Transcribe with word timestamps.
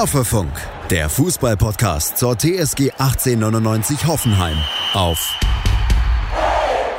Hoffefunk, 0.00 0.50
der 0.88 1.10
Fußballpodcast 1.10 2.16
zur 2.16 2.34
TSG 2.34 2.90
1899 2.92 4.06
Hoffenheim 4.06 4.56
auf 4.94 5.38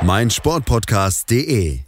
meinsportpodcast.de. 0.02 1.80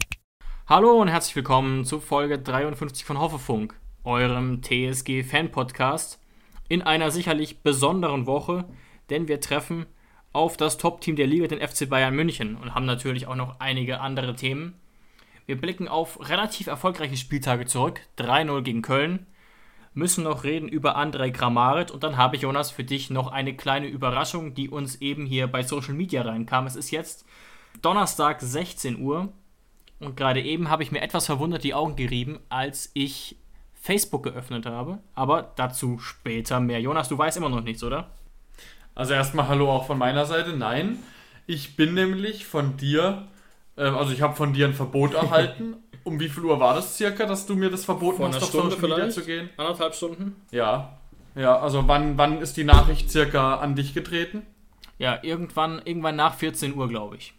Hallo 0.67 1.01
und 1.01 1.07
herzlich 1.07 1.37
willkommen 1.37 1.85
zu 1.85 2.01
Folge 2.01 2.41
53 2.41 3.05
von 3.05 3.21
Hoffefunk, 3.21 3.79
eurem 4.03 4.61
TSG-Fan-Podcast, 4.61 6.19
in 6.69 6.83
einer 6.83 7.13
sicherlich 7.13 7.63
besonderen 7.63 8.27
Woche, 8.27 8.65
denn 9.09 9.29
wir 9.29 9.41
treffen 9.41 9.87
auf 10.33 10.57
das 10.57 10.79
Top-Team 10.79 11.15
der 11.15 11.29
Liga, 11.29 11.47
den 11.47 11.61
FC 11.61 11.89
Bayern 11.89 12.17
München, 12.17 12.57
und 12.57 12.75
haben 12.75 12.87
natürlich 12.87 13.29
auch 13.29 13.37
noch 13.37 13.61
einige 13.61 14.01
andere 14.01 14.35
Themen. 14.35 14.81
Wir 15.47 15.61
blicken 15.61 15.87
auf 15.87 16.29
relativ 16.29 16.67
erfolgreiche 16.67 17.17
Spieltage 17.17 17.67
zurück, 17.67 18.01
3-0 18.19 18.63
gegen 18.63 18.83
Köln, 18.83 19.27
müssen 19.95 20.25
noch 20.25 20.45
reden 20.45 20.69
über 20.69 20.97
Andrei 20.97 21.31
Kramaric 21.31 21.93
und 21.93 22.03
dann 22.03 22.17
habe 22.17 22.37
ich, 22.37 22.43
Jonas, 22.43 22.71
für 22.71 22.85
dich 22.85 23.11
noch 23.11 23.29
eine 23.29 23.57
kleine 23.57 23.87
Überraschung, 23.87 24.55
die 24.55 24.69
uns 24.69 24.97
eben 25.01 25.25
hier 25.25 25.47
bei 25.47 25.63
Social 25.63 25.95
Media 25.95 26.23
reinkam. 26.23 26.67
Es 26.67 26.77
ist 26.77 26.91
jetzt 26.91 27.25
Donnerstag 27.81 28.41
16 28.41 29.01
Uhr 29.01 29.33
und 30.01 30.17
gerade 30.17 30.43
eben 30.43 30.69
habe 30.69 30.83
ich 30.83 30.93
mir 30.93 31.01
etwas 31.01 31.27
verwundert 31.27 31.65
die 31.65 31.75
Augen 31.75 31.97
gerieben, 31.97 32.41
als 32.49 32.91
ich 32.95 33.37
Facebook 33.75 34.25
geöffnet 34.25 34.67
habe, 34.67 34.99
aber 35.15 35.53
dazu 35.57 35.99
später 35.99 36.59
mehr. 36.59 36.81
Jonas, 36.81 37.09
du 37.09 37.19
weißt 37.19 37.37
immer 37.37 37.49
noch 37.49 37.61
nichts, 37.61 37.85
oder? 37.85 38.11
Also 38.95 39.15
erstmal 39.15 39.49
Hallo 39.49 39.71
auch 39.71 39.87
von 39.87 39.99
meiner 39.99 40.25
Seite. 40.25 40.57
Nein, 40.57 40.99
ich 41.47 41.77
bin 41.77 41.95
nämlich 41.95 42.47
von 42.47 42.77
dir, 42.77 43.29
äh, 43.77 43.83
also 43.83 44.13
ich 44.13 44.23
habe 44.23 44.37
von 44.37 44.53
dir 44.53 44.67
ein 44.67 44.75
Verbot 44.75 45.15
erhalten. 45.15 45.77
Um 46.05 46.21
wie 46.21 46.29
viel 46.29 46.45
Uhr 46.45 46.61
war 46.61 46.75
das 46.75 46.97
circa, 46.97 47.27
dass 47.27 47.47
du 47.47 47.57
mir 47.57 47.71
das 47.71 47.85
verboten 47.85 48.19
Vor 48.19 48.29
hast, 48.29 48.43
auf 48.43 48.49
Stunde 48.49 48.77
Social 48.77 48.89
Media 48.89 49.11
zu 49.11 49.25
gehen? 49.25 49.51
Anderthalb 49.57 49.95
Stunden? 49.95 50.37
Ja. 50.51 50.99
Ja, 51.35 51.59
also 51.59 51.89
wann, 51.89 52.17
wann 52.17 52.41
ist 52.41 52.57
die 52.57 52.65
Nachricht 52.65 53.11
circa 53.11 53.57
an 53.57 53.75
dich 53.75 53.95
getreten? 53.95 54.43
Ja, 54.99 55.19
irgendwann, 55.23 55.83
irgendwann 55.85 56.17
nach 56.17 56.35
14 56.35 56.77
Uhr, 56.77 56.89
glaube 56.89 57.17
ich. 57.17 57.35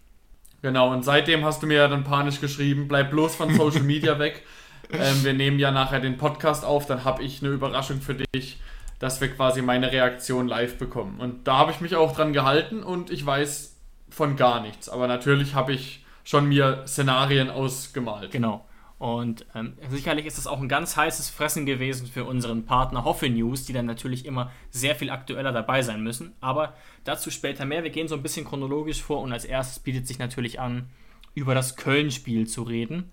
Genau, 0.61 0.91
und 0.91 1.03
seitdem 1.03 1.45
hast 1.45 1.63
du 1.63 1.67
mir 1.67 1.77
ja 1.77 1.88
dann 1.88 2.03
panisch 2.03 2.41
geschrieben, 2.41 2.88
bleib 2.88 3.11
bloß 3.11 3.35
von 3.35 3.53
Social 3.55 3.83
Media 3.83 4.19
weg. 4.19 4.44
Ähm, 4.91 5.23
wir 5.23 5.33
nehmen 5.33 5.59
ja 5.59 5.72
nachher 5.72 6.00
den 6.00 6.17
Podcast 6.17 6.66
auf, 6.66 6.85
dann 6.85 7.05
habe 7.05 7.23
ich 7.23 7.41
eine 7.41 7.52
Überraschung 7.52 8.02
für 8.02 8.16
dich, 8.16 8.59
dass 9.00 9.22
wir 9.22 9.29
quasi 9.29 9.61
meine 9.61 9.91
Reaktion 9.91 10.47
live 10.47 10.77
bekommen. 10.77 11.19
Und 11.19 11.47
da 11.47 11.57
habe 11.57 11.72
ich 11.72 11.81
mich 11.81 11.95
auch 11.95 12.16
dran 12.16 12.33
gehalten 12.33 12.83
und 12.83 13.09
ich 13.11 13.25
weiß 13.25 13.77
von 14.09 14.35
gar 14.35 14.61
nichts. 14.61 14.89
Aber 14.89 15.07
natürlich 15.07 15.55
habe 15.55 15.73
ich 15.73 16.05
schon 16.26 16.50
mir 16.50 16.84
Szenarien 16.86 17.50
ausgemalt. 17.50 18.31
Genau. 18.31 18.66
Und 18.98 19.45
ähm, 19.54 19.78
sicherlich 19.90 20.26
ist 20.26 20.38
das 20.38 20.48
auch 20.48 20.59
ein 20.59 20.70
ganz 20.70 20.98
heißes 20.98 21.30
Fressen 21.30 21.66
gewesen 21.66 22.08
für 22.08 22.23
unseren 22.23 22.66
Partner 22.66 23.04
Hoffe 23.04 23.30
News, 23.30 23.66
die 23.66 23.73
dann 23.73 23.86
natürlich 23.86 24.26
immer 24.26 24.52
sehr 24.72 24.96
viel 24.96 25.09
aktueller 25.09 25.52
dabei 25.52 25.81
sein 25.81 26.02
müssen. 26.02 26.34
Aber 26.42 26.73
dazu 27.03 27.30
später 27.30 27.66
mehr. 27.66 27.84
Wir 27.84 27.90
gehen 27.90 28.08
so 28.08 28.16
ein 28.16 28.23
bisschen 28.23 28.46
chronologisch 28.46 29.02
vor 29.02 29.22
und 29.22 29.31
als 29.31 29.46
erstes 29.46 29.80
bietet 29.80 30.08
sich 30.08 30.18
natürlich 30.18 30.59
an, 30.59 30.90
über 31.34 31.53
das 31.53 31.76
Köln-Spiel 31.76 32.48
zu 32.48 32.64
reden. 32.64 33.12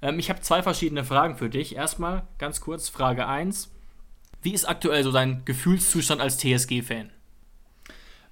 Ähm, 0.00 0.18
ich 0.18 0.30
habe 0.30 0.40
zwei 0.40 0.62
verschiedene 0.62 1.04
Fragen 1.04 1.36
für 1.36 1.50
dich. 1.50 1.76
Erstmal 1.76 2.26
ganz 2.38 2.60
kurz 2.60 2.88
Frage 2.88 3.28
1. 3.28 3.70
Wie 4.40 4.54
ist 4.54 4.64
aktuell 4.64 5.04
so 5.04 5.12
dein 5.12 5.44
Gefühlszustand 5.44 6.20
als 6.20 6.38
TSG-Fan? 6.38 7.10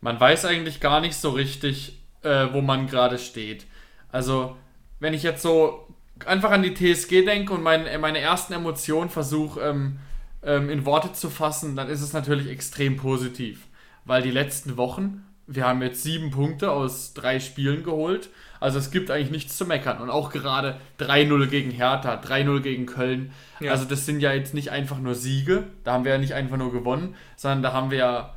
Man 0.01 0.19
weiß 0.19 0.47
eigentlich 0.47 0.81
gar 0.81 1.01
nicht 1.01 1.15
so 1.15 1.31
richtig, 1.31 2.01
äh, 2.23 2.49
wo 2.53 2.63
man 2.63 2.87
gerade 2.87 3.19
steht. 3.19 3.67
Also, 4.13 4.57
wenn 4.99 5.15
ich 5.15 5.23
jetzt 5.23 5.43
so 5.43 5.87
einfach 6.27 6.51
an 6.51 6.63
die 6.63 6.75
TSG 6.75 7.25
denke 7.25 7.53
und 7.53 7.63
mein, 7.63 7.87
meine 8.01 8.19
ersten 8.19 8.53
Emotionen 8.53 9.11
versuche 9.11 9.61
ähm, 9.61 9.99
ähm, 10.43 10.69
in 10.71 10.85
Worte 10.85 11.13
zu 11.13 11.31
fassen, 11.31 11.77
dann 11.77 11.89
ist 11.89 12.03
es 12.03 12.13
natürlich 12.13 12.49
extrem 12.49 12.97
positiv. 12.97 13.67
Weil 14.05 14.23
die 14.23 14.31
letzten 14.31 14.77
Wochen, 14.77 15.25
wir 15.47 15.67
haben 15.67 15.83
jetzt 15.83 16.03
sieben 16.03 16.31
Punkte 16.31 16.71
aus 16.71 17.15
drei 17.15 17.41
Spielen 17.41 17.83
geholt. 17.85 18.31
Also 18.61 18.79
es 18.79 18.91
gibt 18.91 19.11
eigentlich 19.11 19.31
nichts 19.31 19.57
zu 19.57 19.65
meckern. 19.65 19.99
Und 19.99 20.11
auch 20.11 20.31
gerade 20.31 20.79
3-0 20.99 21.47
gegen 21.47 21.71
Hertha, 21.71 22.21
3-0 22.21 22.61
gegen 22.61 22.87
Köln. 22.87 23.33
Ja. 23.59 23.73
Also 23.73 23.85
das 23.85 24.07
sind 24.07 24.21
ja 24.21 24.33
jetzt 24.33 24.55
nicht 24.55 24.71
einfach 24.71 24.99
nur 24.99 25.15
Siege. 25.15 25.65
Da 25.85 25.93
haben 25.93 26.05
wir 26.05 26.13
ja 26.13 26.19
nicht 26.19 26.35
einfach 26.35 26.57
nur 26.57 26.73
gewonnen, 26.73 27.15
sondern 27.37 27.63
da 27.63 27.73
haben 27.73 27.91
wir 27.91 27.99
ja 27.99 28.35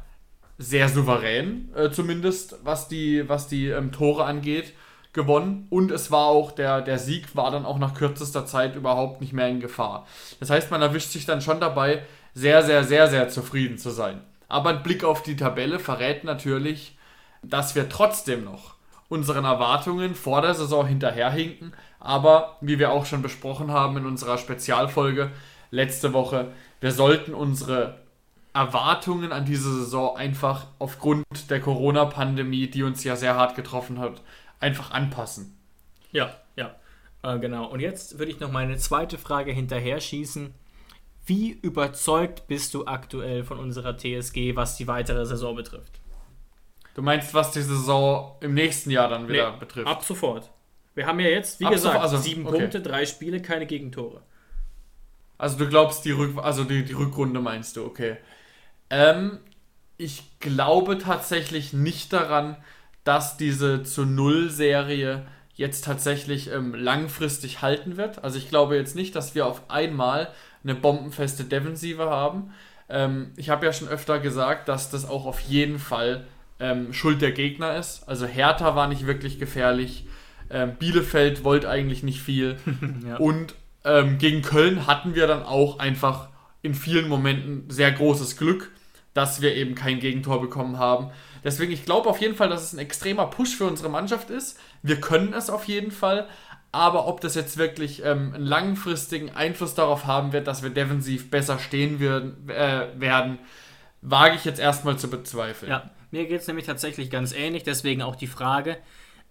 sehr 0.57 0.87
souverän, 0.87 1.69
äh, 1.75 1.89
zumindest 1.89 2.59
was 2.63 2.87
die, 2.87 3.27
was 3.27 3.47
die 3.47 3.67
ähm, 3.67 3.91
Tore 3.91 4.25
angeht, 4.25 4.73
gewonnen. 5.13 5.67
Und 5.69 5.91
es 5.91 6.11
war 6.11 6.25
auch, 6.25 6.51
der, 6.51 6.81
der 6.81 6.99
Sieg 6.99 7.35
war 7.35 7.51
dann 7.51 7.65
auch 7.65 7.77
nach 7.77 7.93
kürzester 7.93 8.45
Zeit 8.45 8.75
überhaupt 8.75 9.21
nicht 9.21 9.33
mehr 9.33 9.47
in 9.47 9.59
Gefahr. 9.59 10.05
Das 10.39 10.49
heißt, 10.49 10.71
man 10.71 10.81
erwischt 10.81 11.11
sich 11.11 11.25
dann 11.25 11.41
schon 11.41 11.59
dabei, 11.59 12.03
sehr, 12.33 12.63
sehr, 12.63 12.83
sehr, 12.83 13.07
sehr 13.07 13.29
zufrieden 13.29 13.77
zu 13.77 13.91
sein. 13.91 14.21
Aber 14.49 14.71
ein 14.71 14.83
Blick 14.83 15.03
auf 15.03 15.23
die 15.23 15.35
Tabelle 15.35 15.79
verrät 15.79 16.23
natürlich, 16.23 16.97
dass 17.43 17.75
wir 17.75 17.89
trotzdem 17.89 18.43
noch 18.43 18.75
unseren 19.09 19.45
Erwartungen 19.45 20.15
vor 20.15 20.41
der 20.41 20.55
Saison 20.55 20.87
hinterherhinken. 20.87 21.73
Aber 21.99 22.57
wie 22.61 22.79
wir 22.79 22.91
auch 22.91 23.05
schon 23.05 23.21
besprochen 23.21 23.71
haben 23.71 23.97
in 23.97 24.05
unserer 24.05 24.37
Spezialfolge 24.37 25.31
letzte 25.71 26.13
Woche, 26.13 26.51
wir 26.81 26.91
sollten 26.91 27.33
unsere 27.33 27.99
Erwartungen 28.53 29.31
an 29.31 29.45
diese 29.45 29.73
Saison 29.73 30.15
einfach 30.15 30.65
aufgrund 30.77 31.25
der 31.49 31.59
Corona-Pandemie, 31.59 32.67
die 32.67 32.83
uns 32.83 33.03
ja 33.03 33.15
sehr 33.15 33.35
hart 33.35 33.55
getroffen 33.55 33.99
hat, 33.99 34.21
einfach 34.63 34.91
anpassen. 34.91 35.55
Ja, 36.11 36.35
ja, 36.55 36.75
äh, 37.21 37.37
genau. 37.37 37.65
Und 37.65 37.81
jetzt 37.81 38.17
würde 38.17 38.31
ich 38.31 38.39
noch 38.39 38.51
meine 38.51 38.77
zweite 38.77 39.17
Frage 39.17 39.51
hinterher 39.51 39.99
schießen. 39.99 40.53
Wie 41.25 41.51
überzeugt 41.51 42.47
bist 42.47 42.73
du 42.73 42.85
aktuell 42.85 43.43
von 43.43 43.59
unserer 43.59 43.97
TSG, 43.97 44.55
was 44.55 44.77
die 44.77 44.87
weitere 44.87 45.25
Saison 45.25 45.55
betrifft? 45.55 45.99
Du 46.95 47.01
meinst, 47.01 47.33
was 47.33 47.51
die 47.51 47.61
Saison 47.61 48.35
im 48.41 48.53
nächsten 48.53 48.89
Jahr 48.89 49.09
dann 49.09 49.27
wieder 49.27 49.51
Nee, 49.51 49.57
betrifft? 49.59 49.87
Ab 49.87 50.03
sofort. 50.03 50.49
Wir 50.95 51.07
haben 51.07 51.19
ja 51.19 51.27
jetzt, 51.27 51.59
wie 51.59 51.65
Ab 51.65 51.73
gesagt, 51.73 51.95
sofort, 51.95 52.11
also, 52.11 52.17
sieben 52.17 52.45
okay. 52.45 52.59
Punkte, 52.59 52.81
drei 52.81 53.05
Spiele, 53.05 53.41
keine 53.41 53.65
Gegentore. 53.65 54.21
Also 55.37 55.57
du 55.57 55.67
glaubst 55.67 56.05
die 56.05 56.11
Rück 56.11 56.37
also 56.37 56.63
die, 56.63 56.85
die 56.85 56.93
Rückrunde 56.93 57.41
meinst 57.41 57.75
du, 57.75 57.85
okay. 57.85 58.17
Ähm, 58.89 59.39
ich 59.97 60.39
glaube 60.39 60.99
tatsächlich 60.99 61.73
nicht 61.73 62.13
daran, 62.13 62.57
dass 63.03 63.37
diese 63.37 63.83
zu 63.83 64.05
Null 64.05 64.49
Serie 64.49 65.25
jetzt 65.55 65.85
tatsächlich 65.85 66.51
ähm, 66.51 66.73
langfristig 66.73 67.61
halten 67.61 67.97
wird. 67.97 68.23
Also 68.23 68.37
ich 68.37 68.49
glaube 68.49 68.75
jetzt 68.75 68.95
nicht, 68.95 69.15
dass 69.15 69.35
wir 69.35 69.45
auf 69.45 69.69
einmal 69.69 70.29
eine 70.63 70.75
bombenfeste 70.75 71.43
Defensive 71.43 72.09
haben. 72.09 72.53
Ähm, 72.89 73.31
ich 73.35 73.49
habe 73.49 73.65
ja 73.65 73.73
schon 73.73 73.87
öfter 73.87 74.19
gesagt, 74.19 74.67
dass 74.67 74.89
das 74.89 75.07
auch 75.07 75.25
auf 75.25 75.39
jeden 75.41 75.79
Fall 75.79 76.25
ähm, 76.59 76.93
Schuld 76.93 77.21
der 77.21 77.31
Gegner 77.31 77.77
ist. 77.77 78.07
Also 78.07 78.25
Hertha 78.25 78.75
war 78.75 78.87
nicht 78.87 79.05
wirklich 79.05 79.37
gefährlich. 79.37 80.07
Ähm, 80.49 80.75
Bielefeld 80.79 81.43
wollte 81.43 81.69
eigentlich 81.69 82.03
nicht 82.03 82.21
viel. 82.21 82.57
Ja. 83.07 83.17
Und 83.17 83.55
ähm, 83.83 84.17
gegen 84.17 84.41
Köln 84.41 84.87
hatten 84.87 85.13
wir 85.13 85.27
dann 85.27 85.43
auch 85.43 85.79
einfach 85.79 86.29
in 86.61 86.73
vielen 86.73 87.09
Momenten 87.09 87.69
sehr 87.69 87.91
großes 87.91 88.37
Glück, 88.37 88.71
dass 89.13 89.41
wir 89.41 89.55
eben 89.55 89.75
kein 89.75 89.99
Gegentor 89.99 90.41
bekommen 90.41 90.79
haben. 90.79 91.11
Deswegen, 91.43 91.71
ich 91.71 91.85
glaube 91.85 92.09
auf 92.09 92.21
jeden 92.21 92.35
Fall, 92.35 92.49
dass 92.49 92.63
es 92.63 92.73
ein 92.73 92.79
extremer 92.79 93.27
Push 93.27 93.55
für 93.55 93.65
unsere 93.65 93.89
Mannschaft 93.89 94.29
ist. 94.29 94.59
Wir 94.81 95.01
können 95.01 95.33
es 95.33 95.49
auf 95.49 95.65
jeden 95.65 95.91
Fall. 95.91 96.27
Aber 96.71 97.07
ob 97.07 97.21
das 97.21 97.35
jetzt 97.35 97.57
wirklich 97.57 98.03
ähm, 98.03 98.33
einen 98.33 98.45
langfristigen 98.45 99.29
Einfluss 99.29 99.75
darauf 99.75 100.07
haben 100.07 100.33
wird, 100.33 100.47
dass 100.47 100.63
wir 100.63 100.71
defensiv 100.71 101.29
besser 101.29 101.59
stehen 101.59 101.99
würden, 101.99 102.49
äh, 102.49 102.87
werden, 102.95 103.37
wage 104.01 104.35
ich 104.35 104.43
jetzt 104.43 104.59
erstmal 104.59 104.97
zu 104.97 105.07
bezweifeln. 105.07 105.71
Ja, 105.71 105.91
mir 106.09 106.25
geht 106.25 106.41
es 106.41 106.47
nämlich 106.47 106.65
tatsächlich 106.65 107.11
ganz 107.11 107.31
ähnlich, 107.31 107.61
deswegen 107.61 108.01
auch 108.01 108.15
die 108.15 108.27
Frage. 108.27 108.77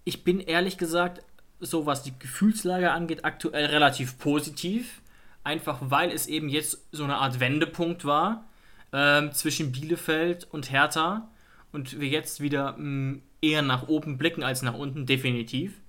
Ich 0.04 0.22
bin 0.22 0.38
ehrlich 0.38 0.78
gesagt, 0.78 1.22
so 1.58 1.84
was 1.84 2.04
die 2.04 2.16
Gefühlslage 2.16 2.92
angeht, 2.92 3.24
aktuell 3.24 3.66
relativ 3.66 4.18
positiv. 4.18 5.00
Einfach 5.42 5.78
weil 5.80 6.12
es 6.12 6.28
eben 6.28 6.48
jetzt 6.48 6.86
so 6.92 7.02
eine 7.02 7.16
Art 7.16 7.40
Wendepunkt 7.40 8.04
war 8.04 8.44
ähm, 8.92 9.32
zwischen 9.32 9.72
Bielefeld 9.72 10.46
und 10.50 10.70
Hertha 10.70 11.28
und 11.72 12.00
wir 12.00 12.08
jetzt 12.08 12.40
wieder 12.40 12.76
mh, 12.78 13.18
eher 13.40 13.62
nach 13.62 13.88
oben 13.88 14.18
blicken 14.18 14.42
als 14.42 14.62
nach 14.62 14.74
unten, 14.74 15.06
definitiv. 15.06 15.80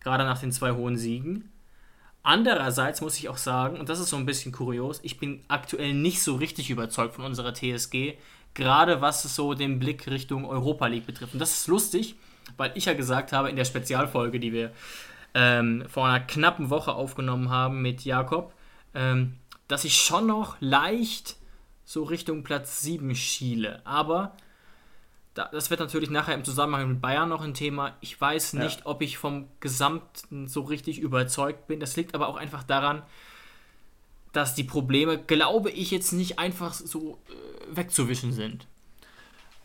Gerade 0.00 0.24
nach 0.24 0.38
den 0.38 0.52
zwei 0.52 0.72
hohen 0.72 0.96
Siegen. 0.96 1.50
Andererseits 2.24 3.00
muss 3.00 3.18
ich 3.18 3.28
auch 3.28 3.36
sagen, 3.36 3.78
und 3.78 3.88
das 3.88 3.98
ist 3.98 4.10
so 4.10 4.16
ein 4.16 4.26
bisschen 4.26 4.52
kurios, 4.52 5.00
ich 5.02 5.18
bin 5.18 5.42
aktuell 5.48 5.92
nicht 5.92 6.22
so 6.22 6.36
richtig 6.36 6.70
überzeugt 6.70 7.14
von 7.14 7.24
unserer 7.24 7.52
TSG, 7.52 8.14
gerade 8.54 9.00
was 9.00 9.22
so 9.34 9.54
den 9.54 9.78
Blick 9.78 10.06
Richtung 10.08 10.44
Europa 10.44 10.86
League 10.86 11.06
betrifft. 11.06 11.32
Und 11.32 11.40
das 11.40 11.52
ist 11.52 11.66
lustig, 11.66 12.14
weil 12.56 12.72
ich 12.74 12.84
ja 12.84 12.94
gesagt 12.94 13.32
habe 13.32 13.50
in 13.50 13.56
der 13.56 13.64
Spezialfolge, 13.64 14.38
die 14.38 14.52
wir 14.52 14.72
ähm, 15.34 15.84
vor 15.88 16.06
einer 16.06 16.20
knappen 16.20 16.70
Woche 16.70 16.92
aufgenommen 16.92 17.50
haben 17.50 17.82
mit 17.82 18.04
Jakob, 18.04 18.54
ähm, 18.94 19.34
dass 19.66 19.84
ich 19.84 19.96
schon 19.96 20.26
noch 20.26 20.56
leicht 20.60 21.36
so 21.84 22.04
Richtung 22.04 22.44
Platz 22.44 22.82
7 22.82 23.14
schiele. 23.16 23.80
Aber 23.84 24.36
das 25.34 25.70
wird 25.70 25.80
natürlich 25.80 26.10
nachher 26.10 26.34
im 26.34 26.44
Zusammenhang 26.44 26.88
mit 26.88 27.00
Bayern 27.00 27.28
noch 27.28 27.42
ein 27.42 27.54
Thema. 27.54 27.96
Ich 28.00 28.20
weiß 28.20 28.54
nicht, 28.54 28.80
Ja. 28.80 28.86
ob 28.86 29.00
ich 29.02 29.16
vom 29.18 29.48
Gesamten 29.60 30.46
so 30.46 30.62
richtig 30.62 30.98
überzeugt 31.00 31.66
bin. 31.66 31.80
Das 31.80 31.96
liegt 31.96 32.14
aber 32.14 32.28
auch 32.28 32.36
einfach 32.36 32.62
daran, 32.62 33.02
dass 34.32 34.54
die 34.54 34.64
Probleme, 34.64 35.18
glaube 35.18 35.70
ich, 35.70 35.90
jetzt 35.90 36.12
nicht 36.12 36.38
einfach 36.38 36.74
so 36.74 37.18
äh, 37.28 37.76
wegzuwischen 37.76 38.32
sind. 38.32 38.66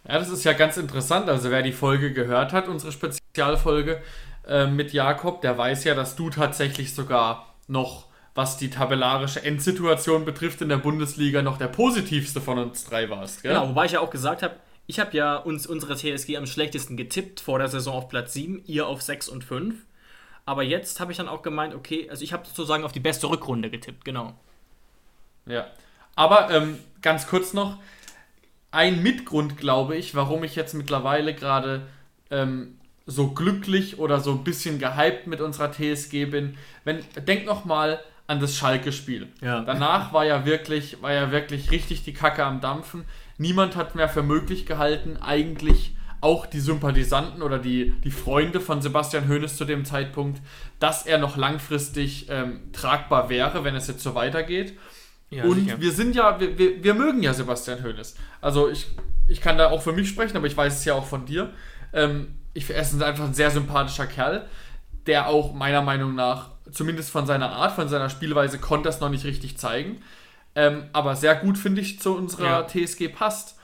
Ja, 0.08 0.20
das 0.20 0.30
ist 0.30 0.44
ja 0.46 0.54
ganz 0.54 0.78
interessant. 0.78 1.30
Also 1.30 1.52
wer 1.52 1.62
die 1.64 1.74
Folge 1.74 2.14
gehört 2.14 2.54
hat, 2.54 2.68
unsere 2.70 2.92
Spezialfolge 2.94 4.02
äh, 4.48 4.68
mit 4.68 4.94
Jakob, 4.94 5.42
der 5.42 5.58
weiß 5.58 5.84
ja, 5.84 5.96
dass 5.96 6.16
du 6.16 6.30
tatsächlich 6.30 6.94
sogar 6.96 7.54
noch, 7.68 8.08
was 8.36 8.56
die 8.58 8.70
tabellarische 8.70 9.44
Endsituation 9.44 10.24
betrifft 10.24 10.62
in 10.62 10.70
der 10.70 10.78
Bundesliga, 10.78 11.42
noch 11.42 11.58
der 11.58 11.68
positivste 11.68 12.40
von 12.40 12.58
uns 12.60 12.86
drei 12.86 13.10
warst. 13.10 13.42
Gell? 13.44 13.54
Genau, 13.54 13.68
wobei 13.70 13.86
ich 13.86 13.94
ja 13.94 14.00
auch 14.00 14.10
gesagt 14.12 14.44
habe, 14.44 14.56
ich 14.88 15.00
habe 15.00 15.16
ja 15.16 15.36
uns 15.36 15.68
unsere 15.68 15.96
TSG 15.96 16.38
am 16.38 16.48
schlechtesten 16.48 16.98
getippt 16.98 17.42
vor 17.42 17.60
der 17.60 17.68
Saison 17.68 17.94
auf 17.96 18.10
Platz 18.10 18.34
7, 18.34 18.64
ihr 18.66 18.88
auf 18.88 19.02
6 19.02 19.28
und 19.28 19.44
5. 19.44 19.76
Aber 20.46 20.64
jetzt 20.64 21.02
habe 21.02 21.12
ich 21.12 21.18
dann 21.18 21.28
auch 21.28 21.42
gemeint, 21.42 21.76
okay, 21.76 22.10
also 22.10 22.24
ich 22.24 22.32
habe 22.32 22.48
sozusagen 22.48 22.86
auf 22.86 22.94
die 22.94 23.02
beste 23.02 23.30
Rückrunde 23.30 23.70
getippt, 23.70 24.06
genau. 24.06 24.34
Ja. 25.46 25.68
Aber 26.16 26.50
ähm, 26.50 26.80
ganz 27.02 27.28
kurz 27.28 27.54
noch, 27.54 27.78
ein 28.72 29.04
Mitgrund, 29.04 29.58
glaube 29.58 29.98
ich, 29.98 30.16
warum 30.16 30.44
ich 30.46 30.56
jetzt 30.56 30.74
mittlerweile 30.74 31.36
gerade 31.36 31.86
ähm, 32.32 32.78
so 33.06 33.32
glücklich 33.32 34.00
oder 34.00 34.22
so 34.22 34.32
ein 34.32 34.44
bisschen 34.46 34.80
gehypt 34.80 35.28
mit 35.28 35.42
unserer 35.42 35.72
TSG 35.72 36.26
bin. 36.26 36.58
Wenn, 36.86 37.04
denk 37.26 37.46
noch 37.46 37.66
mal 37.66 38.00
an 38.28 38.40
das 38.40 38.56
Schalke-Spiel. 38.58 39.28
Ja. 39.42 39.62
Danach 39.62 40.14
war 40.14 40.26
ja 40.26 40.46
wirklich, 40.46 41.02
war 41.02 41.14
ja 41.14 41.32
wirklich 41.32 41.72
richtig 41.72 42.04
die 42.04 42.14
Kacke 42.14 42.46
am 42.46 42.62
Dampfen. 42.62 43.06
Niemand 43.38 43.76
hat 43.76 43.96
mehr 43.96 44.10
für 44.10 44.24
möglich 44.24 44.66
gehalten, 44.66 45.18
eigentlich 45.18 45.96
auch 46.22 46.46
die 46.46 46.60
Sympathisanten 46.60 47.42
oder 47.42 47.60
die, 47.60 47.92
die 48.04 48.12
Freunde 48.12 48.60
von 48.60 48.82
Sebastian 48.82 49.30
Hoeneß 49.30 49.56
zu 49.56 49.66
dem 49.66 49.86
Zeitpunkt, 49.86 50.42
dass 50.80 51.06
er 51.06 51.20
noch 51.20 51.38
langfristig 51.38 52.28
ähm, 52.30 52.72
tragbar 52.74 53.30
wäre, 53.30 53.64
wenn 53.64 53.76
es 53.76 53.88
jetzt 53.88 54.02
so 54.02 54.16
weitergeht. 54.16 54.78
Ja, 55.30 55.44
und 55.44 55.66
sicher. 55.66 55.80
wir 55.80 55.92
sind 55.92 56.16
ja, 56.16 56.40
wir, 56.40 56.58
wir, 56.58 56.84
wir 56.84 56.94
mögen 56.94 57.22
ja 57.22 57.34
Sebastian 57.34 57.84
Hoeneß. 57.84 58.16
Also 58.42 58.70
ich, 58.70 58.88
ich 59.28 59.42
kann 59.42 59.58
da 59.58 59.70
auch 59.70 59.82
für 59.82 59.94
mich 59.94 60.10
sprechen, 60.10 60.38
aber 60.38 60.48
ich 60.48 60.58
weiß 60.58 60.80
es 60.80 60.86
ja 60.86 60.96
auch 60.96 61.06
von 61.06 61.26
dir. 61.26 61.52
Ähm, 61.94 62.36
ich, 62.54 62.70
er 62.70 62.82
ist 62.82 63.00
einfach 63.02 63.26
ein 63.26 63.34
sehr 63.34 63.52
sympathischer 63.52 64.08
Kerl, 64.08 64.48
der 65.06 65.28
auch 65.28 65.54
meiner 65.54 65.82
Meinung 65.82 66.16
nach, 66.16 66.50
zumindest 66.72 67.12
von 67.12 67.28
seiner 67.28 67.52
Art, 67.52 67.74
von 67.74 67.88
seiner 67.88 68.10
Spielweise, 68.10 68.58
konnte 68.58 68.90
das 68.90 69.00
noch 69.00 69.10
nicht 69.10 69.26
richtig 69.26 69.58
zeigen. 69.58 70.02
Ähm, 70.58 70.86
aber 70.92 71.16
sehr 71.16 71.36
gut, 71.36 71.56
finde 71.56 71.82
ich, 71.82 72.00
zu 72.00 72.16
unserer 72.16 72.68
ja. 72.68 72.68
TSG 72.68 73.10
passt. 73.10 73.60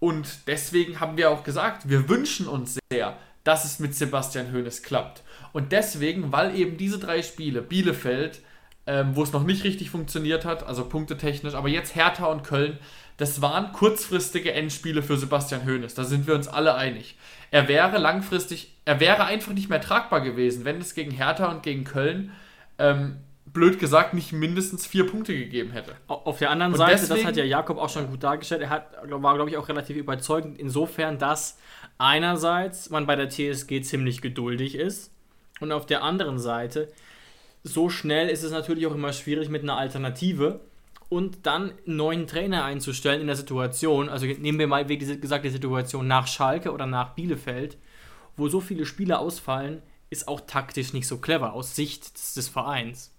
Und 0.00 0.26
deswegen 0.46 0.98
haben 0.98 1.18
wir 1.18 1.30
auch 1.30 1.44
gesagt, 1.44 1.90
wir 1.90 2.08
wünschen 2.08 2.48
uns 2.48 2.78
sehr, 2.90 3.18
dass 3.44 3.66
es 3.66 3.78
mit 3.80 3.94
Sebastian 3.94 4.50
Hoeneß 4.50 4.82
klappt. 4.82 5.22
Und 5.52 5.72
deswegen, 5.72 6.32
weil 6.32 6.56
eben 6.56 6.78
diese 6.78 6.98
drei 6.98 7.22
Spiele, 7.22 7.60
Bielefeld, 7.60 8.40
ähm, 8.86 9.14
wo 9.14 9.22
es 9.22 9.32
noch 9.34 9.44
nicht 9.44 9.62
richtig 9.64 9.90
funktioniert 9.90 10.46
hat, 10.46 10.66
also 10.66 10.88
punktetechnisch. 10.88 11.54
Aber 11.54 11.68
jetzt 11.68 11.94
Hertha 11.94 12.24
und 12.24 12.44
Köln, 12.44 12.78
das 13.18 13.42
waren 13.42 13.72
kurzfristige 13.72 14.54
Endspiele 14.54 15.02
für 15.02 15.18
Sebastian 15.18 15.66
Hoeneß. 15.66 15.92
Da 15.92 16.04
sind 16.04 16.26
wir 16.26 16.34
uns 16.34 16.48
alle 16.48 16.76
einig. 16.76 17.18
Er 17.50 17.68
wäre 17.68 17.98
langfristig, 17.98 18.74
er 18.86 19.00
wäre 19.00 19.24
einfach 19.24 19.52
nicht 19.52 19.68
mehr 19.68 19.82
tragbar 19.82 20.22
gewesen, 20.22 20.64
wenn 20.64 20.80
es 20.80 20.94
gegen 20.94 21.10
Hertha 21.10 21.50
und 21.50 21.62
gegen 21.62 21.84
Köln, 21.84 22.32
ähm, 22.78 23.18
blöd 23.58 23.78
gesagt, 23.80 24.14
nicht 24.14 24.32
mindestens 24.32 24.86
vier 24.86 25.06
Punkte 25.06 25.36
gegeben 25.36 25.72
hätte. 25.72 25.96
Auf 26.06 26.38
der 26.38 26.50
anderen 26.50 26.72
und 26.72 26.78
Seite, 26.78 27.00
deswegen, 27.00 27.16
das 27.16 27.24
hat 27.26 27.36
ja 27.36 27.44
Jakob 27.44 27.76
auch 27.78 27.88
schon 27.88 28.08
gut 28.08 28.22
dargestellt, 28.22 28.62
er 28.62 28.70
hat, 28.70 28.90
war, 29.10 29.34
glaube 29.34 29.50
ich, 29.50 29.56
auch 29.56 29.68
relativ 29.68 29.96
überzeugend, 29.96 30.58
insofern, 30.58 31.18
dass 31.18 31.58
einerseits 31.98 32.90
man 32.90 33.06
bei 33.06 33.16
der 33.16 33.28
TSG 33.28 33.82
ziemlich 33.82 34.22
geduldig 34.22 34.76
ist 34.76 35.12
und 35.60 35.72
auf 35.72 35.86
der 35.86 36.04
anderen 36.04 36.38
Seite 36.38 36.92
so 37.64 37.90
schnell 37.90 38.28
ist 38.28 38.44
es 38.44 38.52
natürlich 38.52 38.86
auch 38.86 38.94
immer 38.94 39.12
schwierig 39.12 39.48
mit 39.48 39.62
einer 39.62 39.76
Alternative 39.76 40.60
und 41.08 41.46
dann 41.46 41.72
einen 41.86 41.96
neuen 41.96 42.26
Trainer 42.28 42.64
einzustellen 42.64 43.20
in 43.20 43.26
der 43.26 43.36
Situation. 43.36 44.08
Also 44.08 44.26
nehmen 44.26 44.60
wir 44.60 44.68
mal, 44.68 44.88
wie 44.88 44.98
gesagt, 44.98 45.44
die 45.44 45.50
Situation 45.50 46.06
nach 46.06 46.28
Schalke 46.28 46.72
oder 46.72 46.86
nach 46.86 47.14
Bielefeld, 47.14 47.76
wo 48.36 48.48
so 48.48 48.60
viele 48.60 48.86
Spieler 48.86 49.18
ausfallen, 49.18 49.82
ist 50.10 50.28
auch 50.28 50.42
taktisch 50.42 50.92
nicht 50.92 51.08
so 51.08 51.18
clever 51.18 51.52
aus 51.52 51.74
Sicht 51.74 52.16
des, 52.16 52.34
des 52.34 52.48
Vereins. 52.48 53.12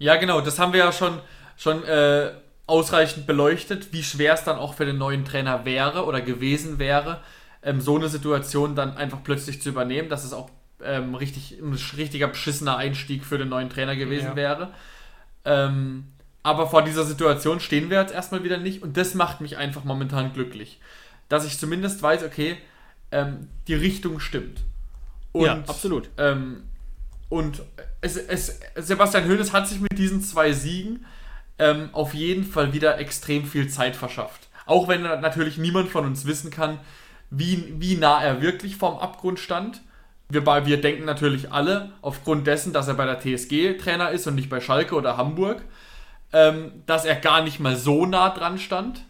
Ja, 0.00 0.16
genau, 0.16 0.40
das 0.40 0.58
haben 0.58 0.72
wir 0.72 0.80
ja 0.80 0.92
schon, 0.92 1.20
schon 1.58 1.84
äh, 1.84 2.32
ausreichend 2.66 3.26
beleuchtet, 3.26 3.92
wie 3.92 4.02
schwer 4.02 4.32
es 4.32 4.44
dann 4.44 4.56
auch 4.56 4.72
für 4.74 4.86
den 4.86 4.96
neuen 4.96 5.26
Trainer 5.26 5.66
wäre 5.66 6.06
oder 6.06 6.22
gewesen 6.22 6.78
wäre, 6.78 7.20
ähm, 7.62 7.82
so 7.82 7.96
eine 7.96 8.08
Situation 8.08 8.74
dann 8.74 8.96
einfach 8.96 9.22
plötzlich 9.22 9.60
zu 9.60 9.68
übernehmen, 9.68 10.08
dass 10.08 10.24
es 10.24 10.32
auch 10.32 10.48
ähm, 10.82 11.14
richtig, 11.14 11.58
ein 11.60 11.78
richtiger 11.98 12.28
beschissener 12.28 12.78
Einstieg 12.78 13.26
für 13.26 13.36
den 13.36 13.50
neuen 13.50 13.68
Trainer 13.68 13.94
gewesen 13.94 14.28
ja. 14.28 14.36
wäre. 14.36 14.70
Ähm, 15.44 16.06
aber 16.42 16.66
vor 16.66 16.82
dieser 16.82 17.04
Situation 17.04 17.60
stehen 17.60 17.90
wir 17.90 18.00
jetzt 18.00 18.14
erstmal 18.14 18.42
wieder 18.42 18.56
nicht 18.56 18.82
und 18.82 18.96
das 18.96 19.12
macht 19.12 19.42
mich 19.42 19.58
einfach 19.58 19.84
momentan 19.84 20.32
glücklich. 20.32 20.80
Dass 21.28 21.44
ich 21.44 21.58
zumindest 21.58 22.02
weiß, 22.02 22.24
okay, 22.24 22.56
ähm, 23.12 23.48
die 23.68 23.74
Richtung 23.74 24.18
stimmt. 24.18 24.62
Und, 25.32 25.44
ja, 25.44 25.62
absolut. 25.66 26.08
Ähm, 26.16 26.62
und 27.30 27.62
es, 28.02 28.16
es, 28.18 28.60
Sebastian 28.76 29.26
Hoeneß 29.26 29.54
hat 29.54 29.66
sich 29.66 29.80
mit 29.80 29.96
diesen 29.96 30.22
zwei 30.22 30.52
Siegen 30.52 31.06
ähm, 31.58 31.88
auf 31.92 32.12
jeden 32.12 32.44
Fall 32.44 32.74
wieder 32.74 32.98
extrem 32.98 33.46
viel 33.46 33.68
Zeit 33.68 33.96
verschafft. 33.96 34.48
Auch 34.66 34.86
wenn 34.86 35.02
natürlich 35.02 35.56
niemand 35.56 35.88
von 35.88 36.04
uns 36.04 36.26
wissen 36.26 36.50
kann, 36.50 36.78
wie, 37.30 37.74
wie 37.78 37.96
nah 37.96 38.22
er 38.22 38.42
wirklich 38.42 38.76
vorm 38.76 38.98
Abgrund 38.98 39.38
stand 39.38 39.80
wir, 40.30 40.46
wir 40.66 40.80
denken 40.80 41.04
natürlich 41.04 41.52
alle, 41.52 41.92
aufgrund 42.02 42.46
dessen, 42.46 42.72
dass 42.72 42.88
er 42.88 42.94
bei 42.94 43.04
der 43.04 43.20
TSG 43.20 43.76
Trainer 43.78 44.10
ist 44.10 44.26
und 44.26 44.36
nicht 44.36 44.48
bei 44.48 44.60
Schalke 44.60 44.94
oder 44.94 45.16
Hamburg, 45.16 45.62
ähm, 46.32 46.72
dass 46.86 47.04
er 47.04 47.16
gar 47.16 47.42
nicht 47.42 47.60
mal 47.60 47.76
so 47.76 48.06
nah 48.06 48.30
dran 48.30 48.58
stand. 48.58 49.02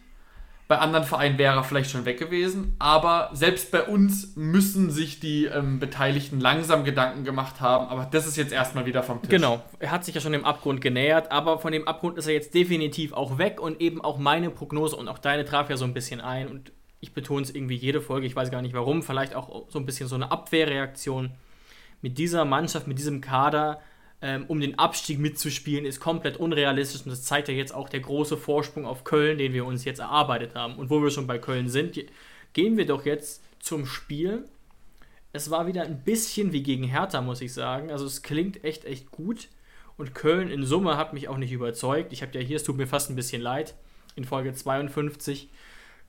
Bei 0.71 0.79
anderen 0.79 1.03
Vereinen 1.03 1.37
wäre 1.37 1.57
er 1.57 1.65
vielleicht 1.65 1.91
schon 1.91 2.05
weg 2.05 2.17
gewesen, 2.17 2.77
aber 2.79 3.29
selbst 3.33 3.71
bei 3.71 3.83
uns 3.83 4.37
müssen 4.37 4.89
sich 4.89 5.19
die 5.19 5.43
ähm, 5.43 5.81
Beteiligten 5.81 6.39
langsam 6.39 6.85
Gedanken 6.85 7.25
gemacht 7.25 7.59
haben, 7.59 7.89
aber 7.89 8.07
das 8.09 8.25
ist 8.25 8.37
jetzt 8.37 8.53
erstmal 8.53 8.85
wieder 8.85 9.03
vom 9.03 9.21
Tisch. 9.21 9.29
Genau, 9.29 9.61
er 9.79 9.91
hat 9.91 10.05
sich 10.05 10.15
ja 10.15 10.21
schon 10.21 10.31
dem 10.31 10.45
Abgrund 10.45 10.79
genähert, 10.79 11.29
aber 11.29 11.59
von 11.59 11.73
dem 11.73 11.89
Abgrund 11.89 12.17
ist 12.17 12.25
er 12.25 12.33
jetzt 12.33 12.53
definitiv 12.53 13.11
auch 13.11 13.37
weg 13.37 13.59
und 13.59 13.81
eben 13.81 13.99
auch 13.99 14.17
meine 14.17 14.49
Prognose 14.49 14.95
und 14.95 15.09
auch 15.09 15.17
deine 15.17 15.43
traf 15.43 15.69
ja 15.69 15.75
so 15.75 15.83
ein 15.83 15.93
bisschen 15.93 16.21
ein 16.21 16.47
und 16.47 16.71
ich 17.01 17.13
betone 17.13 17.41
es 17.41 17.53
irgendwie 17.53 17.75
jede 17.75 17.99
Folge, 17.99 18.25
ich 18.25 18.35
weiß 18.37 18.49
gar 18.49 18.61
nicht 18.61 18.73
warum, 18.73 19.03
vielleicht 19.03 19.35
auch 19.35 19.65
so 19.67 19.77
ein 19.77 19.85
bisschen 19.85 20.07
so 20.07 20.15
eine 20.15 20.31
Abwehrreaktion. 20.31 21.31
Mit 22.01 22.17
dieser 22.17 22.45
Mannschaft, 22.45 22.87
mit 22.87 22.97
diesem 22.97 23.19
Kader, 23.19 23.81
ähm, 24.21 24.45
um 24.47 24.59
den 24.59 24.77
Abstieg 24.77 25.19
mitzuspielen, 25.19 25.85
ist 25.85 25.99
komplett 25.99 26.37
unrealistisch 26.37 27.03
und 27.03 27.11
das 27.11 27.23
zeigt 27.23 27.47
ja 27.47 27.53
jetzt 27.53 27.73
auch 27.73 27.89
der 27.89 28.01
große 28.01 28.37
Vorsprung 28.37 28.85
auf 28.85 29.03
Köln, 29.03 29.37
den 29.37 29.53
wir 29.53 29.65
uns 29.65 29.83
jetzt 29.85 29.99
erarbeitet 29.99 30.55
haben. 30.55 30.75
Und 30.75 30.89
wo 30.89 31.01
wir 31.01 31.09
schon 31.09 31.27
bei 31.27 31.39
Köln 31.39 31.69
sind, 31.69 31.99
gehen 32.53 32.77
wir 32.77 32.85
doch 32.85 33.05
jetzt 33.05 33.43
zum 33.59 33.85
Spiel. 33.85 34.45
Es 35.33 35.49
war 35.49 35.65
wieder 35.65 35.83
ein 35.83 36.03
bisschen 36.03 36.51
wie 36.51 36.61
gegen 36.63 36.83
Hertha, 36.83 37.21
muss 37.21 37.41
ich 37.41 37.53
sagen. 37.53 37.91
Also 37.91 38.05
es 38.05 38.21
klingt 38.21 38.63
echt, 38.63 38.85
echt 38.85 39.11
gut. 39.11 39.47
Und 39.97 40.13
Köln 40.13 40.49
in 40.49 40.65
Summe 40.65 40.97
hat 40.97 41.13
mich 41.13 41.27
auch 41.27 41.37
nicht 41.37 41.51
überzeugt. 41.51 42.13
Ich 42.13 42.21
habe 42.21 42.37
ja 42.37 42.45
hier, 42.45 42.57
es 42.57 42.63
tut 42.63 42.77
mir 42.77 42.87
fast 42.87 43.09
ein 43.09 43.15
bisschen 43.15 43.41
leid, 43.41 43.75
in 44.15 44.25
Folge 44.25 44.53
52 44.53 45.49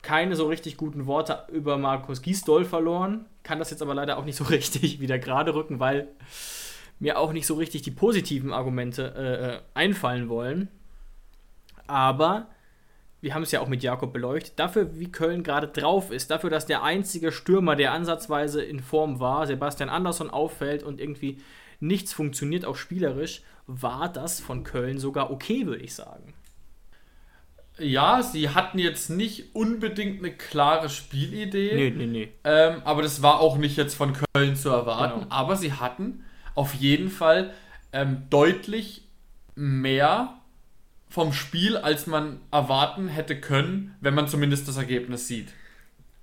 keine 0.03 0.35
so 0.35 0.49
richtig 0.49 0.77
guten 0.77 1.07
Worte 1.07 1.45
über 1.53 1.79
Markus 1.79 2.23
Gisdol 2.23 2.65
verloren. 2.65 3.25
Kann 3.45 3.61
das 3.61 3.71
jetzt 3.71 3.83
aber 3.83 3.95
leider 3.95 4.19
auch 4.19 4.25
nicht 4.25 4.37
so 4.37 4.45
richtig 4.51 5.01
wieder 5.01 5.19
gerade 5.19 5.55
rücken, 5.55 5.81
weil 5.81 6.09
mir 6.99 7.19
auch 7.19 7.33
nicht 7.33 7.47
so 7.47 7.55
richtig 7.55 7.83
die 7.83 7.91
positiven 7.91 8.53
Argumente 8.53 9.15
äh, 9.17 9.55
äh, 9.55 9.61
einfallen 9.75 10.29
wollen. 10.29 10.69
Aber 11.87 12.47
wir 13.21 13.35
haben 13.35 13.43
es 13.43 13.53
ja 13.53 13.61
auch 13.61 13.69
mit 13.69 13.83
Jakob 13.83 14.13
beleuchtet, 14.13 14.59
dafür, 14.59 14.99
wie 14.99 15.11
Köln 15.11 15.43
gerade 15.43 15.69
drauf 15.69 16.11
ist, 16.11 16.31
dafür, 16.31 16.51
dass 16.51 16.67
der 16.67 16.83
einzige 16.83 17.31
Stürmer, 17.31 17.77
der 17.77 17.93
ansatzweise 17.93 18.63
in 18.63 18.81
Form 18.81 19.21
war, 19.21 19.47
Sebastian 19.47 19.89
Andersson 19.89 20.31
auffällt 20.31 20.83
und 20.83 21.01
irgendwie 21.01 21.41
nichts 21.81 22.13
funktioniert, 22.13 22.65
auch 22.65 22.77
spielerisch, 22.77 23.43
war 23.67 24.09
das 24.13 24.41
von 24.41 24.65
Köln 24.65 24.99
sogar 24.99 25.31
okay, 25.31 25.67
würde 25.67 25.85
ich 25.85 25.95
sagen 25.95 26.35
ja, 27.79 28.23
sie 28.23 28.51
hatten 28.51 28.79
jetzt 28.79 29.11
nicht 29.11 29.55
unbedingt 29.55 30.19
eine 30.19 30.33
klare 30.33 30.89
Spielidee. 30.89 31.75
Nee, 31.75 31.91
nee, 31.91 32.07
nee. 32.07 32.29
Ähm, 32.45 32.83
aber 32.85 33.03
das 33.03 33.23
war 33.23 33.41
auch 33.41 33.57
nicht 33.57 33.77
jetzt 33.77 33.95
von 33.95 34.13
Köln 34.35 34.57
zu 34.57 34.69
erwarten. 34.69 35.21
Genau. 35.21 35.35
Aber 35.35 35.57
sie 35.57 35.73
hatten 35.73 36.25
auf 36.55 36.75
jeden 36.75 37.11
Fall 37.11 37.53
ähm, 37.93 38.25
deutlich 38.31 39.03
mehr 39.55 40.35
vom 41.09 41.33
Spiel, 41.33 41.77
als 41.77 42.07
man 42.07 42.41
erwarten 42.51 43.09
hätte 43.09 43.39
können, 43.39 43.95
wenn 44.01 44.15
man 44.15 44.29
zumindest 44.29 44.67
das 44.67 44.79
Ergebnis 44.79 45.29
sieht. 45.29 45.49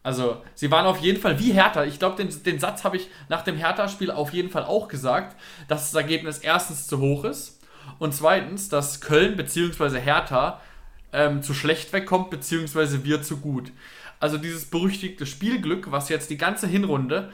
Also, 0.01 0.41
sie 0.55 0.71
waren 0.71 0.85
auf 0.85 0.99
jeden 0.99 1.19
Fall 1.19 1.39
wie 1.39 1.51
Hertha. 1.51 1.83
Ich 1.83 1.99
glaube, 1.99 2.15
den, 2.15 2.43
den 2.43 2.59
Satz 2.59 2.83
habe 2.83 2.97
ich 2.97 3.09
nach 3.27 3.43
dem 3.43 3.57
Hertha-Spiel 3.57 4.09
auf 4.09 4.33
jeden 4.33 4.49
Fall 4.49 4.63
auch 4.63 4.87
gesagt, 4.87 5.35
dass 5.67 5.91
das 5.91 6.01
Ergebnis 6.01 6.39
erstens 6.39 6.87
zu 6.87 6.99
hoch 6.99 7.25
ist 7.25 7.59
und 7.99 8.15
zweitens, 8.15 8.69
dass 8.69 9.01
Köln 9.01 9.35
bzw. 9.35 9.99
Hertha 9.99 10.61
ähm, 11.11 11.43
zu 11.43 11.53
schlecht 11.53 11.91
wegkommt, 11.93 12.29
beziehungsweise 12.29 13.03
wir 13.03 13.21
zu 13.21 13.37
gut. 13.37 13.71
Also 14.19 14.37
dieses 14.37 14.65
berüchtigte 14.65 15.25
Spielglück, 15.25 15.91
was 15.91 16.09
jetzt 16.09 16.29
die 16.29 16.37
ganze 16.37 16.67
Hinrunde 16.67 17.31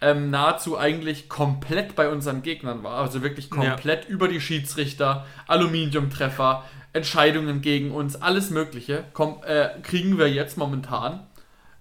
ähm, 0.00 0.30
nahezu 0.30 0.78
eigentlich 0.78 1.28
komplett 1.28 1.96
bei 1.96 2.08
unseren 2.08 2.42
Gegnern 2.42 2.82
war. 2.82 2.98
Also 2.98 3.22
wirklich 3.22 3.50
komplett 3.50 4.04
ja. 4.04 4.10
über 4.10 4.28
die 4.28 4.40
Schiedsrichter, 4.40 5.26
Aluminiumtreffer, 5.46 6.64
Entscheidungen 6.92 7.60
gegen 7.60 7.92
uns, 7.92 8.16
alles 8.16 8.50
Mögliche, 8.50 9.04
komm, 9.12 9.42
äh, 9.44 9.68
kriegen 9.82 10.18
wir 10.18 10.30
jetzt 10.30 10.58
momentan 10.58 11.26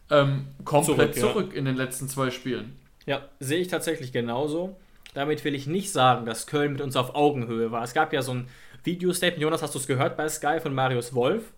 ähm, 0.10 0.48
komplett 0.64 1.16
zurück, 1.16 1.34
zurück 1.34 1.50
ja. 1.54 1.60
in 1.60 1.66
den 1.66 1.76
letzten 1.76 2.10
zwei 2.10 2.32
Spielen. 2.32 2.78
Ja, 3.06 3.22
sehe 3.40 3.60
ich 3.60 3.68
tatsächlich 3.68 4.12
genauso. 4.12 4.78
Damit 5.14 5.44
will 5.46 5.56
ich 5.56 5.68
nicht 5.68 5.92
sagen, 5.92 6.26
dass 6.26 6.48
Köln 6.48 6.74
mit 6.74 6.82
uns 6.82 6.96
auf 6.96 7.16
Augenhöhe 7.16 7.72
war. 7.72 7.84
Es 7.84 7.94
gab 7.94 8.12
ja 8.12 8.22
so 8.22 8.34
ein 8.34 8.48
Videostatement, 8.84 9.42
Jonas, 9.42 9.62
hast 9.62 9.74
du 9.74 9.80
es 9.80 9.88
gehört 9.88 10.18
bei 10.18 10.28
Sky 10.28 10.60
von 10.62 10.74
Marius 10.74 11.14
Wolf? 11.16 11.54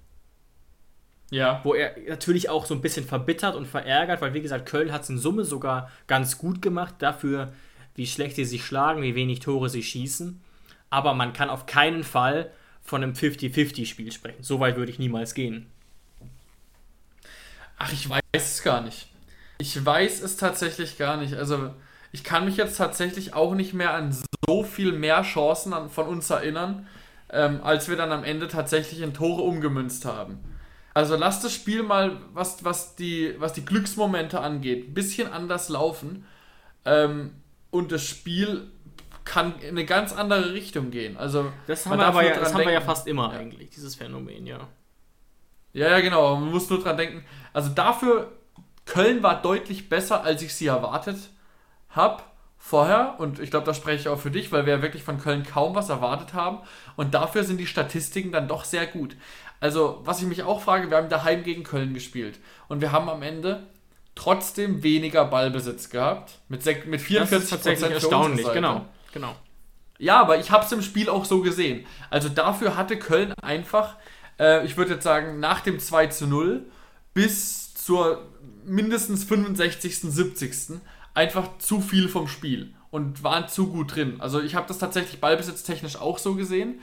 Ja. 1.29 1.59
Wo 1.63 1.73
er 1.73 1.95
natürlich 2.07 2.49
auch 2.49 2.65
so 2.65 2.73
ein 2.73 2.81
bisschen 2.81 3.05
verbittert 3.05 3.55
und 3.55 3.67
verärgert, 3.67 4.21
weil 4.21 4.33
wie 4.33 4.41
gesagt, 4.41 4.67
Köln 4.67 4.91
hat 4.91 5.03
es 5.03 5.09
in 5.09 5.17
Summe 5.17 5.43
sogar 5.43 5.91
ganz 6.07 6.37
gut 6.37 6.61
gemacht 6.61 6.95
dafür, 6.99 7.53
wie 7.95 8.07
schlecht 8.07 8.35
sie 8.35 8.45
sich 8.45 8.63
schlagen, 8.63 9.01
wie 9.01 9.15
wenig 9.15 9.39
Tore 9.39 9.69
sie 9.69 9.83
schießen. 9.83 10.41
Aber 10.89 11.13
man 11.13 11.33
kann 11.33 11.49
auf 11.49 11.65
keinen 11.65 12.03
Fall 12.03 12.51
von 12.81 13.03
einem 13.03 13.13
50-50-Spiel 13.13 14.11
sprechen. 14.11 14.41
So 14.41 14.59
weit 14.61 14.77
würde 14.77 14.91
ich 14.91 14.99
niemals 14.99 15.33
gehen. 15.33 15.67
Ach, 17.77 17.91
ich 17.91 18.09
weiß 18.09 18.21
es 18.33 18.63
gar 18.63 18.81
nicht. 18.81 19.09
Ich 19.57 19.85
weiß 19.85 20.21
es 20.21 20.37
tatsächlich 20.37 20.97
gar 20.97 21.17
nicht. 21.17 21.33
Also, 21.33 21.71
ich 22.11 22.23
kann 22.23 22.45
mich 22.45 22.57
jetzt 22.57 22.77
tatsächlich 22.77 23.33
auch 23.33 23.53
nicht 23.53 23.73
mehr 23.73 23.93
an 23.93 24.15
so 24.47 24.63
viel 24.63 24.93
mehr 24.93 25.23
Chancen 25.23 25.73
an, 25.73 25.89
von 25.89 26.07
uns 26.07 26.29
erinnern, 26.29 26.87
ähm, 27.29 27.59
als 27.63 27.89
wir 27.89 27.97
dann 27.97 28.11
am 28.11 28.23
Ende 28.23 28.47
tatsächlich 28.47 29.01
in 29.01 29.13
Tore 29.13 29.41
umgemünzt 29.41 30.05
haben. 30.05 30.39
Also 30.97 31.15
lass 31.15 31.41
das 31.41 31.53
Spiel 31.53 31.83
mal, 31.83 32.17
was, 32.33 32.65
was, 32.65 32.95
die, 32.95 33.35
was 33.37 33.53
die 33.53 33.63
Glücksmomente 33.63 34.39
angeht, 34.39 34.89
ein 34.89 34.93
bisschen 34.95 35.31
anders 35.31 35.69
laufen. 35.69 36.25
Ähm, 36.85 37.35
und 37.69 37.91
das 37.91 38.03
Spiel 38.03 38.71
kann 39.23 39.59
in 39.59 39.69
eine 39.69 39.85
ganz 39.85 40.11
andere 40.11 40.53
Richtung 40.53 40.89
gehen. 40.89 41.15
Also 41.15 41.51
das 41.67 41.85
haben, 41.85 41.99
wir, 41.99 42.07
aber 42.07 42.25
ja, 42.25 42.39
das 42.39 42.51
haben 42.51 42.65
wir 42.65 42.71
ja 42.71 42.81
fast 42.81 43.05
immer 43.05 43.31
ja. 43.31 43.37
eigentlich, 43.39 43.69
dieses 43.69 43.93
Phänomen, 43.93 44.47
ja. 44.47 44.67
Ja, 45.71 45.89
ja, 45.89 45.99
genau. 45.99 46.35
Man 46.37 46.49
muss 46.49 46.67
nur 46.67 46.81
dran 46.81 46.97
denken. 46.97 47.23
Also 47.53 47.69
dafür, 47.69 48.31
Köln 48.87 49.21
war 49.21 49.39
deutlich 49.39 49.89
besser, 49.89 50.23
als 50.23 50.41
ich 50.41 50.55
sie 50.55 50.65
erwartet 50.65 51.29
habe 51.89 52.23
vorher. 52.57 53.19
Und 53.19 53.39
ich 53.39 53.51
glaube, 53.51 53.67
da 53.67 53.75
spreche 53.75 54.01
ich 54.01 54.07
auch 54.07 54.19
für 54.19 54.31
dich, 54.31 54.51
weil 54.51 54.65
wir 54.65 54.77
ja 54.77 54.81
wirklich 54.81 55.03
von 55.03 55.19
Köln 55.19 55.43
kaum 55.43 55.75
was 55.75 55.89
erwartet 55.89 56.33
haben. 56.33 56.57
Und 56.95 57.13
dafür 57.13 57.43
sind 57.43 57.59
die 57.59 57.67
Statistiken 57.67 58.31
dann 58.31 58.47
doch 58.47 58.65
sehr 58.65 58.87
gut. 58.87 59.15
Also, 59.59 60.01
was 60.03 60.21
ich 60.21 60.27
mich 60.27 60.43
auch 60.43 60.61
frage, 60.61 60.89
wir 60.89 60.97
haben 60.97 61.09
daheim 61.09 61.43
gegen 61.43 61.63
Köln 61.63 61.93
gespielt 61.93 62.39
und 62.67 62.81
wir 62.81 62.91
haben 62.91 63.09
am 63.09 63.21
Ende 63.23 63.67
trotzdem 64.15 64.83
weniger 64.83 65.25
Ballbesitz 65.25 65.89
gehabt. 65.89 66.39
Mit, 66.49 66.65
mit 66.85 67.01
44 67.01 67.29
das 67.29 67.43
ist 67.43 67.49
tatsächlich 67.49 67.91
erstaunlich, 67.91 68.51
genau, 68.51 68.85
genau. 69.13 69.35
Ja, 69.99 70.21
aber 70.21 70.37
ich 70.37 70.51
habe 70.51 70.65
es 70.65 70.71
im 70.71 70.81
Spiel 70.81 71.09
auch 71.09 71.25
so 71.25 71.41
gesehen. 71.41 71.85
Also 72.09 72.29
dafür 72.29 72.77
hatte 72.77 72.99
Köln 72.99 73.33
einfach, 73.41 73.95
äh, 74.39 74.65
ich 74.65 74.77
würde 74.77 74.93
jetzt 74.93 75.03
sagen, 75.03 75.39
nach 75.39 75.61
dem 75.61 75.79
2 75.79 76.07
zu 76.07 76.27
0 76.27 76.65
bis 77.13 77.73
zur 77.73 78.27
mindestens 78.65 79.23
65., 79.23 80.01
70. 80.01 80.81
einfach 81.13 81.57
zu 81.57 81.81
viel 81.81 82.09
vom 82.09 82.27
Spiel 82.27 82.75
und 82.91 83.23
waren 83.23 83.47
zu 83.47 83.71
gut 83.71 83.95
drin. 83.95 84.17
Also 84.19 84.41
ich 84.41 84.55
habe 84.55 84.67
das 84.67 84.77
tatsächlich 84.77 85.19
ballbesitztechnisch 85.19 85.95
auch 85.95 86.19
so 86.19 86.35
gesehen. 86.35 86.79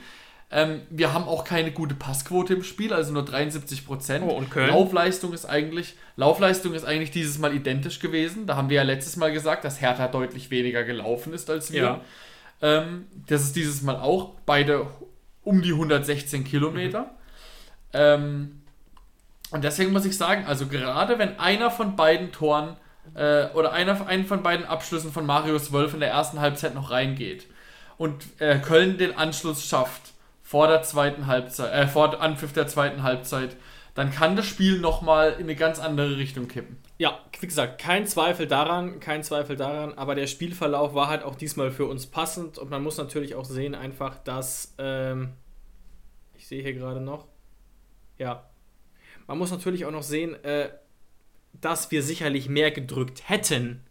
Ähm, 0.55 0.83
wir 0.89 1.13
haben 1.13 1.25
auch 1.25 1.43
keine 1.43 1.71
gute 1.71 1.95
Passquote 1.95 2.53
im 2.53 2.63
Spiel, 2.63 2.93
also 2.93 3.11
nur 3.11 3.25
73 3.25 3.85
Prozent. 3.85 4.23
Oh, 4.25 4.31
und 4.31 4.49
Köln? 4.49 4.69
Laufleistung 4.69 5.33
ist 5.33 5.45
eigentlich 5.45 5.95
Laufleistung 6.15 6.73
ist 6.73 6.85
eigentlich 6.85 7.11
dieses 7.11 7.39
Mal 7.39 7.53
identisch 7.53 7.99
gewesen. 7.99 8.47
Da 8.47 8.55
haben 8.55 8.69
wir 8.69 8.77
ja 8.77 8.83
letztes 8.83 9.17
Mal 9.17 9.33
gesagt, 9.33 9.65
dass 9.65 9.81
Hertha 9.81 10.07
deutlich 10.07 10.51
weniger 10.51 10.85
gelaufen 10.85 11.33
ist 11.33 11.49
als 11.49 11.73
wir. 11.73 11.81
Ja. 11.81 12.01
Ähm, 12.61 13.07
das 13.27 13.41
ist 13.41 13.57
dieses 13.57 13.81
Mal 13.81 13.97
auch 13.97 14.31
beide 14.45 14.87
um 15.43 15.61
die 15.61 15.73
116 15.73 16.45
Kilometer. 16.45 17.01
Mhm. 17.01 17.07
Ähm, 17.91 18.61
und 19.51 19.65
deswegen 19.65 19.91
muss 19.91 20.05
ich 20.05 20.17
sagen, 20.17 20.45
also 20.47 20.67
gerade 20.67 21.19
wenn 21.19 21.37
einer 21.37 21.69
von 21.69 21.97
beiden 21.97 22.31
Toren 22.31 22.77
äh, 23.13 23.47
oder 23.47 23.73
einer, 23.73 24.07
einen 24.07 24.25
von 24.25 24.41
beiden 24.41 24.65
Abschlüssen 24.65 25.11
von 25.11 25.25
Marius 25.25 25.73
Wolf 25.73 25.93
in 25.93 25.99
der 25.99 26.11
ersten 26.11 26.39
Halbzeit 26.39 26.75
noch 26.75 26.91
reingeht 26.91 27.45
und 27.97 28.23
äh, 28.39 28.57
Köln 28.59 28.97
den 28.97 29.17
Anschluss 29.17 29.65
schafft, 29.65 30.13
vor 30.45 30.67
der 30.67 30.83
zweiten 30.83 31.25
Halbzeit, 31.25 31.73
äh, 31.73 31.87
vor 31.87 32.21
Anpfiff 32.21 32.53
der 32.53 32.67
zweiten 32.67 33.01
Halbzeit, 33.01 33.57
dann 33.95 34.11
kann 34.11 34.35
das 34.35 34.45
Spiel 34.45 34.79
nochmal 34.79 35.33
in 35.33 35.45
eine 35.45 35.55
ganz 35.55 35.79
andere 35.79 36.17
Richtung 36.17 36.47
kippen. 36.47 36.77
Ja, 36.99 37.17
wie 37.39 37.47
gesagt, 37.47 37.81
kein 37.81 38.05
Zweifel 38.05 38.45
daran, 38.45 38.99
kein 38.99 39.23
Zweifel 39.23 39.55
daran, 39.55 39.95
aber 39.95 40.13
der 40.13 40.27
Spielverlauf 40.27 40.93
war 40.93 41.07
halt 41.07 41.23
auch 41.23 41.33
diesmal 41.33 41.71
für 41.71 41.87
uns 41.87 42.05
passend 42.05 42.59
und 42.59 42.69
man 42.69 42.83
muss 42.83 42.97
natürlich 42.97 43.33
auch 43.33 43.43
sehen, 43.43 43.73
einfach, 43.73 44.19
dass, 44.19 44.75
ähm, 44.77 45.33
ich 46.35 46.45
sehe 46.45 46.61
hier 46.61 46.73
gerade 46.73 47.01
noch, 47.01 47.25
ja, 48.19 48.47
man 49.25 49.39
muss 49.39 49.49
natürlich 49.49 49.83
auch 49.85 49.91
noch 49.91 50.03
sehen, 50.03 50.35
äh, 50.43 50.69
dass 51.53 51.89
wir 51.89 52.03
sicherlich 52.03 52.49
mehr 52.49 52.69
gedrückt 52.69 53.27
hätten, 53.27 53.83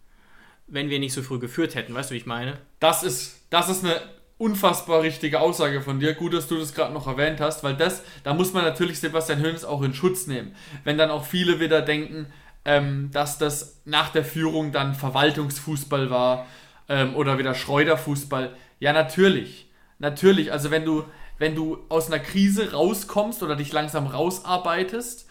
wenn 0.69 0.89
wir 0.89 1.01
nicht 1.01 1.15
so 1.15 1.23
früh 1.23 1.41
geführt 1.41 1.75
hätten. 1.75 1.95
Weißt 1.95 2.11
du, 2.11 2.15
wie 2.15 2.19
ich 2.19 2.27
meine? 2.27 2.61
Das 2.79 3.03
ist, 3.03 3.45
das 3.51 3.69
ist 3.69 3.85
eine 3.85 4.01
unfassbar 4.45 5.01
richtige 5.01 5.41
Aussage 5.41 5.81
von 5.81 6.01
dir. 6.01 6.13
Gut, 6.13 6.35
dass 6.35 6.49
du 6.49 6.59
das 6.59 6.75
gerade 6.75 6.93
noch 6.93 7.07
erwähnt 7.07 7.41
hast, 7.41 7.65
weil 7.65 7.75
das, 7.75 8.03
da 8.25 8.35
muss 8.35 8.53
man 8.53 8.63
natürlich 8.63 9.01
Sebastian 9.01 9.43
Hönes 9.43 9.65
auch 9.65 9.81
in 9.81 9.95
Schutz 9.95 10.27
nehmen. 10.27 10.55
Wenn 10.85 10.99
dann 10.99 11.11
auch 11.11 11.25
viele 11.25 11.61
wieder 11.61 11.81
denken, 11.81 12.27
ähm, 12.67 13.11
dass 13.11 13.39
das 13.39 13.81
nach 13.87 14.11
der 14.11 14.23
Führung 14.25 14.71
dann 14.71 14.95
Verwaltungsfußball 14.95 16.11
war 16.11 16.47
ähm, 16.91 17.17
oder 17.17 17.39
wieder 17.39 17.55
Schreuderfußball. 17.55 18.55
Ja, 18.81 18.93
natürlich. 18.93 19.71
Natürlich. 19.99 20.53
Also 20.53 20.71
wenn 20.71 20.85
du, 20.85 21.05
wenn 21.39 21.55
du 21.55 21.79
aus 21.89 22.09
einer 22.09 22.21
Krise 22.21 22.73
rauskommst 22.73 23.43
oder 23.43 23.57
dich 23.57 23.73
langsam 23.73 24.07
rausarbeitest, 24.07 25.27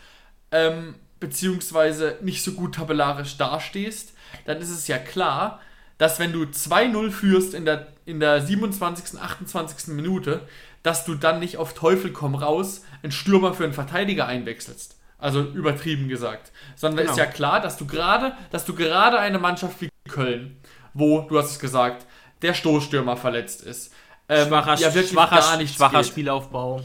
ähm, 0.51 0.95
beziehungsweise 1.19 2.17
nicht 2.21 2.43
so 2.43 2.53
gut 2.53 2.75
tabellarisch 2.75 3.37
dastehst, 3.37 4.13
dann 4.45 4.57
ist 4.57 4.71
es 4.71 4.87
ja 4.87 4.97
klar, 4.97 5.61
dass 6.03 6.19
wenn 6.19 6.33
du 6.33 6.43
2-0 6.43 7.11
führst 7.11 7.53
in 7.53 7.63
der, 7.63 7.87
in 8.05 8.19
der 8.19 8.41
27., 8.41 9.21
28. 9.21 9.95
Minute, 9.95 10.45
dass 10.81 11.05
du 11.05 11.15
dann 11.15 11.39
nicht 11.39 11.55
auf 11.55 11.73
Teufel 11.73 12.11
komm 12.11 12.35
raus 12.35 12.81
einen 13.03 13.13
Stürmer 13.13 13.53
für 13.53 13.63
einen 13.63 13.71
Verteidiger 13.71 14.27
einwechselst. 14.27 14.97
Also 15.17 15.43
übertrieben 15.43 16.09
gesagt. 16.09 16.51
Sondern 16.75 17.05
genau. 17.05 17.11
ist 17.11 17.17
ja 17.17 17.25
klar, 17.25 17.61
dass 17.61 17.77
du 17.77 17.87
gerade, 17.87 18.33
dass 18.51 18.65
du 18.65 18.75
gerade 18.75 19.17
eine 19.17 19.39
Mannschaft 19.39 19.79
wie 19.79 19.87
Köln, 20.09 20.57
wo, 20.93 21.21
du 21.21 21.37
hast 21.37 21.51
es 21.51 21.59
gesagt, 21.59 22.05
der 22.41 22.53
Stoßstürmer 22.53 23.15
verletzt 23.15 23.61
ist. 23.61 23.93
Ähm, 24.27 24.49
schwacher, 24.49 24.75
ja, 24.75 24.93
wirklich 24.93 25.13
schwacher, 25.13 25.37
gar 25.37 25.55
nicht 25.55 25.73
schwacher 25.73 25.99
geht. 25.99 26.07
Spielaufbau. 26.07 26.81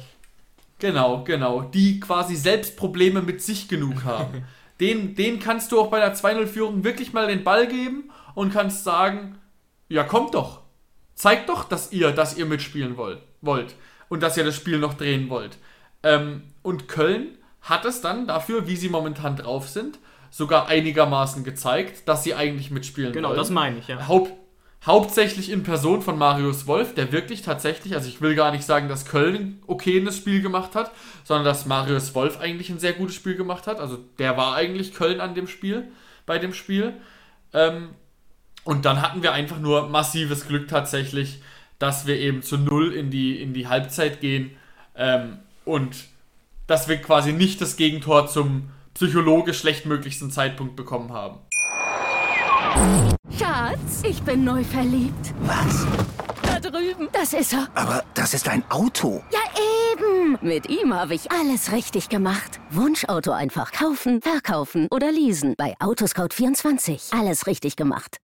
Genau, 0.79 1.25
genau. 1.25 1.63
Die 1.63 1.99
quasi 1.99 2.37
selbst 2.37 2.77
Probleme 2.77 3.21
mit 3.21 3.43
sich 3.43 3.67
genug 3.67 4.05
haben. 4.05 4.45
den, 4.81 5.15
den 5.15 5.41
kannst 5.41 5.73
du 5.73 5.81
auch 5.81 5.89
bei 5.89 5.99
der 5.99 6.15
2-0-Führung 6.15 6.85
wirklich 6.85 7.13
mal 7.13 7.27
den 7.27 7.45
Ball 7.45 7.67
geben 7.67 8.11
und 8.35 8.53
kannst 8.53 8.85
sagen, 8.85 9.39
ja, 9.89 10.05
kommt 10.05 10.35
doch. 10.35 10.61
Zeigt 11.15 11.49
doch, 11.49 11.65
dass 11.65 11.93
ihr, 11.93 12.13
dass 12.13 12.37
ihr 12.37 12.47
mitspielen 12.47 12.97
wollt, 12.97 13.21
wollt 13.41 13.75
und 14.09 14.23
dass 14.23 14.37
ihr 14.37 14.45
das 14.45 14.55
Spiel 14.55 14.79
noch 14.79 14.95
drehen 14.95 15.29
wollt. 15.31 15.59
Ähm, 16.03 16.43
und 16.63 16.87
Köln 16.87 17.39
hat 17.61 17.85
es 17.85 18.01
dann 18.01 18.27
dafür, 18.27 18.69
wie 18.69 18.77
sie 18.77 18.89
momentan 18.89 19.37
drauf 19.37 19.69
sind, 19.69 19.99
sogar 20.31 20.69
einigermaßen 20.69 21.43
gezeigt, 21.43 22.09
dass 22.09 22.23
sie 22.23 22.35
eigentlich 22.35 22.71
mitspielen 22.71 23.13
genau, 23.13 23.29
wollen. 23.29 23.35
Genau, 23.35 23.43
das 23.43 23.51
meine 23.51 23.79
ich, 23.79 23.89
ja. 23.89 24.07
Haupt, 24.07 24.33
hauptsächlich 24.87 25.51
in 25.51 25.65
Person 25.65 26.03
von 26.03 26.19
Marius 26.19 26.67
Wolf, 26.67 26.95
der 26.95 27.13
wirklich 27.13 27.43
tatsächlich, 27.43 27.95
also 27.95 28.09
ich 28.09 28.21
will 28.21 28.35
gar 28.35 28.53
nicht 28.53 28.65
sagen, 28.65 28.89
dass 28.89 29.05
Köln 29.05 29.61
okay 29.67 30.03
das 30.03 30.17
Spiel 30.17 30.41
gemacht 30.41 30.75
hat, 30.75 30.93
sondern 31.25 31.45
dass 31.45 31.67
Marius 31.67 32.15
Wolf 32.15 32.39
eigentlich 32.39 32.71
ein 32.71 32.79
sehr 32.79 32.93
gutes 32.93 33.17
Spiel 33.17 33.35
gemacht 33.35 33.67
hat. 33.67 33.81
Also 33.81 33.99
der 34.19 34.37
war 34.37 34.55
eigentlich 34.55 34.95
Köln 34.95 35.21
an 35.21 35.35
dem 35.35 35.49
Spiel, 35.49 35.89
bei 36.27 36.39
dem 36.39 36.55
Spiel. 36.55 36.95
Ähm, 37.53 37.91
und 38.65 38.85
dann 38.85 39.03
hatten 39.03 39.23
wir 39.23 39.33
einfach 39.33 39.59
nur 39.59 39.89
massives 39.89 40.47
Glück 40.47 40.69
tatsächlich, 40.69 41.43
dass 41.79 42.07
wir 42.07 42.17
eben 42.17 42.43
zu 42.43 42.59
null 42.59 42.93
in 42.93 43.11
die, 43.11 43.41
in 43.43 43.55
die 43.55 43.67
Halbzeit 43.67 44.21
gehen 44.21 44.57
ähm, 44.95 45.39
und 45.65 45.97
dass 46.67 46.89
wir 46.89 46.99
quasi 46.99 47.33
nicht 47.33 47.61
das 47.61 47.77
Gegentor 47.77 48.29
zum 48.29 48.71
psychologisch 48.95 49.59
schlechtmöglichsten 49.59 50.31
Zeitpunkt 50.31 50.77
bekommen 50.77 51.13
haben. 51.13 51.39
Schatz, 53.39 54.03
ich 54.03 54.23
bin 54.23 54.45
neu 54.45 54.63
verliebt. 54.65 55.35
Was? 55.41 55.87
Da 56.43 56.61
drüben. 56.61 57.09
Das 57.13 57.33
ist 57.33 57.53
er. 57.53 57.69
Aber 57.75 58.05
das 58.15 58.35
ist 58.35 58.49
ein 58.49 58.63
Auto. 58.71 59.23
Ja, 59.33 59.41
eben. 59.93 60.39
Mit 60.41 60.69
ihm 60.69 60.93
habe 60.95 61.15
ich 61.15 61.31
alles 61.31 61.73
richtig 61.73 62.09
gemacht. 62.09 62.61
Wunschauto 62.71 63.33
einfach 63.33 63.73
kaufen, 63.73 64.21
verkaufen 64.21 64.89
oder 64.91 65.11
leasen. 65.13 65.55
Bei 65.57 65.75
Autoscout24. 65.79 67.19
Alles 67.19 67.47
richtig 67.47 67.77
gemacht. 67.77 68.19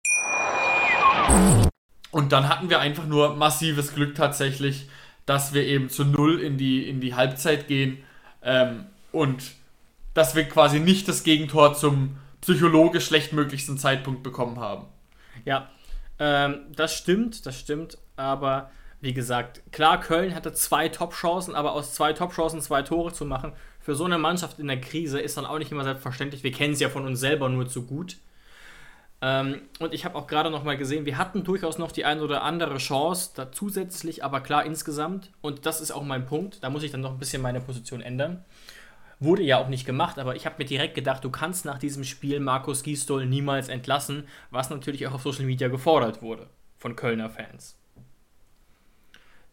Und 2.11 2.33
dann 2.33 2.49
hatten 2.49 2.71
wir 2.71 2.81
einfach 2.81 3.07
nur 3.07 3.37
massives 3.37 3.95
Glück 3.95 4.15
tatsächlich, 4.15 4.89
dass 5.27 5.53
wir 5.53 5.65
eben 5.65 5.89
zu 5.89 6.05
null 6.05 6.41
in 6.41 6.59
die, 6.59 6.89
in 6.89 7.01
die 7.01 7.15
Halbzeit 7.15 7.67
gehen 7.67 7.99
ähm, 8.43 8.87
und 9.11 9.43
dass 10.13 10.37
wir 10.37 10.45
quasi 10.45 10.81
nicht 10.81 11.09
das 11.09 11.25
Gegentor 11.25 11.75
zum 11.75 12.17
psychologisch 12.45 13.07
schlechtmöglichsten 13.07 13.79
Zeitpunkt 13.79 14.23
bekommen 14.23 14.61
haben. 14.61 14.87
Ja, 15.45 15.71
ähm, 16.19 16.67
das 16.75 16.95
stimmt, 16.95 17.47
das 17.47 17.59
stimmt, 17.59 17.99
aber 18.17 18.71
wie 19.01 19.13
gesagt, 19.13 19.63
klar, 19.73 20.01
Köln 20.01 20.35
hatte 20.35 20.53
zwei 20.53 20.89
Top-Chancen, 20.89 21.55
aber 21.55 21.73
aus 21.73 21.95
zwei 21.95 22.13
Top-Chancen 22.13 22.61
zwei 22.61 22.83
Tore 22.83 23.13
zu 23.13 23.25
machen, 23.25 23.53
für 23.81 23.95
so 23.95 24.05
eine 24.05 24.17
Mannschaft 24.17 24.59
in 24.59 24.67
der 24.67 24.81
Krise 24.81 25.21
ist 25.21 25.37
dann 25.37 25.45
auch 25.45 25.59
nicht 25.59 25.71
immer 25.71 25.85
selbstverständlich. 25.85 26.43
Wir 26.43 26.53
kennen 26.53 26.73
es 26.73 26.81
ja 26.81 26.89
von 26.89 27.05
uns 27.05 27.21
selber 27.21 27.51
nur 27.51 27.69
zu 27.69 27.85
gut. 27.85 28.17
Ähm, 29.21 29.61
und 29.79 29.93
ich 29.93 30.05
habe 30.05 30.17
auch 30.17 30.27
gerade 30.27 30.51
noch 30.51 30.65
mal 30.65 30.79
gesehen, 30.79 31.05
wir 31.05 31.19
hatten 31.19 31.45
durchaus 31.45 31.77
noch 31.77 31.93
die 31.93 32.05
eine 32.05 32.23
oder 32.23 32.43
andere 32.43 32.79
Chance 32.79 33.33
da 33.35 33.53
zusätzlich, 33.53 34.25
aber 34.25 34.41
klar 34.41 34.65
insgesamt, 34.65 35.31
und 35.43 35.67
das 35.67 35.81
ist 35.81 35.91
auch 35.91 36.03
mein 36.03 36.25
Punkt, 36.27 36.63
da 36.63 36.71
muss 36.71 36.83
ich 36.83 36.91
dann 36.91 37.01
noch 37.01 37.13
ein 37.13 37.19
bisschen 37.19 37.43
meine 37.43 37.61
Position 37.61 38.01
ändern. 38.01 38.45
Wurde 39.21 39.43
ja 39.43 39.59
auch 39.59 39.69
nicht 39.69 39.87
gemacht, 39.87 40.19
aber 40.19 40.37
ich 40.37 40.47
habe 40.47 40.57
mir 40.59 40.65
direkt 40.65 40.95
gedacht, 40.95 41.25
du 41.25 41.31
kannst 41.31 41.65
nach 41.65 41.79
diesem 41.79 42.05
Spiel 42.05 42.41
Markus 42.41 42.83
Gisdol 42.83 43.27
niemals 43.27 43.69
entlassen, 43.69 44.29
was 44.51 44.71
natürlich 44.71 45.07
auch 45.07 45.15
auf 45.15 45.23
Social 45.23 45.45
Media 45.45 45.69
gefordert 45.69 46.23
wurde 46.23 46.49
von 46.79 46.97
Kölner 46.97 47.31
Fans. 47.31 47.79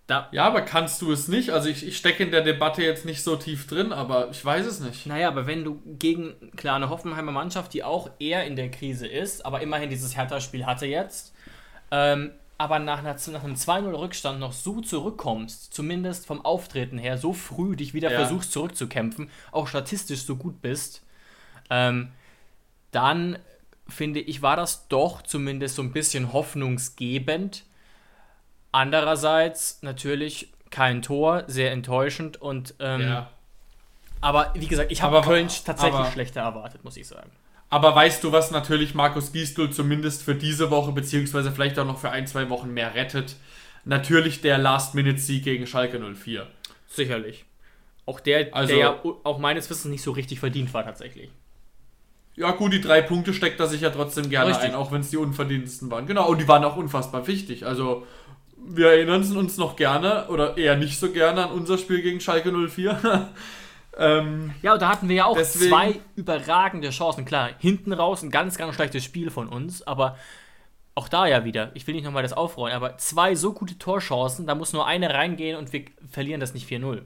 Da 0.07 0.27
ja, 0.33 0.45
aber 0.45 0.63
kannst 0.63 1.01
du 1.01 1.11
es 1.11 1.29
nicht? 1.29 1.51
Also 1.51 1.69
ich, 1.69 1.87
ich 1.87 1.95
stecke 1.95 2.23
in 2.23 2.31
der 2.31 2.41
Debatte 2.41 2.83
jetzt 2.83 3.05
nicht 3.05 3.23
so 3.23 3.37
tief 3.37 3.67
drin, 3.67 3.93
aber 3.93 4.29
ich 4.29 4.43
weiß 4.43 4.65
es 4.65 4.81
nicht. 4.81 5.05
Naja, 5.05 5.29
aber 5.29 5.47
wenn 5.47 5.63
du 5.63 5.81
gegen, 5.85 6.33
klar, 6.57 6.75
eine 6.75 6.89
Hoffenheimer 6.89 7.31
Mannschaft, 7.31 7.73
die 7.73 7.85
auch 7.85 8.09
eher 8.19 8.45
in 8.45 8.57
der 8.57 8.69
Krise 8.71 9.07
ist, 9.07 9.45
aber 9.45 9.61
immerhin 9.61 9.89
dieses 9.89 10.17
Hertha-Spiel 10.17 10.65
hatte 10.65 10.85
jetzt, 10.85 11.33
ähm, 11.91 12.31
aber 12.61 12.79
nach, 12.79 12.99
einer, 12.99 13.15
nach 13.15 13.43
einem 13.43 13.55
2-0-Rückstand 13.55 14.39
noch 14.39 14.53
so 14.53 14.81
zurückkommst, 14.81 15.73
zumindest 15.73 16.27
vom 16.27 16.45
Auftreten 16.45 16.97
her, 16.97 17.17
so 17.17 17.33
früh 17.33 17.75
dich 17.75 17.93
wieder 17.93 18.11
ja. 18.11 18.19
versuchst 18.19 18.51
zurückzukämpfen, 18.51 19.29
auch 19.51 19.67
statistisch 19.67 20.23
so 20.23 20.35
gut 20.35 20.61
bist, 20.61 21.03
ähm, 21.69 22.11
dann 22.91 23.39
finde 23.87 24.19
ich, 24.19 24.41
war 24.41 24.55
das 24.55 24.87
doch 24.87 25.21
zumindest 25.21 25.75
so 25.75 25.81
ein 25.81 25.91
bisschen 25.91 26.33
hoffnungsgebend 26.33 27.65
Andererseits 28.71 29.79
natürlich 29.81 30.51
kein 30.69 31.01
Tor, 31.01 31.43
sehr 31.47 31.71
enttäuschend 31.71 32.41
und 32.41 32.75
ähm, 32.79 33.01
ja. 33.01 33.29
aber 34.21 34.53
wie 34.53 34.67
gesagt, 34.67 34.91
ich 34.91 35.01
habe 35.01 35.21
Köln 35.21 35.49
tatsächlich 35.49 35.93
aber, 35.99 36.11
schlechter 36.11 36.41
erwartet, 36.41 36.83
muss 36.85 36.95
ich 36.95 37.05
sagen. 37.05 37.29
Aber 37.71 37.95
weißt 37.95 38.21
du, 38.23 38.33
was 38.33 38.51
natürlich 38.51 38.93
Markus 38.95 39.31
Gisdol 39.31 39.71
zumindest 39.71 40.23
für 40.23 40.35
diese 40.35 40.69
Woche, 40.71 40.91
beziehungsweise 40.91 41.53
vielleicht 41.53 41.79
auch 41.79 41.85
noch 41.85 41.99
für 41.99 42.11
ein, 42.11 42.27
zwei 42.27 42.49
Wochen 42.49 42.73
mehr 42.73 42.95
rettet? 42.95 43.37
Natürlich 43.85 44.41
der 44.41 44.57
Last-Minute-Sieg 44.57 45.45
gegen 45.45 45.65
Schalke 45.65 45.97
04. 45.97 46.47
Sicherlich. 46.87 47.45
Auch 48.05 48.19
der, 48.19 48.53
also, 48.53 48.73
der 48.73 48.77
ja 48.77 49.01
auch 49.23 49.39
meines 49.39 49.69
Wissens 49.69 49.89
nicht 49.89 50.03
so 50.03 50.11
richtig 50.11 50.41
verdient 50.41 50.73
war 50.73 50.83
tatsächlich. 50.83 51.31
Ja, 52.35 52.51
gut, 52.51 52.73
die 52.73 52.81
drei 52.81 53.01
Punkte 53.01 53.33
steckt 53.33 53.59
er 53.61 53.67
sich 53.67 53.81
ja 53.81 53.89
trotzdem 53.89 54.29
gerne 54.29 54.49
richtig. 54.51 54.69
ein, 54.69 54.75
auch 54.75 54.91
wenn 54.91 55.01
es 55.01 55.09
die 55.09 55.17
unverdientesten 55.17 55.89
waren. 55.89 56.07
Genau, 56.07 56.27
und 56.27 56.41
die 56.41 56.47
waren 56.49 56.65
auch 56.65 56.75
unfassbar 56.75 57.25
wichtig. 57.27 57.65
Also 57.65 58.05
wir 58.57 58.87
erinnern 58.87 59.37
uns 59.37 59.57
noch 59.57 59.77
gerne 59.77 60.27
oder 60.27 60.57
eher 60.57 60.75
nicht 60.75 60.99
so 60.99 61.09
gerne 61.11 61.45
an 61.45 61.51
unser 61.51 61.77
Spiel 61.77 62.01
gegen 62.01 62.19
Schalke 62.19 62.51
04. 62.51 63.29
ähm, 64.01 64.53
ja, 64.61 64.73
und 64.73 64.81
da 64.81 64.89
hatten 64.89 65.07
wir 65.07 65.15
ja 65.15 65.25
auch 65.25 65.37
deswegen, 65.37 65.69
zwei 65.69 65.99
überragende 66.15 66.89
Chancen. 66.89 67.25
Klar, 67.25 67.51
hinten 67.59 67.93
raus 67.93 68.23
ein 68.23 68.31
ganz, 68.31 68.57
ganz 68.57 68.75
schlechtes 68.75 69.03
Spiel 69.03 69.29
von 69.29 69.47
uns, 69.47 69.85
aber 69.85 70.17
auch 70.95 71.07
da 71.07 71.25
ja 71.25 71.45
wieder, 71.45 71.71
ich 71.73 71.87
will 71.87 71.95
nicht 71.95 72.03
nochmal 72.03 72.23
das 72.23 72.33
aufrollen, 72.33 72.75
aber 72.75 72.97
zwei 72.97 73.35
so 73.35 73.53
gute 73.53 73.77
Torchancen, 73.77 74.47
da 74.47 74.55
muss 74.55 74.73
nur 74.73 74.85
eine 74.85 75.13
reingehen 75.13 75.57
und 75.57 75.71
wir 75.71 75.85
verlieren 76.09 76.39
das 76.39 76.53
nicht 76.53 76.69
4-0. 76.69 77.01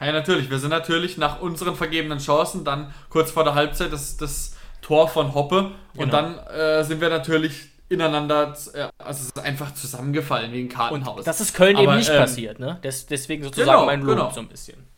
Ja, 0.00 0.12
natürlich. 0.12 0.50
Wir 0.50 0.58
sind 0.58 0.70
natürlich 0.70 1.18
nach 1.18 1.40
unseren 1.40 1.76
vergebenen 1.76 2.18
Chancen 2.18 2.64
dann 2.64 2.92
kurz 3.08 3.30
vor 3.30 3.44
der 3.44 3.54
Halbzeit 3.54 3.92
das, 3.92 4.16
das 4.16 4.56
Tor 4.80 5.08
von 5.08 5.34
Hoppe 5.34 5.72
und 5.94 6.10
genau. 6.10 6.10
dann 6.10 6.38
äh, 6.48 6.82
sind 6.82 7.00
wir 7.00 7.08
natürlich 7.08 7.68
ineinander, 7.88 8.54
äh, 8.72 8.88
also 8.98 9.20
es 9.20 9.26
ist 9.26 9.38
einfach 9.38 9.74
zusammengefallen 9.74 10.52
wie 10.52 10.62
ein 10.62 10.68
Kartenhaus. 10.68 11.18
Und 11.18 11.26
das 11.26 11.40
ist 11.40 11.54
Köln 11.54 11.76
Aber, 11.76 11.84
eben 11.84 11.96
nicht 11.96 12.10
ähm, 12.10 12.16
passiert, 12.16 12.58
ne? 12.58 12.80
Des, 12.82 13.06
deswegen 13.06 13.44
sozusagen 13.44 13.70
genau, 13.70 13.86
mein 13.86 14.00
Lob 14.00 14.16
genau. 14.16 14.30
so 14.30 14.40
ein 14.40 14.48
bisschen. 14.48 14.91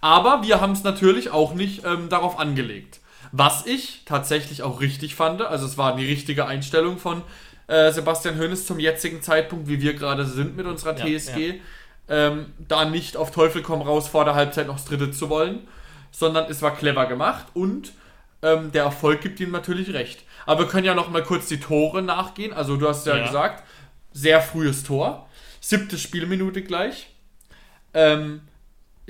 Aber 0.00 0.42
wir 0.42 0.60
haben 0.60 0.72
es 0.72 0.82
natürlich 0.82 1.30
auch 1.30 1.54
nicht 1.54 1.84
ähm, 1.84 2.08
darauf 2.08 2.38
angelegt. 2.38 3.00
Was 3.32 3.66
ich 3.66 4.02
tatsächlich 4.06 4.62
auch 4.62 4.80
richtig 4.80 5.14
fand, 5.14 5.42
also 5.42 5.66
es 5.66 5.78
war 5.78 5.94
die 5.96 6.06
richtige 6.06 6.46
Einstellung 6.46 6.98
von 6.98 7.22
äh, 7.68 7.92
Sebastian 7.92 8.38
Hoeneß 8.38 8.66
zum 8.66 8.80
jetzigen 8.80 9.22
Zeitpunkt, 9.22 9.68
wie 9.68 9.80
wir 9.80 9.94
gerade 9.94 10.26
sind 10.26 10.56
mit 10.56 10.66
unserer 10.66 10.96
ja, 10.98 11.18
TSG, 11.18 11.38
ja. 11.38 11.54
Ähm, 12.08 12.46
da 12.58 12.86
nicht 12.86 13.16
auf 13.16 13.30
Teufel 13.30 13.62
komm 13.62 13.82
raus 13.82 14.08
vor 14.08 14.24
der 14.24 14.34
Halbzeit 14.34 14.66
noch 14.66 14.76
das 14.76 14.86
Dritte 14.86 15.12
zu 15.12 15.30
wollen, 15.30 15.68
sondern 16.10 16.50
es 16.50 16.60
war 16.60 16.74
clever 16.74 17.06
gemacht 17.06 17.46
und 17.54 17.92
ähm, 18.42 18.72
der 18.72 18.84
Erfolg 18.84 19.20
gibt 19.20 19.38
ihm 19.38 19.52
natürlich 19.52 19.92
recht. 19.92 20.24
Aber 20.46 20.62
wir 20.64 20.68
können 20.68 20.86
ja 20.86 20.94
noch 20.94 21.10
mal 21.10 21.22
kurz 21.22 21.46
die 21.46 21.60
Tore 21.60 22.02
nachgehen. 22.02 22.52
Also 22.52 22.76
du 22.76 22.88
hast 22.88 23.06
ja, 23.06 23.16
ja. 23.16 23.26
gesagt, 23.26 23.62
sehr 24.12 24.40
frühes 24.40 24.82
Tor. 24.82 25.28
Siebte 25.60 25.98
Spielminute 25.98 26.62
gleich. 26.62 27.10
Ähm, 27.92 28.40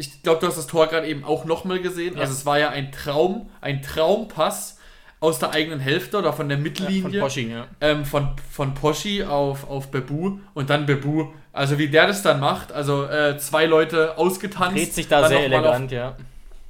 ich 0.01 0.23
glaube, 0.23 0.41
du 0.41 0.47
hast 0.47 0.57
das 0.57 0.67
Tor 0.67 0.87
gerade 0.87 1.07
eben 1.07 1.25
auch 1.25 1.45
noch 1.45 1.65
mal 1.65 1.79
gesehen. 1.79 2.15
Ja. 2.15 2.23
Also 2.23 2.33
es 2.33 2.47
war 2.47 2.59
ja 2.59 2.71
ein 2.71 2.91
Traum, 2.91 3.51
ein 3.61 3.83
Traumpass 3.83 4.79
aus 5.21 5.39
der 5.39 5.51
eigenen 5.51 5.79
Hälfte 5.79 6.17
oder 6.17 6.33
von 6.33 6.49
der 6.49 6.57
Mittellinie. 6.57 7.03
Ja, 7.03 7.11
von 7.11 7.21
Poschi, 7.21 7.51
ja. 7.51 7.67
Ähm, 7.83 8.07
von, 8.07 8.31
von 8.51 8.75
Poschi 8.75 9.23
auf, 9.23 9.69
auf 9.69 9.91
Bebu 9.91 10.39
und 10.55 10.71
dann 10.71 10.87
Bebu. 10.87 11.27
Also 11.53 11.79
wie 11.79 11.89
der 11.89 12.07
das 12.07 12.23
dann 12.23 12.41
macht, 12.41 12.73
also 12.73 13.05
äh, 13.05 13.37
zwei 13.37 13.67
Leute 13.67 14.17
ausgetanzt. 14.17 14.77
Dreht 14.77 14.95
sich 14.95 15.09
da 15.09 15.29
sehr 15.29 15.45
elegant, 15.45 15.87
auf, 15.87 15.93
ja. 15.93 16.17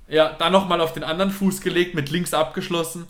Ja, 0.09 0.35
dann 0.37 0.51
nochmal 0.51 0.81
auf 0.81 0.93
den 0.93 1.05
anderen 1.05 1.31
Fuß 1.31 1.61
gelegt, 1.61 1.95
mit 1.95 2.11
links 2.11 2.35
abgeschlossen. 2.35 3.07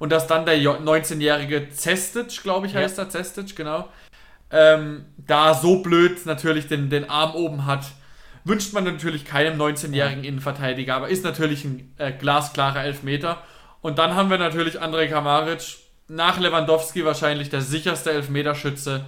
Und 0.00 0.10
dass 0.10 0.26
dann 0.26 0.46
der 0.46 0.58
19-jährige 0.58 1.70
Zestic, 1.70 2.42
glaube 2.42 2.66
ich, 2.66 2.74
heißt 2.74 2.98
ja. 2.98 3.04
er, 3.04 3.10
Zestic, 3.10 3.54
genau, 3.54 3.86
ähm, 4.50 5.04
da 5.16 5.54
so 5.54 5.80
blöd 5.82 6.26
natürlich 6.26 6.66
den, 6.66 6.90
den 6.90 7.08
Arm 7.08 7.36
oben 7.36 7.66
hat. 7.66 7.84
Wünscht 8.44 8.72
man 8.72 8.84
natürlich 8.84 9.24
keinem 9.24 9.60
19-jährigen 9.60 10.24
Innenverteidiger, 10.24 10.96
aber 10.96 11.08
ist 11.08 11.24
natürlich 11.24 11.64
ein 11.64 11.92
äh, 11.98 12.12
glasklarer 12.12 12.82
Elfmeter. 12.84 13.42
Und 13.82 13.98
dann 13.98 14.14
haben 14.14 14.30
wir 14.30 14.38
natürlich 14.38 14.80
Andrej 14.80 15.08
Kamaric, 15.08 15.78
nach 16.08 16.38
Lewandowski 16.38 17.04
wahrscheinlich 17.04 17.50
der 17.50 17.60
sicherste 17.60 18.10
Elfmeterschütze 18.10 19.04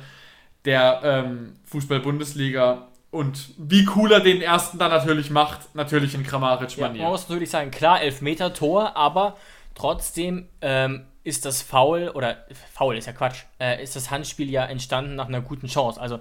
der 0.65 1.01
ähm, 1.03 1.55
Fußball-Bundesliga. 1.65 2.89
Und 3.11 3.51
wie 3.59 3.87
cool 3.97 4.13
er 4.13 4.21
den 4.21 4.41
ersten 4.41 4.79
dann 4.79 4.91
natürlich 4.91 5.31
macht, 5.31 5.75
natürlich 5.75 6.15
in 6.15 6.23
Kramaric-Manier. 6.23 6.99
Ja, 6.99 7.03
man 7.03 7.13
muss 7.13 7.29
natürlich 7.29 7.51
sagen, 7.51 7.71
klar, 7.71 8.01
Elfmeter-Tor, 8.01 8.97
aber 8.97 9.37
trotzdem 9.75 10.49
ähm, 10.61 11.05
ist 11.25 11.45
das 11.45 11.61
Foul, 11.61 12.09
oder 12.09 12.39
Foul 12.73 12.97
ist 12.97 13.07
ja 13.07 13.13
Quatsch, 13.13 13.43
äh, 13.61 13.83
ist 13.83 13.97
das 13.97 14.11
Handspiel 14.11 14.51
ja 14.51 14.65
entstanden 14.65 15.15
nach 15.17 15.29
einer 15.29 15.41
guten 15.41 15.67
Chance. 15.67 16.01
Also 16.01 16.21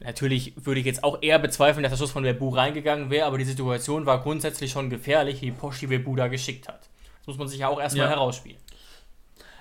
natürlich 0.00 0.54
würde 0.56 0.80
ich 0.80 0.86
jetzt 0.86 1.04
auch 1.04 1.22
eher 1.22 1.38
bezweifeln, 1.38 1.82
dass 1.82 1.92
der 1.92 1.98
Schuss 1.98 2.10
von 2.10 2.24
Webu 2.24 2.48
reingegangen 2.50 3.10
wäre, 3.10 3.26
aber 3.26 3.38
die 3.38 3.44
Situation 3.44 4.06
war 4.06 4.22
grundsätzlich 4.22 4.70
schon 4.70 4.90
gefährlich, 4.90 5.42
wie 5.42 5.50
Poschi 5.50 5.88
Webu 5.88 6.16
da 6.16 6.28
geschickt 6.28 6.68
hat. 6.68 6.88
Das 7.18 7.26
muss 7.28 7.38
man 7.38 7.48
sich 7.48 7.60
ja 7.60 7.68
auch 7.68 7.80
erstmal 7.80 8.06
ja. 8.06 8.12
herausspielen. 8.12 8.58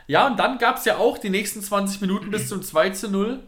Ja, 0.08 0.28
und 0.28 0.38
dann 0.38 0.60
gab 0.60 0.78
es 0.78 0.86
ja 0.86 0.98
auch 0.98 1.18
die 1.18 1.30
nächsten 1.30 1.62
20 1.62 2.02
Minuten 2.02 2.30
bis 2.30 2.48
zum 2.48 2.62
2 2.62 2.92
zu 2.92 3.10
0 3.10 3.40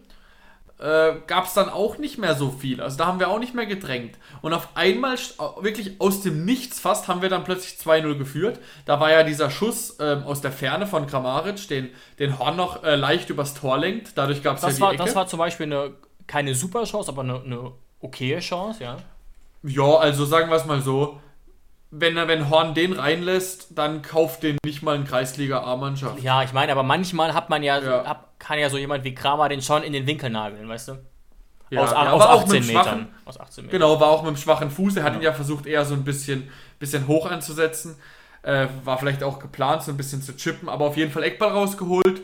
äh, 0.80 1.14
gab 1.26 1.46
es 1.46 1.54
dann 1.54 1.70
auch 1.70 1.98
nicht 1.98 2.18
mehr 2.18 2.36
so 2.36 2.52
viel. 2.52 2.82
Also 2.82 2.98
da 2.98 3.08
haben 3.08 3.20
wir 3.20 3.30
auch 3.30 3.40
nicht 3.40 3.56
mehr 3.56 3.66
gedrängt. 3.66 4.16
Und 4.42 4.54
auf 4.54 4.70
einmal, 4.76 5.18
wirklich 5.60 6.00
aus 6.00 6.22
dem 6.22 6.46
Nichts 6.46 6.80
fast, 6.80 7.08
haben 7.08 7.22
wir 7.22 7.30
dann 7.30 7.44
plötzlich 7.44 7.80
2-0 7.80 8.18
geführt. 8.18 8.60
Da 8.86 9.00
war 9.00 9.12
ja 9.12 9.24
dieser 9.24 9.50
Schuss 9.50 9.98
ähm, 10.00 10.24
aus 10.24 10.42
der 10.42 10.52
Ferne 10.52 10.86
von 10.86 11.08
Kramaric, 11.08 11.68
den, 11.68 11.90
den 12.20 12.38
Horn 12.38 12.56
noch 12.56 12.84
äh, 12.84 12.96
leicht 12.96 13.30
übers 13.30 13.56
Tor 13.56 13.78
lenkt. 13.80 14.18
Dadurch 14.18 14.44
gab 14.44 14.58
es 14.58 14.64
ja 14.64 14.70
die 14.70 14.80
war, 14.80 14.94
Ecke. 14.94 15.04
Das 15.04 15.16
war 15.16 15.28
zum 15.28 15.40
Beispiel 15.40 15.66
eine, 15.66 15.94
keine 16.28 16.54
super 16.54 16.84
Chance, 16.84 17.10
aber 17.10 17.24
eine, 17.24 17.42
eine 17.42 17.72
okaye 18.00 18.40
Chance, 18.40 18.84
ja. 18.84 18.98
Ja, 19.64 19.96
also 19.98 20.26
sagen 20.26 20.50
wir 20.50 20.58
es 20.58 20.66
mal 20.66 20.82
so 20.82 21.20
wenn 21.92 22.18
er, 22.18 22.28
wenn 22.28 22.50
Horn 22.50 22.74
den 22.74 22.94
reinlässt, 22.94 23.68
dann 23.78 24.02
kauft 24.02 24.44
den 24.44 24.58
nicht 24.66 24.84
mal 24.84 24.96
ein 24.96 25.06
Kreisliga-A-Mannschaft. 25.06 26.22
Ja, 26.22 26.44
ich 26.44 26.54
meine, 26.54 26.72
aber 26.72 26.84
manchmal 26.84 27.34
hat 27.34 27.50
man 27.50 27.64
ja, 27.64 27.80
ja. 27.80 28.06
Hab, 28.06 28.40
kann 28.40 28.60
ja 28.60 28.70
so 28.70 28.78
jemand 28.78 29.04
wie 29.04 29.16
Kramer 29.16 29.48
den 29.50 29.62
schon 29.62 29.84
in 29.84 29.94
den 29.94 30.06
Winkel 30.06 30.30
nageln, 30.30 30.68
weißt 30.68 30.90
du? 30.90 30.98
Ja, 31.70 31.84
aus, 31.84 31.92
ja, 31.92 32.12
aus, 32.12 32.44
18 32.44 32.66
Metern. 32.66 33.08
aus 33.26 33.40
18 33.40 33.66
Metern. 33.66 33.80
Genau, 33.80 34.00
war 34.00 34.10
auch 34.10 34.24
mit 34.24 34.36
dem 34.36 34.38
schwachen 34.38 34.70
Fuß. 34.70 34.98
Er 34.98 35.04
hat 35.04 35.16
ihn 35.16 35.22
ja 35.22 35.34
versucht, 35.34 35.66
eher 35.66 35.84
so 35.86 35.94
ein 35.94 36.04
bisschen, 36.04 36.50
bisschen 36.80 37.08
hoch 37.08 37.30
anzusetzen. 37.30 37.98
Äh, 38.42 38.68
war 38.84 38.98
vielleicht 38.98 39.24
auch 39.24 39.40
geplant, 39.40 39.84
so 39.84 39.92
ein 39.92 39.98
bisschen 39.98 40.22
zu 40.22 40.36
chippen, 40.36 40.70
aber 40.70 40.86
auf 40.86 40.98
jeden 40.98 41.12
Fall 41.12 41.24
Eckball 41.24 41.50
rausgeholt. 41.50 42.22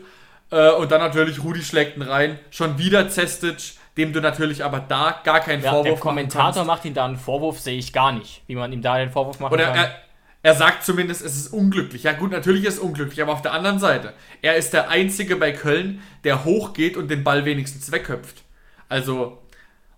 Äh, 0.50 0.72
und 0.72 0.90
dann 0.92 1.00
natürlich 1.00 1.42
Rudi 1.42 1.62
schlägt 1.62 1.96
ihn 1.96 2.02
rein. 2.02 2.38
Schon 2.50 2.78
wieder 2.78 3.08
Zestic 3.08 3.74
dem 3.96 4.12
du 4.12 4.20
natürlich 4.20 4.64
aber 4.64 4.80
da 4.80 5.20
gar 5.24 5.40
keinen 5.40 5.62
ja, 5.62 5.70
Vorwurf 5.70 5.94
Der 5.94 6.00
Kommentator 6.00 6.64
macht 6.64 6.84
ihm 6.84 6.94
da 6.94 7.04
einen 7.04 7.16
Vorwurf, 7.16 7.60
sehe 7.60 7.78
ich 7.78 7.92
gar 7.92 8.12
nicht, 8.12 8.42
wie 8.46 8.56
man 8.56 8.72
ihm 8.72 8.82
da 8.82 8.98
den 8.98 9.10
Vorwurf 9.10 9.38
machen 9.40 9.54
Oder 9.54 9.66
kann. 9.66 9.76
Er, 9.76 9.94
er 10.42 10.54
sagt 10.54 10.84
zumindest, 10.84 11.24
es 11.24 11.36
ist 11.36 11.48
unglücklich. 11.48 12.02
Ja 12.02 12.12
gut, 12.12 12.30
natürlich 12.30 12.64
ist 12.64 12.74
es 12.74 12.80
unglücklich, 12.80 13.22
aber 13.22 13.32
auf 13.32 13.42
der 13.42 13.52
anderen 13.52 13.78
Seite, 13.78 14.12
er 14.42 14.56
ist 14.56 14.72
der 14.72 14.90
Einzige 14.90 15.36
bei 15.36 15.52
Köln, 15.52 16.02
der 16.24 16.44
hochgeht 16.44 16.96
und 16.96 17.10
den 17.10 17.24
Ball 17.24 17.44
wenigstens 17.44 17.90
wegköpft. 17.92 18.42
Also, 18.88 19.38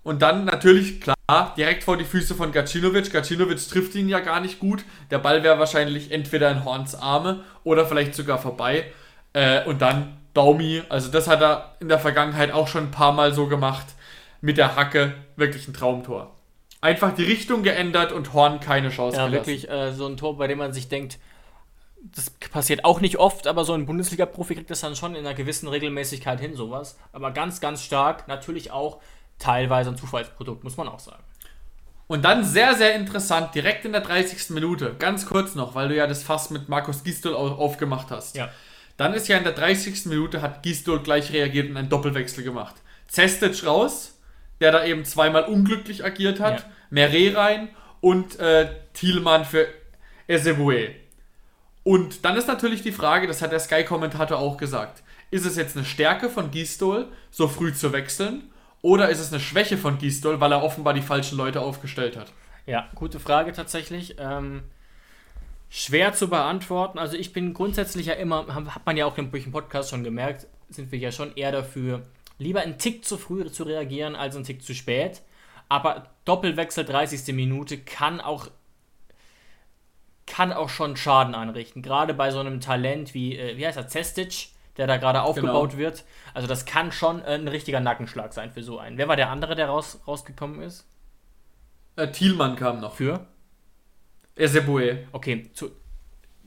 und 0.02 0.22
dann 0.22 0.44
natürlich, 0.44 1.00
klar, 1.00 1.16
direkt 1.56 1.82
vor 1.82 1.96
die 1.96 2.04
Füße 2.04 2.37
von 2.37 2.52
Gacinovic. 2.52 3.12
Gacinovic 3.12 3.68
trifft 3.68 3.96
ihn 3.96 4.09
ja 4.09 4.20
gar 4.20 4.40
nicht 4.40 4.61
gut. 4.61 4.85
Der 5.11 5.18
Ball 5.18 5.42
wäre 5.42 5.59
wahrscheinlich 5.59 6.12
entweder 6.12 6.50
in 6.52 6.64
Horns 6.64 6.94
Arme 6.94 7.42
oder 7.64 7.87
vielleicht 7.87 8.14
sogar 8.14 8.38
vorbei. 8.38 8.85
Äh, 9.32 9.64
und 9.64 9.82
dann 9.82 10.16
Baumi, 10.37 10.83
also 10.88 11.11
das 11.11 11.27
hat 11.27 11.40
er 11.42 11.75
in 11.81 11.88
der 11.88 11.99
Vergangenheit 11.99 12.53
auch 12.53 12.68
schon 12.68 12.85
ein 12.85 12.90
paar 12.92 13.11
Mal 13.12 13.35
so 13.35 13.49
gemacht, 13.49 13.87
mit 14.40 14.59
der 14.59 14.77
Hacke 14.77 15.14
wirklich 15.35 15.66
ein 15.66 15.75
Traumtor. 15.75 16.33
Einfach 16.81 17.12
die 17.14 17.25
Richtung 17.25 17.62
geändert 17.64 18.12
und 18.12 18.33
Horn 18.33 18.61
keine 18.61 18.90
Chance 18.90 19.16
Ja, 19.18 19.33
wirklich 19.33 19.68
äh, 19.68 19.92
so 19.92 20.07
ein 20.07 20.16
Tor, 20.16 20.37
bei 20.38 20.46
dem 20.46 20.59
man 20.59 20.72
sich 20.72 20.88
denkt, 20.88 21.18
das 22.14 22.31
passiert 22.31 22.85
auch 22.85 23.01
nicht 23.01 23.16
oft, 23.18 23.46
aber 23.49 23.64
so 23.64 23.72
ein 23.72 23.87
Bundesliga-Profi 23.87 24.55
kriegt 24.55 24.70
das 24.70 24.81
dann 24.83 24.94
schon 24.94 25.14
in 25.16 25.27
einer 25.27 25.35
gewissen 25.35 25.66
Regelmäßigkeit 25.68 26.38
hin, 26.38 26.55
sowas. 26.55 26.96
Aber 27.12 27.33
ganz, 27.33 27.61
ganz 27.61 27.83
stark, 27.83 28.29
natürlich 28.29 28.70
auch 28.70 29.01
teilweise 29.38 29.90
ein 29.90 29.96
Zufallsprodukt, 29.96 30.62
muss 30.62 30.77
man 30.77 30.87
auch 30.87 31.01
sagen. 31.01 31.22
Und 32.07 32.25
dann 32.25 32.44
sehr, 32.44 32.75
sehr 32.77 32.94
interessant, 32.94 33.55
direkt 33.57 33.85
in 33.85 33.90
der 33.92 34.03
30. 34.03 34.51
Minute, 34.51 34.94
ganz 34.96 35.27
kurz 35.27 35.57
noch, 35.57 35.75
weil 35.75 35.88
du 35.88 35.96
ja 35.96 36.07
das 36.07 36.22
Fass 36.22 36.51
mit 36.51 36.68
Markus 36.68 37.03
Gistol 37.03 37.35
au- 37.35 37.57
aufgemacht 37.57 38.11
hast. 38.12 38.37
Ja. 38.37 38.51
Dann 38.96 39.14
ist 39.14 39.28
ja 39.28 39.37
in 39.37 39.44
der 39.44 39.52
30. 39.52 40.06
Minute 40.06 40.40
hat 40.42 40.62
Gistol 40.62 41.00
gleich 41.02 41.32
reagiert 41.32 41.68
und 41.70 41.76
einen 41.76 41.88
Doppelwechsel 41.88 42.42
gemacht. 42.44 42.76
Zestic 43.09 43.66
raus, 43.66 44.18
der 44.61 44.72
da 44.72 44.85
eben 44.85 45.04
zweimal 45.04 45.44
unglücklich 45.44 46.04
agiert 46.04 46.40
hat, 46.40 46.61
Ja. 46.61 46.66
Meret 46.90 47.37
rein 47.37 47.68
und 48.00 48.38
äh, 48.38 48.68
Thielmann 48.94 49.44
für 49.44 49.66
Ezebue. 50.28 50.90
Und 51.82 52.24
dann 52.24 52.37
ist 52.37 52.48
natürlich 52.48 52.82
die 52.82 52.92
Frage, 52.92 53.26
das 53.26 53.42
hat 53.42 53.52
der 53.52 53.61
Sky-Kommentator 53.61 54.38
auch 54.38 54.56
gesagt, 54.56 55.02
ist 55.30 55.44
es 55.46 55.56
jetzt 55.56 55.76
eine 55.76 55.85
Stärke 55.85 56.28
von 56.30 56.50
Gistol, 56.50 57.09
so 57.30 57.48
früh 57.48 57.72
zu 57.74 57.92
wechseln, 57.92 58.50
oder 58.82 59.09
ist 59.09 59.20
es 59.20 59.32
eine 59.32 59.40
Schwäche 59.40 59.76
von 59.76 59.98
Gistol, 59.98 60.40
weil 60.40 60.52
er 60.52 60.62
offenbar 60.62 60.94
die 60.94 61.02
falschen 61.02 61.37
Leute 61.37 61.61
aufgestellt 61.61 62.16
hat? 62.16 62.32
Ja, 62.66 62.88
gute 62.94 63.20
Frage 63.20 63.52
tatsächlich. 63.52 64.16
Ähm, 64.18 64.62
schwer 65.68 66.12
zu 66.12 66.29
beantworten. 66.29 66.98
Also 66.98 67.16
ich 67.16 67.33
bin 67.33 67.55
grundsätzlich 67.55 68.07
ja 68.07 68.14
immer, 68.14 68.46
hat 68.55 68.87
man 68.87 68.96
ja 68.96 69.07
auch 69.07 69.18
im, 69.18 69.31
durch 69.31 69.44
den 69.44 69.52
Podcast 69.52 69.90
schon 69.90 70.05
gemerkt, 70.05 70.46
sind 70.68 70.92
wir 70.92 70.98
ja 70.98 71.12
schon 71.12 71.35
eher 71.37 71.52
dafür, 71.52 72.02
lieber 72.38 72.61
einen 72.61 72.79
Tick 72.79 73.05
zu 73.05 73.16
früh 73.16 73.44
zu 73.50 73.64
reagieren 73.64 74.16
als 74.16 74.37
einen 74.37 74.44
Tick 74.44 74.62
zu 74.62 74.74
spät. 74.74 75.22
Aber 75.68 76.11
Doppelwechsel 76.24 76.85
30. 76.85 77.35
Minute 77.35 77.79
kann 77.79 78.20
auch 78.20 78.48
kann 80.26 80.52
auch 80.52 80.68
schon 80.68 80.96
Schaden 80.96 81.35
anrichten. 81.35 81.83
Gerade 81.83 82.12
bei 82.12 82.31
so 82.31 82.40
einem 82.40 82.61
Talent 82.61 83.14
wie, 83.14 83.38
äh, 83.38 83.57
wie 83.57 83.66
heißt 83.66 83.79
er, 83.79 83.88
Cestic, 83.88 84.48
der 84.76 84.87
da 84.87 84.96
gerade 84.96 85.22
aufgebaut 85.22 85.76
wird. 85.76 86.05
Also 86.35 86.48
das 86.48 86.66
kann 86.66 86.92
schon 86.92 87.20
äh, 87.22 87.35
ein 87.35 87.48
richtiger 87.48 87.81
Nackenschlag 87.81 88.33
sein 88.33 88.50
für 88.50 88.62
so 88.62 88.79
einen. 88.79 88.98
Wer 88.98 89.09
war 89.09 89.16
der 89.16 89.31
andere, 89.31 89.55
der 89.55 89.68
raus, 89.68 90.00
rausgekommen 90.07 90.62
ist? 90.62 90.85
Äh, 91.94 92.09
Thielmann 92.09 92.57
kam 92.57 92.81
noch. 92.81 92.96
Für? 92.96 93.26
Ezebue. 94.37 95.07
Okay, 95.12 95.51
zu, 95.55 95.70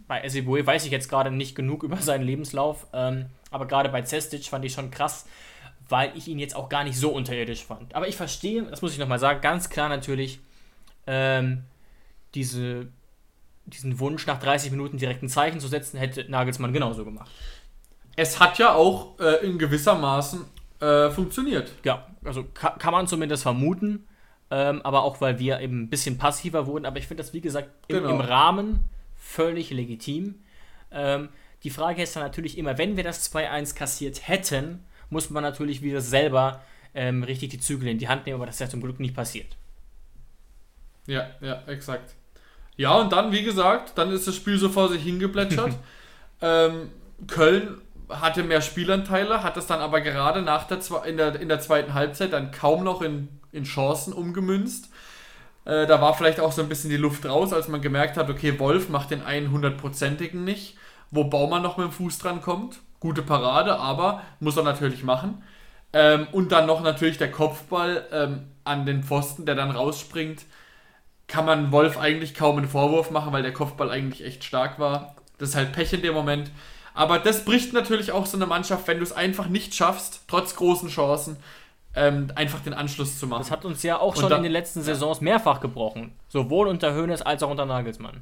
bei 0.07 0.23
Ezebue 0.23 0.65
weiß 0.65 0.85
ich 0.85 0.91
jetzt 0.91 1.09
gerade 1.09 1.31
nicht 1.31 1.55
genug 1.55 1.83
über 1.83 1.97
seinen 1.97 2.23
Lebenslauf, 2.23 2.87
ähm, 2.93 3.27
aber 3.51 3.67
gerade 3.67 3.89
bei 3.89 4.03
Cestic 4.03 4.45
fand 4.45 4.65
ich 4.65 4.73
schon 4.73 4.91
krass, 4.91 5.25
weil 5.87 6.11
ich 6.15 6.27
ihn 6.27 6.39
jetzt 6.39 6.55
auch 6.55 6.69
gar 6.69 6.83
nicht 6.83 6.97
so 6.97 7.09
unterirdisch 7.09 7.65
fand. 7.65 7.95
Aber 7.95 8.07
ich 8.07 8.15
verstehe, 8.15 8.63
das 8.63 8.81
muss 8.81 8.93
ich 8.93 8.99
nochmal 8.99 9.19
sagen, 9.19 9.41
ganz 9.41 9.69
klar 9.69 9.89
natürlich 9.89 10.39
ähm, 11.07 11.63
diese, 12.35 12.87
diesen 13.65 13.99
Wunsch, 13.99 14.27
nach 14.27 14.39
30 14.39 14.71
Minuten 14.71 14.97
direkt 14.97 15.23
ein 15.23 15.29
Zeichen 15.29 15.59
zu 15.59 15.67
setzen, 15.67 15.97
hätte 15.97 16.29
Nagelsmann 16.29 16.73
genauso 16.73 17.05
gemacht. 17.05 17.29
Es 18.15 18.39
hat 18.39 18.59
ja 18.59 18.73
auch 18.73 19.19
äh, 19.19 19.45
in 19.45 19.57
gewisser 19.57 19.95
Maßen 19.95 20.45
äh, 20.79 21.09
funktioniert. 21.09 21.71
Ja, 21.83 22.07
also 22.23 22.43
ka 22.53 22.71
kann 22.71 22.93
man 22.93 23.07
zumindest 23.07 23.43
vermuten, 23.43 24.07
ähm, 24.51 24.81
aber 24.83 25.03
auch 25.03 25.21
weil 25.21 25.39
wir 25.39 25.59
eben 25.59 25.83
ein 25.83 25.89
bisschen 25.89 26.17
passiver 26.17 26.67
wurden. 26.67 26.85
Aber 26.85 26.97
ich 26.97 27.07
finde 27.07 27.23
das, 27.23 27.33
wie 27.33 27.41
gesagt, 27.41 27.69
im, 27.87 27.97
Genau. 27.97 28.09
im 28.09 28.21
Rahmen 28.21 28.83
völlig 29.15 29.69
legitim. 29.71 30.35
Ähm, 30.91 31.29
die 31.63 31.69
Frage 31.69 32.01
ist 32.01 32.15
dann 32.15 32.23
natürlich 32.23 32.57
immer, 32.57 32.77
wenn 32.77 32.97
wir 32.97 33.03
das 33.03 33.31
2-1 33.33 33.75
kassiert 33.75 34.27
hätten, 34.27 34.83
muss 35.09 35.29
man 35.29 35.43
natürlich 35.43 35.81
wieder 35.81 36.01
selber 36.01 36.61
ähm, 36.95 37.23
richtig 37.23 37.49
die 37.49 37.59
Zügel 37.59 37.87
in 37.89 37.97
die 37.99 38.07
Hand 38.07 38.25
nehmen, 38.25 38.35
aber 38.35 38.45
das 38.45 38.55
ist 38.55 38.61
ja 38.61 38.69
zum 38.69 38.81
Glück 38.81 38.99
nicht 38.99 39.15
passiert. 39.15 39.55
Ja, 41.05 41.29
ja, 41.41 41.63
exakt. 41.67 42.15
Ja, 42.77 42.95
und 42.95 43.11
dann, 43.11 43.31
wie 43.31 43.43
gesagt, 43.43 43.97
dann 43.97 44.11
ist 44.11 44.27
das 44.27 44.35
Spiel 44.35 44.57
so 44.57 44.69
vor 44.69 44.89
sich 44.89 45.03
hingeplätschert. 45.03 45.75
ähm, 46.41 46.91
Köln 47.27 47.81
hatte 48.09 48.43
mehr 48.43 48.61
Spielanteile, 48.61 49.43
hat 49.43 49.57
es 49.57 49.67
dann 49.67 49.79
aber 49.79 50.01
gerade 50.01 50.41
nach 50.41 50.65
der, 50.65 50.79
in, 51.05 51.17
der, 51.17 51.39
in 51.39 51.47
der 51.47 51.59
zweiten 51.59 51.93
Halbzeit 51.93 52.33
dann 52.33 52.51
kaum 52.51 52.83
noch 52.83 53.01
in, 53.01 53.29
in 53.51 53.63
Chancen 53.63 54.13
umgemünzt. 54.13 54.89
Äh, 55.65 55.85
da 55.85 56.01
war 56.01 56.13
vielleicht 56.15 56.39
auch 56.39 56.51
so 56.51 56.61
ein 56.61 56.69
bisschen 56.69 56.89
die 56.89 56.97
Luft 56.97 57.25
raus, 57.25 57.53
als 57.53 57.67
man 57.67 57.81
gemerkt 57.81 58.17
hat, 58.17 58.29
okay, 58.29 58.59
Wolf 58.59 58.89
macht 58.89 59.11
den 59.11 59.21
100%igen 59.21 60.43
nicht, 60.43 60.77
wo 61.11 61.25
Baumann 61.25 61.61
noch 61.61 61.77
mit 61.77 61.87
dem 61.87 61.91
Fuß 61.91 62.17
dran 62.17 62.41
kommt. 62.41 62.79
Gute 62.99 63.21
Parade, 63.21 63.77
aber 63.77 64.21
muss 64.39 64.57
er 64.57 64.63
natürlich 64.63 65.03
machen. 65.03 65.43
Ähm, 65.93 66.27
und 66.31 66.51
dann 66.51 66.65
noch 66.65 66.81
natürlich 66.81 67.17
der 67.17 67.31
Kopfball 67.31 68.05
ähm, 68.11 68.47
an 68.63 68.85
den 68.85 69.03
Pfosten, 69.03 69.45
der 69.45 69.55
dann 69.55 69.71
rausspringt. 69.71 70.45
Kann 71.27 71.45
man 71.45 71.71
Wolf 71.71 71.97
eigentlich 71.97 72.33
kaum 72.33 72.57
einen 72.57 72.67
Vorwurf 72.67 73.11
machen, 73.11 73.31
weil 73.33 73.43
der 73.43 73.53
Kopfball 73.53 73.89
eigentlich 73.91 74.25
echt 74.25 74.43
stark 74.43 74.79
war. 74.79 75.15
Das 75.37 75.49
ist 75.49 75.55
halt 75.55 75.71
Pech 75.71 75.93
in 75.93 76.01
dem 76.01 76.13
Moment. 76.13 76.51
Aber 76.99 77.17
das 77.17 77.45
bricht 77.45 77.71
natürlich 77.71 78.11
auch 78.11 78.25
so 78.25 78.35
eine 78.35 78.45
Mannschaft, 78.45 78.85
wenn 78.89 78.97
du 78.97 79.03
es 79.03 79.13
einfach 79.13 79.47
nicht 79.47 79.73
schaffst, 79.73 80.23
trotz 80.27 80.55
großen 80.57 80.89
Chancen, 80.89 81.37
ähm, 81.95 82.29
einfach 82.35 82.59
den 82.59 82.73
Anschluss 82.73 83.17
zu 83.17 83.25
machen. 83.25 83.39
Das 83.39 83.51
hat 83.51 83.63
uns 83.63 83.83
ja 83.83 83.99
auch 83.99 84.17
schon 84.17 84.29
da- 84.29 84.35
in 84.35 84.43
den 84.43 84.51
letzten 84.51 84.81
Saisons 84.81 85.21
mehrfach 85.21 85.61
gebrochen. 85.61 86.11
Sowohl 86.27 86.67
unter 86.67 86.93
Hoeneß 86.95 87.21
als 87.21 87.41
auch 87.41 87.49
unter 87.49 87.65
Nagelsmann. 87.65 88.21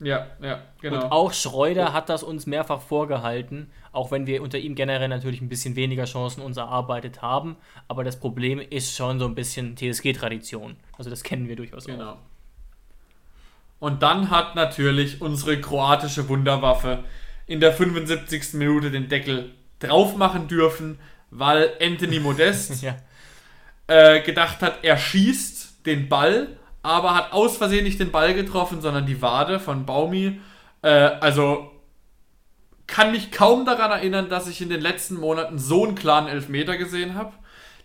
ja, 0.00 0.26
ja, 0.42 0.58
genau. 0.80 0.96
Und 1.04 1.12
auch 1.12 1.32
Schreuder 1.32 1.92
hat 1.92 2.08
das 2.08 2.22
uns 2.24 2.44
mehrfach 2.46 2.80
vorgehalten, 2.82 3.70
auch 3.92 4.10
wenn 4.10 4.26
wir 4.26 4.42
unter 4.42 4.58
ihm 4.58 4.74
generell 4.74 5.08
natürlich 5.08 5.40
ein 5.40 5.48
bisschen 5.48 5.74
weniger 5.76 6.04
Chancen 6.06 6.42
uns 6.42 6.56
erarbeitet 6.56 7.22
haben. 7.22 7.56
Aber 7.88 8.02
das 8.04 8.18
Problem 8.18 8.58
ist 8.58 8.94
schon 8.96 9.18
so 9.20 9.26
ein 9.26 9.34
bisschen 9.36 9.76
TSG-Tradition. 9.76 10.74
Also 10.98 11.08
das 11.08 11.22
kennen 11.22 11.46
wir 11.48 11.54
durchaus 11.56 11.84
auch. 11.84 11.90
Genau. 11.92 12.16
Und 13.78 14.02
dann 14.02 14.30
hat 14.30 14.54
natürlich 14.54 15.20
unsere 15.22 15.60
kroatische 15.60 16.28
Wunderwaffe 16.28 17.04
in 17.46 17.60
der 17.60 17.72
75. 17.72 18.54
Minute 18.54 18.90
den 18.90 19.08
Deckel 19.08 19.52
drauf 19.78 20.16
machen 20.16 20.48
dürfen, 20.48 20.98
weil 21.30 21.70
Anthony 21.80 22.18
Modest 22.20 22.82
Ja. 22.82 22.96
äh, 23.86 24.20
gedacht 24.22 24.60
hat, 24.62 24.78
er 24.82 24.96
schießt 24.96 25.86
den 25.86 26.08
Ball, 26.08 26.56
aber 26.82 27.14
hat 27.14 27.32
aus 27.32 27.56
Versehen 27.56 27.84
nicht 27.84 28.00
den 28.00 28.10
Ball 28.10 28.34
getroffen, 28.34 28.80
sondern 28.80 29.06
die 29.06 29.20
Wade 29.22 29.60
von 29.60 29.86
Baumi. 29.86 30.40
Äh, 30.82 30.88
also 30.88 31.70
kann 32.86 33.10
mich 33.12 33.32
kaum 33.32 33.64
daran 33.64 33.90
erinnern, 33.90 34.28
dass 34.28 34.46
ich 34.48 34.60
in 34.62 34.68
den 34.68 34.80
letzten 34.80 35.16
Monaten 35.16 35.58
so 35.58 35.84
einen 35.84 35.94
klaren 35.96 36.28
Elfmeter 36.28 36.76
gesehen 36.76 37.14
habe. 37.14 37.32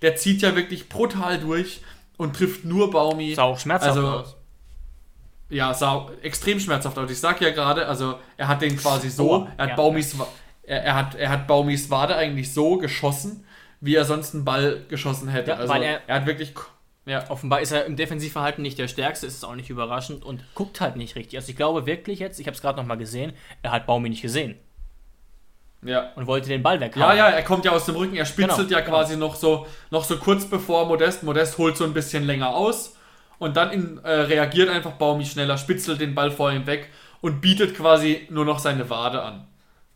Der 0.02 0.16
zieht 0.16 0.42
ja 0.42 0.56
wirklich 0.56 0.90
brutal 0.90 1.40
durch 1.40 1.82
und 2.18 2.36
trifft 2.36 2.66
nur 2.66 2.92
Baumi. 2.92 3.34
Sah 3.36 3.44
auch 3.44 3.60
schmerzhaft 3.60 3.98
Also, 3.98 4.08
aus. 4.08 4.36
Ja, 5.52 5.74
sah 5.74 6.10
extrem 6.24 6.60
schmerzhaft 6.60 6.98
aus. 6.98 7.12
Ich 7.12 7.20
sag 7.20 7.40
ja 7.42 7.52
gerade, 7.52 7.86
also 7.88 8.16
er 8.38 8.48
hat 8.48 8.62
den 8.62 8.76
quasi 8.78 9.10
so, 9.10 9.32
Oh, 9.44 9.48
er 9.58 9.64
hat 9.64 9.70
ja. 9.72 9.76
Baumis, 9.76 10.18
Wa- 10.18 10.28
er, 10.64 10.84
er 10.84 10.96
hat, 10.96 11.16
er 11.16 11.30
hat 11.30 11.46
Baumis 11.48 11.90
Wade 11.90 12.16
eigentlich 12.16 12.54
so 12.54 12.78
geschossen, 12.78 13.46
wie 13.82 13.96
er 13.96 14.06
sonst 14.06 14.34
einen 14.34 14.46
Ball 14.46 14.84
geschossen 14.90 15.28
hätte. 15.30 15.52
Ja, 15.52 15.58
also 15.58 15.74
weil 15.74 15.84
er- 15.84 16.02
er 16.08 16.16
hat 16.16 16.26
wirklich, 16.26 16.54
ja, 17.06 17.30
Offenbar 17.30 17.62
ist 17.62 17.72
er 17.72 17.86
im 17.86 17.96
Defensivverhalten 17.98 18.62
nicht 18.62 18.78
der 18.80 18.88
Stärkste, 18.88 19.28
ist 19.28 19.44
auch 19.44 19.56
nicht 19.56 19.70
überraschend 19.70 20.24
und 20.24 20.44
guckt 20.56 20.80
halt 20.82 20.96
nicht 20.96 21.16
richtig. 21.16 21.38
Also 21.38 21.50
ich 21.50 21.58
glaube 21.58 21.86
wirklich 21.86 22.20
jetzt, 22.20 22.40
ich 22.40 22.48
habe 22.48 22.56
es 22.56 22.62
gerade 22.62 22.80
nochmal 22.80 22.98
gesehen, 22.98 23.34
er 23.62 23.72
hat 23.72 23.86
Baumi 23.88 24.10
nicht 24.10 24.22
gesehen 24.22 24.56
ja. 25.84 26.12
und 26.16 26.28
wollte 26.28 26.48
den 26.48 26.62
Ball 26.64 26.76
Ja, 26.76 26.82
weghaben. 26.82 27.18
ja, 27.18 27.28
er 27.30 27.44
kommt 27.44 27.66
ja 27.66 27.72
aus 27.72 27.86
dem 27.86 27.96
Rücken, 27.96 28.16
er 28.16 28.26
spitzelt 28.26 28.70
Genau, 28.70 28.80
ja 28.80 28.86
quasi 28.86 29.18
noch 29.18 29.36
so, 29.36 29.66
noch 29.90 30.04
so 30.04 30.18
kurz 30.18 30.46
bevor 30.46 30.86
Modest, 30.86 31.24
Modest 31.24 31.58
holt 31.58 31.76
so 31.78 31.84
ein 31.84 31.94
bisschen 31.94 32.24
länger 32.26 32.50
aus 32.56 32.96
und 33.42 33.58
dann 33.58 33.72
in, 33.72 33.98
äh, 34.04 34.12
reagiert 34.12 34.70
einfach 34.70 34.92
Baumi 34.92 35.26
schneller, 35.26 35.58
spitzelt 35.58 36.00
den 36.00 36.14
Ball 36.14 36.30
vor 36.30 36.52
ihm 36.52 36.68
weg 36.68 36.90
und 37.22 37.42
bietet 37.42 37.76
quasi 37.76 38.28
nur 38.30 38.46
noch 38.46 38.60
seine 38.60 38.88
Wade 38.92 39.24
an 39.24 39.48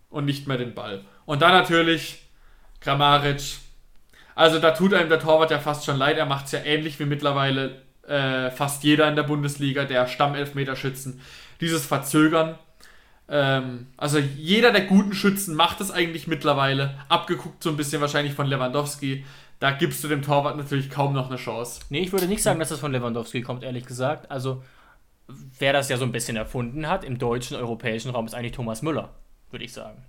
und 0.09 0.25
nicht 0.25 0.47
mehr 0.47 0.57
den 0.57 0.73
Ball. 0.73 1.05
Und 1.27 1.43
dann 1.43 1.51
natürlich 1.51 2.23
Kramaric. 2.79 3.57
Also 4.33 4.57
da 4.57 4.71
tut 4.71 4.95
einem 4.95 5.09
der 5.09 5.19
Torwart 5.19 5.51
ja 5.51 5.59
fast 5.59 5.85
schon 5.85 5.97
leid, 5.97 6.17
er 6.17 6.25
macht 6.25 6.47
es 6.47 6.53
ja 6.53 6.63
ähnlich 6.63 6.99
wie 6.99 7.05
mittlerweile 7.05 7.83
äh, 8.07 8.49
fast 8.49 8.83
jeder 8.83 9.07
in 9.07 9.15
der 9.15 9.21
Bundesliga, 9.21 9.85
der 9.85 10.07
Stammelfmeterschützen. 10.07 11.21
Dieses 11.61 11.85
Verzögern, 11.85 12.57
ähm, 13.29 13.85
also 13.95 14.17
jeder 14.17 14.71
der 14.71 14.85
guten 14.85 15.13
Schützen 15.13 15.53
macht 15.53 15.81
es 15.81 15.91
eigentlich 15.91 16.25
mittlerweile. 16.25 16.97
Abgeguckt 17.09 17.61
so 17.61 17.69
ein 17.69 17.77
bisschen 17.77 18.01
wahrscheinlich 18.01 18.33
von 18.33 18.47
Lewandowski. 18.47 19.23
Da 19.59 19.71
gibst 19.71 20.03
du 20.03 20.07
dem 20.07 20.21
Torwart 20.21 20.57
natürlich 20.57 20.89
kaum 20.89 21.13
noch 21.13 21.27
eine 21.29 21.37
Chance. 21.37 21.81
Nee, 21.89 21.99
ich 21.99 22.11
würde 22.11 22.27
nicht 22.27 22.43
sagen, 22.43 22.59
dass 22.59 22.69
das 22.69 22.79
von 22.79 22.91
Lewandowski 22.91 23.41
kommt, 23.41 23.63
ehrlich 23.63 23.85
gesagt. 23.85 24.29
Also, 24.29 24.63
wer 25.59 25.73
das 25.73 25.89
ja 25.89 25.97
so 25.97 26.05
ein 26.05 26.11
bisschen 26.11 26.35
erfunden 26.37 26.87
hat 26.87 27.03
im 27.03 27.17
deutschen, 27.17 27.55
europäischen 27.57 28.11
Raum, 28.11 28.25
ist 28.25 28.35
eigentlich 28.35 28.51
Thomas 28.51 28.81
Müller, 28.81 29.09
würde 29.51 29.65
ich 29.65 29.73
sagen. 29.73 30.03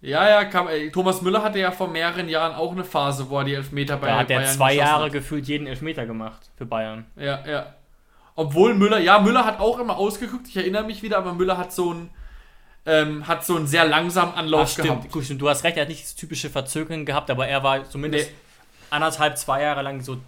Ja, 0.00 0.28
ja, 0.28 0.44
kam, 0.44 0.68
ey, 0.68 0.90
Thomas 0.90 1.22
Müller 1.22 1.42
hatte 1.42 1.58
ja 1.58 1.70
vor 1.70 1.88
mehreren 1.88 2.28
Jahren 2.28 2.54
auch 2.54 2.72
eine 2.72 2.84
Phase, 2.84 3.30
wo 3.30 3.38
er 3.38 3.44
die 3.44 3.54
Elfmeter 3.54 3.96
bei 3.96 4.08
Da 4.08 4.18
hat 4.18 4.30
er 4.30 4.40
Bayern 4.40 4.52
zwei 4.52 4.74
geschossen 4.74 4.86
Jahre 4.86 5.04
hat. 5.06 5.12
gefühlt 5.12 5.46
jeden 5.48 5.66
Elfmeter 5.66 6.04
gemacht 6.04 6.50
für 6.56 6.66
Bayern. 6.66 7.06
Ja, 7.16 7.42
ja. 7.46 7.74
Obwohl 8.34 8.74
Müller, 8.74 8.98
ja, 8.98 9.18
Müller 9.20 9.46
hat 9.46 9.60
auch 9.60 9.78
immer 9.78 9.96
ausgeguckt, 9.96 10.48
ich 10.48 10.56
erinnere 10.58 10.84
mich 10.84 11.02
wieder, 11.02 11.16
aber 11.16 11.32
Müller 11.32 11.56
hat 11.56 11.72
so 11.72 11.94
ein, 11.94 12.10
ähm, 12.86 13.26
hat 13.26 13.44
so 13.44 13.56
einen 13.56 13.66
sehr 13.66 13.84
langsamen 13.86 14.34
Anlauf 14.34 14.62
Ach, 14.64 14.68
stimmt. 14.68 14.88
gehabt. 14.88 15.10
Gut, 15.12 15.24
stimmt. 15.24 15.40
Du 15.40 15.48
hast 15.48 15.64
recht, 15.64 15.76
er 15.76 15.82
hat 15.82 15.88
nicht 15.88 16.02
das 16.04 16.14
typische 16.14 16.50
Verzögern 16.50 17.04
gehabt, 17.06 17.30
aber 17.30 17.46
er 17.48 17.62
war 17.62 17.88
zumindest 17.88 18.30
Nee. 18.30 18.36
anderthalb, 18.90 19.38
zwei 19.38 19.62
Jahre 19.62 19.82
lang 19.82 20.00
so 20.02 20.18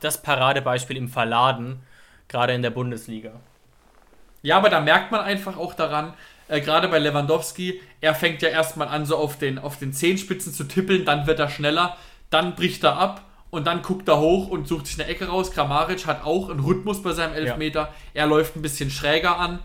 das 0.00 0.22
Paradebeispiel 0.22 0.96
im 0.96 1.08
Verladen, 1.08 1.80
gerade 2.28 2.52
in 2.54 2.62
der 2.62 2.70
Bundesliga. 2.70 3.32
Ja, 4.42 4.56
aber 4.58 4.68
da 4.70 4.80
merkt 4.80 5.10
man 5.10 5.20
einfach 5.20 5.56
auch 5.56 5.74
daran, 5.74 6.14
äh, 6.48 6.60
gerade 6.60 6.88
bei 6.88 6.98
Lewandowski, 6.98 7.80
er 8.00 8.14
fängt 8.14 8.42
ja 8.42 8.48
erstmal 8.50 8.88
an, 8.88 9.04
so 9.06 9.16
auf 9.16 9.38
den, 9.38 9.58
auf 9.58 9.78
den 9.78 9.92
Zehenspitzen 9.92 10.52
zu 10.52 10.64
tippeln, 10.64 11.04
dann 11.04 11.26
wird 11.26 11.38
er 11.40 11.48
schneller, 11.50 11.96
dann 12.30 12.54
bricht 12.54 12.84
er 12.84 12.96
ab 12.96 13.22
und 13.50 13.66
dann 13.66 13.82
guckt 13.82 14.08
er 14.08 14.18
hoch 14.20 14.48
und 14.48 14.68
sucht 14.68 14.86
sich 14.86 15.00
eine 15.00 15.08
Ecke 15.08 15.28
raus. 15.28 15.50
Kramaric 15.50 16.06
hat 16.06 16.24
auch 16.24 16.50
einen 16.50 16.60
Rhythmus 16.60 17.02
bei 17.02 17.12
seinem 17.12 17.34
Elfmeter. 17.34 17.92
Er 18.14 18.26
läuft 18.26 18.56
ein 18.56 18.62
bisschen 18.62 18.90
schräger 18.90 19.38
an 19.38 19.60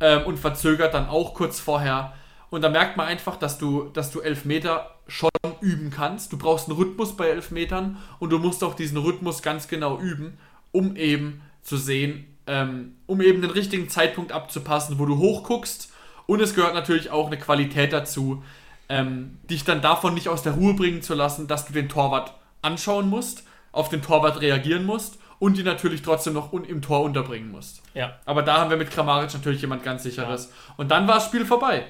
ähm, 0.00 0.22
und 0.24 0.38
verzögert 0.38 0.94
dann 0.94 1.08
auch 1.08 1.34
kurz 1.34 1.60
vorher. 1.60 2.12
Und 2.50 2.62
da 2.62 2.68
merkt 2.68 2.96
man 2.96 3.06
einfach, 3.06 3.36
dass 3.36 3.58
du, 3.58 3.90
dass 3.92 4.10
du 4.10 4.20
Elfmeter 4.20 4.90
schon 5.08 5.30
üben 5.60 5.90
kannst. 5.90 6.32
Du 6.32 6.38
brauchst 6.38 6.68
einen 6.68 6.76
Rhythmus 6.76 7.16
bei 7.16 7.28
Elfmetern 7.28 7.96
und 8.18 8.30
du 8.30 8.38
musst 8.38 8.62
auch 8.62 8.74
diesen 8.74 8.98
Rhythmus 8.98 9.42
ganz 9.42 9.68
genau 9.68 9.98
üben, 9.98 10.38
um 10.72 10.96
eben 10.96 11.40
zu 11.62 11.76
sehen, 11.76 12.26
ähm, 12.46 12.94
um 13.06 13.20
eben 13.20 13.42
den 13.42 13.50
richtigen 13.50 13.88
Zeitpunkt 13.88 14.32
abzupassen, 14.32 14.98
wo 14.98 15.06
du 15.06 15.18
hochguckst. 15.18 15.92
Und 16.26 16.40
es 16.40 16.54
gehört 16.54 16.74
natürlich 16.74 17.10
auch 17.10 17.26
eine 17.26 17.38
Qualität 17.38 17.92
dazu, 17.92 18.42
ähm, 18.88 19.38
dich 19.50 19.64
dann 19.64 19.80
davon 19.80 20.14
nicht 20.14 20.28
aus 20.28 20.42
der 20.42 20.52
Ruhe 20.52 20.74
bringen 20.74 21.02
zu 21.02 21.14
lassen, 21.14 21.48
dass 21.48 21.66
du 21.66 21.72
den 21.72 21.88
Torwart 21.88 22.34
anschauen 22.62 23.08
musst, 23.08 23.44
auf 23.72 23.88
den 23.88 24.02
Torwart 24.02 24.40
reagieren 24.40 24.86
musst 24.86 25.18
und 25.38 25.58
ihn 25.58 25.64
natürlich 25.64 26.02
trotzdem 26.02 26.32
noch 26.32 26.52
un 26.52 26.64
im 26.64 26.82
Tor 26.82 27.02
unterbringen 27.02 27.50
musst. 27.50 27.82
Ja. 27.94 28.18
Aber 28.24 28.42
da 28.42 28.58
haben 28.58 28.70
wir 28.70 28.76
mit 28.76 28.90
Kramaric 28.90 29.32
natürlich 29.34 29.60
jemand 29.60 29.82
ganz 29.82 30.02
sicheres. 30.02 30.52
Und 30.76 30.90
dann 30.90 31.06
war 31.06 31.16
das 31.16 31.26
Spiel 31.26 31.44
vorbei. 31.44 31.84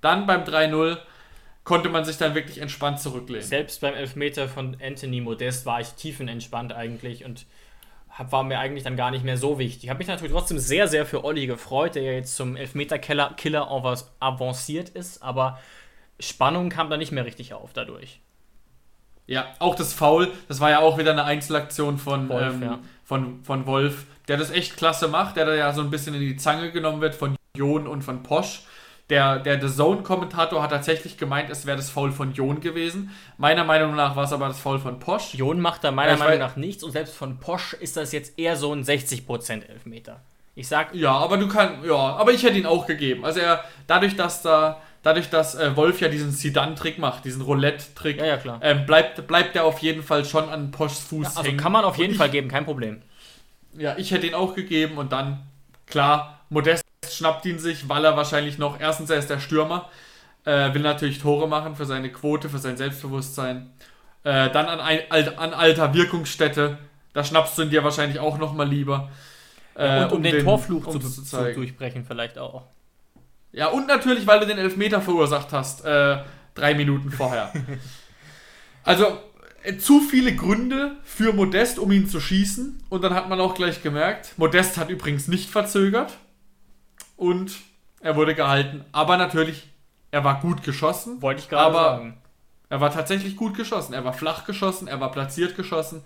Dann 0.00 0.26
beim 0.26 0.44
3-0 0.44 0.98
konnte 1.64 1.88
man 1.88 2.04
sich 2.04 2.18
dann 2.18 2.34
wirklich 2.34 2.58
entspannt 2.58 3.00
zurücklehnen. 3.00 3.46
Selbst 3.46 3.80
beim 3.80 3.94
Elfmeter 3.94 4.48
von 4.48 4.76
Anthony 4.82 5.20
Modest 5.20 5.66
war 5.66 5.80
ich 5.80 5.88
tiefenentspannt 5.90 6.72
eigentlich 6.72 7.24
und 7.24 7.46
hab, 8.10 8.32
war 8.32 8.42
mir 8.42 8.58
eigentlich 8.58 8.84
dann 8.84 8.96
gar 8.96 9.10
nicht 9.10 9.24
mehr 9.24 9.36
so 9.36 9.58
wichtig. 9.58 9.84
Ich 9.84 9.90
habe 9.90 9.98
mich 9.98 10.08
natürlich 10.08 10.32
trotzdem 10.32 10.58
sehr, 10.58 10.88
sehr 10.88 11.06
für 11.06 11.24
Olli 11.24 11.46
gefreut, 11.46 11.94
der 11.94 12.02
ja 12.02 12.12
jetzt 12.12 12.34
zum 12.36 12.56
Elfmeter-Killer 12.56 13.36
avanciert 14.20 14.88
ist, 14.90 15.22
aber 15.22 15.58
Spannung 16.18 16.70
kam 16.70 16.90
da 16.90 16.96
nicht 16.96 17.12
mehr 17.12 17.24
richtig 17.24 17.54
auf 17.54 17.72
dadurch. 17.72 18.20
Ja, 19.30 19.46
auch 19.60 19.76
das 19.76 19.92
Foul, 19.92 20.32
das 20.48 20.58
war 20.58 20.70
ja 20.70 20.80
auch 20.80 20.98
wieder 20.98 21.12
eine 21.12 21.22
Einzelaktion 21.22 21.98
von 21.98 22.28
Wolf, 22.28 22.54
ähm, 22.54 22.62
ja. 22.62 22.78
von, 23.04 23.44
von 23.44 23.64
Wolf, 23.64 24.06
der 24.26 24.36
das 24.36 24.50
echt 24.50 24.76
klasse 24.76 25.06
macht, 25.06 25.36
der 25.36 25.46
da 25.46 25.54
ja 25.54 25.72
so 25.72 25.82
ein 25.82 25.90
bisschen 25.90 26.14
in 26.14 26.20
die 26.20 26.36
Zange 26.36 26.72
genommen 26.72 27.00
wird 27.00 27.14
von 27.14 27.36
Jon 27.56 27.86
und 27.86 28.02
von 28.02 28.24
Posch. 28.24 28.62
Der, 29.08 29.38
der 29.38 29.60
The 29.60 29.72
Zone-Kommentator 29.72 30.60
hat 30.60 30.70
tatsächlich 30.70 31.16
gemeint, 31.16 31.48
es 31.48 31.64
wäre 31.64 31.76
das 31.76 31.90
Foul 31.90 32.10
von 32.10 32.32
Jon 32.32 32.60
gewesen. 32.60 33.10
Meiner 33.38 33.62
Meinung 33.62 33.94
nach 33.94 34.16
war 34.16 34.24
es 34.24 34.32
aber 34.32 34.48
das 34.48 34.58
Foul 34.58 34.80
von 34.80 34.98
Posch. 34.98 35.34
Jon 35.34 35.60
macht 35.60 35.84
da 35.84 35.92
meiner 35.92 36.12
Ja, 36.12 36.18
Meinung 36.18 36.38
nach 36.40 36.56
nichts 36.56 36.82
und 36.82 36.90
selbst 36.90 37.14
von 37.14 37.38
Posch 37.38 37.74
ist 37.74 37.96
das 37.96 38.10
jetzt 38.10 38.36
eher 38.36 38.56
so 38.56 38.72
ein 38.72 38.82
60% 38.82 39.64
Elfmeter. 39.68 40.22
Ich 40.56 40.66
sag, 40.66 40.92
Ja, 40.92 41.12
aber 41.12 41.36
du 41.36 41.46
kannst, 41.46 41.84
ja, 41.86 41.94
aber 41.94 42.32
ich 42.32 42.42
hätte 42.42 42.58
ihn 42.58 42.66
auch 42.66 42.86
gegeben. 42.86 43.24
Also 43.24 43.38
er, 43.38 43.64
dadurch, 43.86 44.16
dass 44.16 44.42
da, 44.42 44.80
dadurch, 45.02 45.30
dass 45.30 45.54
äh, 45.54 45.76
Wolf 45.76 46.00
ja 46.00 46.08
diesen 46.08 46.32
Sidan-Trick 46.32 46.98
macht, 46.98 47.24
diesen 47.24 47.42
Roulette-Trick, 47.42 48.18
Ja, 48.18 48.26
ja, 48.26 48.36
klar. 48.36 48.60
Ähm, 48.62 48.86
bleibt, 48.86 49.26
bleibt 49.26 49.56
er 49.56 49.64
auf 49.64 49.78
jeden 49.80 50.02
Fall 50.02 50.24
schon 50.24 50.48
an 50.48 50.70
Poschs 50.70 51.00
Fuß 51.00 51.26
also 51.26 51.42
hängen. 51.42 51.58
kann 51.58 51.72
man 51.72 51.84
auf 51.84 51.98
jeden 51.98 52.12
ich, 52.12 52.18
Fall 52.18 52.30
geben, 52.30 52.48
kein 52.48 52.64
Problem. 52.64 53.02
Ja, 53.76 53.96
ich 53.96 54.10
hätte 54.10 54.26
ihn 54.26 54.34
auch 54.34 54.54
gegeben 54.54 54.98
und 54.98 55.12
dann, 55.12 55.46
klar, 55.86 56.40
Modest 56.48 56.84
schnappt 57.08 57.46
ihn 57.46 57.58
sich, 57.58 57.88
weil 57.88 58.04
er 58.04 58.16
wahrscheinlich 58.16 58.58
noch, 58.58 58.80
erstens, 58.80 59.10
er 59.10 59.18
ist 59.18 59.30
der 59.30 59.40
Stürmer, 59.40 59.88
äh, 60.44 60.74
will 60.74 60.82
natürlich 60.82 61.18
Tore 61.18 61.48
machen 61.48 61.76
für 61.76 61.86
seine 61.86 62.10
Quote, 62.10 62.48
für 62.48 62.58
sein 62.58 62.76
Selbstbewusstsein. 62.76 63.70
Äh, 64.24 64.50
dann 64.50 64.66
an, 64.66 64.80
ein, 64.80 65.38
an 65.38 65.54
alter 65.54 65.94
Wirkungsstätte, 65.94 66.78
da 67.12 67.24
schnappst 67.24 67.56
du 67.56 67.62
ihn 67.62 67.70
dir 67.70 67.84
wahrscheinlich 67.84 68.18
auch 68.18 68.38
nochmal 68.38 68.68
lieber. 68.68 69.10
Äh, 69.74 70.04
und 70.04 70.12
um, 70.12 70.22
den, 70.22 70.44
Torfluch 70.44 70.86
um 70.86 71.00
zu, 71.00 71.08
zu, 71.08 71.22
zeigen. 71.22 71.54
durchbrechen 71.54 72.04
vielleicht 72.04 72.38
auch. 72.38 72.64
Ja, 73.52 73.68
und 73.68 73.86
natürlich, 73.88 74.26
weil 74.26 74.40
du 74.40 74.46
den 74.46 74.58
Elfmeter 74.58 75.00
verursacht 75.00 75.52
hast, 75.52 75.84
äh, 75.84 76.18
drei 76.54 76.74
Minuten 76.74 77.10
vorher. 77.10 77.52
also, 78.84 79.18
äh, 79.62 79.76
zu 79.76 80.00
viele 80.00 80.34
Gründe 80.34 80.96
für 81.04 81.32
Modest, 81.32 81.78
um 81.78 81.90
ihn 81.90 82.08
zu 82.08 82.20
schießen. 82.20 82.84
Und 82.88 83.02
dann 83.02 83.14
hat 83.14 83.28
man 83.28 83.40
auch 83.40 83.54
gleich 83.54 83.82
gemerkt, 83.82 84.34
Modest 84.36 84.76
hat 84.76 84.88
übrigens 84.90 85.28
nicht 85.28 85.50
verzögert. 85.50 86.16
Und 87.16 87.56
er 88.00 88.16
wurde 88.16 88.34
gehalten. 88.34 88.84
Aber 88.92 89.16
natürlich, 89.16 89.68
er 90.10 90.24
war 90.24 90.40
gut 90.40 90.62
geschossen. 90.62 91.20
Wollte 91.20 91.42
ich 91.42 91.48
gerade 91.48 91.66
Aber 91.66 91.96
sagen. 91.96 92.18
er 92.68 92.80
war 92.80 92.92
tatsächlich 92.92 93.36
gut 93.36 93.56
geschossen. 93.56 93.92
Er 93.92 94.04
war 94.04 94.14
flach 94.14 94.44
geschossen, 94.44 94.88
er 94.88 95.00
war 95.00 95.10
platziert 95.10 95.56
geschossen. 95.56 96.02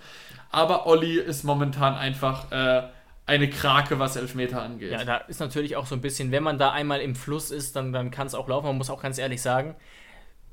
Aber 0.50 0.86
Olli 0.86 1.18
ist 1.18 1.44
momentan 1.44 1.94
einfach 1.94 2.50
äh, 2.50 2.82
eine 3.26 3.48
Krake, 3.48 3.98
was 3.98 4.16
Elfmeter 4.16 4.62
angeht. 4.62 4.92
Ja, 4.92 5.04
da 5.04 5.16
ist 5.16 5.40
natürlich 5.40 5.76
auch 5.76 5.86
so 5.86 5.94
ein 5.94 6.00
bisschen, 6.00 6.30
wenn 6.30 6.42
man 6.42 6.58
da 6.58 6.72
einmal 6.72 7.00
im 7.00 7.14
Fluss 7.14 7.50
ist, 7.50 7.74
dann, 7.76 7.92
dann 7.92 8.10
kann 8.10 8.26
es 8.26 8.34
auch 8.34 8.48
laufen. 8.48 8.66
Man 8.66 8.76
muss 8.76 8.90
auch 8.90 9.02
ganz 9.02 9.18
ehrlich 9.18 9.40
sagen, 9.40 9.74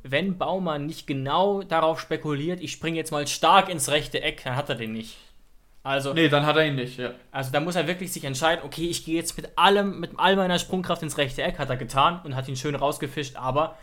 wenn 0.04 0.38
Baumann 0.38 0.86
nicht 0.86 1.06
genau 1.06 1.64
darauf 1.64 2.00
spekuliert, 2.00 2.62
ich 2.62 2.72
springe 2.72 2.98
jetzt 2.98 3.12
mal 3.12 3.28
stark 3.28 3.70
ins 3.70 3.90
rechte 3.90 4.22
Eck, 4.22 4.44
dann 4.44 4.56
hat 4.56 4.70
er 4.70 4.76
den 4.76 4.94
nicht. 4.94 5.18
Also, 5.84 6.14
Nee, 6.14 6.30
dann 6.30 6.46
hat 6.46 6.56
er 6.58 6.66
ihn 6.68 6.76
nicht, 6.76 7.00
ja. 7.00 7.12
also 7.32 7.52
da 7.52 7.60
muss 7.60 7.76
er 7.76 7.88
wirklich 7.88 8.14
sich 8.14 8.24
entscheiden, 8.24 8.64
okay, 8.64 8.88
ich 8.88 9.04
gehe 9.04 9.16
jetzt 9.16 9.36
mit 9.36 9.58
allem, 9.58 10.00
mit 10.00 10.12
all 10.18 10.36
meiner 10.36 10.60
Sprungkraft 10.60 11.02
ins 11.02 11.18
rechte 11.18 11.42
Eck, 11.42 11.58
hat 11.58 11.72
er 11.72 11.78
getan 11.78 12.22
und 12.24 12.36
hat 12.36 12.48
ihn 12.48 12.56
schön 12.56 12.76
rausgefischt, 12.76 13.36
aber 13.36 13.80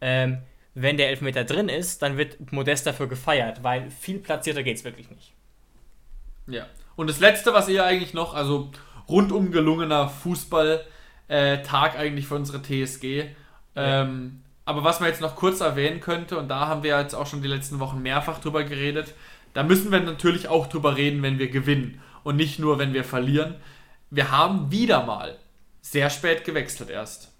ähm, 0.00 0.38
wenn 0.74 0.96
der 0.96 1.10
Elfmeter 1.10 1.44
drin 1.44 1.68
ist, 1.68 2.00
dann 2.00 2.16
wird 2.16 2.52
Modest 2.52 2.86
dafür 2.86 3.06
gefeiert, 3.06 3.62
weil 3.62 3.90
viel 3.90 4.18
platzierter 4.18 4.62
geht 4.62 4.78
es 4.78 4.84
wirklich 4.84 5.10
nicht. 5.10 5.34
Ja. 6.46 6.66
Und 6.96 7.08
das 7.08 7.20
letzte, 7.20 7.52
was 7.54 7.68
ihr 7.68 7.84
eigentlich 7.84 8.14
noch, 8.14 8.34
also 8.34 8.70
rundum 9.08 9.50
gelungener 9.50 10.08
Fußball-Tag 10.08 11.98
eigentlich 11.98 12.26
für 12.26 12.34
unsere 12.34 12.62
TSG. 12.62 13.24
Ähm, 13.74 14.42
aber 14.64 14.84
was 14.84 15.00
man 15.00 15.08
jetzt 15.08 15.20
noch 15.20 15.36
kurz 15.36 15.60
erwähnen 15.60 16.00
könnte, 16.00 16.38
und 16.38 16.48
da 16.48 16.66
haben 16.68 16.82
wir 16.82 16.98
jetzt 16.98 17.14
auch 17.14 17.26
schon 17.26 17.42
die 17.42 17.48
letzten 17.48 17.80
Wochen 17.80 18.02
mehrfach 18.02 18.40
drüber 18.40 18.64
geredet, 18.64 19.14
da 19.54 19.62
müssen 19.62 19.90
wir 19.90 20.00
natürlich 20.00 20.48
auch 20.48 20.66
drüber 20.66 20.96
reden, 20.96 21.22
wenn 21.22 21.38
wir 21.38 21.48
gewinnen 21.48 22.00
und 22.24 22.36
nicht 22.36 22.58
nur, 22.58 22.78
wenn 22.78 22.94
wir 22.94 23.04
verlieren. 23.04 23.56
Wir 24.10 24.30
haben 24.30 24.70
wieder 24.70 25.04
mal 25.04 25.38
sehr 25.80 26.10
spät 26.10 26.44
gewechselt 26.44 26.90
erst. 26.90 27.32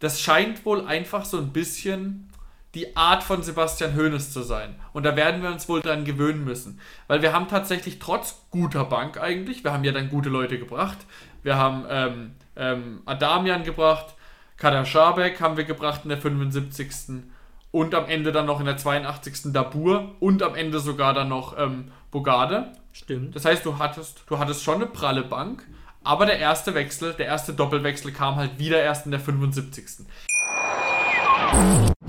Das 0.00 0.20
scheint 0.20 0.66
wohl 0.66 0.86
einfach 0.86 1.24
so 1.24 1.38
ein 1.38 1.52
bisschen 1.52 2.30
die 2.74 2.96
Art 2.96 3.22
von 3.22 3.42
Sebastian 3.42 3.96
Hoeneß 3.96 4.32
zu 4.32 4.42
sein. 4.42 4.74
Und 4.92 5.04
da 5.04 5.16
werden 5.16 5.42
wir 5.42 5.50
uns 5.50 5.68
wohl 5.68 5.80
dran 5.80 6.04
gewöhnen 6.04 6.44
müssen. 6.44 6.80
Weil 7.06 7.22
wir 7.22 7.32
haben 7.32 7.48
tatsächlich 7.48 7.98
trotz 7.98 8.42
guter 8.50 8.84
Bank 8.84 9.20
eigentlich, 9.20 9.64
wir 9.64 9.72
haben 9.72 9.84
ja 9.84 9.92
dann 9.92 10.10
gute 10.10 10.28
Leute 10.28 10.58
gebracht. 10.58 10.98
Wir 11.42 11.56
haben 11.56 11.84
ähm, 11.88 12.32
ähm, 12.56 13.02
Adamian 13.06 13.64
gebracht, 13.64 14.14
Kader 14.56 14.84
Schabek 14.84 15.40
haben 15.40 15.56
wir 15.56 15.64
gebracht 15.64 16.00
in 16.04 16.08
der 16.08 16.18
75. 16.18 17.24
Und 17.70 17.94
am 17.94 18.06
Ende 18.06 18.30
dann 18.30 18.46
noch 18.46 18.60
in 18.60 18.66
der 18.66 18.76
82. 18.76 19.52
Dabur 19.52 20.14
und 20.20 20.42
am 20.42 20.54
Ende 20.54 20.78
sogar 20.78 21.12
dann 21.12 21.28
noch 21.28 21.58
ähm, 21.58 21.90
Bogarde. 22.12 22.72
Stimmt. 22.92 23.34
Das 23.34 23.44
heißt, 23.44 23.66
du 23.66 23.78
hattest, 23.78 24.22
du 24.28 24.38
hattest 24.38 24.62
schon 24.62 24.76
eine 24.76 24.86
pralle 24.86 25.22
Bank, 25.22 25.66
aber 26.04 26.26
der 26.26 26.38
erste 26.38 26.74
Wechsel, 26.74 27.14
der 27.14 27.26
erste 27.26 27.52
Doppelwechsel 27.52 28.12
kam 28.12 28.36
halt 28.36 28.58
wieder 28.58 28.80
erst 28.80 29.06
in 29.06 29.10
der 29.10 29.20
75. 29.20 30.06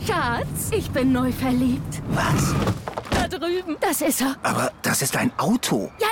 Schatz, 0.03 0.71
ich 0.71 0.89
bin 0.91 1.11
neu 1.13 1.31
verliebt. 1.31 2.01
Was? 2.09 2.53
Da 3.09 3.27
drüben. 3.27 3.77
Das 3.79 4.01
ist 4.01 4.21
er. 4.21 4.35
Aber 4.43 4.71
das 4.81 5.01
ist 5.01 5.15
ein 5.15 5.31
Auto. 5.39 5.91
Ja, 5.99 6.07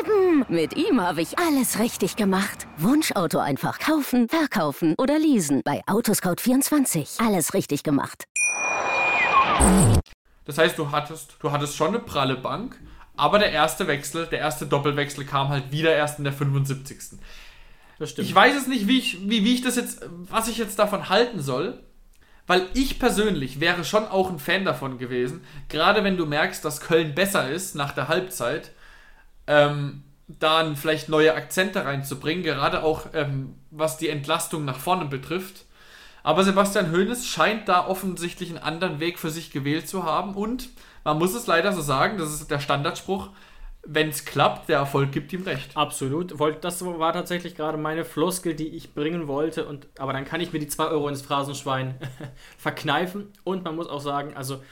eben. 0.00 0.44
Mit 0.48 0.76
ihm 0.76 1.00
habe 1.00 1.20
ich 1.20 1.38
alles 1.38 1.78
richtig 1.78 2.16
gemacht. 2.16 2.66
Wunschauto 2.78 3.38
einfach 3.38 3.78
kaufen, 3.80 4.28
verkaufen 4.28 4.94
oder 4.98 5.18
leasen. 5.18 5.62
Bei 5.64 5.82
Autoscout24. 5.86 7.26
Alles 7.26 7.54
richtig 7.54 7.82
gemacht. 7.82 8.24
Das 10.46 10.56
heißt, 10.56 10.78
du 10.78 10.90
hattest, 10.92 11.36
du 11.40 11.50
hattest 11.50 11.76
schon 11.76 11.88
eine 11.88 11.98
pralle 11.98 12.36
Bank, 12.36 12.80
aber 13.16 13.38
der 13.38 13.50
erste 13.50 13.86
Wechsel, 13.88 14.26
der 14.26 14.38
erste 14.38 14.66
Doppelwechsel 14.66 15.24
kam 15.24 15.48
halt 15.48 15.72
wieder 15.72 15.94
erst 15.94 16.18
in 16.18 16.24
der 16.24 16.32
75. 16.32 17.18
Das 17.98 18.10
stimmt. 18.10 18.28
Ich 18.28 18.34
weiß 18.34 18.56
es 18.56 18.66
nicht, 18.68 18.86
wie 18.86 18.98
ich, 18.98 19.28
wie, 19.28 19.44
wie 19.44 19.54
ich 19.54 19.62
das 19.62 19.76
jetzt, 19.76 20.06
was 20.30 20.48
ich 20.48 20.58
jetzt 20.58 20.78
davon 20.78 21.08
halten 21.08 21.40
soll, 21.40 21.82
weil 22.46 22.66
ich 22.74 22.98
persönlich 22.98 23.60
wäre 23.60 23.84
schon 23.84 24.06
auch 24.06 24.30
ein 24.30 24.38
Fan 24.38 24.64
davon 24.64 24.98
gewesen, 24.98 25.42
gerade 25.68 26.04
wenn 26.04 26.16
du 26.16 26.26
merkst, 26.26 26.64
dass 26.64 26.80
Köln 26.80 27.14
besser 27.14 27.48
ist 27.48 27.74
nach 27.74 27.92
der 27.92 28.08
Halbzeit, 28.08 28.72
ähm, 29.46 30.02
dann 30.26 30.76
vielleicht 30.76 31.08
neue 31.08 31.34
Akzente 31.34 31.84
reinzubringen, 31.84 32.44
gerade 32.44 32.82
auch 32.82 33.06
ähm, 33.12 33.54
was 33.70 33.98
die 33.98 34.08
Entlastung 34.08 34.64
nach 34.64 34.78
vorne 34.78 35.06
betrifft. 35.06 35.64
Aber 36.22 36.42
Sebastian 36.42 36.90
Hoeneß 36.90 37.26
scheint 37.26 37.68
da 37.68 37.86
offensichtlich 37.86 38.48
einen 38.48 38.58
anderen 38.58 39.00
Weg 39.00 39.18
für 39.18 39.30
sich 39.30 39.50
gewählt 39.50 39.88
zu 39.88 40.04
haben 40.04 40.34
und 40.34 40.70
man 41.04 41.18
muss 41.18 41.34
es 41.34 41.46
leider 41.46 41.72
so 41.72 41.82
sagen, 41.82 42.16
das 42.16 42.32
ist 42.32 42.50
der 42.50 42.60
Standardspruch, 42.60 43.28
wenn 43.86 44.08
es 44.08 44.24
klappt, 44.24 44.68
der 44.68 44.78
Erfolg 44.78 45.12
gibt 45.12 45.32
ihm 45.32 45.42
recht. 45.42 45.76
Absolut. 45.76 46.34
Das 46.62 46.84
war 46.84 47.12
tatsächlich 47.12 47.54
gerade 47.54 47.78
meine 47.78 48.04
Floskel, 48.04 48.54
die 48.54 48.68
ich 48.68 48.94
bringen 48.94 49.28
wollte. 49.28 49.66
Und, 49.66 49.88
aber 49.98 50.12
dann 50.12 50.24
kann 50.24 50.40
ich 50.40 50.52
mir 50.52 50.58
die 50.58 50.68
2 50.68 50.86
Euro 50.86 51.08
ins 51.08 51.22
Phrasenschwein 51.22 51.96
verkneifen. 52.58 53.32
Und 53.44 53.64
man 53.64 53.76
muss 53.76 53.88
auch 53.88 54.00
sagen, 54.00 54.34
also 54.34 54.62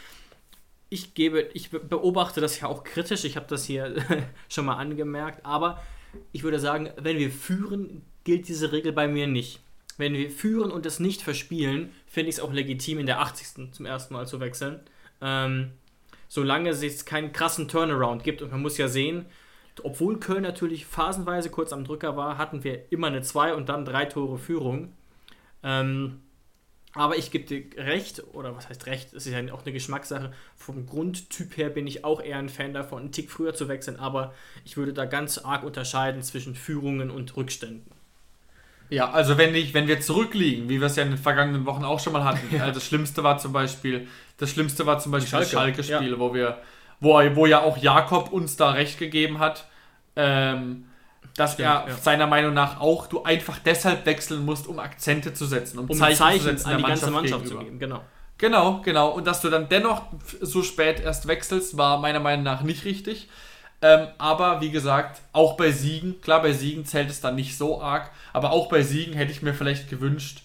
ich 0.88 1.14
gebe, 1.14 1.48
ich 1.55 1.70
beobachte 1.70 2.40
das 2.40 2.61
ja 2.61 2.68
auch 2.68 2.85
kritisch. 2.85 3.25
Ich 3.25 3.37
habe 3.37 3.46
das 3.48 3.64
hier 3.64 3.94
schon 4.48 4.66
mal 4.66 4.77
angemerkt. 4.77 5.44
Aber 5.44 5.83
ich 6.33 6.42
würde 6.42 6.59
sagen, 6.59 6.90
wenn 6.96 7.18
wir 7.18 7.31
führen, 7.31 8.03
gilt 8.25 8.48
diese 8.48 8.72
Regel 8.72 8.92
bei 8.92 9.09
mir 9.09 9.27
nicht. 9.27 9.61
Wenn 9.98 10.14
wir 10.14 10.31
führen 10.31 10.70
und 10.70 10.87
es 10.87 11.01
nicht 11.01 11.22
verspielen, 11.22 11.92
finde 12.07 12.31
ich 12.31 12.37
es 12.37 12.40
auch 12.40 12.53
legitim, 12.53 12.98
in 12.98 13.07
der 13.07 13.20
80. 13.20 13.72
zum 13.72 13.87
ersten 13.87 14.14
Mal 14.14 14.27
zu 14.27 14.40
wechseln. 14.40 14.81
Ähm, 15.20 15.72
solange 16.33 16.71
es 16.71 17.05
keinen 17.05 17.35
krassen 17.35 17.68
Turnaround 17.68 18.25
gibt. 18.25 18.40
Und 18.40 18.53
man 18.53 18.62
muss 18.62 18.79
ja 18.79 18.88
sehen, 18.88 19.27
obwohl 19.83 20.18
Köln 20.18 20.45
natürlich 20.45 20.87
phasenweise 20.87 21.51
kurz 21.51 21.75
am 21.75 21.85
Drücker 21.85 22.16
war, 22.16 22.38
hatten 22.38 22.64
wir 22.64 22.90
immer 22.90 23.09
eine 23.09 23.21
2 23.21 23.53
und 23.53 23.68
dann 23.68 23.85
drei 23.85 24.07
Tore 24.07 24.38
Führung. 24.38 24.95
Ähm, 25.62 26.23
aber 26.95 27.18
ich 27.18 27.33
gebe 27.33 27.45
dir 27.45 27.85
recht, 27.85 28.25
oder 28.33 28.57
was 28.57 28.71
heißt 28.71 28.87
recht, 28.87 29.12
es 29.12 29.27
ist 29.27 29.33
ja 29.33 29.53
auch 29.53 29.61
eine 29.61 29.75
Geschmackssache. 29.75 30.33
Vom 30.57 30.87
Grundtyp 30.87 31.55
her 31.59 31.68
bin 31.68 31.87
ich 31.87 32.03
auch 32.03 32.23
eher 32.23 32.38
ein 32.38 32.49
Fan 32.49 32.73
davon, 32.73 33.01
einen 33.01 33.12
Tick 33.12 33.31
früher 33.31 33.53
zu 33.53 33.68
wechseln, 33.68 33.99
aber 33.99 34.33
ich 34.64 34.79
würde 34.79 34.95
da 34.95 35.05
ganz 35.05 35.37
arg 35.37 35.64
unterscheiden 35.64 36.23
zwischen 36.23 36.55
Führungen 36.55 37.11
und 37.11 37.37
Rückständen. 37.37 37.92
Ja, 38.92 39.11
also 39.11 39.38
wenn 39.38 39.55
ich, 39.55 39.72
wenn 39.72 39.88
wir 39.88 40.02
zurückliegen, 40.02 40.68
wie 40.68 40.78
wir 40.78 40.87
es 40.87 40.96
ja 40.96 41.02
in 41.02 41.09
den 41.09 41.18
vergangenen 41.18 41.64
Wochen 41.64 41.83
auch 41.83 41.98
schon 41.98 42.12
mal 42.12 42.24
hatten, 42.24 42.55
ja. 42.55 42.61
also 42.61 42.74
das 42.74 42.85
Schlimmste 42.85 43.24
war 43.24 43.38
zum 43.38 43.50
Beispiel, 43.50 44.07
das 44.37 44.50
Schlimmste 44.50 44.85
war 44.85 44.98
zum 44.98 45.12
Beispiel 45.12 45.31
Schalke. 45.31 45.44
das 45.46 45.87
Schalke-Spiel, 45.87 46.12
ja. 46.12 46.18
wo 46.18 46.35
wir, 46.35 46.59
wo, 47.00 47.14
wo 47.35 47.46
ja 47.46 47.62
auch 47.62 47.78
Jakob 47.78 48.31
uns 48.31 48.57
da 48.57 48.72
recht 48.72 48.98
gegeben 48.98 49.38
hat, 49.38 49.66
ähm, 50.14 50.85
dass 51.37 51.55
Stimmt, 51.55 51.68
er 51.68 51.85
ja. 51.88 51.96
seiner 51.96 52.26
Meinung 52.26 52.52
nach 52.52 52.83
auch 52.83 53.07
du 53.07 53.22
einfach 53.22 53.59
deshalb 53.64 54.05
wechseln 54.05 54.44
musst, 54.44 54.66
um 54.66 54.78
Akzente 54.78 55.33
zu 55.33 55.46
setzen, 55.46 55.78
um, 55.78 55.88
um 55.88 55.96
Zeichen, 55.96 56.18
Zeichen, 56.18 56.40
zu 56.40 56.44
setzen 56.48 56.68
an 56.68 56.76
die 56.76 56.83
ganze 56.83 57.11
Mannschaft 57.11 57.44
gegenüber. 57.44 57.61
zu 57.61 57.64
geben, 57.64 57.78
genau. 57.78 58.00
Genau, 58.37 58.83
genau. 58.85 59.09
Und 59.09 59.26
dass 59.26 59.40
du 59.40 59.48
dann 59.48 59.70
dennoch 59.70 60.02
so 60.42 60.62
spät 60.62 61.00
erst 61.00 61.28
wechselst, 61.28 61.78
war 61.78 61.98
meiner 61.98 62.20
Meinung 62.20 62.44
nach 62.44 62.61
nicht 62.61 62.85
richtig. 62.85 63.31
Ähm, 63.83 64.09
aber 64.18 64.61
wie 64.61 64.71
gesagt, 64.71 65.21
auch 65.33 65.57
bei 65.57 65.73
Siegen, 65.73 66.21
klar, 66.21 66.40
bei 66.40 66.53
Siegen 66.53 66.87
zählt 66.87 67.11
es 67.11 67.21
dann 67.21 67.35
nicht 67.35 67.59
so 67.59 67.83
arg, 67.83 68.11
aber 68.33 68.53
auch 68.53 68.68
bei 68.68 68.83
Siegen 68.83 69.12
hätte 69.12 69.33
ich 69.33 69.42
mir 69.42 69.55
vielleicht 69.55 69.90
gewünscht, 69.90 70.42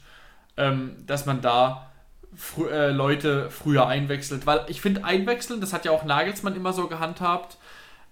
ähm, 0.57 0.95
dass 1.05 1.27
man 1.27 1.41
da 1.41 1.91
frü 2.35 2.67
äh, 2.69 2.89
Leute 2.89 3.51
früher 3.51 3.87
einwechselt. 3.87 4.47
Weil 4.47 4.65
ich 4.67 4.81
finde, 4.81 5.03
einwechseln, 5.03 5.61
das 5.61 5.71
hat 5.71 5.85
ja 5.85 5.91
auch 5.91 6.03
Nagelsmann 6.03 6.55
immer 6.55 6.73
so 6.73 6.87
gehandhabt 6.87 7.57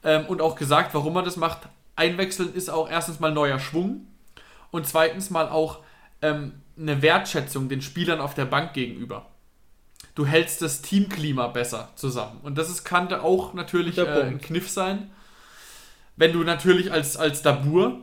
ähm, 0.03 0.27
und 0.27 0.41
auch 0.41 0.55
gesagt, 0.55 0.93
warum 0.93 1.15
er 1.15 1.23
das 1.23 1.38
macht. 1.38 1.61
Einwechseln 1.95 2.53
ist 2.53 2.69
auch 2.69 2.89
erstens 2.89 3.19
mal 3.19 3.31
neuer 3.31 3.57
Schwung 3.57 4.05
und 4.69 4.85
zweitens 4.88 5.31
mal 5.31 5.49
auch 5.49 5.79
ähm, 6.21 6.61
eine 6.79 7.01
Wertschätzung 7.01 7.67
den 7.67 7.81
Spielern 7.81 8.21
auf 8.21 8.35
der 8.35 8.45
Bank 8.45 8.73
gegenüber 8.73 9.25
du 10.15 10.25
hältst 10.25 10.61
das 10.61 10.81
Teamklima 10.81 11.47
besser 11.47 11.89
zusammen. 11.95 12.39
Und 12.41 12.57
das 12.57 12.69
ist, 12.69 12.83
kann 12.83 13.13
auch 13.13 13.53
natürlich 13.53 13.97
äh, 13.97 14.23
ein 14.23 14.41
Kniff 14.41 14.69
sein. 14.69 15.11
Wenn 16.17 16.34
du 16.34 16.43
natürlich 16.43 16.91
als, 16.91 17.17
als 17.17 17.41
Dabur, 17.41 17.99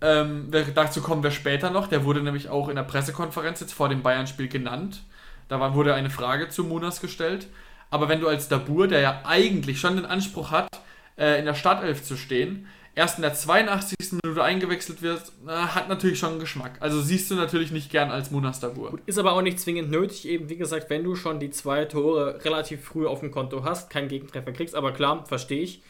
ähm, 0.00 0.50
dazu 0.74 1.00
kommen 1.00 1.22
wir 1.22 1.30
später 1.30 1.70
noch, 1.70 1.88
der 1.88 2.04
wurde 2.04 2.22
nämlich 2.22 2.48
auch 2.48 2.68
in 2.68 2.76
der 2.76 2.82
Pressekonferenz 2.82 3.60
jetzt 3.60 3.72
vor 3.72 3.88
dem 3.88 4.02
Bayern-Spiel 4.02 4.48
genannt. 4.48 5.02
Da 5.48 5.74
wurde 5.74 5.94
eine 5.94 6.10
Frage 6.10 6.48
zu 6.48 6.64
Munas 6.64 7.00
gestellt. 7.00 7.48
Aber 7.90 8.08
wenn 8.08 8.20
du 8.20 8.28
als 8.28 8.48
Dabur, 8.48 8.88
der 8.88 9.00
ja 9.00 9.22
eigentlich 9.24 9.80
schon 9.80 9.96
den 9.96 10.06
Anspruch 10.06 10.50
hat, 10.50 10.68
äh, 11.16 11.38
in 11.38 11.44
der 11.44 11.54
Startelf 11.54 12.02
zu 12.02 12.16
stehen, 12.16 12.66
erst 12.94 13.18
in 13.18 13.22
der 13.22 13.34
82. 13.34 14.20
Minute 14.22 14.42
eingewechselt 14.42 15.02
wird, 15.02 15.32
na, 15.44 15.74
hat 15.74 15.88
natürlich 15.88 16.18
schon 16.18 16.30
einen 16.32 16.40
Geschmack. 16.40 16.76
Also 16.80 17.00
siehst 17.00 17.30
du 17.30 17.36
natürlich 17.36 17.70
nicht 17.70 17.90
gern 17.90 18.10
als 18.10 18.30
Munas 18.30 18.58
Dabur. 18.58 18.98
Ist 19.06 19.18
aber 19.18 19.32
auch 19.32 19.42
nicht 19.42 19.60
zwingend 19.60 19.90
nötig, 19.90 20.26
eben 20.26 20.48
wie 20.48 20.56
gesagt, 20.56 20.90
wenn 20.90 21.04
du 21.04 21.14
schon 21.14 21.38
die 21.38 21.50
zwei 21.50 21.84
Tore 21.84 22.44
relativ 22.44 22.84
früh 22.84 23.06
auf 23.06 23.20
dem 23.20 23.30
Konto 23.30 23.64
hast, 23.64 23.88
keinen 23.88 24.08
Gegentreffer 24.08 24.52
kriegst, 24.52 24.74
aber 24.74 24.92
klar, 24.92 25.24
verstehe 25.26 25.62
ich. 25.62 25.82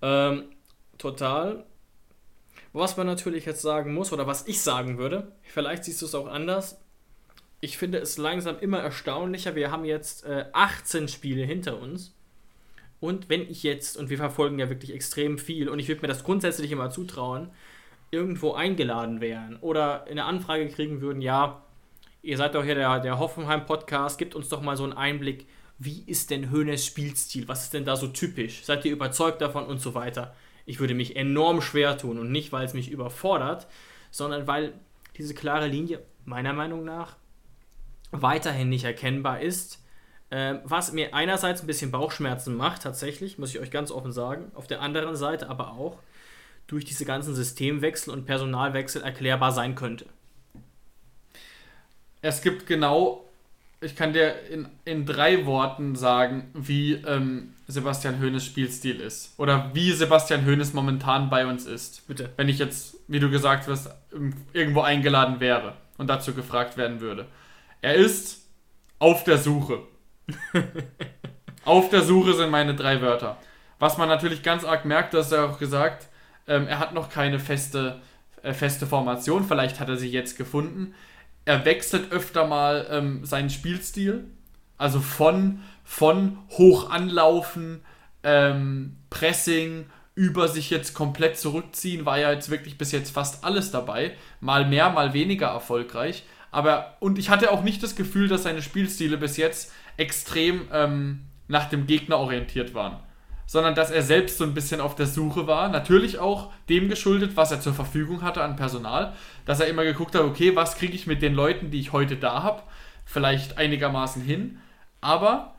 Ähm, 0.00 0.44
total. 0.98 1.64
Was 2.72 2.96
man 2.96 3.06
natürlich 3.06 3.46
jetzt 3.46 3.62
sagen 3.62 3.94
muss, 3.94 4.12
oder 4.12 4.26
was 4.26 4.46
ich 4.46 4.60
sagen 4.60 4.98
würde, 4.98 5.32
vielleicht 5.42 5.84
siehst 5.84 6.02
du 6.02 6.06
es 6.06 6.14
auch 6.14 6.26
anders. 6.26 6.80
Ich 7.60 7.78
finde 7.78 7.98
es 7.98 8.18
langsam 8.18 8.58
immer 8.58 8.78
erstaunlicher. 8.78 9.54
Wir 9.54 9.70
haben 9.70 9.84
jetzt 9.84 10.24
äh, 10.24 10.44
18 10.52 11.08
Spiele 11.08 11.44
hinter 11.44 11.80
uns. 11.80 12.14
Und 13.00 13.28
wenn 13.28 13.48
ich 13.48 13.62
jetzt, 13.62 13.96
und 13.96 14.10
wir 14.10 14.16
verfolgen 14.16 14.58
ja 14.58 14.68
wirklich 14.68 14.92
extrem 14.92 15.38
viel, 15.38 15.68
und 15.68 15.78
ich 15.78 15.88
würde 15.88 16.02
mir 16.02 16.08
das 16.08 16.24
grundsätzlich 16.24 16.70
immer 16.70 16.90
zutrauen, 16.90 17.50
irgendwo 18.10 18.52
eingeladen 18.52 19.20
wären 19.20 19.56
oder 19.56 20.04
eine 20.04 20.24
Anfrage 20.24 20.68
kriegen 20.68 21.00
würden, 21.00 21.22
ja, 21.22 21.62
ihr 22.22 22.36
seid 22.36 22.54
doch 22.54 22.64
hier 22.64 22.74
der, 22.74 23.00
der 23.00 23.18
Hoffenheim-Podcast, 23.18 24.18
gebt 24.18 24.34
uns 24.34 24.48
doch 24.48 24.62
mal 24.62 24.76
so 24.76 24.84
einen 24.84 24.94
Einblick, 24.94 25.46
wie 25.78 26.02
ist 26.06 26.30
denn 26.30 26.50
Höhnes 26.50 26.84
Spielstil? 26.84 27.46
Was 27.46 27.64
ist 27.64 27.74
denn 27.74 27.84
da 27.84 27.94
so 27.94 28.08
typisch? 28.08 28.64
Seid 28.64 28.84
ihr 28.84 28.92
überzeugt 28.92 29.40
davon 29.40 29.66
und 29.66 29.80
so 29.80 29.94
weiter? 29.94 30.34
Ich 30.68 30.80
würde 30.80 30.94
mich 30.94 31.16
enorm 31.16 31.60
schwer 31.60 31.96
tun 31.96 32.18
und 32.18 32.30
nicht, 32.30 32.52
weil 32.52 32.64
es 32.64 32.74
mich 32.74 32.90
überfordert, 32.90 33.66
sondern 34.10 34.46
weil 34.46 34.74
diese 35.16 35.34
klare 35.34 35.66
Linie 35.66 36.00
meiner 36.24 36.52
Meinung 36.52 36.84
nach 36.84 37.16
weiterhin 38.10 38.68
nicht 38.68 38.84
erkennbar 38.84 39.40
ist. 39.40 39.82
Äh, 40.30 40.56
was 40.64 40.92
mir 40.92 41.14
einerseits 41.14 41.62
ein 41.62 41.66
bisschen 41.66 41.90
Bauchschmerzen 41.90 42.54
macht, 42.54 42.82
tatsächlich, 42.82 43.38
muss 43.38 43.50
ich 43.50 43.60
euch 43.60 43.70
ganz 43.70 43.90
offen 43.90 44.12
sagen. 44.12 44.52
Auf 44.54 44.66
der 44.66 44.82
anderen 44.82 45.16
Seite 45.16 45.48
aber 45.48 45.72
auch 45.72 45.98
durch 46.66 46.84
diese 46.84 47.06
ganzen 47.06 47.34
Systemwechsel 47.34 48.12
und 48.12 48.26
Personalwechsel 48.26 49.02
erklärbar 49.02 49.52
sein 49.52 49.74
könnte. 49.74 50.04
Es 52.20 52.42
gibt 52.42 52.66
genau 52.66 53.28
ich 53.80 53.94
kann 53.94 54.12
dir 54.12 54.34
in, 54.50 54.68
in 54.84 55.06
drei 55.06 55.46
Worten 55.46 55.94
sagen, 55.94 56.50
wie 56.54 56.94
ähm, 56.94 57.54
Sebastian 57.68 58.20
Hoeneß 58.20 58.44
Spielstil 58.44 59.00
ist. 59.00 59.34
Oder 59.38 59.70
wie 59.74 59.92
Sebastian 59.92 60.44
Hoeneß 60.46 60.72
momentan 60.72 61.30
bei 61.30 61.46
uns 61.46 61.66
ist. 61.66 62.06
Bitte. 62.08 62.30
Wenn 62.36 62.48
ich 62.48 62.58
jetzt, 62.58 62.96
wie 63.06 63.20
du 63.20 63.30
gesagt 63.30 63.68
hast, 63.68 63.90
irgendwo 64.52 64.80
eingeladen 64.80 65.40
wäre 65.40 65.74
und 65.98 66.08
dazu 66.08 66.34
gefragt 66.34 66.76
werden 66.76 67.00
würde. 67.00 67.26
Er 67.80 67.94
ist 67.94 68.48
auf 68.98 69.22
der 69.24 69.38
Suche. 69.38 69.82
auf 71.64 71.90
der 71.90 72.02
Suche 72.02 72.34
sind 72.34 72.50
meine 72.50 72.74
drei 72.74 73.00
Wörter. 73.00 73.36
Was 73.78 73.98
man 73.98 74.08
natürlich 74.08 74.42
ganz 74.42 74.64
arg 74.64 74.84
merkt, 74.84 75.14
dass 75.14 75.30
er 75.30 75.44
auch 75.44 75.58
gesagt, 75.58 76.08
ähm, 76.48 76.66
er 76.66 76.80
hat 76.80 76.94
noch 76.94 77.10
keine 77.10 77.38
feste, 77.38 78.00
äh, 78.42 78.52
feste 78.52 78.86
Formation. 78.86 79.44
Vielleicht 79.44 79.78
hat 79.78 79.88
er 79.88 79.96
sie 79.96 80.10
jetzt 80.10 80.36
gefunden 80.36 80.94
er 81.48 81.64
wechselt 81.64 82.12
öfter 82.12 82.46
mal 82.46 82.86
ähm, 82.90 83.24
seinen 83.24 83.48
Spielstil. 83.48 84.24
Also 84.76 85.00
von, 85.00 85.60
von 85.88 86.36
hoch 86.50 86.90
anlaufen, 86.90 87.80
ähm, 88.22 88.98
Pressing, 89.08 89.86
über 90.14 90.46
sich 90.46 90.68
jetzt 90.68 90.92
komplett 90.92 91.38
zurückziehen, 91.38 92.04
war 92.04 92.18
ja 92.18 92.30
jetzt 92.30 92.50
wirklich 92.50 92.76
bis 92.76 92.92
jetzt 92.92 93.10
fast 93.10 93.42
alles 93.42 93.70
dabei. 93.70 94.14
Mal 94.40 94.66
mehr, 94.66 94.90
mal 94.90 95.14
weniger 95.14 95.46
erfolgreich. 95.46 96.24
Aber, 96.50 96.96
und 97.00 97.18
ich 97.18 97.30
hatte 97.30 97.50
auch 97.50 97.62
nicht 97.62 97.82
das 97.82 97.96
Gefühl, 97.96 98.28
dass 98.28 98.42
seine 98.42 98.60
Spielstile 98.60 99.16
bis 99.16 99.38
jetzt 99.38 99.72
extrem 99.96 100.68
ähm, 100.74 101.24
nach 101.46 101.70
dem 101.70 101.86
Gegner 101.86 102.18
orientiert 102.18 102.74
waren 102.74 102.98
sondern 103.46 103.74
dass 103.74 103.90
er 103.90 104.02
selbst 104.02 104.36
so 104.36 104.44
ein 104.44 104.52
bisschen 104.52 104.82
auf 104.82 104.94
der 104.94 105.06
Suche 105.06 105.46
war. 105.46 105.70
Natürlich 105.70 106.18
auch 106.18 106.52
dem 106.68 106.90
geschuldet, 106.90 107.34
was 107.34 107.50
er 107.50 107.62
zur 107.62 107.72
Verfügung 107.72 108.20
hatte 108.20 108.42
an 108.42 108.56
Personal, 108.56 109.14
dass 109.46 109.58
er 109.58 109.68
immer 109.68 109.84
geguckt 109.84 110.14
hat, 110.14 110.20
okay, 110.20 110.54
was 110.54 110.76
kriege 110.76 110.92
ich 110.92 111.06
mit 111.06 111.22
den 111.22 111.32
Leuten, 111.32 111.70
die 111.70 111.80
ich 111.80 111.94
heute 111.94 112.16
da 112.16 112.42
habe, 112.42 112.62
vielleicht 113.06 113.56
einigermaßen 113.56 114.20
hin. 114.20 114.58
Aber 115.00 115.54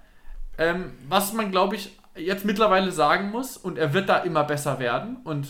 ähm, 0.59 0.91
was 1.07 1.33
man, 1.33 1.49
glaube 1.49 1.75
ich, 1.75 1.97
jetzt 2.15 2.45
mittlerweile 2.45 2.91
sagen 2.91 3.31
muss, 3.31 3.57
und 3.57 3.77
er 3.77 3.93
wird 3.93 4.09
da 4.09 4.17
immer 4.17 4.43
besser 4.43 4.77
werden 4.77 5.17
und 5.23 5.47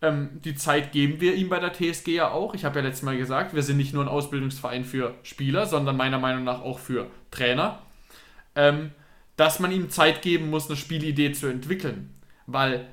ähm, 0.00 0.40
die 0.44 0.54
Zeit 0.54 0.92
geben 0.92 1.20
wir 1.20 1.34
ihm 1.34 1.48
bei 1.48 1.58
der 1.58 1.72
TSG 1.72 2.08
ja 2.08 2.30
auch. 2.30 2.54
Ich 2.54 2.64
habe 2.64 2.78
ja 2.78 2.84
letztes 2.84 3.02
Mal 3.02 3.16
gesagt, 3.16 3.54
wir 3.54 3.62
sind 3.62 3.76
nicht 3.76 3.92
nur 3.92 4.04
ein 4.04 4.08
Ausbildungsverein 4.08 4.84
für 4.84 5.14
Spieler, 5.22 5.66
sondern 5.66 5.96
meiner 5.96 6.18
Meinung 6.18 6.44
nach 6.44 6.62
auch 6.62 6.78
für 6.78 7.10
Trainer. 7.30 7.80
Ähm, 8.54 8.92
dass 9.36 9.58
man 9.58 9.72
ihm 9.72 9.90
Zeit 9.90 10.22
geben 10.22 10.50
muss, 10.50 10.68
eine 10.68 10.76
Spielidee 10.76 11.32
zu 11.32 11.48
entwickeln. 11.48 12.14
Weil 12.46 12.86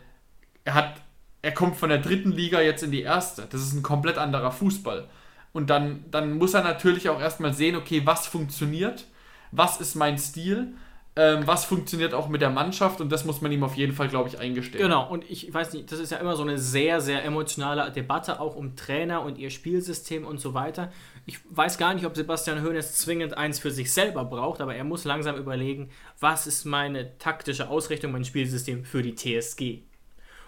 er 0.64 0.74
hat, 0.74 0.96
er 1.44 1.52
kommt 1.52 1.76
von 1.76 1.90
der 1.90 2.00
dritten 2.00 2.32
Liga 2.32 2.62
jetzt 2.62 2.82
in 2.82 2.92
die 2.92 3.02
erste. 3.02 3.44
Das 3.44 3.62
ist 3.62 3.74
ein 3.74 3.84
komplett 3.84 4.18
anderer 4.18 4.52
Fußball. 4.52 5.08
Und 5.54 5.70
dann, 5.70 6.06
dann 6.10 6.38
muss 6.38 6.56
er 6.56 6.64
natürlich 6.64 7.10
auch 7.10 7.20
erstmal 7.20 7.54
sehen, 7.54 7.76
okay, 7.76 8.02
was 8.06 8.26
funktioniert, 8.26 9.06
was 9.52 9.80
ist 9.80 9.96
mein 9.96 10.18
Stil, 10.18 10.74
ähm, 11.22 11.48
was 11.48 11.66
funktioniert 11.66 12.14
auch 12.14 12.30
mit 12.30 12.42
der 12.42 12.50
Mannschaft 12.50 13.02
und 13.02 13.12
das 13.12 13.26
muss 13.26 13.42
man 13.42 13.52
ihm 13.52 13.64
auf 13.64 13.76
jeden 13.76 13.94
Fall, 13.94 14.08
glaube 14.08 14.30
ich, 14.30 14.40
eingestehen. 14.40 14.82
Genau, 14.82 15.10
und 15.10 15.30
ich 15.30 15.54
weiß 15.54 15.74
nicht, 15.74 15.92
das 15.92 16.00
ist 16.00 16.12
ja 16.12 16.18
immer 16.18 16.36
so 16.36 16.44
eine 16.44 16.58
sehr, 16.58 17.02
sehr 17.02 17.24
emotionale 17.24 17.92
Debatte 17.92 18.40
auch 18.40 18.56
um 18.56 18.76
Trainer 18.76 19.22
und 19.22 19.38
ihr 19.38 19.50
Spielsystem 19.50 20.26
und 20.26 20.40
so 20.40 20.54
weiter 20.54 20.92
ich 21.26 21.40
weiß 21.50 21.78
gar 21.78 21.94
nicht, 21.94 22.06
ob 22.06 22.16
Sebastian 22.16 22.64
Hoeneß 22.64 22.96
zwingend 22.96 23.38
eins 23.38 23.60
für 23.60 23.72
sich 23.72 23.94
selber 23.94 24.26
braucht, 24.26 24.62
aber 24.62 24.76
er 24.76 24.84
muss 24.84 25.04
langsam 25.04 25.36
überlegen, 25.36 25.90
was 26.20 26.48
ist 26.48 26.66
meine 26.66 27.18
taktische 27.20 27.70
Ausrichtung, 27.70 28.12
mein 28.12 28.26
Spielsystem 28.26 28.86
für 28.86 29.04
die 29.04 29.16
TSG. 29.16 29.80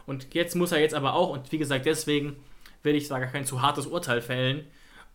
Und 0.06 0.34
jetzt 0.34 0.56
muss 0.56 0.72
er 0.72 0.80
jetzt 0.80 0.96
aber 0.96 1.14
auch, 1.14 1.30
und 1.30 1.52
wie 1.52 1.58
gesagt, 1.58 1.86
deswegen 1.86 2.36
will 2.82 2.96
ich 2.96 3.08
da 3.08 3.20
gar 3.20 3.30
kein 3.30 3.46
zu 3.46 3.62
hartes 3.62 3.86
Urteil 3.86 4.22
fällen, 4.22 4.66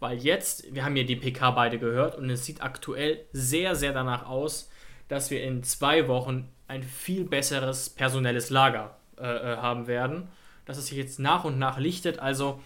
weil 0.01 0.19
jetzt, 0.19 0.73
wir 0.73 0.85
haben 0.85 0.97
ja 0.97 1.03
die 1.03 1.17
PK 1.17 1.51
beide 1.51 1.79
gehört 1.79 2.17
und 2.17 2.31
es 2.31 2.45
sieht 2.45 2.63
aktuell 2.63 3.27
sehr, 3.33 3.75
sehr 3.75 3.93
danach 3.93 4.27
aus, 4.27 4.71
dass 5.09 5.31
wir 5.31 5.43
in 5.43 5.63
zwei 5.63 6.09
Wochen 6.09 6.49
ein 6.69 6.83
viel 6.83 7.25
besseres 7.25 7.91
personelles 7.91 8.51
Lager 8.51 8.97
äh, 9.19 9.25
äh 9.25 9.57
haben 9.57 9.87
werden, 9.87 10.29
dass 10.67 10.79
es 10.79 10.87
sich 10.87 10.99
jetzt 10.99 11.19
nach 11.19 11.45
und 11.45 11.59
nach 11.59 11.79
lichtet. 11.79 12.19
Also 12.19 12.61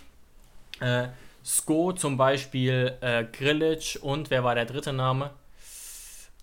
äh, 0.80 1.08
Sko 1.44 1.92
zum 1.92 2.16
Beispiel, 2.16 2.96
äh, 3.00 3.24
Grilic 3.24 3.98
und 4.02 4.30
wer 4.30 4.44
war 4.44 4.54
der 4.54 4.66
dritte 4.66 4.92
Name? 4.92 5.30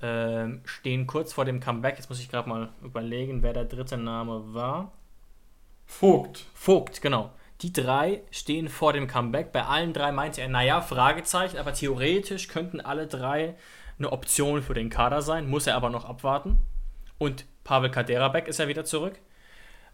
Äh, 0.02 0.60
stehen 0.66 1.08
kurz 1.08 1.34
vor 1.34 1.46
dem 1.46 1.60
Comeback. 1.60 1.98
Jetzt 1.98 2.10
muss 2.10 2.20
ich 2.20 2.30
gerade 2.30 2.48
mal 2.48 2.70
überlegen, 2.82 3.44
wer 3.44 3.54
der 3.54 3.66
dritte 3.66 3.98
Name 3.98 4.54
war. 4.54 4.92
Vogt. 5.86 6.46
Vogt, 6.54 7.02
genau. 7.02 7.32
Die 7.62 7.74
drei 7.74 8.22
stehen 8.32 8.70
vor 8.70 8.94
dem 8.94 9.08
Comeback. 9.08 9.52
Bei 9.52 9.66
allen 9.66 9.92
drei 9.92 10.14
meinte 10.14 10.40
er, 10.42 10.48
naja, 10.48 10.82
Fragezeichen, 10.82 11.58
aber 11.58 11.74
theoretisch 11.74 12.48
könnten 12.48 12.80
alle 12.80 13.08
drei 13.08 13.56
eine 14.00 14.12
Option 14.12 14.64
für 14.64 14.74
den 14.74 14.90
Kader 14.90 15.22
sein, 15.22 15.48
muss 15.50 15.68
er 15.68 15.76
aber 15.76 15.90
noch 15.90 16.06
abwarten. 16.06 16.60
Und 17.18 17.46
Pavel 17.64 17.92
Kaderabek 17.92 18.48
ist 18.48 18.60
ja 18.60 18.68
wieder 18.68 18.86
zurück. 18.86 19.20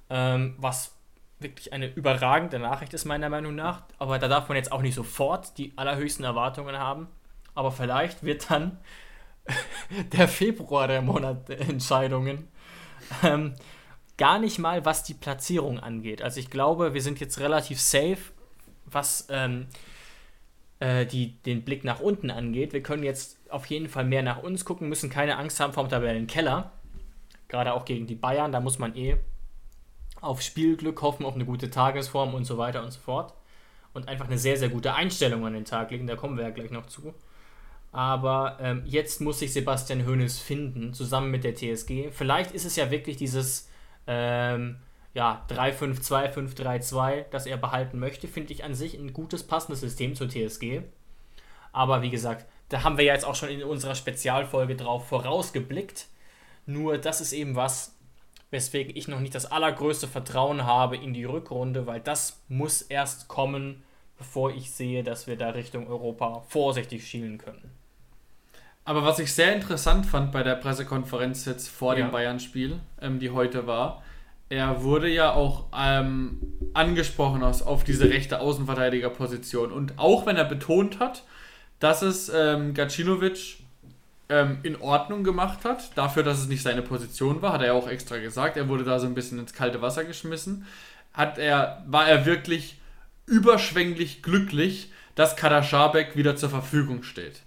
Ähm, 0.09 0.55
was 0.57 0.95
wirklich 1.39 1.73
eine 1.73 1.87
überragende 1.87 2.59
Nachricht 2.59 2.93
ist, 2.93 3.05
meiner 3.05 3.29
Meinung 3.29 3.55
nach. 3.55 3.83
Aber 3.99 4.19
da 4.19 4.27
darf 4.27 4.47
man 4.47 4.55
jetzt 4.55 4.71
auch 4.71 4.81
nicht 4.81 4.95
sofort 4.95 5.57
die 5.57 5.73
allerhöchsten 5.75 6.23
Erwartungen 6.23 6.77
haben. 6.77 7.07
Aber 7.53 7.71
vielleicht 7.71 8.23
wird 8.23 8.49
dann 8.49 8.77
der 10.13 10.27
Februar 10.27 10.87
der 10.87 11.01
Monat 11.01 11.49
der 11.49 11.61
Entscheidungen. 11.61 12.47
Ähm, 13.23 13.55
gar 14.17 14.39
nicht 14.39 14.59
mal, 14.59 14.85
was 14.85 15.03
die 15.03 15.13
Platzierung 15.13 15.79
angeht. 15.79 16.21
Also 16.21 16.39
ich 16.39 16.49
glaube, 16.49 16.93
wir 16.93 17.01
sind 17.01 17.19
jetzt 17.19 17.39
relativ 17.39 17.81
safe, 17.81 18.17
was 18.85 19.27
ähm, 19.29 19.67
äh, 20.79 21.05
die, 21.05 21.41
den 21.43 21.63
Blick 21.63 21.83
nach 21.83 21.99
unten 21.99 22.31
angeht. 22.31 22.73
Wir 22.73 22.83
können 22.83 23.03
jetzt 23.03 23.37
auf 23.55 23.65
jeden 23.67 23.87
Fall 23.87 24.03
mehr 24.03 24.21
nach 24.21 24.43
uns 24.43 24.65
gucken, 24.65 24.89
müssen 24.89 25.09
keine 25.09 25.37
Angst 25.37 25.59
haben 25.59 25.73
vom 25.73 25.87
Tabellenkeller. 25.87 26.71
Gerade 27.47 27.73
auch 27.73 27.85
gegen 27.85 28.05
die 28.05 28.15
Bayern, 28.15 28.51
da 28.51 28.59
muss 28.59 28.79
man 28.79 28.95
eh 28.95 29.17
auf 30.19 30.41
Spielglück 30.41 31.01
hoffen, 31.01 31.25
auf 31.25 31.35
eine 31.35 31.45
gute 31.45 31.69
Tagesform 31.69 32.33
und 32.33 32.43
so 32.43 32.57
weiter 32.57 32.83
und 32.83 32.91
so 32.91 32.99
fort. 32.99 33.33
Und 33.93 34.09
einfach 34.09 34.25
eine 34.25 34.37
sehr, 34.37 34.57
sehr 34.57 34.67
gute 34.67 34.93
Einstellung 34.93 35.45
an 35.45 35.53
den 35.53 35.63
Tag 35.63 35.91
legen, 35.91 36.05
da 36.05 36.17
kommen 36.17 36.35
wir 36.37 36.43
ja 36.43 36.49
gleich 36.49 36.69
noch 36.69 36.87
zu. 36.87 37.13
Aber 37.93 38.57
ähm, 38.59 38.83
jetzt 38.85 39.21
muss 39.21 39.39
sich 39.39 39.53
Sebastian 39.53 40.05
Hoeneß 40.05 40.39
finden, 40.39 40.93
zusammen 40.93 41.31
mit 41.31 41.45
der 41.45 41.55
TSG. 41.55 42.11
Vielleicht 42.11 42.51
ist 42.51 42.65
es 42.65 42.75
ja 42.75 42.91
wirklich 42.91 43.15
dieses 43.15 43.69
ähm, 44.05 44.77
ja, 45.13 45.45
3-5-2, 45.49 46.33
5-3-2, 46.33 47.25
das 47.31 47.45
er 47.45 47.55
behalten 47.55 47.99
möchte, 47.99 48.27
finde 48.27 48.51
ich 48.51 48.65
an 48.65 48.75
sich 48.75 48.95
ein 48.95 49.13
gutes, 49.13 49.43
passendes 49.43 49.79
System 49.79 50.13
zur 50.13 50.27
TSG. 50.27 50.81
Aber 51.71 52.01
wie 52.01 52.09
gesagt, 52.09 52.45
da 52.69 52.83
haben 52.83 52.97
wir 52.97 53.05
ja 53.05 53.13
jetzt 53.13 53.25
auch 53.25 53.35
schon 53.35 53.49
in 53.49 53.63
unserer 53.63 53.95
Spezialfolge 53.95 54.75
drauf 54.75 55.07
vorausgeblickt. 55.07 56.07
Nur 56.65 56.97
das 56.97 57.21
ist 57.21 57.33
eben 57.33 57.55
was, 57.55 57.95
weswegen 58.49 58.95
ich 58.95 59.07
noch 59.07 59.19
nicht 59.19 59.35
das 59.35 59.45
allergrößte 59.45 60.07
Vertrauen 60.07 60.65
habe 60.65 60.97
in 60.97 61.13
die 61.13 61.25
Rückrunde, 61.25 61.85
weil 61.85 61.99
das 61.99 62.41
muss 62.47 62.81
erst 62.81 63.27
kommen, 63.27 63.83
bevor 64.17 64.51
ich 64.51 64.71
sehe, 64.71 65.03
dass 65.03 65.27
wir 65.27 65.37
da 65.37 65.49
Richtung 65.49 65.87
Europa 65.87 66.43
vorsichtig 66.47 67.07
schielen 67.07 67.37
können. 67.37 67.71
Aber 68.83 69.03
was 69.03 69.19
ich 69.19 69.33
sehr 69.33 69.53
interessant 69.53 70.05
fand 70.05 70.31
bei 70.31 70.43
der 70.43 70.55
Pressekonferenz 70.55 71.45
jetzt 71.45 71.67
vor 71.67 71.97
ja. 71.97 72.05
dem 72.05 72.11
Bayern-Spiel, 72.11 72.79
ähm, 73.01 73.19
die 73.19 73.31
heute 73.31 73.65
war, 73.65 74.03
er 74.47 74.83
wurde 74.83 75.09
ja 75.09 75.33
auch 75.33 75.65
ähm, 75.75 76.39
angesprochen 76.75 77.43
aus, 77.43 77.63
auf 77.63 77.83
diese 77.83 78.09
rechte 78.09 78.39
Außenverteidigerposition. 78.39 79.71
Und 79.71 79.97
auch 79.97 80.27
wenn 80.27 80.37
er 80.37 80.45
betont 80.45 80.99
hat, 80.99 81.23
dass 81.79 82.01
es 82.01 82.29
ähm, 82.29 82.73
Gacinovic 82.73 83.57
ähm, 84.29 84.59
in 84.63 84.81
Ordnung 84.81 85.23
gemacht 85.23 85.65
hat, 85.65 85.95
dafür, 85.95 86.23
dass 86.23 86.39
es 86.39 86.47
nicht 86.47 86.63
seine 86.63 86.81
Position 86.81 87.41
war, 87.41 87.53
hat 87.53 87.61
er 87.61 87.73
auch 87.73 87.87
extra 87.87 88.17
gesagt. 88.17 88.57
Er 88.57 88.67
wurde 88.67 88.83
da 88.83 88.99
so 88.99 89.07
ein 89.07 89.13
bisschen 89.13 89.39
ins 89.39 89.53
kalte 89.53 89.81
Wasser 89.81 90.03
geschmissen. 90.03 90.65
Hat 91.13 91.37
er, 91.37 91.83
war 91.87 92.07
er 92.07 92.25
wirklich 92.25 92.77
überschwänglich 93.25 94.21
glücklich, 94.23 94.91
dass 95.15 95.35
Kader 95.35 95.63
Schabek 95.63 96.15
wieder 96.15 96.35
zur 96.35 96.49
Verfügung 96.49 97.03
steht. 97.03 97.41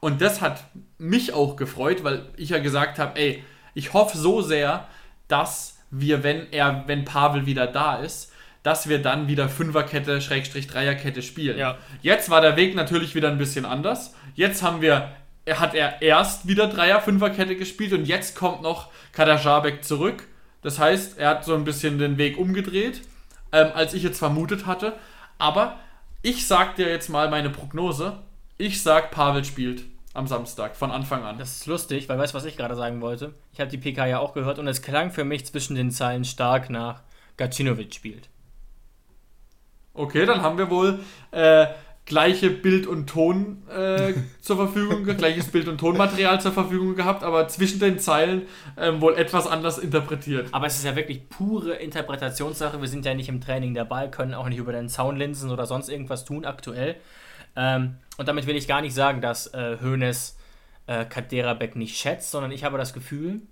Und 0.00 0.20
das 0.20 0.40
hat 0.40 0.64
mich 0.98 1.32
auch 1.32 1.56
gefreut, 1.56 2.02
weil 2.04 2.26
ich 2.36 2.50
ja 2.50 2.58
gesagt 2.58 2.98
habe, 2.98 3.18
ey, 3.18 3.44
ich 3.74 3.92
hoffe 3.92 4.18
so 4.18 4.42
sehr, 4.42 4.88
dass 5.28 5.78
wir, 5.90 6.22
wenn 6.22 6.52
er, 6.52 6.84
wenn 6.86 7.04
Pavel 7.04 7.46
wieder 7.46 7.66
da 7.66 7.96
ist, 7.96 8.31
dass 8.62 8.88
wir 8.88 9.00
dann 9.00 9.28
wieder 9.28 9.48
Fünferkette, 9.48 10.20
Schrägstrich 10.20 10.66
Dreierkette 10.66 11.22
spielen. 11.22 11.58
Ja. 11.58 11.78
Jetzt 12.00 12.30
war 12.30 12.40
der 12.40 12.56
Weg 12.56 12.74
natürlich 12.74 13.14
wieder 13.14 13.28
ein 13.28 13.38
bisschen 13.38 13.64
anders. 13.64 14.14
Jetzt 14.34 14.62
haben 14.62 14.80
wir, 14.80 15.10
hat 15.50 15.74
er 15.74 16.00
erst 16.00 16.46
wieder 16.46 16.68
Dreier, 16.68 17.00
Fünferkette 17.00 17.56
gespielt 17.56 17.92
und 17.92 18.04
jetzt 18.04 18.36
kommt 18.36 18.62
noch 18.62 18.90
Kadajabek 19.12 19.84
zurück. 19.84 20.24
Das 20.62 20.78
heißt, 20.78 21.18
er 21.18 21.30
hat 21.30 21.44
so 21.44 21.54
ein 21.54 21.64
bisschen 21.64 21.98
den 21.98 22.18
Weg 22.18 22.38
umgedreht, 22.38 23.02
ähm, 23.50 23.70
als 23.74 23.94
ich 23.94 24.04
jetzt 24.04 24.18
vermutet 24.18 24.66
hatte. 24.66 24.94
Aber 25.38 25.78
ich 26.22 26.46
sag 26.46 26.76
dir 26.76 26.88
jetzt 26.88 27.08
mal 27.08 27.28
meine 27.28 27.50
Prognose. 27.50 28.18
Ich 28.58 28.82
sag, 28.82 29.10
Pavel 29.10 29.44
spielt 29.44 29.82
am 30.14 30.28
Samstag 30.28 30.76
von 30.76 30.92
Anfang 30.92 31.24
an. 31.24 31.38
Das 31.38 31.56
ist 31.56 31.66
lustig, 31.66 32.08
weil 32.08 32.18
weißt 32.18 32.32
du, 32.32 32.38
was 32.38 32.44
ich 32.44 32.56
gerade 32.56 32.76
sagen 32.76 33.00
wollte? 33.00 33.34
Ich 33.52 33.60
habe 33.60 33.70
die 33.70 33.78
PK 33.78 34.06
ja 34.06 34.18
auch 34.20 34.34
gehört 34.34 34.58
und 34.58 34.68
es 34.68 34.82
klang 34.82 35.10
für 35.10 35.24
mich 35.24 35.46
zwischen 35.46 35.74
den 35.74 35.90
Zeilen 35.90 36.24
stark 36.24 36.70
nach 36.70 37.02
Gacinovic 37.36 37.94
spielt. 37.94 38.28
Okay, 39.94 40.24
dann 40.26 40.42
haben 40.42 40.58
wir 40.58 40.70
wohl 40.70 41.00
äh, 41.30 41.66
gleiche 42.04 42.50
Bild 42.50 42.86
und 42.86 43.08
Ton 43.08 43.62
äh, 43.68 44.14
zur 44.40 44.56
Verfügung, 44.56 45.04
gleiches 45.04 45.48
Bild 45.48 45.68
und 45.68 45.78
Tonmaterial 45.78 46.40
zur 46.40 46.52
Verfügung 46.52 46.94
gehabt, 46.94 47.22
aber 47.22 47.48
zwischen 47.48 47.78
den 47.78 47.98
Zeilen 47.98 48.42
ähm, 48.76 49.00
wohl 49.00 49.14
etwas 49.14 49.46
anders 49.46 49.78
interpretiert. 49.78 50.48
Aber 50.52 50.66
es 50.66 50.76
ist 50.76 50.84
ja 50.84 50.96
wirklich 50.96 51.28
pure 51.28 51.74
Interpretationssache. 51.74 52.80
Wir 52.80 52.88
sind 52.88 53.04
ja 53.04 53.14
nicht 53.14 53.28
im 53.28 53.40
Training 53.40 53.74
dabei, 53.74 54.08
können 54.08 54.34
auch 54.34 54.48
nicht 54.48 54.58
über 54.58 54.72
den 54.72 54.88
Soundlinsen 54.88 55.50
oder 55.50 55.66
sonst 55.66 55.88
irgendwas 55.88 56.24
tun 56.24 56.44
aktuell. 56.44 56.96
Ähm, 57.54 57.96
und 58.16 58.28
damit 58.28 58.46
will 58.46 58.56
ich 58.56 58.66
gar 58.66 58.80
nicht 58.80 58.94
sagen, 58.94 59.20
dass 59.20 59.48
äh, 59.54 59.76
Hoeneß 59.82 60.38
äh, 60.86 61.04
Kaderabek 61.04 61.76
nicht 61.76 61.96
schätzt, 61.96 62.30
sondern 62.30 62.50
ich 62.50 62.64
habe 62.64 62.78
das 62.78 62.92
Gefühl, 62.92 63.42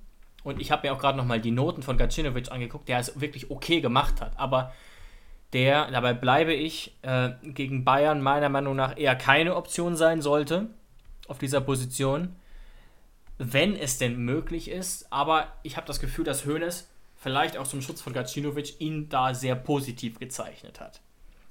und 0.43 0.61
ich 0.61 0.70
habe 0.70 0.86
mir 0.88 0.95
auch 0.95 0.99
gerade 0.99 1.18
nochmal 1.18 1.41
die 1.41 1.51
Noten 1.51 1.82
von 1.82 1.99
Gacinovic 1.99 2.51
angeguckt, 2.51 2.88
der 2.88 2.99
es 2.99 3.20
wirklich 3.20 3.51
okay 3.51 3.80
gemacht 3.82 4.20
hat. 4.22 4.32
Aber 4.38 4.72
der, 5.53 5.90
dabei 5.90 6.12
bleibe 6.12 6.55
ich, 6.55 6.96
äh, 7.03 7.30
gegen 7.42 7.84
Bayern 7.84 8.22
meiner 8.22 8.48
Meinung 8.48 8.76
nach 8.76 8.96
eher 8.96 9.16
keine 9.16 9.57
Option 9.57 9.96
sein 9.96 10.22
sollte 10.22 10.68
auf 11.28 11.38
dieser 11.38 11.61
Position, 11.61 12.36
wenn 13.38 13.74
es 13.76 13.98
denn 13.98 14.16
möglich 14.16 14.70
ist. 14.70 15.12
Aber 15.12 15.46
ich 15.62 15.76
habe 15.76 15.86
das 15.86 16.01
Gefühl, 16.01 16.24
dass 16.24 16.46
Hoeneß 16.46 16.88
vielleicht 17.16 17.57
auch 17.57 17.66
zum 17.66 17.82
Schutz 17.82 18.01
von 18.01 18.12
Gacinovic 18.12 18.80
ihn 18.80 19.09
da 19.09 19.34
sehr 19.34 19.55
positiv 19.55 20.18
gezeichnet 20.18 20.80
hat. 20.80 21.01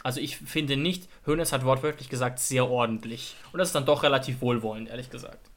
Also 0.02 0.22
ich 0.22 0.38
finde 0.38 0.78
nicht, 0.78 1.10
Hoeneß 1.28 1.52
hat 1.52 1.66
wortwörtlich 1.66 2.10
gesagt, 2.10 2.40
sehr 2.40 2.70
ordentlich. 2.70 3.36
Und 3.52 3.60
das 3.60 3.70
ist 3.70 3.76
dann 3.76 3.86
doch 3.86 4.04
relativ 4.04 4.42
wohlwollend, 4.42 4.90
ehrlich 4.90 5.10
gesagt. 5.10 5.50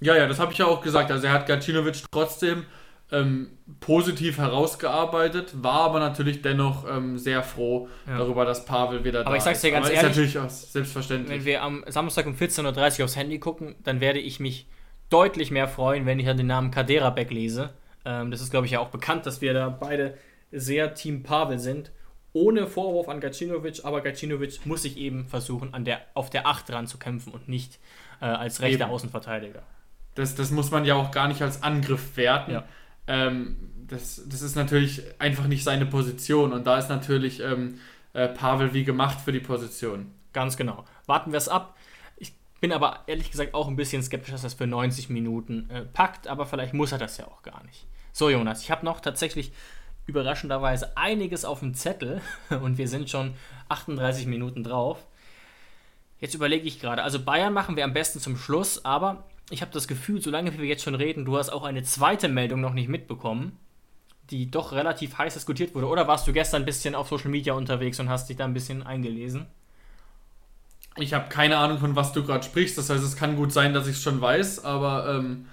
Ja, 0.00 0.14
ja, 0.16 0.26
das 0.26 0.38
habe 0.38 0.52
ich 0.52 0.58
ja 0.58 0.66
auch 0.66 0.82
gesagt. 0.82 1.10
Also 1.10 1.26
er 1.26 1.32
hat 1.32 1.46
Gacinovic 1.46 2.02
trotzdem 2.10 2.66
ähm, 3.12 3.58
positiv 3.80 4.38
herausgearbeitet, 4.38 5.62
war 5.62 5.82
aber 5.82 6.00
natürlich 6.00 6.42
dennoch 6.42 6.86
ähm, 6.88 7.18
sehr 7.18 7.42
froh 7.42 7.88
ja. 8.06 8.18
darüber, 8.18 8.44
dass 8.44 8.64
Pavel 8.64 9.04
wieder 9.04 9.20
aber 9.20 9.30
da 9.30 9.36
ist. 9.36 9.42
Aber 9.42 9.52
ich 9.52 9.58
sag's 9.58 9.60
dir 9.60 9.70
ganz 9.70 9.86
aber 9.86 9.94
ehrlich, 9.94 10.10
ist 10.10 10.16
natürlich 10.16 10.38
auch 10.38 10.50
selbstverständlich. 10.50 11.38
Wenn 11.38 11.44
wir 11.44 11.62
am 11.62 11.84
Samstag 11.86 12.26
um 12.26 12.34
14.30 12.34 12.98
Uhr 12.98 13.04
aufs 13.04 13.16
Handy 13.16 13.38
gucken, 13.38 13.74
dann 13.84 14.00
werde 14.00 14.18
ich 14.18 14.40
mich 14.40 14.66
deutlich 15.10 15.50
mehr 15.50 15.68
freuen, 15.68 16.06
wenn 16.06 16.18
ich 16.18 16.26
dann 16.26 16.36
den 16.36 16.46
Namen 16.46 16.70
Kaderabek 16.70 17.30
lese. 17.30 17.74
Ähm, 18.04 18.30
das 18.30 18.40
ist, 18.40 18.50
glaube 18.50 18.66
ich, 18.66 18.72
ja 18.72 18.80
auch 18.80 18.88
bekannt, 18.88 19.26
dass 19.26 19.40
wir 19.40 19.54
da 19.54 19.68
beide 19.68 20.16
sehr 20.50 20.94
Team 20.94 21.22
Pavel 21.22 21.58
sind 21.58 21.92
ohne 22.34 22.66
Vorwurf 22.66 23.08
an 23.08 23.20
Gacinovic, 23.20 23.84
aber 23.84 24.00
Gacinovic 24.00 24.66
muss 24.66 24.82
sich 24.82 24.98
eben 24.98 25.26
versuchen, 25.28 25.72
an 25.72 25.84
der, 25.84 26.00
auf 26.14 26.30
der 26.30 26.46
8 26.46 26.68
dran 26.68 26.86
zu 26.86 26.98
kämpfen 26.98 27.32
und 27.32 27.48
nicht 27.48 27.78
äh, 28.20 28.24
als 28.24 28.60
rechter 28.60 28.84
eben. 28.84 28.92
Außenverteidiger. 28.92 29.62
Das, 30.16 30.34
das 30.34 30.50
muss 30.50 30.70
man 30.70 30.84
ja 30.84 30.96
auch 30.96 31.12
gar 31.12 31.28
nicht 31.28 31.42
als 31.42 31.62
Angriff 31.62 32.16
werten. 32.16 32.52
Ja. 32.52 32.64
Ähm, 33.06 33.56
das, 33.86 34.22
das 34.26 34.42
ist 34.42 34.56
natürlich 34.56 35.02
einfach 35.18 35.46
nicht 35.46 35.64
seine 35.64 35.86
Position 35.86 36.52
und 36.52 36.66
da 36.66 36.78
ist 36.78 36.88
natürlich 36.88 37.40
ähm, 37.40 37.78
äh, 38.12 38.28
Pavel 38.28 38.72
wie 38.72 38.84
gemacht 38.84 39.20
für 39.20 39.32
die 39.32 39.40
Position. 39.40 40.12
Ganz 40.32 40.56
genau. 40.56 40.84
Warten 41.06 41.32
wir 41.32 41.38
es 41.38 41.48
ab. 41.48 41.76
Ich 42.16 42.32
bin 42.60 42.72
aber 42.72 43.00
ehrlich 43.06 43.30
gesagt 43.30 43.54
auch 43.54 43.68
ein 43.68 43.76
bisschen 43.76 44.02
skeptisch, 44.02 44.32
dass 44.32 44.42
das 44.42 44.54
für 44.54 44.66
90 44.66 45.10
Minuten 45.10 45.68
äh, 45.70 45.82
packt, 45.82 46.28
aber 46.28 46.46
vielleicht 46.46 46.74
muss 46.74 46.92
er 46.92 46.98
das 46.98 47.18
ja 47.18 47.26
auch 47.26 47.42
gar 47.42 47.62
nicht. 47.64 47.86
So, 48.12 48.30
Jonas, 48.30 48.62
ich 48.62 48.70
habe 48.70 48.84
noch 48.84 49.00
tatsächlich 49.00 49.52
überraschenderweise 50.06 50.96
einiges 50.96 51.44
auf 51.44 51.60
dem 51.60 51.74
Zettel 51.74 52.20
und 52.62 52.78
wir 52.78 52.88
sind 52.88 53.10
schon 53.10 53.34
38 53.68 54.26
Minuten 54.26 54.64
drauf. 54.64 55.04
Jetzt 56.20 56.34
überlege 56.34 56.66
ich 56.66 56.80
gerade, 56.80 57.02
also 57.02 57.22
Bayern 57.22 57.52
machen 57.52 57.76
wir 57.76 57.84
am 57.84 57.92
besten 57.92 58.18
zum 58.18 58.36
Schluss, 58.36 58.84
aber 58.84 59.24
ich 59.50 59.60
habe 59.62 59.72
das 59.72 59.88
Gefühl, 59.88 60.22
solange 60.22 60.56
wir 60.56 60.64
jetzt 60.64 60.82
schon 60.82 60.94
reden, 60.94 61.24
du 61.24 61.36
hast 61.36 61.50
auch 61.50 61.64
eine 61.64 61.82
zweite 61.82 62.28
Meldung 62.28 62.60
noch 62.60 62.72
nicht 62.74 62.88
mitbekommen. 62.88 63.58
die 64.30 64.50
doch 64.50 64.72
relativ 64.72 65.18
heiß 65.18 65.34
diskutiert 65.34 65.74
wurde. 65.74 65.86
Oder 65.86 66.08
warst 66.08 66.26
du 66.26 66.32
gestern 66.32 66.62
ein 66.62 66.64
bisschen 66.64 66.94
auf 66.94 67.08
Social 67.08 67.30
Media 67.30 67.52
unterwegs 67.52 68.00
und 68.00 68.08
hast 68.08 68.30
dich 68.30 68.38
da 68.38 68.44
ein 68.44 68.54
bisschen 68.54 68.82
eingelesen? 68.82 69.46
Ich 70.96 71.12
habe 71.12 71.28
keine 71.28 71.58
Ahnung, 71.58 71.78
von 71.78 71.94
was 71.94 72.12
du 72.14 72.24
gerade 72.24 72.42
sprichst. 72.42 72.78
Das 72.78 72.88
heißt, 72.88 73.04
es 73.04 73.16
kann 73.16 73.36
gut 73.36 73.52
sein, 73.52 73.74
dass 73.74 73.86
ich 73.86 73.96
es 73.96 74.02
schon 74.02 74.20
weiß, 74.22 74.64
aber 74.64 75.08
ähm, 75.18 75.46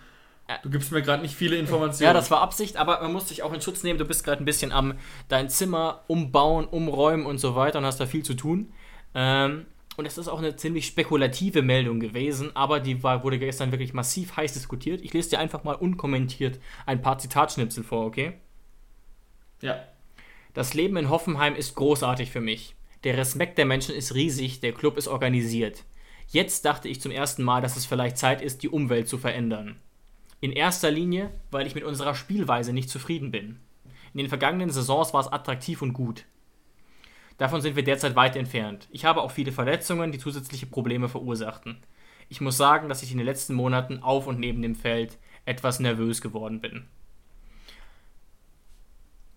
du 0.64 0.70
gibst 0.70 0.94
mir 0.94 1.02
gerade 1.02 1.22
nicht 1.22 1.36
viele 1.36 1.58
Informationen. 1.58 2.06
Ja, 2.08 2.14
das 2.14 2.32
war 2.32 2.40
Absicht, 2.40 2.78
aber 2.78 3.02
man 3.02 3.12
muss 3.12 3.26
dich 3.26 3.44
auch 3.44 3.52
in 3.52 3.60
Schutz 3.60 3.84
nehmen. 3.84 4.00
Du 4.00 4.06
bist 4.06 4.24
gerade 4.24 4.42
ein 4.42 4.46
bisschen 4.46 4.72
am 4.72 4.94
dein 5.28 5.50
Zimmer 5.50 6.06
umbauen, 6.08 6.66
umräumen 6.66 7.26
und 7.26 7.40
so 7.40 7.56
weiter 7.56 7.80
und 7.80 7.86
hast 7.86 8.00
da 8.00 8.06
viel 8.06 8.24
zu 8.24 8.36
tun. 8.36 8.72
Ähm, 9.14 9.66
und 9.98 10.06
es 10.06 10.18
ist 10.18 10.28
auch 10.28 10.40
eine 10.40 10.56
ziemlich 10.56 10.88
spekulative 10.88 11.62
Meldung 11.62 12.00
gewesen, 12.00 12.56
aber 12.56 12.80
die 12.80 13.04
war, 13.04 13.24
wurde 13.24 13.40
gestern 13.40 13.72
wirklich 13.72 13.94
massiv 13.94 14.38
heiß 14.38 14.54
diskutiert. 14.54 15.02
Ich 15.02 15.14
lese 15.14 15.32
dir 15.32 15.40
einfach 15.40 15.64
mal 15.64 15.76
unkommentiert 15.76 16.60
ein 16.86 17.02
paar 17.02 17.18
Zitatschnipsel 17.18 17.84
vor, 17.84 18.06
okay? 18.06 18.34
Ja. 19.62 19.84
Das 20.54 20.74
Leben 20.74 20.98
in 20.98 21.10
Hoffenheim 21.10 21.56
ist 21.56 21.76
großartig 21.76 22.32
für 22.32 22.42
mich. 22.42 22.76
Der 23.04 23.18
Respekt 23.18 23.58
der 23.58 23.66
Menschen 23.66 23.96
ist 23.96 24.16
riesig, 24.16 24.60
der 24.60 24.74
Club 24.74 24.98
ist 24.98 25.08
organisiert. 25.08 25.84
Jetzt 26.28 26.66
dachte 26.66 26.88
ich 26.88 27.02
zum 27.02 27.12
ersten 27.12 27.44
Mal, 27.44 27.62
dass 27.62 27.76
es 27.76 27.86
vielleicht 27.86 28.18
Zeit 28.18 28.42
ist, 28.42 28.64
die 28.64 28.70
Umwelt 28.70 29.10
zu 29.10 29.18
verändern. 29.18 29.76
In 30.40 30.54
erster 30.54 30.90
Linie, 30.90 31.32
weil 31.52 31.68
ich 31.68 31.76
mit 31.76 31.84
unserer 31.84 32.16
Spielweise 32.16 32.74
nicht 32.74 32.90
zufrieden 32.90 33.32
bin. 33.32 33.60
In 34.14 34.20
den 34.20 34.30
vergangenen 34.30 34.70
Saisons 34.70 35.14
war 35.14 35.22
es 35.22 35.32
attraktiv 35.32 35.82
und 35.82 35.94
gut. 35.94 36.26
Davon 37.42 37.60
sind 37.60 37.76
wir 37.76 37.84
derzeit 37.84 38.16
weit 38.16 38.36
entfernt. 38.36 38.88
Ich 38.92 39.04
habe 39.04 39.20
auch 39.24 39.32
viele 39.32 39.52
Verletzungen, 39.52 40.12
die 40.12 40.20
zusätzliche 40.20 40.68
Probleme 40.68 41.10
verursachten. 41.10 41.78
Ich 42.30 42.40
muss 42.40 42.56
sagen, 42.56 42.88
dass 42.88 43.02
ich 43.02 43.12
in 43.12 43.18
den 43.18 43.26
letzten 43.26 43.56
Monaten 43.56 44.04
auf 44.04 44.28
und 44.28 44.40
neben 44.40 44.62
dem 44.62 44.76
Feld 44.76 45.18
etwas 45.44 45.80
nervös 45.80 46.22
geworden 46.22 46.62
bin. 46.62 46.86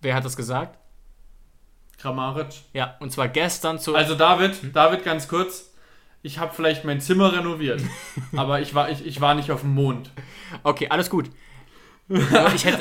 Wer 0.02 0.14
hat 0.14 0.26
das 0.26 0.36
gesagt? 0.36 0.78
Kramaric. 1.96 2.48
Ja, 2.74 2.94
und 3.00 3.10
zwar 3.10 3.28
gestern 3.28 3.78
zu. 3.78 3.94
Also 3.94 4.14
David, 4.14 4.76
David, 4.76 5.02
ganz 5.02 5.26
kurz. 5.26 5.72
Ich 6.20 6.38
habe 6.38 6.52
vielleicht 6.54 6.84
mein 6.84 7.00
Zimmer 7.00 7.32
renoviert, 7.32 7.80
aber 8.36 8.60
ich 8.60 8.74
war, 8.74 8.90
ich, 8.90 9.06
ich 9.06 9.22
war 9.22 9.34
nicht 9.34 9.50
auf 9.50 9.62
dem 9.62 9.72
Mond. 9.72 10.10
Okay, 10.62 10.88
alles 10.90 11.08
gut. 11.08 11.30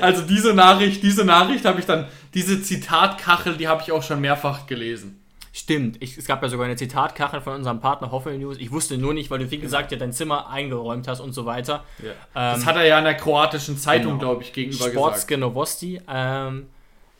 Also 0.01 0.24
diese 0.24 0.53
Nachricht, 0.53 1.01
diese 1.01 1.24
Nachricht 1.24 1.65
habe 1.65 1.80
ich 1.80 1.86
dann, 1.86 2.07
diese 2.34 2.61
Zitatkachel, 2.61 3.55
die 3.55 3.67
habe 3.67 3.82
ich 3.82 3.91
auch 3.91 4.03
schon 4.03 4.19
mehrfach 4.19 4.67
gelesen. 4.67 5.24
Stimmt, 5.55 6.01
ich, 6.01 6.17
es 6.17 6.26
gab 6.26 6.41
ja 6.41 6.49
sogar 6.49 6.65
eine 6.65 6.76
Zitatkachel 6.76 7.39
von 7.39 7.53
unserem 7.53 7.80
Partner 7.80 8.11
Hoffel 8.11 8.38
News. 8.39 8.57
Ich 8.57 8.71
wusste 8.71 8.97
nur 8.97 9.13
nicht, 9.13 9.30
weil 9.30 9.38
du, 9.38 9.51
wie 9.51 9.59
gesagt, 9.59 9.91
ja 9.91 9.99
dein 9.99 10.11
Zimmer 10.11 10.49
eingeräumt 10.49 11.07
hast 11.07 11.19
und 11.19 11.34
so 11.34 11.45
weiter. 11.45 11.84
Ja. 11.99 12.09
Ähm, 12.09 12.15
das 12.34 12.65
hat 12.65 12.76
er 12.76 12.86
ja 12.86 12.97
in 12.97 13.05
der 13.05 13.13
kroatischen 13.13 13.78
Zeitung, 13.78 14.13
genau. 14.13 14.32
glaube 14.32 14.43
ich, 14.43 14.51
gegenüber 14.51 14.89
Sportske 14.89 15.36
gesagt. 15.36 15.39
Novosti 15.39 16.01
ähm, 16.09 16.65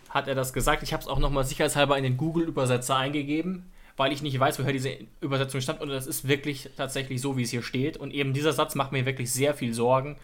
hat 0.10 0.28
er 0.28 0.34
das 0.34 0.52
gesagt. 0.52 0.82
Ich 0.82 0.94
habe 0.94 1.02
es 1.02 1.08
auch 1.08 1.20
nochmal 1.20 1.44
sicherheitshalber 1.44 1.96
in 1.96 2.04
den 2.04 2.18
Google-Übersetzer 2.18 2.98
eingegeben, 2.98 3.72
weil 3.98 4.12
ich 4.12 4.24
nicht 4.24 4.40
weiß, 4.40 4.58
woher 4.58 4.74
diese 4.74 4.98
Übersetzung 5.22 5.62
stammt. 5.62 5.82
Und 5.82 5.90
das 5.90 6.08
ist 6.08 6.28
wirklich 6.28 6.72
tatsächlich 6.76 7.22
so, 7.22 7.38
wie 7.38 7.44
es 7.44 7.52
hier 7.52 7.62
steht. 7.62 7.98
Und 7.98 8.12
eben 8.12 8.34
dieser 8.34 8.52
Satz 8.52 8.74
macht 8.74 8.92
mir 8.92 9.06
wirklich 9.06 9.32
sehr 9.32 9.54
viel 9.54 9.76
Sorgen. 9.76 10.18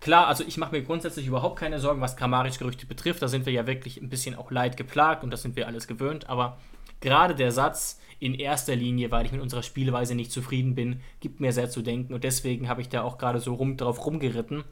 Klar, 0.00 0.26
also 0.26 0.44
ich 0.46 0.56
mache 0.56 0.72
mir 0.72 0.82
grundsätzlich 0.82 1.26
überhaupt 1.26 1.58
keine 1.58 1.80
Sorgen, 1.80 2.00
was 2.00 2.16
Kramaric-Gerüchte 2.16 2.86
betrifft. 2.86 3.22
Da 3.22 3.28
sind 3.28 3.46
wir 3.46 3.52
ja 3.52 3.66
wirklich 3.66 4.00
ein 4.00 4.08
bisschen 4.08 4.34
auch 4.34 4.50
leid 4.50 4.76
geplagt 4.76 5.24
und 5.24 5.30
das 5.30 5.42
sind 5.42 5.56
wir 5.56 5.66
alles 5.66 5.86
gewöhnt. 5.86 6.28
Aber 6.28 6.58
gerade 7.00 7.34
der 7.34 7.50
Satz 7.52 8.00
in 8.18 8.34
erster 8.34 8.76
Linie, 8.76 9.10
weil 9.10 9.26
ich 9.26 9.32
mit 9.32 9.40
unserer 9.40 9.62
Spielweise 9.62 10.14
nicht 10.14 10.32
zufrieden 10.32 10.74
bin, 10.74 11.00
gibt 11.20 11.40
mir 11.40 11.52
sehr 11.52 11.70
zu 11.70 11.82
denken 11.82 12.14
und 12.14 12.24
deswegen 12.24 12.68
habe 12.68 12.80
ich 12.80 12.88
da 12.88 13.02
auch 13.02 13.18
gerade 13.18 13.40
so 13.40 13.54
rum 13.54 13.76
drauf 13.76 14.04
rumgeritten. 14.04 14.64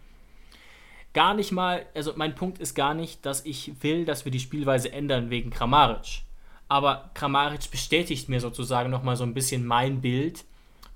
Gar 1.13 1.35
nicht 1.35 1.53
mal, 1.53 1.87
also 1.95 2.13
mein 2.17 2.35
Punkt 2.35 2.59
ist 2.59 2.75
gar 2.75 2.95
nicht, 2.95 3.25
dass 3.25 3.45
ich 3.45 3.83
will, 3.83 4.05
dass 4.05 4.25
wir 4.25 4.33
die 4.33 4.41
Spielweise 4.41 4.93
ändern 4.93 5.31
wegen 5.31 5.51
Kramaric. 5.51 6.23
Aber 6.69 7.11
Kramaric 7.15 7.71
bestätigt 7.71 8.29
mir 8.29 8.41
sozusagen 8.41 8.91
nochmal 8.91 9.17
so 9.17 9.25
ein 9.25 9.35
bisschen 9.35 9.65
mein 9.65 10.01
Bild, 10.01 10.45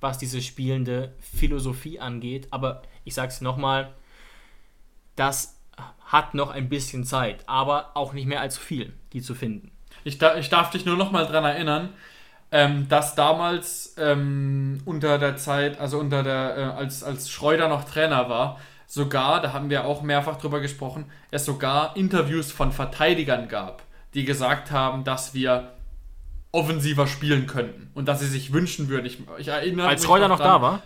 was 0.01 0.19
diese 0.19 0.43
spielende 0.43 1.15
Philosophie 1.21 2.01
angeht. 2.01 2.49
Aber 2.51 2.83
ich 3.05 3.15
sage 3.15 3.29
es 3.29 3.41
nochmal, 3.41 3.95
das 5.19 5.59
hat 6.07 6.35
noch 6.35 6.51
ein 6.51 6.69
bisschen 6.69 7.05
Zeit, 7.05 7.45
aber 7.47 7.91
auch 7.95 8.13
nicht 8.13 8.27
mehr 8.27 8.41
allzu 8.41 8.61
viel, 8.61 8.95
die 9.13 9.21
zu 9.21 9.35
finden. 9.35 9.71
Ich, 10.05 10.19
da, 10.19 10.37
ich 10.37 10.49
darf 10.49 10.71
dich 10.71 10.87
nur 10.87 10.97
noch 10.97 11.11
mal 11.11 11.27
daran 11.27 11.45
erinnern, 11.45 11.91
ähm, 12.51 12.89
dass 12.89 13.15
damals 13.15 13.95
ähm, 13.99 14.81
unter 14.87 15.19
der 15.19 15.37
Zeit, 15.37 15.79
also 15.79 15.99
unter 15.99 16.23
der, 16.23 16.57
äh, 16.57 16.63
als, 16.79 17.03
als 17.03 17.31
Schreuder 17.31 17.69
noch 17.69 17.85
Trainer 17.85 18.31
war, 18.31 18.59
sogar, 18.87 19.43
da 19.43 19.53
haben 19.53 19.69
wir 19.69 19.85
auch 19.85 20.01
mehrfach 20.01 20.39
drüber 20.39 20.61
gesprochen, 20.61 21.11
es 21.31 21.45
sogar 21.45 21.95
Interviews 21.97 22.51
von 22.51 22.73
Verteidigern 22.73 23.49
gab, 23.49 23.83
die 24.15 24.25
gesagt 24.25 24.71
haben, 24.71 25.05
dass 25.05 25.35
wir 25.35 25.73
offensiver 26.53 27.07
spielen 27.07 27.47
könnten 27.47 27.91
und 27.93 28.09
dass 28.09 28.21
sie 28.21 28.27
sich 28.27 28.55
wünschen 28.55 28.89
würden. 28.89 29.05
Ich, 29.05 29.19
ich 29.37 29.49
erinnere 29.49 29.89
Als 29.89 30.05
Schreuder 30.05 30.29
noch, 30.29 30.39
noch 30.39 30.45
da 30.45 30.63
war? 30.63 30.83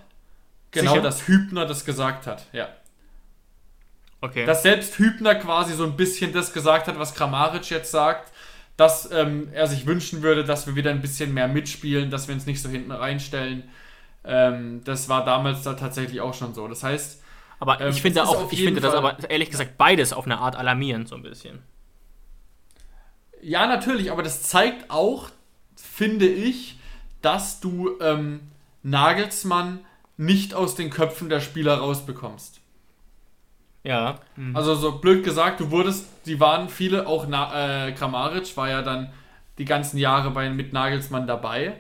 Genau, 0.73 0.93
Sicher? 0.93 1.03
dass 1.03 1.29
Hübner 1.29 1.67
das 1.67 1.85
gesagt 1.85 2.27
hat, 2.27 2.47
ja. 2.53 2.69
Okay. 4.23 4.47
Dass 4.47 4.63
selbst 4.63 4.97
Hübner 4.99 5.35
quasi 5.35 5.75
so 5.75 5.85
ein 5.85 5.97
bisschen 5.97 6.33
das 6.33 6.53
gesagt 6.53 6.87
hat, 6.87 6.97
was 6.97 7.15
Kramaric 7.15 7.69
jetzt 7.71 7.91
sagt, 7.91 8.33
dass 8.77 9.11
ähm, 9.11 9.49
er 9.53 9.67
sich 9.67 9.85
wünschen 9.85 10.23
würde, 10.23 10.45
dass 10.45 10.67
wir 10.69 10.77
wieder 10.77 10.93
ein 10.93 11.03
bisschen 11.03 11.35
mehr 11.35 11.49
mitspielen, 11.49 12.09
dass 12.09 12.29
wir 12.29 12.35
uns 12.35 12.47
nicht 12.47 12.63
so 12.63 12.69
hinten 12.69 12.93
reinstellen. 12.93 13.65
Ähm, 14.25 14.83
das 14.85 15.09
war 15.09 15.25
damals 15.25 15.65
da 15.65 15.75
tatsächlich 15.75 16.21
auch 16.21 16.35
schon 16.35 16.55
so. 16.55 16.69
Das 16.69 16.85
heißt. 16.85 17.21
Aber 17.59 17.81
ähm, 17.81 17.91
ich 17.91 18.01
finde 18.01 18.23
auch, 18.23 18.51
ich 18.53 18.63
finde 18.63 18.81
das 18.81 18.95
aber 18.95 19.19
ehrlich 19.29 19.51
gesagt 19.51 19.77
beides 19.77 20.13
auf 20.13 20.25
eine 20.25 20.39
Art 20.39 20.55
alarmierend, 20.55 21.09
so 21.09 21.17
ein 21.17 21.23
bisschen. 21.23 21.59
Ja, 23.41 23.67
natürlich, 23.67 24.13
aber 24.13 24.23
das 24.23 24.43
zeigt 24.43 24.89
auch, 24.89 25.31
finde 25.75 26.27
ich, 26.27 26.79
dass 27.23 27.59
du 27.59 27.99
ähm, 28.01 28.41
Nagelsmann 28.85 29.81
nicht 30.17 30.55
aus 30.55 30.77
den 30.77 30.91
Köpfen 30.91 31.29
der 31.29 31.41
Spieler 31.41 31.79
rausbekommst. 31.79 32.62
Ja. 33.85 34.21
Mhm. 34.37 34.55
Also 34.57 34.75
so 34.75 34.99
blöd 34.99 35.25
gesagt, 35.25 35.61
du 35.61 35.71
wurdest, 35.71 36.07
die 36.27 36.39
waren 36.41 36.69
viele, 36.69 37.07
auch 37.07 37.27
Na, 37.29 37.89
äh, 37.89 37.93
Kramaric 37.93 38.57
war 38.57 38.69
ja 38.69 38.83
dann 38.83 39.13
die 39.59 39.65
ganzen 39.65 39.99
Jahre 39.99 40.31
bei, 40.31 40.49
mit 40.51 40.73
Nagelsmann 40.73 41.27
dabei. 41.27 41.75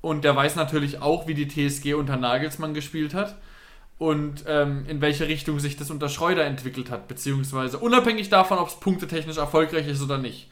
Und 0.00 0.24
der 0.24 0.34
weiß 0.34 0.56
natürlich 0.56 1.02
auch, 1.02 1.26
wie 1.26 1.34
die 1.34 1.48
TSG 1.48 1.94
unter 1.94 2.16
Nagelsmann 2.16 2.72
gespielt 2.72 3.12
hat 3.12 3.36
und 4.00 4.44
ähm, 4.46 4.86
in 4.88 5.02
welche 5.02 5.28
Richtung 5.28 5.60
sich 5.60 5.76
das 5.76 5.90
unter 5.90 6.08
Schreuder 6.08 6.46
entwickelt 6.46 6.90
hat, 6.90 7.06
beziehungsweise 7.06 7.78
unabhängig 7.78 8.30
davon, 8.30 8.56
ob 8.56 8.68
es 8.68 8.80
punktetechnisch 8.80 9.36
erfolgreich 9.36 9.86
ist 9.86 10.00
oder 10.00 10.16
nicht, 10.16 10.48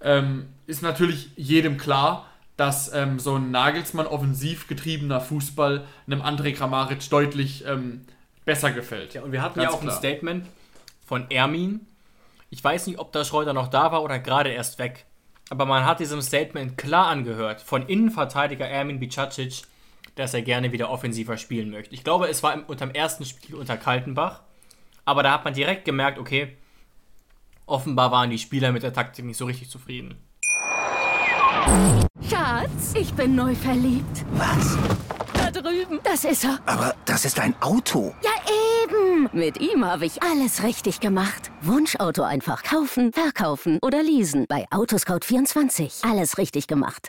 ähm, 0.00 0.46
ist 0.68 0.82
natürlich 0.82 1.30
jedem 1.34 1.78
klar, 1.78 2.26
dass 2.56 2.94
ähm, 2.94 3.18
so 3.18 3.34
ein 3.34 3.50
Nagelsmann 3.50 4.06
offensiv 4.06 4.68
getriebener 4.68 5.20
Fußball 5.20 5.84
einem 6.06 6.22
André 6.22 6.54
Kramaric 6.54 7.10
deutlich 7.10 7.64
ähm, 7.66 8.02
besser 8.46 8.72
gefällt. 8.72 9.12
Ja, 9.12 9.22
und 9.22 9.32
wir 9.32 9.42
hatten 9.42 9.60
Ganz 9.60 9.70
ja 9.70 9.76
auch 9.76 9.82
klar. 9.82 9.92
ein 9.92 9.98
Statement 9.98 10.46
von 11.04 11.30
Ermin. 11.30 11.86
Ich 12.48 12.64
weiß 12.64 12.86
nicht, 12.86 12.98
ob 12.98 13.12
der 13.12 13.24
Schreuder 13.24 13.52
noch 13.52 13.68
da 13.68 13.92
war 13.92 14.02
oder 14.02 14.18
gerade 14.18 14.50
erst 14.50 14.78
weg. 14.78 15.04
Aber 15.50 15.66
man 15.66 15.84
hat 15.84 16.00
diesem 16.00 16.22
Statement 16.22 16.78
klar 16.78 17.08
angehört 17.08 17.60
von 17.60 17.86
Innenverteidiger 17.86 18.66
Ermin 18.66 18.98
Bicacic, 18.98 19.62
dass 20.14 20.32
er 20.32 20.42
gerne 20.42 20.72
wieder 20.72 20.90
offensiver 20.90 21.36
spielen 21.36 21.70
möchte. 21.70 21.94
Ich 21.94 22.02
glaube, 22.02 22.28
es 22.28 22.42
war 22.42 22.54
im, 22.54 22.64
unter 22.64 22.86
dem 22.86 22.94
ersten 22.94 23.24
Spiel 23.24 23.56
unter 23.56 23.76
Kaltenbach. 23.76 24.40
Aber 25.04 25.22
da 25.22 25.32
hat 25.32 25.44
man 25.44 25.54
direkt 25.54 25.84
gemerkt, 25.84 26.18
okay, 26.18 26.56
offenbar 27.66 28.10
waren 28.10 28.30
die 28.30 28.38
Spieler 28.38 28.72
mit 28.72 28.82
der 28.82 28.92
Taktik 28.92 29.24
nicht 29.24 29.36
so 29.36 29.44
richtig 29.44 29.68
zufrieden. 29.68 30.16
Schatz, 32.28 32.94
ich 32.94 33.12
bin 33.14 33.34
neu 33.34 33.54
verliebt. 33.54 34.24
Was? 34.32 34.76
drüben. 35.62 36.00
Das 36.04 36.24
ist 36.24 36.44
er. 36.44 36.58
Aber 36.66 36.94
das 37.04 37.24
ist 37.24 37.38
ein 37.40 37.54
Auto. 37.60 38.14
Ja, 38.22 38.30
eben. 38.84 39.28
Mit 39.32 39.60
ihm 39.60 39.84
habe 39.84 40.06
ich 40.06 40.22
alles 40.22 40.62
richtig 40.62 41.00
gemacht. 41.00 41.50
Wunschauto 41.62 42.22
einfach 42.22 42.62
kaufen, 42.62 43.12
verkaufen 43.12 43.78
oder 43.82 44.02
leasen. 44.02 44.46
Bei 44.48 44.66
Autoscout24. 44.70 46.08
Alles 46.08 46.38
richtig 46.38 46.66
gemacht. 46.66 47.08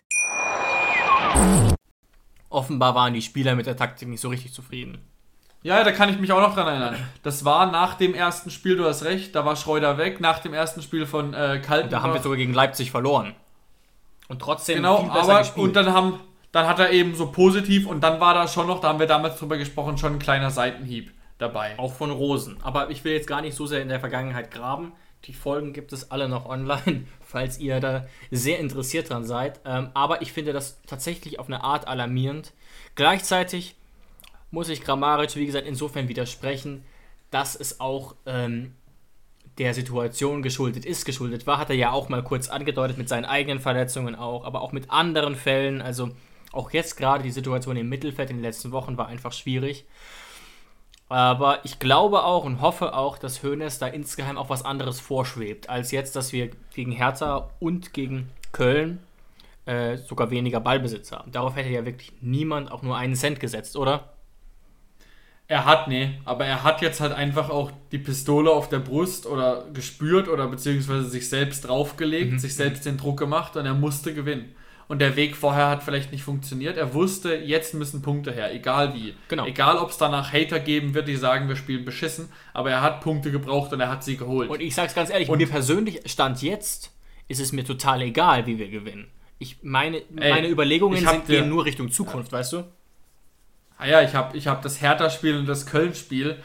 Offenbar 2.49 2.95
waren 2.95 3.13
die 3.13 3.21
Spieler 3.21 3.55
mit 3.55 3.65
der 3.65 3.75
Taktik 3.75 4.07
nicht 4.07 4.21
so 4.21 4.29
richtig 4.29 4.53
zufrieden. 4.53 4.99
Ja, 5.63 5.83
da 5.83 5.91
kann 5.91 6.09
ich 6.09 6.19
mich 6.19 6.31
auch 6.31 6.39
noch 6.39 6.53
dran 6.53 6.67
erinnern. 6.67 6.95
Das 7.23 7.43
war 7.43 7.69
nach 7.71 7.95
dem 7.95 8.13
ersten 8.13 8.51
Spiel, 8.51 8.77
du 8.77 8.85
hast 8.85 9.03
recht, 9.03 9.35
da 9.35 9.43
war 9.43 9.55
Schreuder 9.55 9.97
weg, 9.97 10.21
nach 10.21 10.39
dem 10.39 10.53
ersten 10.53 10.81
Spiel 10.81 11.05
von 11.05 11.33
äh, 11.33 11.59
Kalten. 11.65 11.89
Da 11.89 12.01
haben 12.01 12.13
wir 12.13 12.21
sogar 12.21 12.37
gegen 12.37 12.53
Leipzig 12.53 12.91
verloren. 12.91 13.35
Und 14.27 14.41
trotzdem 14.41 14.77
genau, 14.77 15.01
viel 15.01 15.09
besser 15.11 15.31
aber, 15.31 15.39
gespielt. 15.39 15.67
Und 15.67 15.75
dann 15.75 15.93
haben, 15.93 16.19
dann 16.51 16.67
hat 16.67 16.79
er 16.79 16.91
eben 16.91 17.15
so 17.15 17.31
positiv 17.31 17.87
und 17.87 18.01
dann 18.01 18.19
war 18.19 18.33
da 18.33 18.47
schon 18.47 18.67
noch, 18.67 18.81
da 18.81 18.89
haben 18.89 18.99
wir 18.99 19.07
damals 19.07 19.37
drüber 19.37 19.57
gesprochen, 19.57 19.97
schon 19.97 20.13
ein 20.13 20.19
kleiner 20.19 20.51
Seitenhieb 20.51 21.11
dabei. 21.37 21.77
Auch 21.77 21.93
von 21.93 22.11
Rosen. 22.11 22.57
Aber 22.63 22.89
ich 22.89 23.03
will 23.03 23.13
jetzt 23.13 23.27
gar 23.27 23.41
nicht 23.41 23.55
so 23.55 23.65
sehr 23.65 23.81
in 23.81 23.89
der 23.89 23.99
Vergangenheit 23.99 24.51
graben. 24.51 24.91
Die 25.25 25.33
Folgen 25.33 25.73
gibt 25.73 25.93
es 25.93 26.11
alle 26.11 26.29
noch 26.29 26.47
online, 26.47 27.05
falls 27.21 27.59
ihr 27.59 27.79
da 27.79 28.05
sehr 28.31 28.59
interessiert 28.59 29.09
dran 29.09 29.23
seid. 29.23 29.59
Ähm, 29.65 29.89
aber 29.93 30.21
ich 30.21 30.31
finde 30.31 30.53
das 30.53 30.81
tatsächlich 30.85 31.39
auf 31.39 31.47
eine 31.47 31.63
Art 31.63 31.87
alarmierend. 31.87 32.53
Gleichzeitig 32.95 33.75
muss 34.51 34.69
ich 34.69 34.83
Grammaric, 34.83 35.35
wie 35.35 35.45
gesagt, 35.45 35.67
insofern 35.67 36.07
widersprechen, 36.07 36.83
dass 37.31 37.55
es 37.55 37.79
auch 37.79 38.15
ähm, 38.25 38.73
der 39.57 39.73
Situation 39.73 40.41
geschuldet 40.41 40.85
ist, 40.85 41.05
geschuldet 41.05 41.47
war, 41.47 41.57
hat 41.57 41.69
er 41.69 41.75
ja 41.75 41.91
auch 41.91 42.09
mal 42.09 42.23
kurz 42.23 42.49
angedeutet 42.49 42.97
mit 42.97 43.09
seinen 43.09 43.25
eigenen 43.25 43.59
Verletzungen 43.59 44.15
auch, 44.15 44.45
aber 44.45 44.61
auch 44.61 44.71
mit 44.71 44.91
anderen 44.91 45.35
Fällen. 45.35 45.81
Also 45.81 46.09
auch 46.51 46.71
jetzt 46.71 46.95
gerade 46.95 47.23
die 47.23 47.31
Situation 47.31 47.75
im 47.75 47.89
Mittelfeld 47.89 48.29
in 48.29 48.37
den 48.37 48.43
letzten 48.43 48.71
Wochen 48.71 48.97
war 48.97 49.07
einfach 49.07 49.33
schwierig. 49.33 49.85
Aber 51.09 51.59
ich 51.63 51.79
glaube 51.79 52.23
auch 52.23 52.43
und 52.43 52.61
hoffe 52.61 52.93
auch, 52.93 53.17
dass 53.17 53.41
Hoeneß 53.41 53.79
da 53.79 53.87
insgeheim 53.87 54.37
auch 54.37 54.49
was 54.49 54.65
anderes 54.65 54.99
vorschwebt, 54.99 55.69
als 55.69 55.91
jetzt, 55.91 56.15
dass 56.15 56.33
wir 56.33 56.51
gegen 56.73 56.91
Hertha 56.91 57.49
und 57.59 57.93
gegen 57.93 58.29
Köln 58.51 58.99
äh, 59.65 59.97
sogar 59.97 60.31
weniger 60.31 60.59
Ballbesitz 60.59 61.11
haben. 61.11 61.31
Darauf 61.31 61.55
hätte 61.55 61.69
ja 61.69 61.85
wirklich 61.85 62.11
niemand 62.21 62.71
auch 62.71 62.81
nur 62.81 62.97
einen 62.97 63.15
Cent 63.15 63.39
gesetzt, 63.39 63.77
oder? 63.77 64.16
Er 65.49 65.65
hat, 65.65 65.87
nee, 65.87 66.11
aber 66.25 66.45
er 66.45 66.63
hat 66.63 66.81
jetzt 66.81 66.99
halt 66.99 67.13
einfach 67.13 67.49
auch 67.49 67.71
die 67.93 67.99
Pistole 67.99 68.51
auf 68.51 68.67
der 68.67 68.79
Brust 68.79 69.25
oder 69.25 69.65
gespürt 69.73 70.27
oder 70.27 70.47
beziehungsweise 70.47 71.09
sich 71.09 71.29
selbst 71.29 71.67
draufgelegt, 71.67 72.33
mhm. 72.33 72.39
sich 72.39 72.53
selbst 72.55 72.85
den 72.85 72.97
Druck 72.97 73.17
gemacht 73.17 73.55
und 73.55 73.65
er 73.65 73.73
musste 73.73 74.13
gewinnen. 74.13 74.53
Und 74.89 74.99
der 74.99 75.15
Weg 75.15 75.35
vorher 75.35 75.69
hat 75.69 75.83
vielleicht 75.83 76.11
nicht 76.11 76.23
funktioniert. 76.23 76.77
Er 76.77 76.93
wusste, 76.93 77.35
jetzt 77.35 77.73
müssen 77.73 78.01
Punkte 78.01 78.31
her, 78.31 78.53
egal 78.53 78.93
wie. 78.93 79.15
Genau. 79.27 79.45
Egal, 79.45 79.77
ob 79.77 79.89
es 79.89 79.97
danach 79.97 80.31
Hater 80.31 80.59
geben 80.59 80.93
wird, 80.93 81.07
die 81.09 81.17
sagen, 81.17 81.49
wir 81.49 81.57
spielen 81.57 81.83
beschissen, 81.83 82.29
aber 82.53 82.71
er 82.71 82.81
hat 82.81 83.01
Punkte 83.01 83.31
gebraucht 83.31 83.73
und 83.73 83.81
er 83.81 83.89
hat 83.89 84.03
sie 84.03 84.15
geholt. 84.15 84.49
Und 84.49 84.61
ich 84.61 84.75
sag's 84.75 84.95
ganz 84.95 85.09
ehrlich, 85.09 85.27
und 85.27 85.39
mir 85.39 85.47
persönlich 85.47 86.01
stand 86.05 86.41
jetzt, 86.41 86.91
ist 87.27 87.41
es 87.41 87.51
mir 87.51 87.65
total 87.65 88.01
egal, 88.01 88.45
wie 88.45 88.59
wir 88.59 88.69
gewinnen. 88.69 89.07
Ich 89.39 89.57
meine, 89.61 89.97
Ey, 89.97 90.31
meine 90.31 90.47
Überlegungen 90.49 90.97
sind, 91.05 91.27
gehen 91.27 91.49
nur 91.49 91.65
Richtung 91.65 91.91
Zukunft, 91.91 92.31
ja. 92.31 92.39
weißt 92.39 92.53
du? 92.53 92.63
Ah 93.77 93.87
ja, 93.87 94.01
ich 94.01 94.15
habe 94.15 94.35
ich 94.37 94.47
hab 94.47 94.61
das 94.61 94.81
Hertha-Spiel 94.81 95.37
und 95.37 95.45
das 95.45 95.65
Köln-Spiel 95.65 96.37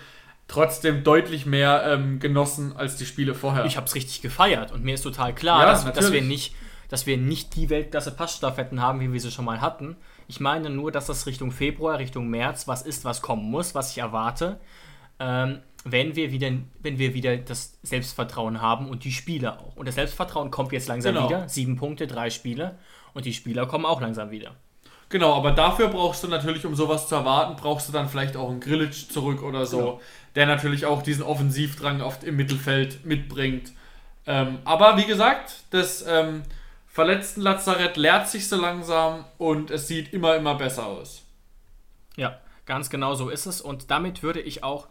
trotzdem 0.49 1.03
deutlich 1.03 1.47
mehr 1.47 1.85
ähm, 1.87 2.19
genossen 2.19 2.77
als 2.77 2.97
die 2.97 3.07
Spiele 3.07 3.35
vorher. 3.35 3.65
Ich 3.65 3.77
habe 3.77 3.87
es 3.87 3.95
richtig 3.95 4.21
gefeiert 4.21 4.71
und 4.73 4.85
mir 4.85 4.95
ist 4.95 5.03
total 5.03 5.35
klar, 5.35 5.63
ja, 5.63 5.67
dass, 5.67 5.91
dass, 5.93 6.13
wir 6.13 6.21
nicht, 6.21 6.55
dass 6.89 7.07
wir 7.07 7.17
nicht 7.17 7.57
die 7.57 7.71
Weltklasse-Passstaffetten 7.71 8.81
haben, 8.81 9.01
wie 9.01 9.13
wir 9.13 9.21
sie 9.21 9.31
schon 9.31 9.47
mal 9.47 9.61
hatten. 9.61 9.97
Ich 10.29 10.41
meine 10.41 10.69
nur, 10.69 10.93
dass 10.93 11.07
das 11.07 11.27
Richtung 11.27 11.53
Februar, 11.53 11.99
Richtung 11.99 12.29
März 12.29 12.69
was 12.69 12.83
ist, 12.83 13.05
was 13.05 13.23
kommen 13.23 13.51
muss, 13.51 13.75
was 13.75 13.93
ich 13.93 13.99
erwarte, 13.99 14.61
ähm, 15.19 15.61
wenn, 15.85 16.17
wir 16.17 16.33
wieder, 16.33 16.51
wenn 16.81 16.99
wir 16.99 17.15
wieder 17.15 17.37
das 17.39 17.79
Selbstvertrauen 17.83 18.61
haben 18.61 18.89
und 18.89 19.05
die 19.05 19.13
Spieler 19.13 19.61
auch. 19.61 19.77
Und 19.77 19.89
das 19.89 19.95
Selbstvertrauen 19.95 20.51
kommt 20.51 20.73
jetzt 20.73 20.89
langsam 20.89 21.15
genau. 21.15 21.29
wieder. 21.29 21.49
Sieben 21.49 21.77
Punkte, 21.77 22.07
drei 22.07 22.31
Spiele. 22.31 22.79
Und 23.15 23.25
die 23.25 23.35
Spieler 23.35 23.67
kommen 23.67 23.85
auch 23.85 24.01
langsam 24.01 24.31
wieder. 24.31 24.55
Genau, 25.13 25.35
aber 25.35 25.51
dafür 25.51 25.89
brauchst 25.89 26.25
du 26.25 26.29
natürlich, 26.29 26.65
um 26.65 26.75
sowas 26.75 27.07
zu 27.07 27.15
erwarten, 27.15 27.55
brauchst 27.61 27.87
du 27.87 27.93
dann 27.93 28.09
vielleicht 28.09 28.35
auch 28.35 28.49
einen 28.49 28.61
Grillitsch 28.61 29.11
zurück 29.11 29.43
oder 29.43 29.67
so, 29.67 29.79
genau. 29.79 30.01
der 30.35 30.47
natürlich 30.47 30.87
auch 30.87 31.03
diesen 31.03 31.23
Offensivdrang 31.23 32.01
oft 32.01 32.25
im 32.25 32.37
Mittelfeld 32.37 33.05
mitbringt. 33.05 33.73
Ähm, 34.27 34.61
aber 34.65 34.97
wie 34.97 35.05
gesagt, 35.05 35.65
das 35.69 36.03
ähm, 36.09 36.45
verletzten 36.87 37.43
Lazarett 37.43 37.99
leert 37.99 38.27
sich 38.27 38.49
so 38.49 38.59
langsam 38.59 39.27
und 39.37 39.71
es 39.71 39.87
sieht 39.87 40.15
immer, 40.15 40.35
immer 40.35 40.55
besser 40.55 40.87
aus. 40.87 41.23
Ja, 42.17 42.39
ganz 42.65 42.89
genau 42.89 43.15
so 43.15 43.29
ist 43.29 43.45
es. 43.45 43.61
Und 43.61 43.91
damit 43.91 44.23
würde 44.23 44.41
ich 44.41 44.65
auch 44.65 44.89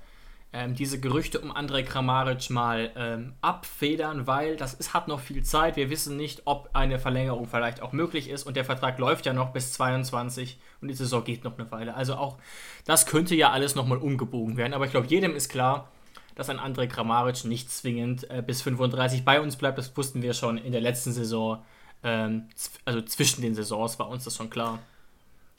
ähm, 0.53 0.75
diese 0.75 0.99
Gerüchte 0.99 1.39
um 1.39 1.51
Andrej 1.55 1.83
Kramaric 1.83 2.49
mal 2.49 2.91
ähm, 2.95 3.33
abfedern, 3.41 4.27
weil 4.27 4.57
das 4.57 4.73
ist, 4.73 4.93
hat 4.93 5.07
noch 5.07 5.21
viel 5.21 5.43
Zeit. 5.43 5.77
Wir 5.77 5.89
wissen 5.89 6.17
nicht, 6.17 6.41
ob 6.45 6.69
eine 6.73 6.99
Verlängerung 6.99 7.47
vielleicht 7.47 7.81
auch 7.81 7.93
möglich 7.93 8.29
ist 8.29 8.43
und 8.43 8.57
der 8.57 8.65
Vertrag 8.65 8.99
läuft 8.99 9.25
ja 9.25 9.33
noch 9.33 9.53
bis 9.53 9.71
22 9.73 10.59
und 10.81 10.89
die 10.89 10.93
Saison 10.93 11.23
geht 11.23 11.45
noch 11.45 11.57
eine 11.57 11.71
Weile. 11.71 11.95
Also 11.95 12.15
auch 12.15 12.37
das 12.85 13.05
könnte 13.05 13.33
ja 13.33 13.51
alles 13.51 13.75
nochmal 13.75 13.99
umgebogen 13.99 14.57
werden. 14.57 14.73
Aber 14.73 14.85
ich 14.85 14.91
glaube, 14.91 15.07
jedem 15.07 15.35
ist 15.35 15.47
klar, 15.49 15.89
dass 16.35 16.49
ein 16.49 16.59
Andrej 16.59 16.89
Kramaric 16.89 17.45
nicht 17.45 17.71
zwingend 17.71 18.29
äh, 18.29 18.43
bis 18.45 18.61
35 18.61 19.23
bei 19.23 19.39
uns 19.39 19.55
bleibt. 19.55 19.77
Das 19.77 19.95
wussten 19.95 20.21
wir 20.21 20.33
schon 20.33 20.57
in 20.57 20.73
der 20.73 20.81
letzten 20.81 21.13
Saison. 21.13 21.63
Ähm, 22.03 22.49
also 22.83 23.01
zwischen 23.01 23.41
den 23.41 23.55
Saisons 23.55 23.99
war 23.99 24.09
uns 24.09 24.25
das 24.25 24.35
schon 24.35 24.49
klar. 24.49 24.79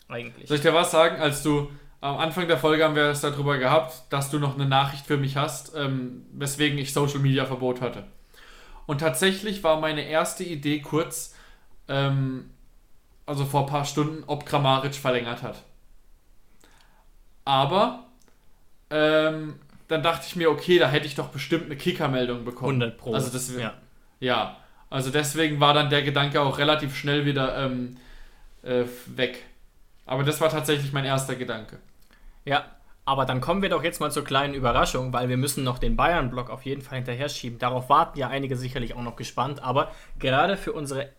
Eigentlich. 0.08 0.48
Soll 0.48 0.58
ich 0.58 0.62
dir 0.62 0.74
was 0.74 0.90
sagen, 0.90 1.16
als 1.16 1.42
du 1.42 1.70
am 2.02 2.18
Anfang 2.18 2.48
der 2.48 2.58
Folge 2.58 2.82
haben 2.84 2.96
wir 2.96 3.04
es 3.04 3.20
darüber 3.20 3.58
gehabt, 3.58 4.02
dass 4.10 4.28
du 4.28 4.40
noch 4.40 4.56
eine 4.56 4.66
Nachricht 4.66 5.06
für 5.06 5.16
mich 5.16 5.36
hast, 5.36 5.72
ähm, 5.76 6.26
weswegen 6.32 6.76
ich 6.76 6.92
Social 6.92 7.20
Media 7.20 7.46
Verbot 7.46 7.80
hatte. 7.80 8.04
Und 8.86 8.98
tatsächlich 8.98 9.62
war 9.62 9.80
meine 9.80 10.02
erste 10.02 10.42
Idee 10.42 10.80
kurz, 10.80 11.36
ähm, 11.86 12.50
also 13.24 13.44
vor 13.44 13.60
ein 13.60 13.66
paar 13.66 13.84
Stunden, 13.84 14.24
ob 14.26 14.44
Kramaric 14.44 14.96
verlängert 14.96 15.42
hat. 15.42 15.62
Aber 17.44 18.06
ähm, 18.90 19.60
dann 19.86 20.02
dachte 20.02 20.26
ich 20.26 20.34
mir, 20.34 20.50
okay, 20.50 20.80
da 20.80 20.88
hätte 20.88 21.06
ich 21.06 21.14
doch 21.14 21.28
bestimmt 21.28 21.66
eine 21.66 21.76
Kickermeldung 21.76 22.44
bekommen. 22.44 22.82
100 22.82 22.98
Pro. 22.98 23.14
Also 23.14 23.30
das, 23.30 23.56
ja. 23.56 23.74
ja. 24.18 24.56
Also 24.90 25.10
deswegen 25.10 25.60
war 25.60 25.72
dann 25.72 25.88
der 25.88 26.02
Gedanke 26.02 26.40
auch 26.40 26.58
relativ 26.58 26.96
schnell 26.96 27.24
wieder 27.26 27.56
ähm, 27.64 27.96
äh, 28.64 28.86
weg. 29.06 29.44
Aber 30.04 30.24
das 30.24 30.40
war 30.40 30.50
tatsächlich 30.50 30.92
mein 30.92 31.04
erster 31.04 31.36
Gedanke. 31.36 31.78
Ja, 32.44 32.64
aber 33.04 33.24
dann 33.24 33.40
kommen 33.40 33.62
wir 33.62 33.68
doch 33.68 33.82
jetzt 33.82 34.00
mal 34.00 34.12
zur 34.12 34.24
kleinen 34.24 34.54
Überraschung, 34.54 35.12
weil 35.12 35.28
wir 35.28 35.36
müssen 35.36 35.64
noch 35.64 35.78
den 35.78 35.96
Bayern-Block 35.96 36.50
auf 36.50 36.64
jeden 36.64 36.82
Fall 36.82 36.96
hinterher 36.96 37.28
schieben. 37.28 37.58
Darauf 37.58 37.88
warten 37.88 38.18
ja 38.18 38.28
einige 38.28 38.56
sicherlich 38.56 38.94
auch 38.94 39.02
noch 39.02 39.16
gespannt, 39.16 39.62
aber 39.62 39.90
gerade 40.18 40.56
für 40.56 40.72
unsere 40.72 41.10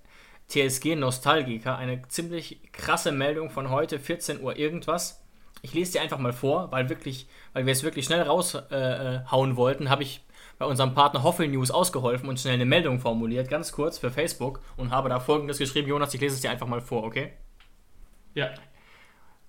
TSG-Nostalgiker 0.50 1.78
eine 1.78 2.08
ziemlich 2.08 2.72
krasse 2.72 3.12
Meldung 3.12 3.50
von 3.50 3.70
heute, 3.70 4.00
14 4.00 4.42
Uhr 4.42 4.56
irgendwas. 4.58 5.24
Ich 5.62 5.74
lese 5.74 5.94
dir 5.94 6.02
einfach 6.02 6.20
mal 6.20 6.34
vor, 6.34 6.72
weil, 6.72 6.90
wirklich, 6.90 7.28
weil 7.54 7.66
wir 7.66 7.74
es 7.74 7.84
wirklich 7.84 8.06
schnell 8.06 8.22
raushauen 8.22 9.52
äh, 9.52 9.58
wollten, 9.58 9.90
habe 9.90 10.04
ich 10.04 10.22
bei 10.60 10.66
unserem 10.66 10.94
Partner 10.94 11.24
Hoffel 11.24 11.48
News 11.48 11.72
ausgeholfen 11.72 12.30
und 12.30 12.40
schnell 12.40 12.54
eine 12.54 12.66
Meldung 12.66 13.00
formuliert, 13.00 13.50
ganz 13.50 13.72
kurz 13.72 13.98
für 13.98 14.12
Facebook 14.12 14.60
und 14.78 14.92
habe 14.92 15.10
da 15.10 15.20
folgendes 15.20 15.58
geschrieben. 15.58 15.88
Jonas, 15.88 16.14
ich 16.14 16.22
lese 16.22 16.36
es 16.36 16.42
dir 16.42 16.52
einfach 16.52 16.68
mal 16.68 16.82
vor, 16.82 17.04
okay? 17.04 17.34
Ja. 18.34 18.52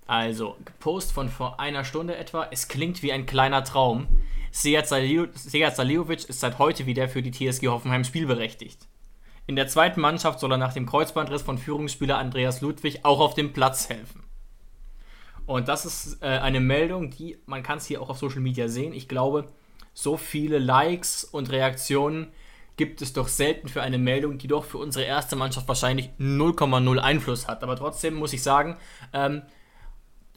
Also, 0.07 0.55
Post 0.79 1.11
von 1.11 1.29
vor 1.29 1.59
einer 1.59 1.83
Stunde 1.83 2.15
etwa. 2.15 2.47
Es 2.51 2.67
klingt 2.67 3.01
wie 3.01 3.11
ein 3.11 3.25
kleiner 3.25 3.63
Traum. 3.63 4.07
Seat 4.51 4.87
Saliovic 4.87 6.29
ist 6.29 6.39
seit 6.39 6.59
heute 6.59 6.85
wieder 6.85 7.09
für 7.09 7.21
die 7.21 7.31
TSG 7.31 7.67
Hoffenheim 7.67 8.03
spielberechtigt. 8.03 8.87
In 9.47 9.55
der 9.55 9.67
zweiten 9.67 10.01
Mannschaft 10.01 10.39
soll 10.39 10.51
er 10.51 10.57
nach 10.57 10.73
dem 10.73 10.85
Kreuzbandriss 10.85 11.41
von 11.41 11.57
Führungsspieler 11.57 12.17
Andreas 12.17 12.61
Ludwig 12.61 13.03
auch 13.03 13.19
auf 13.19 13.33
dem 13.33 13.53
Platz 13.53 13.89
helfen. 13.89 14.23
Und 15.45 15.67
das 15.67 15.85
ist 15.85 16.21
äh, 16.23 16.27
eine 16.27 16.59
Meldung, 16.59 17.11
die 17.11 17.37
man 17.45 17.61
kann 17.61 17.77
es 17.77 17.85
hier 17.85 18.01
auch 18.01 18.09
auf 18.09 18.17
Social 18.17 18.39
Media 18.39 18.67
sehen. 18.67 18.93
Ich 18.93 19.07
glaube, 19.07 19.49
so 19.93 20.17
viele 20.17 20.57
Likes 20.57 21.23
und 21.23 21.51
Reaktionen 21.51 22.31
gibt 22.77 23.01
es 23.01 23.13
doch 23.13 23.27
selten 23.27 23.69
für 23.69 23.81
eine 23.81 23.97
Meldung, 23.97 24.37
die 24.37 24.47
doch 24.47 24.65
für 24.65 24.77
unsere 24.79 25.05
erste 25.05 25.35
Mannschaft 25.35 25.67
wahrscheinlich 25.67 26.09
0,0 26.19 26.97
Einfluss 26.97 27.47
hat. 27.47 27.63
Aber 27.63 27.75
trotzdem 27.75 28.15
muss 28.15 28.33
ich 28.33 28.43
sagen, 28.43 28.77
ähm, 29.13 29.43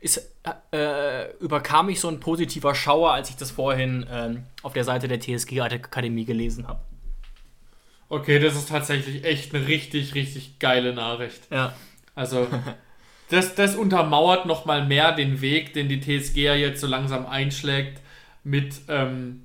ist, 0.00 0.32
äh, 0.72 1.32
überkam 1.38 1.86
mich 1.86 2.00
so 2.00 2.08
ein 2.08 2.20
positiver 2.20 2.74
Schauer, 2.74 3.12
als 3.12 3.30
ich 3.30 3.36
das 3.36 3.50
vorhin 3.50 4.06
ähm, 4.10 4.44
auf 4.62 4.72
der 4.72 4.84
Seite 4.84 5.08
der 5.08 5.20
TSG 5.20 5.60
Akademie 5.60 6.24
gelesen 6.24 6.68
habe. 6.68 6.80
Okay, 8.08 8.38
das 8.38 8.54
ist 8.54 8.70
tatsächlich 8.70 9.24
echt 9.24 9.54
eine 9.54 9.66
richtig, 9.66 10.14
richtig 10.14 10.58
geile 10.58 10.94
Nachricht. 10.94 11.40
Ja. 11.50 11.74
Also, 12.14 12.46
das, 13.28 13.54
das 13.54 13.76
untermauert 13.76 14.46
nochmal 14.46 14.86
mehr 14.86 15.12
den 15.12 15.40
Weg, 15.40 15.74
den 15.74 15.88
die 15.88 16.00
TSG 16.00 16.36
ja 16.38 16.54
jetzt 16.54 16.80
so 16.80 16.86
langsam 16.86 17.26
einschlägt, 17.26 18.00
mit 18.44 18.80
ähm, 18.88 19.42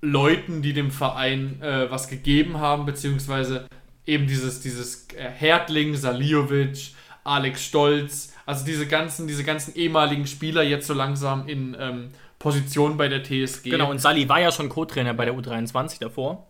Leuten, 0.00 0.62
die 0.62 0.74
dem 0.74 0.90
Verein 0.90 1.60
äh, 1.60 1.90
was 1.90 2.08
gegeben 2.08 2.58
haben, 2.58 2.86
beziehungsweise 2.86 3.66
eben 4.06 4.26
dieses, 4.26 4.60
dieses 4.60 5.08
äh, 5.14 5.28
Hertling, 5.28 5.96
Saliovic, 5.96 6.92
Alex 7.24 7.64
Stolz, 7.64 8.32
also 8.48 8.64
diese 8.64 8.86
ganzen, 8.86 9.28
diese 9.28 9.44
ganzen 9.44 9.74
ehemaligen 9.76 10.26
Spieler 10.26 10.62
jetzt 10.62 10.86
so 10.86 10.94
langsam 10.94 11.46
in 11.48 11.76
ähm, 11.78 12.12
Position 12.38 12.96
bei 12.96 13.08
der 13.08 13.22
TSG. 13.22 13.68
Genau, 13.68 13.90
und 13.90 13.98
Sally 13.98 14.26
war 14.26 14.40
ja 14.40 14.50
schon 14.50 14.70
Co-Trainer 14.70 15.12
bei 15.12 15.26
der 15.26 15.34
U23 15.34 16.00
davor. 16.00 16.46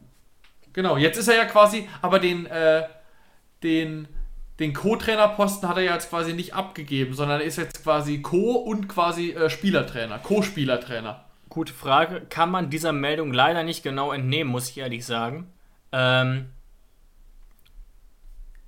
Genau, 0.72 0.96
jetzt 0.96 1.18
ist 1.18 1.26
er 1.26 1.34
ja 1.34 1.44
quasi, 1.44 1.88
aber 2.01 2.20
den, 2.20 2.46
äh, 2.46 2.84
den, 3.64 4.07
den 4.61 4.74
Co-Trainerposten 4.74 5.68
hat 5.68 5.76
er 5.76 5.82
ja 5.82 5.94
jetzt 5.94 6.09
quasi 6.11 6.34
nicht 6.34 6.55
abgegeben, 6.55 7.14
sondern 7.14 7.40
er 7.40 7.46
ist 7.46 7.57
jetzt 7.57 7.82
quasi 7.82 8.22
Co- 8.22 8.59
und 8.59 8.88
quasi 8.88 9.32
äh, 9.32 9.51
Spielertrainer, 9.51 10.20
Co-Spielertrainer. 10.20 11.24
Gute 11.49 11.72
Frage. 11.72 12.22
Kann 12.30 12.53
man 12.53 12.70
dieser 12.70 12.92
Meldung 12.92 13.32
leider 13.32 13.64
nicht 13.64 13.82
genau 13.82 14.12
entnehmen, 14.12 14.53
muss 14.53 14.70
ich 14.70 14.78
ehrlich 14.78 15.05
sagen. 15.05 15.49
Ähm, 15.90 16.51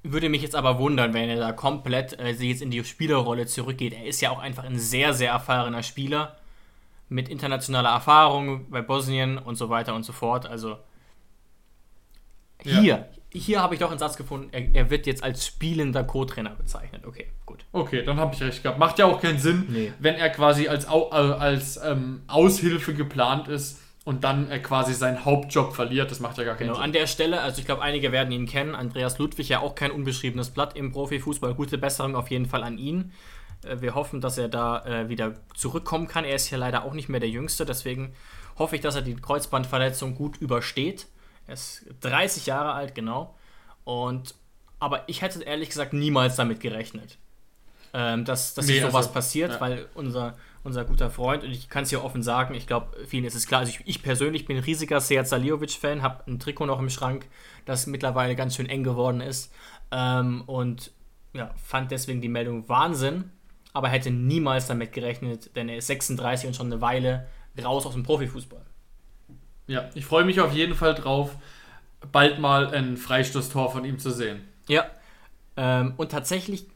würde 0.02 0.28
mich 0.28 0.42
jetzt 0.42 0.54
aber 0.54 0.78
wundern, 0.78 1.12
wenn 1.14 1.28
er 1.28 1.36
da 1.36 1.52
komplett 1.52 2.18
äh, 2.18 2.30
jetzt 2.30 2.62
in 2.62 2.70
die 2.70 2.82
Spielerrolle 2.84 3.46
zurückgeht. 3.46 3.92
Er 3.92 4.06
ist 4.06 4.20
ja 4.20 4.30
auch 4.30 4.38
einfach 4.38 4.64
ein 4.64 4.78
sehr, 4.78 5.12
sehr 5.12 5.32
erfahrener 5.32 5.82
Spieler 5.82 6.36
mit 7.08 7.28
internationaler 7.28 7.90
Erfahrung 7.90 8.70
bei 8.70 8.82
Bosnien 8.82 9.36
und 9.36 9.56
so 9.56 9.68
weiter 9.68 9.94
und 9.94 10.04
so 10.04 10.12
fort. 10.12 10.46
Also 10.46 10.78
hier, 12.62 12.82
ja. 12.82 13.06
hier 13.32 13.62
habe 13.62 13.74
ich 13.74 13.80
doch 13.80 13.90
einen 13.90 13.98
Satz 13.98 14.16
gefunden, 14.16 14.48
er, 14.52 14.74
er 14.74 14.90
wird 14.90 15.06
jetzt 15.06 15.22
als 15.22 15.46
spielender 15.46 16.04
Co-Trainer 16.04 16.50
bezeichnet. 16.50 17.04
Okay, 17.04 17.26
gut. 17.44 17.64
Okay, 17.72 18.02
dann 18.04 18.18
habe 18.18 18.34
ich 18.34 18.42
recht 18.42 18.62
gehabt. 18.62 18.78
Macht 18.78 18.98
ja 18.98 19.06
auch 19.06 19.20
keinen 19.20 19.38
Sinn, 19.38 19.66
nee. 19.68 19.92
wenn 19.98 20.14
er 20.14 20.30
quasi 20.30 20.68
als, 20.68 20.84
äh, 20.84 20.88
als 20.88 21.78
ähm, 21.82 22.22
Aushilfe 22.26 22.94
geplant 22.94 23.48
ist 23.48 23.80
und 24.04 24.24
dann 24.24 24.50
äh, 24.50 24.58
quasi 24.60 24.94
seinen 24.94 25.24
Hauptjob 25.24 25.74
verliert. 25.74 26.10
Das 26.10 26.20
macht 26.20 26.38
ja 26.38 26.44
gar 26.44 26.54
keinen 26.54 26.68
Genau, 26.68 26.74
Sinn. 26.76 26.84
an 26.84 26.92
der 26.92 27.06
Stelle, 27.06 27.40
also 27.42 27.58
ich 27.60 27.66
glaube, 27.66 27.82
einige 27.82 28.12
werden 28.12 28.32
ihn 28.32 28.46
kennen. 28.46 28.74
Andreas 28.74 29.18
Ludwig 29.18 29.48
ja 29.48 29.60
auch 29.60 29.74
kein 29.74 29.90
unbeschriebenes 29.90 30.50
Blatt 30.50 30.76
im 30.76 30.92
Profifußball. 30.92 31.54
Gute 31.54 31.76
Besserung 31.78 32.16
auf 32.16 32.30
jeden 32.30 32.46
Fall 32.46 32.62
an 32.62 32.78
ihn. 32.78 33.12
Äh, 33.64 33.80
Wir 33.80 33.94
hoffen, 33.94 34.20
dass 34.20 34.38
er 34.38 34.48
da 34.48 34.84
äh, 34.86 35.08
wieder 35.08 35.34
zurückkommen 35.54 36.08
kann. 36.08 36.24
Er 36.24 36.34
ist 36.36 36.50
ja 36.50 36.58
leider 36.58 36.84
auch 36.84 36.94
nicht 36.94 37.08
mehr 37.08 37.20
der 37.20 37.28
Jüngste, 37.28 37.64
deswegen 37.66 38.14
hoffe 38.58 38.76
ich, 38.76 38.82
dass 38.82 38.94
er 38.94 39.02
die 39.02 39.14
Kreuzbandverletzung 39.16 40.14
gut 40.14 40.38
übersteht. 40.38 41.06
Er 41.46 41.54
ist 41.54 41.84
30 42.00 42.46
Jahre 42.46 42.72
alt, 42.72 42.94
genau. 42.94 43.34
Und 43.84 44.34
aber 44.78 45.04
ich 45.08 45.20
hätte 45.20 45.42
ehrlich 45.42 45.68
gesagt 45.68 45.92
niemals 45.92 46.36
damit 46.36 46.60
gerechnet, 46.60 47.18
ähm, 47.92 48.24
dass, 48.24 48.54
dass 48.54 48.66
Nee, 48.66 48.74
hier 48.74 48.82
sowas 48.82 49.06
also, 49.06 49.10
passiert, 49.12 49.52
ja. 49.52 49.60
weil 49.60 49.86
unser, 49.94 50.36
unser 50.62 50.84
guter 50.84 51.10
Freund, 51.10 51.42
und 51.42 51.50
ich 51.50 51.68
kann 51.68 51.84
es 51.84 51.90
hier 51.90 52.04
offen 52.04 52.22
sagen, 52.22 52.54
ich 52.54 52.66
glaube, 52.66 52.96
vielen 53.06 53.24
ist 53.24 53.34
es 53.34 53.46
klar, 53.46 53.60
also 53.60 53.70
ich, 53.70 53.80
ich 53.86 54.02
persönlich 54.02 54.44
bin 54.44 54.56
ein 54.56 54.62
riesiger 54.62 55.00
Sead 55.00 55.26
Saliovic-Fan, 55.26 56.02
habe 56.02 56.24
ein 56.26 56.38
Trikot 56.38 56.66
noch 56.66 56.78
im 56.78 56.90
Schrank, 56.90 57.26
das 57.64 57.86
mittlerweile 57.86 58.36
ganz 58.36 58.56
schön 58.56 58.68
eng 58.68 58.84
geworden 58.84 59.20
ist 59.20 59.52
ähm, 59.90 60.42
und 60.46 60.92
ja, 61.32 61.54
fand 61.62 61.90
deswegen 61.90 62.20
die 62.20 62.28
Meldung 62.28 62.68
Wahnsinn, 62.68 63.30
aber 63.72 63.88
hätte 63.88 64.10
niemals 64.10 64.66
damit 64.66 64.92
gerechnet, 64.92 65.54
denn 65.56 65.68
er 65.68 65.78
ist 65.78 65.86
36 65.86 66.48
und 66.48 66.56
schon 66.56 66.66
eine 66.66 66.80
Weile 66.80 67.26
raus 67.62 67.86
aus 67.86 67.94
dem 67.94 68.02
Profifußball. 68.02 68.64
Ja, 69.66 69.88
ich 69.94 70.04
freue 70.04 70.24
mich 70.24 70.40
auf 70.40 70.52
jeden 70.52 70.74
Fall 70.74 70.94
drauf, 70.94 71.36
bald 72.12 72.38
mal 72.38 72.74
ein 72.74 72.96
Freistoßtor 72.96 73.70
von 73.70 73.84
ihm 73.84 73.98
zu 73.98 74.10
sehen. 74.10 74.46
Ja, 74.68 74.86
ähm, 75.56 75.94
und 75.96 76.10
tatsächlich 76.10 76.66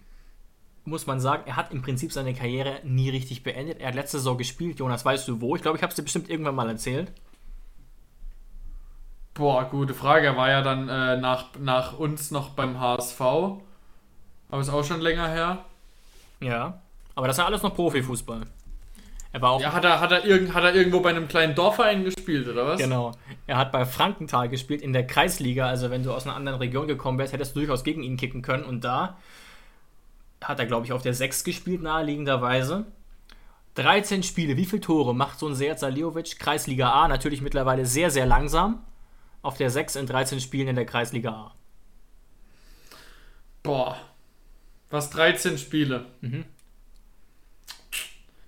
muss 0.85 1.07
man 1.07 1.18
sagen, 1.20 1.45
er 1.47 1.57
hat 1.57 1.72
im 1.72 1.82
Prinzip 1.82 2.12
seine 2.12 2.35
Karriere 2.35 2.80
nie 2.85 3.09
richtig 3.09 3.43
beendet. 3.43 3.80
Er 3.80 3.89
hat 3.89 3.95
letzte 3.95 4.18
Saison 4.18 4.37
gespielt. 4.37 4.78
Jonas, 4.78 5.05
weißt 5.05 5.26
du 5.28 5.41
wo? 5.41 5.57
Ich 5.57 5.62
glaube, 5.62 5.76
ich 5.76 5.82
habe 5.82 5.91
es 5.91 5.97
dir 5.97 6.03
bestimmt 6.03 6.28
irgendwann 6.28 6.55
mal 6.55 6.68
erzählt. 6.68 7.11
Boah, 9.32 9.64
gute 9.64 9.95
Frage. 9.95 10.26
Er 10.28 10.37
war 10.37 10.51
ja 10.51 10.62
dann 10.62 10.89
äh, 10.89 11.16
nach, 11.16 11.47
nach 11.59 11.99
uns 11.99 12.30
noch 12.30 12.51
beim 12.51 12.78
HSV. 12.78 13.20
Aber 13.20 14.61
ist 14.61 14.68
auch 14.68 14.85
schon 14.85 15.01
länger 15.01 15.28
her. 15.28 15.64
Ja. 16.41 16.82
Aber 17.14 17.26
das 17.26 17.39
ja 17.39 17.47
alles 17.47 17.62
noch 17.62 17.74
Profifußball. 17.74 18.43
Er 19.32 19.43
war 19.43 19.51
auch. 19.53 19.61
Ja, 19.61 19.72
hat 19.72 19.85
er, 19.85 20.01
hat, 20.01 20.12
er 20.12 20.24
irgend, 20.24 20.55
hat 20.55 20.62
er 20.62 20.74
irgendwo 20.74 21.01
bei 21.01 21.11
einem 21.11 21.26
kleinen 21.26 21.57
Dorfverein 21.57 22.05
gespielt, 22.05 22.47
oder 22.47 22.66
was? 22.66 22.80
Genau. 22.80 23.12
Er 23.49 23.57
hat 23.57 23.72
bei 23.72 23.85
Frankenthal 23.85 24.49
gespielt 24.49 24.82
in 24.82 24.93
der 24.93 25.07
Kreisliga. 25.07 25.66
Also, 25.66 25.91
wenn 25.91 26.05
du 26.05 26.12
aus 26.12 26.26
einer 26.26 26.37
anderen 26.37 26.59
Region 26.59 26.87
gekommen 26.87 27.18
wärst, 27.18 27.32
hättest 27.32 27.57
du 27.57 27.61
durchaus 27.61 27.82
gegen 27.82 28.03
ihn 28.03 28.16
kicken 28.16 28.43
können. 28.43 28.62
Und 28.64 28.85
da 28.85 29.16
hat 30.45 30.59
er, 30.59 30.66
glaube 30.66 30.86
ich, 30.86 30.92
auf 30.92 31.03
der 31.03 31.14
6 31.14 31.45
gespielt, 31.45 31.82
naheliegenderweise. 31.82 32.86
13 33.74 34.22
Spiele. 34.22 34.57
Wie 34.57 34.66
viele 34.66 34.80
Tore 34.80 35.14
macht 35.14 35.38
so 35.38 35.49
ein 35.49 35.55
Sead 35.55 35.78
Saliovic? 35.78 36.38
Kreisliga 36.38 36.92
A, 36.92 37.09
natürlich 37.09 37.42
mittlerweile 37.42 37.86
sehr, 37.86 38.11
sehr 38.11 38.26
langsam. 38.26 38.84
Auf 39.42 39.57
der 39.57 39.70
6 39.70 39.97
in 39.97 40.07
13 40.07 40.40
Spielen 40.40 40.68
in 40.68 40.76
der 40.76 40.86
Kreisliga 40.86 41.30
A. 41.30 41.55
Boah. 43.62 43.99
Was 44.90 45.11
13 45.11 45.59
Spiele? 45.59 46.07
Mhm. 46.20 46.45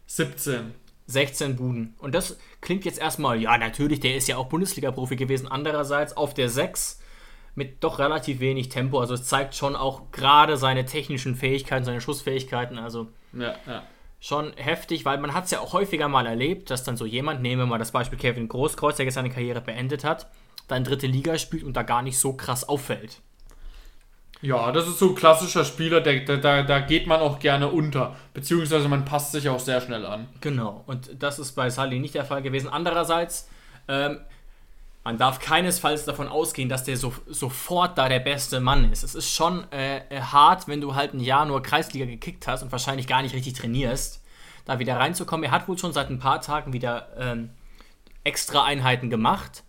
17. 0.06 0.74
16 1.08 1.56
Buden. 1.56 1.94
Und 1.98 2.14
das 2.14 2.38
klingt 2.60 2.84
jetzt 2.84 2.98
erstmal, 2.98 3.40
ja, 3.40 3.58
natürlich, 3.58 4.00
der 4.00 4.16
ist 4.16 4.28
ja 4.28 4.36
auch 4.36 4.48
Bundesliga-Profi 4.48 5.16
gewesen. 5.16 5.48
Andererseits 5.48 6.16
auf 6.16 6.34
der 6.34 6.48
6 6.48 7.00
mit 7.56 7.82
doch 7.82 7.98
relativ 7.98 8.38
wenig 8.38 8.68
Tempo. 8.68 9.00
Also 9.00 9.14
es 9.14 9.24
zeigt 9.24 9.56
schon 9.56 9.74
auch 9.74 10.12
gerade 10.12 10.56
seine 10.56 10.84
technischen 10.84 11.34
Fähigkeiten, 11.34 11.84
seine 11.84 12.00
Schussfähigkeiten. 12.00 12.78
Also 12.78 13.08
Ja, 13.32 13.54
ja. 13.66 13.82
schon 14.20 14.52
heftig, 14.56 15.04
weil 15.04 15.18
man 15.18 15.34
hat 15.34 15.46
es 15.46 15.50
ja 15.50 15.60
auch 15.60 15.72
häufiger 15.72 16.06
mal 16.08 16.26
erlebt, 16.26 16.70
dass 16.70 16.84
dann 16.84 16.96
so 16.96 17.06
jemand, 17.06 17.42
nehmen 17.42 17.62
wir 17.62 17.66
mal 17.66 17.78
das 17.78 17.90
Beispiel 17.92 18.18
Kevin 18.18 18.46
Großkreuz, 18.48 18.96
der 18.96 19.06
jetzt 19.06 19.14
seine 19.14 19.30
Karriere 19.30 19.60
beendet 19.60 20.04
hat, 20.04 20.28
dann 20.68 20.84
dritte 20.84 21.06
Liga 21.06 21.38
spielt 21.38 21.64
und 21.64 21.76
da 21.76 21.82
gar 21.82 22.02
nicht 22.02 22.18
so 22.18 22.34
krass 22.34 22.68
auffällt. 22.68 23.22
Ja, 24.42 24.70
das 24.70 24.86
ist 24.86 24.98
so 24.98 25.08
ein 25.08 25.14
klassischer 25.14 25.64
Spieler, 25.64 26.02
der, 26.02 26.20
der, 26.20 26.36
da, 26.36 26.62
da 26.62 26.80
geht 26.80 27.06
man 27.06 27.20
auch 27.20 27.38
gerne 27.38 27.68
unter. 27.68 28.16
Beziehungsweise 28.34 28.86
man 28.86 29.06
passt 29.06 29.32
sich 29.32 29.48
auch 29.48 29.58
sehr 29.58 29.80
schnell 29.80 30.04
an. 30.04 30.28
Genau, 30.42 30.84
und 30.86 31.10
das 31.22 31.38
ist 31.38 31.52
bei 31.52 31.70
Sully 31.70 31.98
nicht 32.00 32.14
der 32.14 32.26
Fall 32.26 32.42
gewesen. 32.42 32.68
Andererseits, 32.68 33.48
ähm, 33.88 34.20
man 35.06 35.18
darf 35.18 35.38
keinesfalls 35.38 36.04
davon 36.04 36.26
ausgehen, 36.26 36.68
dass 36.68 36.82
der 36.82 36.96
so, 36.96 37.14
sofort 37.28 37.96
da 37.96 38.08
der 38.08 38.18
beste 38.18 38.58
Mann 38.58 38.90
ist. 38.90 39.04
Es 39.04 39.14
ist 39.14 39.32
schon 39.32 39.64
äh, 39.70 39.98
äh, 39.98 40.20
hart, 40.20 40.66
wenn 40.66 40.80
du 40.80 40.96
halt 40.96 41.14
ein 41.14 41.20
Jahr 41.20 41.46
nur 41.46 41.62
Kreisliga 41.62 42.06
gekickt 42.06 42.48
hast 42.48 42.64
und 42.64 42.72
wahrscheinlich 42.72 43.06
gar 43.06 43.22
nicht 43.22 43.32
richtig 43.32 43.52
trainierst, 43.52 44.20
da 44.64 44.80
wieder 44.80 44.96
reinzukommen. 44.96 45.44
Er 45.44 45.52
hat 45.52 45.68
wohl 45.68 45.78
schon 45.78 45.92
seit 45.92 46.10
ein 46.10 46.18
paar 46.18 46.40
Tagen 46.40 46.72
wieder 46.72 47.06
ähm, 47.20 47.50
extra 48.24 48.64
Einheiten 48.64 49.08
gemacht. 49.08 49.62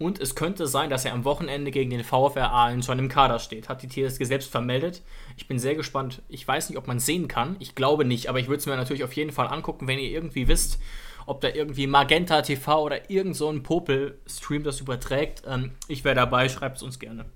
Und 0.00 0.18
es 0.18 0.34
könnte 0.34 0.66
sein, 0.66 0.90
dass 0.90 1.04
er 1.04 1.12
am 1.12 1.24
Wochenende 1.24 1.70
gegen 1.70 1.90
den 1.90 2.02
VfR 2.02 2.50
Aalen 2.50 2.82
schon 2.82 2.98
im 2.98 3.08
Kader 3.08 3.38
steht. 3.38 3.68
Hat 3.68 3.84
die 3.84 3.88
TSG 3.88 4.24
selbst 4.24 4.50
vermeldet. 4.50 5.02
Ich 5.36 5.46
bin 5.46 5.60
sehr 5.60 5.76
gespannt. 5.76 6.22
Ich 6.28 6.48
weiß 6.48 6.68
nicht, 6.70 6.78
ob 6.78 6.88
man 6.88 6.98
sehen 6.98 7.28
kann. 7.28 7.54
Ich 7.60 7.76
glaube 7.76 8.04
nicht, 8.04 8.28
aber 8.28 8.40
ich 8.40 8.48
würde 8.48 8.58
es 8.58 8.66
mir 8.66 8.74
natürlich 8.74 9.04
auf 9.04 9.12
jeden 9.12 9.30
Fall 9.30 9.46
angucken, 9.46 9.86
wenn 9.86 10.00
ihr 10.00 10.10
irgendwie 10.10 10.48
wisst, 10.48 10.80
ob 11.26 11.40
da 11.40 11.48
irgendwie 11.48 11.86
Magenta 11.86 12.42
TV 12.42 12.82
oder 12.82 13.10
irgend 13.10 13.36
so 13.36 13.48
ein 13.48 13.62
Popel-Stream 13.62 14.62
das 14.62 14.80
überträgt. 14.80 15.42
Ähm, 15.46 15.72
ich 15.88 16.04
wäre 16.04 16.14
dabei, 16.14 16.48
schreibt 16.48 16.78
es 16.78 16.82
uns 16.82 16.98
gerne. 16.98 17.26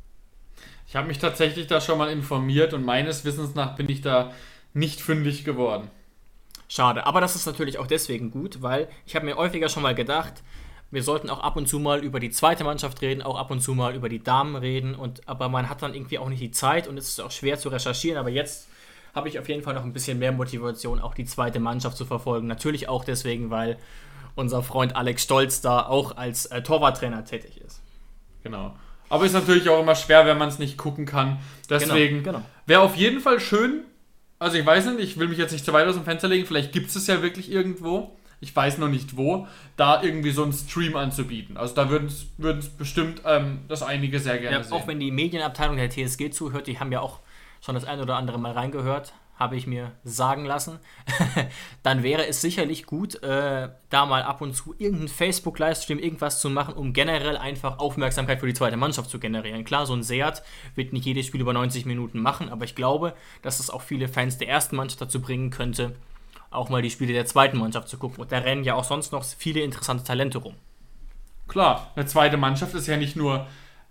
Ich 0.89 0.97
habe 0.97 1.09
mich 1.09 1.19
tatsächlich 1.19 1.67
da 1.67 1.81
schon 1.81 1.99
mal 1.99 2.11
informiert 2.11 2.73
und 2.73 2.85
meines 2.85 3.25
Wissens 3.25 3.55
nach 3.55 3.77
bin 3.77 3.89
ich 3.89 4.03
da 4.03 4.33
nicht 4.73 5.01
fündig 5.01 5.45
geworden. 5.45 5.91
Schade, 6.69 7.07
aber 7.07 7.21
das 7.21 7.37
ist 7.37 7.47
natürlich 7.47 7.79
auch 7.79 7.87
deswegen 7.87 8.31
gut, 8.31 8.63
weil 8.63 8.89
ich 9.07 9.15
habe 9.15 9.27
mir 9.27 9.37
häufiger 9.37 9.69
schon 9.69 9.83
mal 9.83 9.95
gedacht, 9.95 10.43
wir 10.91 11.03
sollten 11.03 11.31
auch 11.31 11.41
ab 11.41 11.57
und 11.57 11.67
zu 11.67 11.81
mal 11.81 12.05
über 12.05 12.21
die 12.21 12.31
zweite 12.31 12.63
Mannschaft 12.63 13.03
reden, 13.03 13.23
auch 13.23 13.37
ab 13.37 13.51
und 13.51 13.61
zu 13.61 13.75
mal 13.75 13.95
über 13.95 14.09
die 14.09 14.23
Damen 14.23 14.55
reden. 14.55 14.95
Und, 14.95 15.29
aber 15.29 15.49
man 15.49 15.69
hat 15.69 15.83
dann 15.83 15.95
irgendwie 15.95 16.19
auch 16.19 16.29
nicht 16.29 16.41
die 16.41 16.53
Zeit 16.53 16.87
und 16.87 16.97
es 16.97 17.09
ist 17.09 17.21
auch 17.21 17.33
schwer 17.33 17.59
zu 17.59 17.69
recherchieren. 17.69 18.19
Aber 18.19 18.31
jetzt 18.31 18.69
habe 19.17 19.29
ich 19.29 19.39
auf 19.41 19.49
jeden 19.49 19.63
Fall 19.63 19.75
noch 19.75 19.83
ein 19.83 19.93
bisschen 19.93 20.19
mehr 20.19 20.31
Motivation, 20.31 21.01
auch 21.01 21.15
die 21.15 21.25
zweite 21.25 21.59
Mannschaft 21.59 21.97
zu 21.97 22.05
verfolgen. 22.05 22.47
Natürlich 22.47 22.89
auch 22.89 23.03
deswegen, 23.05 23.51
weil 23.51 23.79
unser 24.37 24.63
Freund 24.63 24.95
Alex 24.95 25.23
Stolz 25.23 25.63
da 25.63 25.87
auch 25.87 26.17
als 26.17 26.47
äh, 26.47 26.63
Torwarttrainer 26.63 27.25
tätig 27.25 27.61
ist. 27.67 27.81
Genau. 28.45 28.77
Aber 29.09 29.25
ist 29.25 29.33
natürlich 29.33 29.69
auch 29.71 29.81
immer 29.81 29.95
schwer, 29.95 30.27
wenn 30.27 30.37
man 30.37 30.49
es 30.49 30.59
nicht 30.59 30.77
gucken 30.77 31.07
kann. 31.07 31.39
Deswegen 31.71 32.23
Genau, 32.23 32.39
genau. 32.39 32.47
wäre 32.67 32.83
auf 32.83 32.95
jeden 32.97 33.21
Fall 33.21 33.41
schön. 33.41 33.83
Also 34.39 34.59
ich 34.59 34.67
weiß 34.67 34.85
nicht, 34.87 34.99
ich 35.01 35.19
will 35.19 35.29
mich 35.29 35.39
jetzt 35.39 35.53
nicht 35.53 35.65
zu 35.65 35.73
weit 35.73 35.87
aus 35.89 35.95
dem 35.95 36.05
Fenster 36.05 36.29
legen. 36.29 36.45
Vielleicht 36.45 36.73
gibt 36.73 36.91
es 36.91 36.97
es 36.97 37.07
ja 37.07 37.23
wirklich 37.23 37.51
irgendwo. 37.51 38.15
Ich 38.41 38.55
weiß 38.55 38.77
noch 38.77 38.89
nicht 38.89 39.17
wo, 39.17 39.47
da 39.79 40.03
irgendwie 40.03 40.31
so 40.33 40.43
einen 40.43 40.53
Stream 40.53 40.95
anzubieten. 40.95 41.57
Also 41.57 41.75
da 41.75 41.89
würden 41.89 42.09
es 42.09 42.69
bestimmt 42.69 43.23
ähm, 43.25 43.61
das 43.69 43.83
einige 43.83 44.21
sehr 44.21 44.37
gerne 44.39 44.59
Ja, 44.59 44.63
sehen. 44.63 44.75
auch 44.75 44.87
wenn 44.87 45.01
die 45.01 45.11
Medienabteilung 45.11 45.77
der 45.79 45.89
TSG 45.89 46.31
zuhört, 46.33 46.67
die 46.67 46.79
haben 46.79 46.93
ja 46.93 47.01
auch 47.01 47.21
schon 47.61 47.75
das 47.75 47.85
ein 47.85 48.01
oder 48.01 48.17
andere 48.17 48.39
Mal 48.39 48.53
reingehört, 48.53 49.13
habe 49.39 49.57
ich 49.57 49.67
mir 49.67 49.93
sagen 50.03 50.45
lassen. 50.45 50.79
Dann 51.83 52.03
wäre 52.03 52.27
es 52.27 52.41
sicherlich 52.41 52.87
gut, 52.87 53.23
äh, 53.23 53.69
da 53.91 54.07
mal 54.07 54.23
ab 54.23 54.41
und 54.41 54.55
zu 54.55 54.75
irgendeinen 54.79 55.09
Facebook-Livestream, 55.09 55.99
irgendwas 55.99 56.41
zu 56.41 56.49
machen, 56.49 56.75
um 56.75 56.93
generell 56.93 57.37
einfach 57.37 57.79
Aufmerksamkeit 57.79 58.41
für 58.41 58.47
die 58.47 58.55
zweite 58.55 58.77
Mannschaft 58.77 59.11
zu 59.11 59.19
generieren. 59.19 59.65
Klar, 59.65 59.87
so 59.87 59.95
ein 59.95 60.03
Seat 60.03 60.43
wird 60.75 60.93
nicht 60.93 61.05
jedes 61.05 61.27
Spiel 61.27 61.41
über 61.41 61.53
90 61.53 61.85
Minuten 61.85 62.21
machen, 62.21 62.49
aber 62.49 62.65
ich 62.65 62.75
glaube, 62.75 63.15
dass 63.43 63.61
es 63.61 63.71
auch 63.71 63.83
viele 63.83 64.09
Fans 64.09 64.39
der 64.39 64.49
ersten 64.49 64.77
Mannschaft 64.77 65.03
dazu 65.03 65.21
bringen 65.21 65.51
könnte, 65.51 65.95
auch 66.51 66.71
mal 66.71 66.83
die 66.83 66.91
Spiele 66.91 67.13
der 67.13 67.27
zweiten 67.27 67.59
Mannschaft 67.59 67.89
zu 67.89 67.99
gucken. 67.99 68.23
Und 68.23 68.33
da 68.33 68.39
rennen 68.39 68.65
ja 68.65 68.75
auch 68.75 68.85
sonst 68.85 69.13
noch 69.13 69.25
viele 69.25 69.61
interessante 69.61 70.05
Talente 70.05 70.39
rum. 70.39 70.55
Klar, 71.47 71.93
eine 71.95 72.07
zweite 72.07 72.39
Mannschaft 72.39 72.75
ist 72.75 72.87
ja 72.87 72.97
nicht 72.97 73.17
nur 73.17 73.47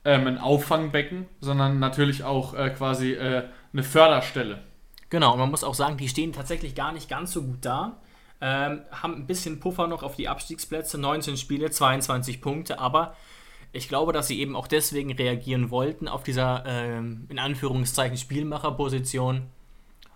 ähm, 0.05 0.27
ein 0.27 0.37
Auffangbecken, 0.37 1.25
sondern 1.41 1.79
natürlich 1.79 2.23
auch 2.23 2.53
äh, 2.53 2.69
quasi 2.69 3.13
äh, 3.13 3.43
eine 3.73 3.83
Förderstelle. 3.83 4.59
Genau, 5.09 5.33
und 5.33 5.39
man 5.39 5.51
muss 5.51 5.63
auch 5.63 5.73
sagen, 5.73 5.97
die 5.97 6.07
stehen 6.07 6.31
tatsächlich 6.31 6.75
gar 6.75 6.91
nicht 6.91 7.09
ganz 7.09 7.31
so 7.31 7.43
gut 7.43 7.59
da. 7.61 7.97
Ähm, 8.41 8.81
haben 8.91 9.15
ein 9.15 9.27
bisschen 9.27 9.59
Puffer 9.59 9.87
noch 9.87 10.03
auf 10.03 10.15
die 10.15 10.27
Abstiegsplätze, 10.27 10.97
19 10.97 11.37
Spiele, 11.37 11.71
22 11.71 12.41
Punkte, 12.41 12.79
aber 12.79 13.15
ich 13.71 13.89
glaube, 13.89 14.13
dass 14.13 14.27
sie 14.27 14.39
eben 14.39 14.55
auch 14.55 14.67
deswegen 14.67 15.11
reagieren 15.11 15.69
wollten 15.69 16.07
auf 16.07 16.23
dieser, 16.23 16.63
ähm, 16.65 17.25
in 17.29 17.39
Anführungszeichen, 17.39 18.17
Spielmacherposition, 18.17 19.43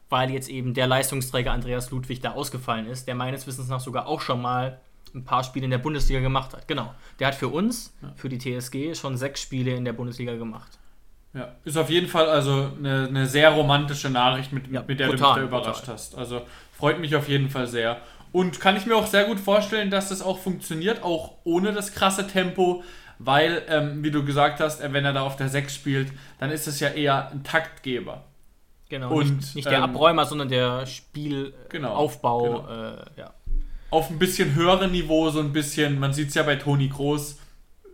weil 0.09 0.31
jetzt 0.31 0.49
eben 0.49 0.73
der 0.73 0.87
Leistungsträger 0.87 1.51
Andreas 1.51 1.91
Ludwig 1.91 2.21
da 2.21 2.31
ausgefallen 2.31 2.85
ist, 2.85 3.07
der 3.07 3.15
meines 3.15 3.47
Wissens 3.47 3.67
nach 3.67 3.79
sogar 3.79 4.07
auch 4.07 4.21
schon 4.21 4.41
mal 4.41 4.79
ein 5.15 5.25
paar 5.25 5.43
Spiele 5.43 5.65
in 5.65 5.71
der 5.71 5.77
Bundesliga 5.77 6.19
gemacht 6.19 6.53
hat. 6.53 6.67
Genau. 6.67 6.93
Der 7.19 7.27
hat 7.27 7.35
für 7.35 7.47
uns, 7.49 7.93
für 8.15 8.29
die 8.29 8.37
TSG, 8.37 8.95
schon 8.95 9.17
sechs 9.17 9.41
Spiele 9.41 9.75
in 9.75 9.85
der 9.85 9.93
Bundesliga 9.93 10.35
gemacht. 10.35 10.77
Ja, 11.33 11.55
ist 11.63 11.77
auf 11.77 11.89
jeden 11.89 12.07
Fall 12.07 12.27
also 12.27 12.71
eine, 12.77 13.07
eine 13.07 13.25
sehr 13.27 13.51
romantische 13.51 14.09
Nachricht, 14.09 14.51
mit, 14.51 14.67
Ja, 14.71 14.83
mit 14.87 14.99
der 14.99 15.09
total, 15.09 15.35
du 15.35 15.41
mich 15.41 15.51
da 15.51 15.57
überrascht 15.57 15.81
total. 15.81 15.95
hast. 15.95 16.15
Also 16.17 16.41
freut 16.75 16.99
mich 16.99 17.15
auf 17.15 17.29
jeden 17.29 17.49
Fall 17.49 17.67
sehr. 17.67 17.97
Und 18.31 18.59
kann 18.59 18.75
ich 18.77 18.85
mir 18.85 18.95
auch 18.95 19.07
sehr 19.07 19.25
gut 19.25 19.39
vorstellen, 19.39 19.91
dass 19.91 20.09
das 20.09 20.21
auch 20.21 20.39
funktioniert, 20.39 21.03
auch 21.03 21.33
ohne 21.43 21.71
das 21.71 21.93
krasse 21.93 22.25
Tempo, 22.27 22.83
weil, 23.19 23.63
ähm, 23.67 24.03
wie 24.03 24.11
du 24.11 24.23
gesagt 24.23 24.59
hast, 24.59 24.81
wenn 24.81 25.05
er 25.05 25.13
da 25.13 25.21
auf 25.21 25.35
der 25.35 25.49
6 25.49 25.73
spielt, 25.75 26.11
dann 26.39 26.51
ist 26.51 26.67
es 26.67 26.79
ja 26.79 26.89
eher 26.89 27.29
ein 27.31 27.43
Taktgeber. 27.43 28.23
Genau. 28.89 29.11
Und, 29.11 29.35
nicht, 29.37 29.55
nicht 29.55 29.69
der 29.69 29.79
ähm, 29.79 29.83
Abräumer, 29.83 30.25
sondern 30.25 30.49
der 30.49 30.85
Genau, 31.69 31.99
Spielaufbau. 32.09 32.63
genau. 32.63 32.67
Äh, 32.93 33.05
ja. 33.17 33.33
Auf 33.89 34.09
ein 34.09 34.19
bisschen 34.19 34.55
höherem 34.55 34.91
Niveau 34.91 35.29
so 35.29 35.39
ein 35.39 35.51
bisschen, 35.51 35.99
man 35.99 36.13
sieht 36.13 36.29
es 36.29 36.35
ja 36.35 36.43
bei 36.43 36.55
Toni 36.55 36.89
Groß, 36.89 37.39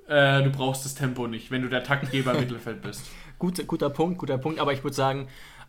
äh, 0.07 0.43
du 0.43 0.51
brauchst 0.51 0.85
das 0.85 0.95
Tempo 0.95 1.27
nicht, 1.27 1.51
wenn 1.51 1.61
du 1.61 1.69
der 1.69 1.83
Taktgeber 1.83 2.33
im 2.33 2.39
Mittelfeld 2.41 2.81
bist. 2.81 3.03
Gut, 3.39 3.65
guter 3.67 3.89
Punkt, 3.89 4.17
guter 4.17 4.37
Punkt. 4.37 4.59
Aber 4.59 4.73
ich 4.73 4.83
würde 4.83 4.95
sagen, 4.95 5.27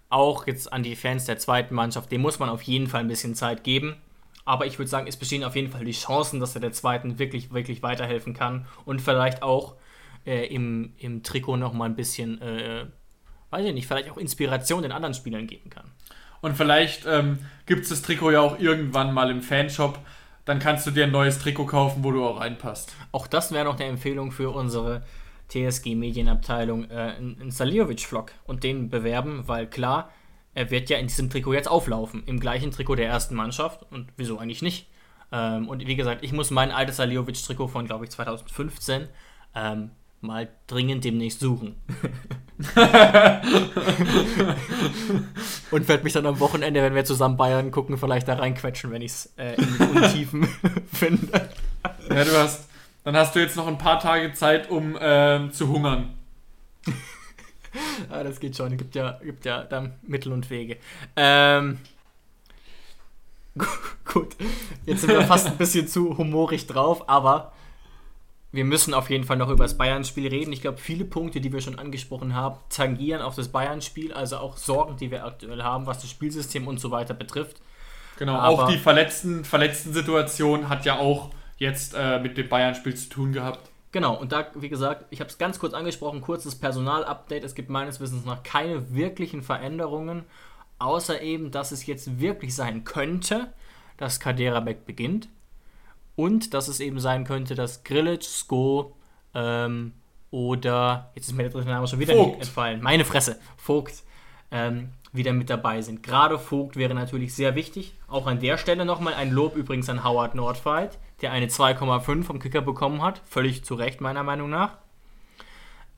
auch 0.09 0.47
jetzt 0.47 0.73
an 0.73 0.83
die 0.83 0.97
Fans 0.97 1.25
der 1.25 1.39
zweiten 1.39 1.75
Mannschaft, 1.75 2.13
dem 2.13 2.21
muss 2.21 2.39
man 2.39 2.49
auf 2.49 2.63
jeden 2.63 2.87
Fall 2.87 3.01
ein 3.01 3.09
bisschen 3.09 3.35
Zeit 3.35 3.65
geben. 3.65 3.97
Aber 4.45 4.67
ich 4.67 4.79
würde 4.79 4.89
sagen, 4.89 5.09
es 5.09 5.17
bestehen 5.17 5.43
auf 5.43 5.57
jeden 5.57 5.73
Fall 5.73 5.85
die 5.85 5.93
Chancen, 5.93 6.39
dass 6.39 6.55
er 6.55 6.61
der 6.61 6.71
zweiten 6.71 7.19
wirklich, 7.19 7.53
wirklich 7.53 7.83
weiterhelfen 7.83 8.33
kann 8.33 8.67
und 8.85 9.01
vielleicht 9.01 9.43
auch 9.43 9.75
äh, 10.25 10.47
im, 10.47 10.93
im 10.99 11.25
Trikot 11.25 11.57
noch 11.57 11.73
mal 11.73 11.87
ein 11.87 11.97
bisschen, 11.97 12.41
äh, 12.41 12.87
weiß 13.51 13.67
ich 13.67 13.75
nicht, 13.75 13.89
vielleicht 13.89 14.09
auch 14.09 14.17
Inspiration 14.17 14.83
den 14.83 14.93
anderen 14.93 15.15
Spielern 15.15 15.49
geben 15.49 15.71
kann. 15.71 15.91
Und 16.43 16.57
vielleicht 16.57 17.07
ähm, 17.07 17.41
gibt 17.67 17.83
es 17.83 17.89
das 17.89 18.03
Trikot 18.03 18.31
ja 18.31 18.41
auch 18.41 18.61
irgendwann 18.61 19.13
mal 19.13 19.31
im 19.31 19.43
Fanshop. 19.43 19.99
Dann 20.47 20.61
kannst 20.61 20.87
du 20.87 20.93
dir 20.93 21.05
ein 21.05 21.11
neues 21.11 21.41
Trikot 21.41 21.67
kaufen, 21.67 22.05
wo 22.05 22.13
du 22.13 22.25
auch 22.25 22.41
reinpasst. 22.41 22.95
Auch 23.13 23.27
das 23.27 23.53
wäre 23.53 23.65
noch 23.65 23.75
eine 23.75 23.85
Empfehlung 23.85 24.31
für 24.31 24.51
unsere 24.51 25.03
TSG-Medienabteilung, 25.49 26.89
äh, 26.89 27.15
einen 27.19 27.51
Saliovic-Vlog 27.51 28.33
und 28.45 28.63
den 28.65 28.89
bewerben, 28.89 29.47
weil 29.47 29.67
klar, 29.67 30.11
er 30.55 30.71
wird 30.71 30.89
ja 30.89 30.99
in 30.99 31.09
diesem 31.09 31.31
Trikot 31.31 31.53
jetzt 31.53 31.69
auflaufen, 31.69 32.23
im 32.27 32.41
gleichen 32.41 32.71
Trikot 32.71 32.95
der 32.95 33.09
ersten 33.09 33.35
Mannschaft 33.35 33.85
und 33.91 34.09
wieso 34.17 34.39
eigentlich 34.39 34.63
nicht. 34.63 34.89
Ähm, 35.33 35.69
und 35.69 35.85
wie 35.85 35.97
gesagt, 35.97 36.23
ich 36.23 36.33
muss 36.33 36.53
mein 36.53 36.71
altes 36.71 36.97
Saliovic-Trikot 36.97 37.69
von, 37.69 37.85
glaube 37.85 38.05
ich, 38.05 38.11
2015 38.13 39.09
ähm, 39.57 39.91
mal 40.27 40.49
dringend 40.67 41.05
demnächst 41.05 41.41
suchen. 41.41 41.77
und 45.71 45.89
werde 45.89 46.05
mich 46.05 46.15
dann 46.15 46.27
am 46.27 46.41
Wochenende, 46.41 46.83
wenn 46.83 46.95
wir 46.95 47.05
zusammen 47.05 47.37
Bayern 47.37 47.71
gucken, 47.71 47.99
vielleicht 47.99 48.29
da 48.29 48.35
reinquetschen, 48.35 48.91
wenn 48.91 49.03
ich 49.03 49.13
es 49.13 49.33
äh, 49.37 49.55
in 49.55 49.79
den 49.79 49.91
Untiefen 49.91 50.49
finde. 50.93 51.49
Ja, 52.09 52.25
du 52.25 52.39
hast, 52.39 52.69
dann 53.05 53.17
hast 53.17 53.35
du 53.35 53.41
jetzt 53.41 53.57
noch 53.57 53.67
ein 53.67 53.79
paar 53.79 54.01
Tage 54.01 54.33
Zeit, 54.33 54.71
um 54.71 54.97
äh, 54.97 55.51
zu 55.51 55.69
hungern. 55.69 56.15
ah, 58.11 58.25
das 58.25 58.41
geht 58.41 58.57
schon. 58.57 58.77
Gibt 58.77 58.95
ja, 58.95 59.19
gibt 59.23 59.45
ja 59.45 59.65
dann 59.65 59.95
Mittel 60.03 60.33
und 60.33 60.49
Wege. 60.49 60.79
Ähm, 61.15 61.79
gut, 64.13 64.37
jetzt 64.85 65.03
sind 65.03 65.11
wir 65.11 65.23
fast 65.23 65.47
ein 65.47 65.57
bisschen 65.57 65.89
zu 65.89 66.17
humorig 66.17 66.67
drauf, 66.67 67.09
aber 67.09 67.53
wir 68.53 68.65
müssen 68.65 68.95
auf 68.95 69.11
jeden 69.11 69.25
Fall 69.25 69.37
noch 69.37 69.51
über 69.51 69.65
das 69.65 69.77
Bayern-Spiel 69.77 70.29
reden. 70.29 70.53
Ich 70.53 70.63
glaube, 70.63 70.79
viele 70.79 71.05
Punkte, 71.05 71.41
die 71.41 71.53
wir 71.53 71.61
schon 71.61 71.79
angesprochen 71.79 72.35
haben, 72.35 72.59
tangieren 72.71 73.21
auf 73.21 73.35
das 73.35 73.49
Bayern-Spiel, 73.49 74.13
also 74.13 74.39
auch 74.39 74.57
Sorgen, 74.57 74.97
die 74.97 75.11
wir 75.11 75.25
aktuell 75.25 75.63
haben, 75.63 75.87
was 75.87 76.01
das 76.01 76.11
Spielsystem 76.11 76.67
und 76.67 76.81
so 76.81 76.91
weiter 76.91 77.15
betrifft. 77.15 77.61
Genau, 78.19 78.37
aber 78.37 78.65
auch 78.65 78.69
die 78.69 78.79
verletzten, 78.79 79.45
verletzten 79.45 79.93
Situation 79.93 80.69
hat 80.69 80.85
ja 80.85 80.99
auch 80.99 81.31
jetzt 81.59 81.95
äh, 81.97 82.19
mit 82.19 82.39
dem 82.39 82.49
Bayern-Spiel 82.49 82.95
zu 82.95 83.09
tun 83.09 83.33
gehabt. 83.33 83.71
Genau, 83.93 84.15
und 84.15 84.33
da, 84.33 84.47
wie 84.55 84.69
gesagt, 84.69 85.07
ich 85.11 85.21
habe 85.21 85.31
es 85.31 85.39
ganz 85.39 85.59
kurz 85.59 85.75
angesprochen, 85.75 86.21
kurzes 86.21 86.55
Personal-Update. 86.55 87.45
Es 87.45 87.55
gibt 87.55 87.71
meines 87.71 88.01
Wissens 88.01 88.25
noch 88.25 88.43
keine 88.43 88.95
wirklichen 88.95 89.43
Veränderungen, 89.43 90.25
außer 90.79 91.23
eben, 91.23 91.51
dass 91.51 91.73
es 91.73 91.87
jetzt 91.87 92.21
wirklich 92.21 92.55
sein 92.55 92.85
könnte, 92.85 93.53
dass 93.97 94.21
Kaderabek 94.21 94.85
beginnt. 94.87 95.29
Und 96.17 96.55
dass 96.55 96.69
es 96.69 96.81
eben 96.81 96.99
sein 96.99 97.25
könnte, 97.25 97.55
dass 97.55 97.85
Grillage, 97.85 98.25
Sko 98.25 98.97
ähm, 99.35 99.93
oder, 100.31 101.13
jetzt 101.15 101.29
ist 101.29 101.35
mir 101.35 101.45
der 101.45 101.53
dritte 101.53 101.69
Name 101.69 101.87
schon 101.87 102.01
wieder 102.01 102.15
Vogt. 102.15 102.41
entfallen, 102.41 102.83
meine 102.83 103.05
Fresse, 103.05 103.39
Vogt, 103.57 104.03
ähm, 104.51 104.91
wieder 105.13 105.33
mit 105.33 105.51
dabei 105.51 105.83
sind. 105.83 106.03
Gerade 106.03 106.39
Vogt 106.39 106.77
wäre 106.77 106.95
natürlich 106.95 107.35
sehr 107.35 107.55
wichtig. 107.55 107.95
Auch 108.09 108.27
an 108.27 108.41
der 108.41 108.59
Stelle 108.59 108.85
nochmal 108.85 109.15
ein 109.15 109.31
Lob 109.31 109.57
übrigens 109.57 109.89
an 109.89 110.05
Howard 110.05 110.35
Nordfight, 110.35 110.99
der 111.21 111.33
eine 111.33 111.47
2,5 111.47 112.25
vom 112.25 112.39
Kicker 112.39 112.61
bekommen 112.61 113.03
hat. 113.03 113.21
Völlig 113.27 113.65
zu 113.65 113.75
Recht, 113.75 114.01
meiner 114.01 114.23
Meinung 114.23 114.51
nach. 114.51 114.79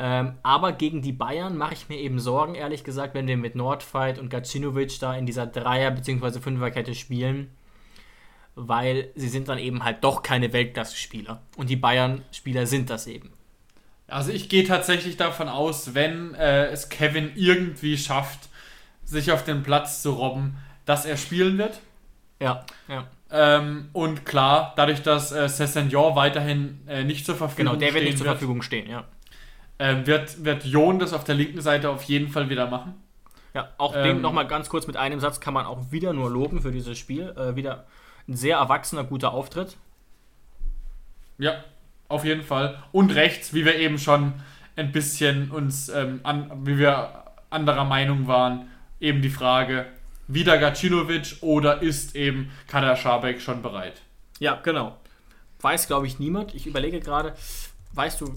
Ähm, 0.00 0.34
aber 0.44 0.72
gegen 0.72 1.02
die 1.02 1.12
Bayern 1.12 1.56
mache 1.56 1.74
ich 1.74 1.88
mir 1.88 1.98
eben 1.98 2.20
Sorgen, 2.20 2.54
ehrlich 2.54 2.84
gesagt, 2.84 3.14
wenn 3.14 3.26
wir 3.26 3.36
mit 3.36 3.56
Nordfight 3.56 4.20
und 4.20 4.30
Gacinovic 4.30 5.00
da 5.00 5.14
in 5.14 5.26
dieser 5.26 5.46
Dreier- 5.46 5.90
bzw. 5.90 6.38
Fünferkette 6.38 6.94
spielen 6.94 7.50
weil 8.58 9.10
sie 9.14 9.28
sind 9.28 9.48
dann 9.48 9.58
eben 9.58 9.84
halt 9.84 10.02
doch 10.02 10.22
keine 10.22 10.52
Weltklasse-Spieler. 10.52 11.40
Und 11.56 11.70
die 11.70 11.76
Bayern-Spieler 11.76 12.66
sind 12.66 12.90
das 12.90 13.06
eben. 13.06 13.32
Also 14.08 14.32
ich 14.32 14.48
gehe 14.48 14.64
tatsächlich 14.64 15.16
davon 15.16 15.48
aus, 15.48 15.94
wenn 15.94 16.34
äh, 16.34 16.66
es 16.66 16.88
Kevin 16.88 17.30
irgendwie 17.34 17.96
schafft, 17.96 18.48
sich 19.04 19.32
auf 19.32 19.44
den 19.44 19.62
Platz 19.62 20.02
zu 20.02 20.12
robben, 20.12 20.56
dass 20.86 21.04
er 21.04 21.16
spielen 21.16 21.58
wird. 21.58 21.80
Ja, 22.40 22.64
ja. 22.88 23.06
Ähm, 23.30 23.90
und 23.92 24.24
klar, 24.24 24.72
dadurch, 24.76 25.02
dass 25.02 25.32
äh, 25.32 25.48
Cessignon 25.48 26.16
weiterhin 26.16 26.80
äh, 26.88 27.04
nicht 27.04 27.26
zur 27.26 27.36
Verfügung 27.36 27.72
Genau, 27.72 27.76
der 27.76 27.92
wird 27.92 28.04
nicht 28.04 28.16
zur 28.16 28.26
Verfügung 28.26 28.62
stehen, 28.62 28.88
ja. 28.88 29.04
äh, 29.76 30.06
wird, 30.06 30.44
wird 30.44 30.64
Jon 30.64 30.98
das 30.98 31.12
auf 31.12 31.24
der 31.24 31.34
linken 31.34 31.60
Seite 31.60 31.90
auf 31.90 32.04
jeden 32.04 32.28
Fall 32.28 32.48
wieder 32.48 32.68
machen. 32.68 32.94
Ja, 33.54 33.68
auch 33.76 33.94
Ähm, 33.94 34.04
den 34.04 34.20
nochmal 34.22 34.46
ganz 34.46 34.70
kurz 34.70 34.86
mit 34.86 34.96
einem 34.96 35.20
Satz 35.20 35.40
kann 35.40 35.52
man 35.52 35.66
auch 35.66 35.90
wieder 35.90 36.14
nur 36.14 36.30
loben 36.30 36.62
für 36.62 36.72
dieses 36.72 36.96
Spiel. 36.96 37.34
Äh, 37.36 37.56
wieder 37.56 37.86
ein 38.28 38.36
sehr 38.36 38.58
erwachsener, 38.58 39.04
guter 39.04 39.32
Auftritt. 39.32 39.76
Ja, 41.38 41.64
auf 42.08 42.24
jeden 42.24 42.42
Fall. 42.42 42.82
Und 42.92 43.14
rechts, 43.14 43.54
wie 43.54 43.64
wir 43.64 43.76
eben 43.76 43.98
schon 43.98 44.34
ein 44.76 44.92
bisschen 44.92 45.50
uns, 45.50 45.88
ähm, 45.88 46.20
an, 46.22 46.66
wie 46.66 46.78
wir 46.78 47.24
anderer 47.50 47.84
Meinung 47.84 48.26
waren, 48.26 48.68
eben 49.00 49.22
die 49.22 49.30
Frage, 49.30 49.86
wieder 50.26 50.58
Gacinovic 50.58 51.38
oder 51.40 51.82
ist 51.82 52.14
eben 52.14 52.50
Kader 52.66 52.96
Schabek 52.96 53.40
schon 53.40 53.62
bereit? 53.62 54.02
Ja, 54.38 54.56
genau. 54.62 54.96
Weiß, 55.60 55.86
glaube 55.86 56.06
ich, 56.06 56.18
niemand. 56.18 56.54
Ich 56.54 56.66
überlege 56.66 57.00
gerade, 57.00 57.34
weißt 57.94 58.20
du, 58.20 58.32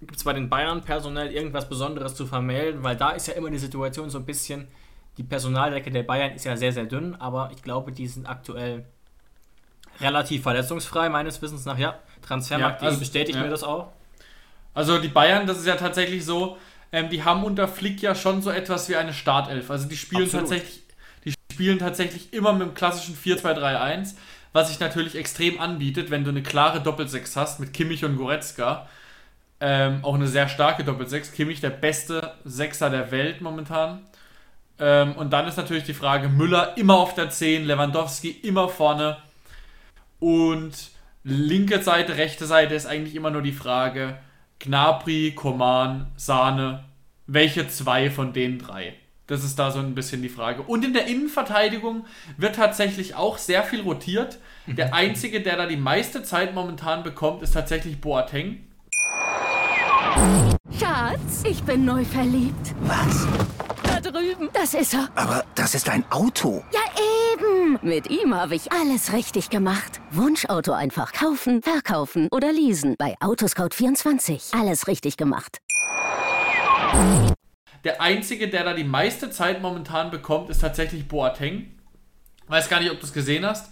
gibt 0.00 0.16
es 0.16 0.24
bei 0.24 0.32
den 0.32 0.48
Bayern 0.48 0.82
personell 0.82 1.32
irgendwas 1.32 1.68
Besonderes 1.68 2.14
zu 2.14 2.26
vermelden? 2.26 2.82
Weil 2.82 2.96
da 2.96 3.10
ist 3.10 3.28
ja 3.28 3.34
immer 3.34 3.50
die 3.50 3.58
Situation 3.58 4.10
so 4.10 4.18
ein 4.18 4.26
bisschen, 4.26 4.68
die 5.16 5.22
Personaldecke 5.22 5.90
der 5.90 6.02
Bayern 6.02 6.32
ist 6.32 6.44
ja 6.44 6.56
sehr, 6.56 6.72
sehr 6.72 6.86
dünn, 6.86 7.14
aber 7.14 7.50
ich 7.54 7.62
glaube, 7.62 7.92
die 7.92 8.06
sind 8.06 8.26
aktuell 8.26 8.84
relativ 10.00 10.42
verletzungsfrei, 10.42 11.08
meines 11.08 11.40
Wissens 11.42 11.64
nach. 11.64 11.78
Ja, 11.78 11.98
Transfermarkt 12.22 12.82
Ja, 12.82 12.88
also- 12.88 13.00
bestätigt 13.00 13.36
ja. 13.36 13.42
mir 13.44 13.50
das 13.50 13.62
auch. 13.62 13.92
Also 14.74 14.98
die 14.98 15.08
Bayern, 15.08 15.46
das 15.46 15.58
ist 15.58 15.66
ja 15.66 15.76
tatsächlich 15.76 16.24
so, 16.24 16.56
ähm, 16.92 17.10
die 17.10 17.24
haben 17.24 17.42
unter 17.44 17.68
Flick 17.68 18.00
ja 18.00 18.14
schon 18.14 18.42
so 18.42 18.50
etwas 18.50 18.88
wie 18.88 18.96
eine 18.96 19.12
Startelf. 19.12 19.70
Also 19.70 19.88
die 19.88 19.96
spielen 19.96 20.24
Absolut. 20.24 20.48
tatsächlich, 20.48 20.82
die 21.24 21.34
spielen 21.52 21.78
tatsächlich 21.78 22.32
immer 22.32 22.52
mit 22.52 22.62
dem 22.62 22.74
klassischen 22.74 23.16
4-2-3-1, 23.16 24.16
was 24.52 24.68
sich 24.68 24.78
natürlich 24.80 25.16
extrem 25.16 25.60
anbietet, 25.60 26.10
wenn 26.10 26.24
du 26.24 26.30
eine 26.30 26.42
klare 26.42 26.80
Doppelsechs 26.80 27.36
hast 27.36 27.60
mit 27.60 27.72
Kimmich 27.72 28.04
und 28.04 28.16
Goretzka. 28.16 28.88
Ähm, 29.60 29.98
auch 30.02 30.14
eine 30.14 30.28
sehr 30.28 30.48
starke 30.48 30.84
Doppelsechs. 30.84 31.32
Kimmich 31.32 31.60
der 31.60 31.70
beste 31.70 32.34
Sechser 32.44 32.90
der 32.90 33.10
Welt 33.10 33.40
momentan. 33.40 34.06
Ähm, 34.78 35.16
und 35.16 35.32
dann 35.32 35.48
ist 35.48 35.56
natürlich 35.56 35.82
die 35.84 35.94
Frage, 35.94 36.28
Müller 36.28 36.76
immer 36.76 36.96
auf 36.98 37.14
der 37.14 37.30
10, 37.30 37.64
Lewandowski 37.66 38.30
immer 38.30 38.68
vorne. 38.68 39.16
Und 40.18 40.72
linke 41.22 41.82
Seite, 41.82 42.16
rechte 42.16 42.46
Seite 42.46 42.74
ist 42.74 42.86
eigentlich 42.86 43.14
immer 43.14 43.30
nur 43.30 43.42
die 43.42 43.52
Frage, 43.52 44.18
Gnabry, 44.58 45.32
Koman, 45.34 46.08
Sahne, 46.16 46.84
welche 47.26 47.68
zwei 47.68 48.10
von 48.10 48.32
den 48.32 48.58
drei? 48.58 48.94
Das 49.26 49.44
ist 49.44 49.58
da 49.58 49.70
so 49.70 49.78
ein 49.78 49.94
bisschen 49.94 50.22
die 50.22 50.30
Frage. 50.30 50.62
Und 50.62 50.84
in 50.86 50.94
der 50.94 51.06
Innenverteidigung 51.06 52.06
wird 52.38 52.56
tatsächlich 52.56 53.14
auch 53.14 53.36
sehr 53.36 53.62
viel 53.62 53.82
rotiert. 53.82 54.38
Der 54.66 54.94
einzige, 54.94 55.42
der 55.42 55.56
da 55.58 55.66
die 55.66 55.76
meiste 55.76 56.22
Zeit 56.22 56.54
momentan 56.54 57.02
bekommt, 57.02 57.42
ist 57.42 57.52
tatsächlich 57.52 58.00
Boateng. 58.00 58.67
Schatz, 60.78 61.42
ich 61.44 61.62
bin 61.62 61.84
neu 61.84 62.04
verliebt. 62.04 62.74
Was? 62.82 63.26
Da 63.82 64.00
drüben. 64.00 64.48
Das 64.52 64.74
ist 64.74 64.94
er. 64.94 65.08
Aber 65.14 65.44
das 65.54 65.74
ist 65.74 65.88
ein 65.88 66.04
Auto. 66.10 66.62
Ja, 66.72 66.80
eben. 67.32 67.78
Mit 67.82 68.10
ihm 68.10 68.34
habe 68.34 68.54
ich 68.54 68.72
alles 68.72 69.12
richtig 69.12 69.50
gemacht. 69.50 70.00
Wunschauto 70.10 70.72
einfach 70.72 71.12
kaufen, 71.12 71.62
verkaufen 71.62 72.28
oder 72.30 72.52
leasen. 72.52 72.96
Bei 72.98 73.16
Autoscout24. 73.20 74.58
Alles 74.58 74.86
richtig 74.86 75.16
gemacht. 75.16 75.58
Der 77.84 78.00
einzige, 78.00 78.48
der 78.48 78.64
da 78.64 78.74
die 78.74 78.84
meiste 78.84 79.30
Zeit 79.30 79.62
momentan 79.62 80.10
bekommt, 80.10 80.50
ist 80.50 80.60
tatsächlich 80.60 81.06
Boateng. 81.06 81.74
Weiß 82.48 82.68
gar 82.68 82.80
nicht, 82.80 82.90
ob 82.90 82.98
du 82.98 83.06
es 83.06 83.12
gesehen 83.12 83.46
hast. 83.46 83.70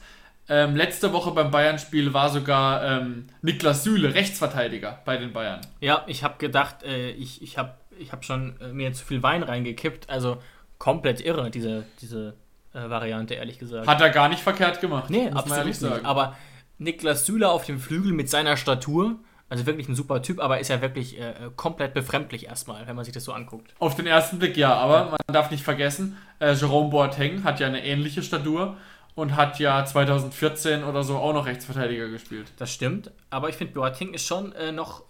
Ähm, 0.48 0.76
letzte 0.76 1.12
Woche 1.12 1.32
beim 1.32 1.50
Bayern-Spiel 1.50 2.14
war 2.14 2.28
sogar 2.28 2.84
ähm, 2.84 3.26
Niklas 3.42 3.82
Süle, 3.82 4.14
Rechtsverteidiger 4.14 5.00
bei 5.04 5.16
den 5.16 5.32
Bayern. 5.32 5.60
Ja, 5.80 6.04
ich 6.06 6.22
habe 6.22 6.36
gedacht, 6.38 6.84
äh, 6.84 7.10
ich, 7.10 7.42
ich 7.42 7.58
habe 7.58 7.74
ich 7.98 8.12
hab 8.12 8.24
schon 8.24 8.60
äh, 8.60 8.68
mir 8.68 8.92
zu 8.92 9.04
viel 9.04 9.22
Wein 9.22 9.42
reingekippt. 9.42 10.08
Also 10.08 10.38
komplett 10.78 11.20
irre, 11.20 11.50
diese, 11.50 11.84
diese 12.00 12.34
äh, 12.74 12.88
Variante, 12.88 13.34
ehrlich 13.34 13.58
gesagt. 13.58 13.86
Hat 13.86 14.00
er 14.00 14.10
gar 14.10 14.28
nicht 14.28 14.40
verkehrt 14.40 14.80
gemacht. 14.80 15.10
nee, 15.10 15.24
muss 15.24 15.30
man 15.30 15.38
absolut 15.38 15.58
ehrlich 15.58 15.80
nicht. 15.80 15.90
sagen. 15.90 16.06
Aber 16.06 16.36
Niklas 16.78 17.26
Süle 17.26 17.48
auf 17.48 17.64
dem 17.64 17.80
Flügel 17.80 18.12
mit 18.12 18.28
seiner 18.28 18.56
Statur, 18.56 19.16
also 19.48 19.64
wirklich 19.66 19.88
ein 19.88 19.94
super 19.94 20.22
Typ, 20.22 20.40
aber 20.40 20.60
ist 20.60 20.68
ja 20.68 20.82
wirklich 20.82 21.18
äh, 21.18 21.30
äh, 21.30 21.34
komplett 21.56 21.94
befremdlich 21.94 22.46
erstmal, 22.46 22.86
wenn 22.86 22.96
man 22.96 23.04
sich 23.04 23.14
das 23.14 23.24
so 23.24 23.32
anguckt. 23.32 23.74
Auf 23.78 23.94
den 23.94 24.06
ersten 24.06 24.38
Blick 24.38 24.56
ja, 24.56 24.74
aber 24.74 25.10
man 25.10 25.18
darf 25.32 25.50
nicht 25.50 25.64
vergessen, 25.64 26.16
äh, 26.38 26.52
Jerome 26.52 26.90
Boateng 26.90 27.44
hat 27.44 27.60
ja 27.60 27.66
eine 27.66 27.84
ähnliche 27.84 28.22
Statur 28.22 28.76
und 29.16 29.34
hat 29.34 29.58
ja 29.58 29.84
2014 29.84 30.84
oder 30.84 31.02
so 31.02 31.16
auch 31.16 31.32
noch 31.32 31.46
Rechtsverteidiger 31.46 32.08
gespielt. 32.08 32.52
Das 32.58 32.72
stimmt, 32.72 33.10
aber 33.30 33.48
ich 33.48 33.56
finde, 33.56 33.72
Boateng 33.74 34.14
ist 34.14 34.24
schon 34.24 34.52
äh, 34.52 34.70
noch 34.70 35.02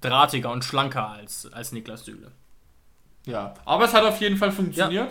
drahtiger 0.00 0.50
und 0.50 0.64
schlanker 0.64 1.10
als, 1.10 1.52
als 1.52 1.72
Niklas 1.72 2.04
Süle. 2.04 2.32
Ja, 3.26 3.54
aber 3.64 3.84
es 3.84 3.92
hat 3.94 4.04
auf 4.04 4.20
jeden 4.20 4.36
Fall 4.36 4.52
funktioniert. 4.52 5.10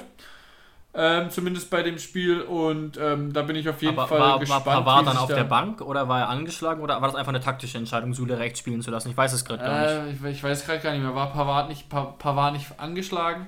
Ähm, 0.98 1.30
zumindest 1.30 1.70
bei 1.70 1.84
dem 1.84 2.00
Spiel 2.00 2.40
und 2.42 2.96
ähm, 2.98 3.34
da 3.34 3.42
bin 3.42 3.58
ich 3.58 3.68
auf 3.68 3.82
jeden 3.82 4.00
aber 4.00 4.08
Fall 4.08 4.20
war, 4.22 4.40
gespannt. 4.40 4.66
war 4.66 4.76
Pavard 4.76 5.08
dann 5.08 5.18
auf 5.18 5.28
da- 5.28 5.36
der 5.36 5.44
Bank 5.44 5.82
oder 5.82 6.08
war 6.08 6.22
er 6.22 6.30
angeschlagen 6.30 6.82
oder 6.82 7.02
war 7.02 7.10
das 7.10 7.16
einfach 7.18 7.34
eine 7.34 7.42
taktische 7.42 7.78
Entscheidung, 7.78 8.14
Süle 8.14 8.40
rechts 8.40 8.60
spielen 8.60 8.82
zu 8.82 8.92
lassen? 8.92 9.10
Ich 9.10 9.18
weiß 9.18 9.34
es 9.34 9.44
gerade 9.44 9.62
gar 9.62 9.82
nicht. 9.82 10.24
Äh, 10.24 10.30
ich, 10.30 10.38
ich 10.38 10.42
weiß 10.44 10.66
gerade 10.66 10.80
gar 10.80 10.94
nicht 10.94 11.02
mehr. 11.04 11.14
War 11.14 11.34
Pavard 11.34 11.68
nicht, 11.68 11.90
Pa- 11.90 12.16
Pavard 12.18 12.54
nicht 12.54 12.80
angeschlagen? 12.80 13.48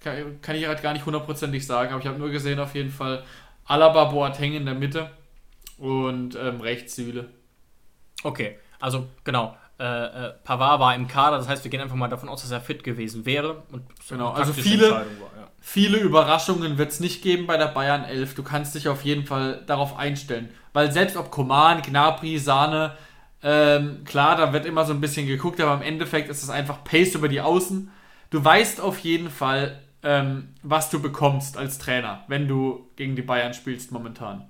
Kann, 0.00 0.40
kann 0.40 0.56
ich 0.56 0.62
gerade 0.62 0.80
gar 0.80 0.94
nicht 0.94 1.04
hundertprozentig 1.04 1.66
sagen, 1.66 1.90
aber 1.92 2.00
ich 2.00 2.06
habe 2.08 2.18
nur 2.18 2.30
gesehen, 2.30 2.58
auf 2.58 2.74
jeden 2.74 2.90
Fall 2.90 3.22
Alaba 3.68 4.04
Boateng 4.06 4.54
in 4.54 4.64
der 4.66 4.74
Mitte 4.74 5.10
und 5.78 6.34
ähm, 6.36 6.60
rechts 6.60 6.96
Süle. 6.96 7.28
Okay, 8.24 8.58
also 8.80 9.06
genau. 9.24 9.56
Äh, 9.78 9.84
äh, 9.84 10.32
Pavard 10.42 10.80
war 10.80 10.94
im 10.96 11.06
Kader, 11.06 11.36
das 11.38 11.46
heißt, 11.46 11.62
wir 11.62 11.70
gehen 11.70 11.80
einfach 11.80 11.94
mal 11.94 12.08
davon 12.08 12.28
aus, 12.28 12.42
dass 12.42 12.50
er 12.50 12.60
fit 12.60 12.82
gewesen 12.82 13.24
wäre. 13.26 13.62
Und 13.70 13.82
so 14.04 14.16
Genau, 14.16 14.30
also 14.30 14.52
viele- 14.52 14.90
war, 14.90 15.00
ja. 15.02 15.06
Viele 15.60 15.98
Überraschungen 15.98 16.78
wird 16.78 16.90
es 16.90 16.98
nicht 17.00 17.22
geben 17.22 17.46
bei 17.46 17.56
der 17.56 17.66
Bayern 17.68 18.02
11. 18.04 18.34
Du 18.34 18.42
kannst 18.42 18.74
dich 18.74 18.88
auf 18.88 19.04
jeden 19.04 19.26
Fall 19.26 19.62
darauf 19.66 19.96
einstellen. 19.96 20.48
Weil 20.72 20.90
selbst 20.90 21.16
ob 21.16 21.30
Koman, 21.30 21.82
Gnabry, 21.82 22.38
Sahne, 22.38 22.96
ähm, 23.42 24.02
klar, 24.04 24.36
da 24.36 24.52
wird 24.52 24.66
immer 24.66 24.84
so 24.84 24.92
ein 24.92 25.00
bisschen 25.00 25.26
geguckt, 25.26 25.60
aber 25.60 25.74
im 25.74 25.82
Endeffekt 25.82 26.28
ist 26.28 26.42
es 26.42 26.50
einfach 26.50 26.82
Pace 26.84 27.14
über 27.14 27.28
die 27.28 27.40
Außen. 27.40 27.90
Du 28.30 28.44
weißt 28.44 28.80
auf 28.80 28.98
jeden 29.00 29.30
Fall, 29.30 29.80
ähm, 30.02 30.54
was 30.62 30.90
du 30.90 31.00
bekommst 31.00 31.56
als 31.56 31.78
Trainer, 31.78 32.24
wenn 32.28 32.48
du 32.48 32.90
gegen 32.96 33.16
die 33.16 33.22
Bayern 33.22 33.54
spielst 33.54 33.92
momentan. 33.92 34.48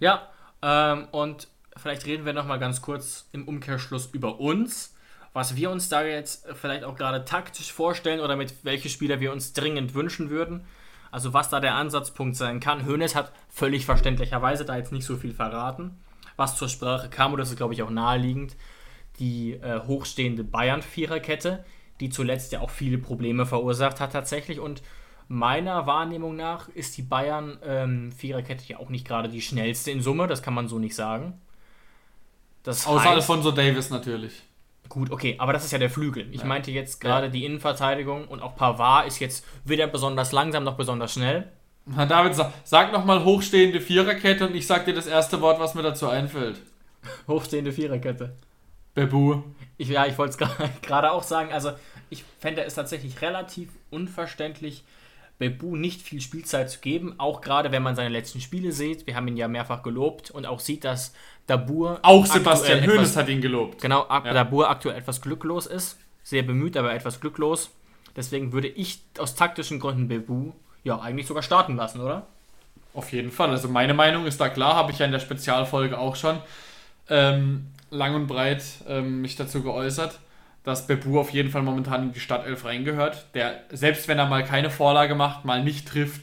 Ja, 0.00 0.28
ähm, 0.62 1.08
und 1.10 1.48
vielleicht 1.76 2.06
reden 2.06 2.24
wir 2.24 2.32
nochmal 2.32 2.58
ganz 2.58 2.82
kurz 2.82 3.28
im 3.32 3.48
Umkehrschluss 3.48 4.06
über 4.12 4.40
uns, 4.40 4.94
was 5.32 5.56
wir 5.56 5.70
uns 5.70 5.88
da 5.88 6.04
jetzt 6.04 6.46
vielleicht 6.54 6.84
auch 6.84 6.96
gerade 6.96 7.24
taktisch 7.24 7.72
vorstellen 7.72 8.20
oder 8.20 8.36
mit 8.36 8.54
welche 8.64 8.88
Spieler 8.88 9.20
wir 9.20 9.32
uns 9.32 9.52
dringend 9.52 9.94
wünschen 9.94 10.30
würden. 10.30 10.64
Also 11.10 11.32
was 11.32 11.48
da 11.48 11.60
der 11.60 11.74
Ansatzpunkt 11.74 12.36
sein 12.36 12.58
kann. 12.60 12.86
Hoeneß 12.86 13.14
hat 13.14 13.32
völlig 13.48 13.86
verständlicherweise 13.86 14.64
da 14.64 14.76
jetzt 14.76 14.92
nicht 14.92 15.04
so 15.04 15.16
viel 15.16 15.32
verraten. 15.32 15.98
Was 16.36 16.56
zur 16.56 16.68
Sprache 16.68 17.08
kam, 17.08 17.32
und 17.32 17.38
das 17.38 17.50
ist 17.50 17.56
glaube 17.56 17.74
ich 17.74 17.82
auch 17.82 17.90
naheliegend, 17.90 18.56
die 19.18 19.52
äh, 19.54 19.80
hochstehende 19.86 20.42
Bayern-Viererkette, 20.42 21.64
die 22.00 22.10
zuletzt 22.10 22.52
ja 22.52 22.60
auch 22.60 22.70
viele 22.70 22.98
Probleme 22.98 23.46
verursacht 23.46 24.00
hat 24.00 24.12
tatsächlich. 24.12 24.60
Und 24.60 24.82
meiner 25.28 25.86
Wahrnehmung 25.86 26.36
nach 26.36 26.68
ist 26.68 26.96
die 26.96 27.02
Bayern-Viererkette 27.02 28.64
ja 28.66 28.78
auch 28.78 28.90
nicht 28.90 29.06
gerade 29.06 29.28
die 29.28 29.40
schnellste 29.40 29.90
in 29.90 30.00
Summe, 30.02 30.26
das 30.26 30.42
kann 30.42 30.54
man 30.54 30.68
so 30.68 30.78
nicht 30.78 30.94
sagen. 30.94 31.40
Das 32.62 32.86
Außer 32.86 33.04
heißt, 33.04 33.14
Alfonso 33.14 33.50
Davis 33.50 33.90
natürlich. 33.90 34.42
gut, 34.88 35.10
okay, 35.10 35.36
aber 35.38 35.52
das 35.52 35.64
ist 35.64 35.72
ja 35.72 35.78
der 35.78 35.90
Flügel. 35.90 36.26
Ich 36.32 36.44
meinte 36.44 36.70
jetzt 36.70 37.00
gerade 37.00 37.30
die 37.30 37.44
Innenverteidigung 37.44 38.26
und 38.26 38.40
auch 38.40 38.56
Pavard 38.56 39.06
ist 39.06 39.18
jetzt 39.20 39.44
weder 39.64 39.86
besonders 39.86 40.32
langsam 40.32 40.64
noch 40.64 40.76
besonders 40.76 41.12
schnell. 41.12 41.50
Na, 41.86 42.06
David, 42.06 42.34
sag, 42.34 42.52
sag 42.64 42.92
nochmal 42.92 43.24
hochstehende 43.24 43.80
Viererkette 43.80 44.46
und 44.46 44.54
ich 44.54 44.66
sag 44.66 44.86
dir 44.86 44.94
das 44.94 45.06
erste 45.06 45.42
Wort, 45.42 45.60
was 45.60 45.74
mir 45.74 45.82
dazu 45.82 46.08
einfällt. 46.08 46.60
Hochstehende 47.28 47.72
Viererkette. 47.72 48.34
Bebu. 48.94 49.42
Ich, 49.76 49.88
ja, 49.88 50.06
ich 50.06 50.16
wollte 50.18 50.36
es 50.44 50.82
gerade 50.82 51.10
auch 51.12 51.22
sagen. 51.22 51.52
Also, 51.52 51.72
ich 52.10 52.24
fände 52.40 52.62
es 52.64 52.74
tatsächlich 52.74 53.20
relativ 53.22 53.68
unverständlich, 53.90 54.84
Bebu 55.38 55.74
nicht 55.76 56.00
viel 56.02 56.20
Spielzeit 56.20 56.70
zu 56.70 56.78
geben. 56.78 57.14
Auch 57.18 57.40
gerade, 57.40 57.72
wenn 57.72 57.82
man 57.82 57.96
seine 57.96 58.08
letzten 58.10 58.40
Spiele 58.40 58.70
sieht. 58.70 59.06
Wir 59.06 59.16
haben 59.16 59.26
ihn 59.26 59.36
ja 59.36 59.48
mehrfach 59.48 59.82
gelobt 59.82 60.30
und 60.30 60.46
auch 60.46 60.60
sieht, 60.60 60.84
dass 60.84 61.12
Dabur. 61.48 61.98
Auch 62.02 62.24
Sebastian 62.24 62.80
Hoeneß 62.82 62.94
etwas- 62.94 63.16
hat 63.16 63.28
ihn 63.28 63.40
gelobt. 63.40 63.80
Genau, 63.82 64.06
Ja. 64.08 64.20
Dabur 64.32 64.70
aktuell 64.70 64.96
etwas 64.96 65.20
glücklos 65.20 65.66
ist. 65.66 65.98
Sehr 66.22 66.42
bemüht, 66.44 66.76
aber 66.76 66.94
etwas 66.94 67.20
glücklos. 67.20 67.70
Deswegen 68.16 68.52
würde 68.52 68.68
ich 68.68 69.00
aus 69.18 69.34
taktischen 69.34 69.80
Gründen 69.80 70.06
Bebu 70.06 70.52
ja 70.84 71.00
eigentlich 71.00 71.26
sogar 71.26 71.42
starten 71.42 71.74
lassen, 71.74 72.00
oder? 72.00 72.26
Auf 72.94 73.10
jeden 73.12 73.32
Fall. 73.32 73.50
Also 73.50 73.68
meine 73.68 73.92
Meinung 73.92 74.26
ist 74.26 74.40
da 74.40 74.48
klar, 74.48 74.76
habe 74.76 74.92
ich 74.92 75.00
ja 75.00 75.06
in 75.06 75.12
der 75.12 75.18
Spezialfolge 75.18 75.98
auch 75.98 76.14
schon 76.14 76.38
ähm, 77.10 77.66
lang 77.94 78.14
und 78.14 78.26
breit 78.26 78.64
ähm, 78.88 79.20
mich 79.20 79.36
dazu 79.36 79.62
geäußert, 79.62 80.18
dass 80.62 80.86
Bebu 80.86 81.18
auf 81.18 81.30
jeden 81.30 81.50
Fall 81.50 81.62
momentan 81.62 82.04
in 82.04 82.12
die 82.12 82.20
Stadtelf 82.20 82.64
reingehört. 82.64 83.26
Der, 83.34 83.60
selbst 83.70 84.08
wenn 84.08 84.18
er 84.18 84.26
mal 84.26 84.44
keine 84.44 84.70
Vorlage 84.70 85.14
macht, 85.14 85.44
mal 85.44 85.62
nicht 85.62 85.88
trifft, 85.88 86.22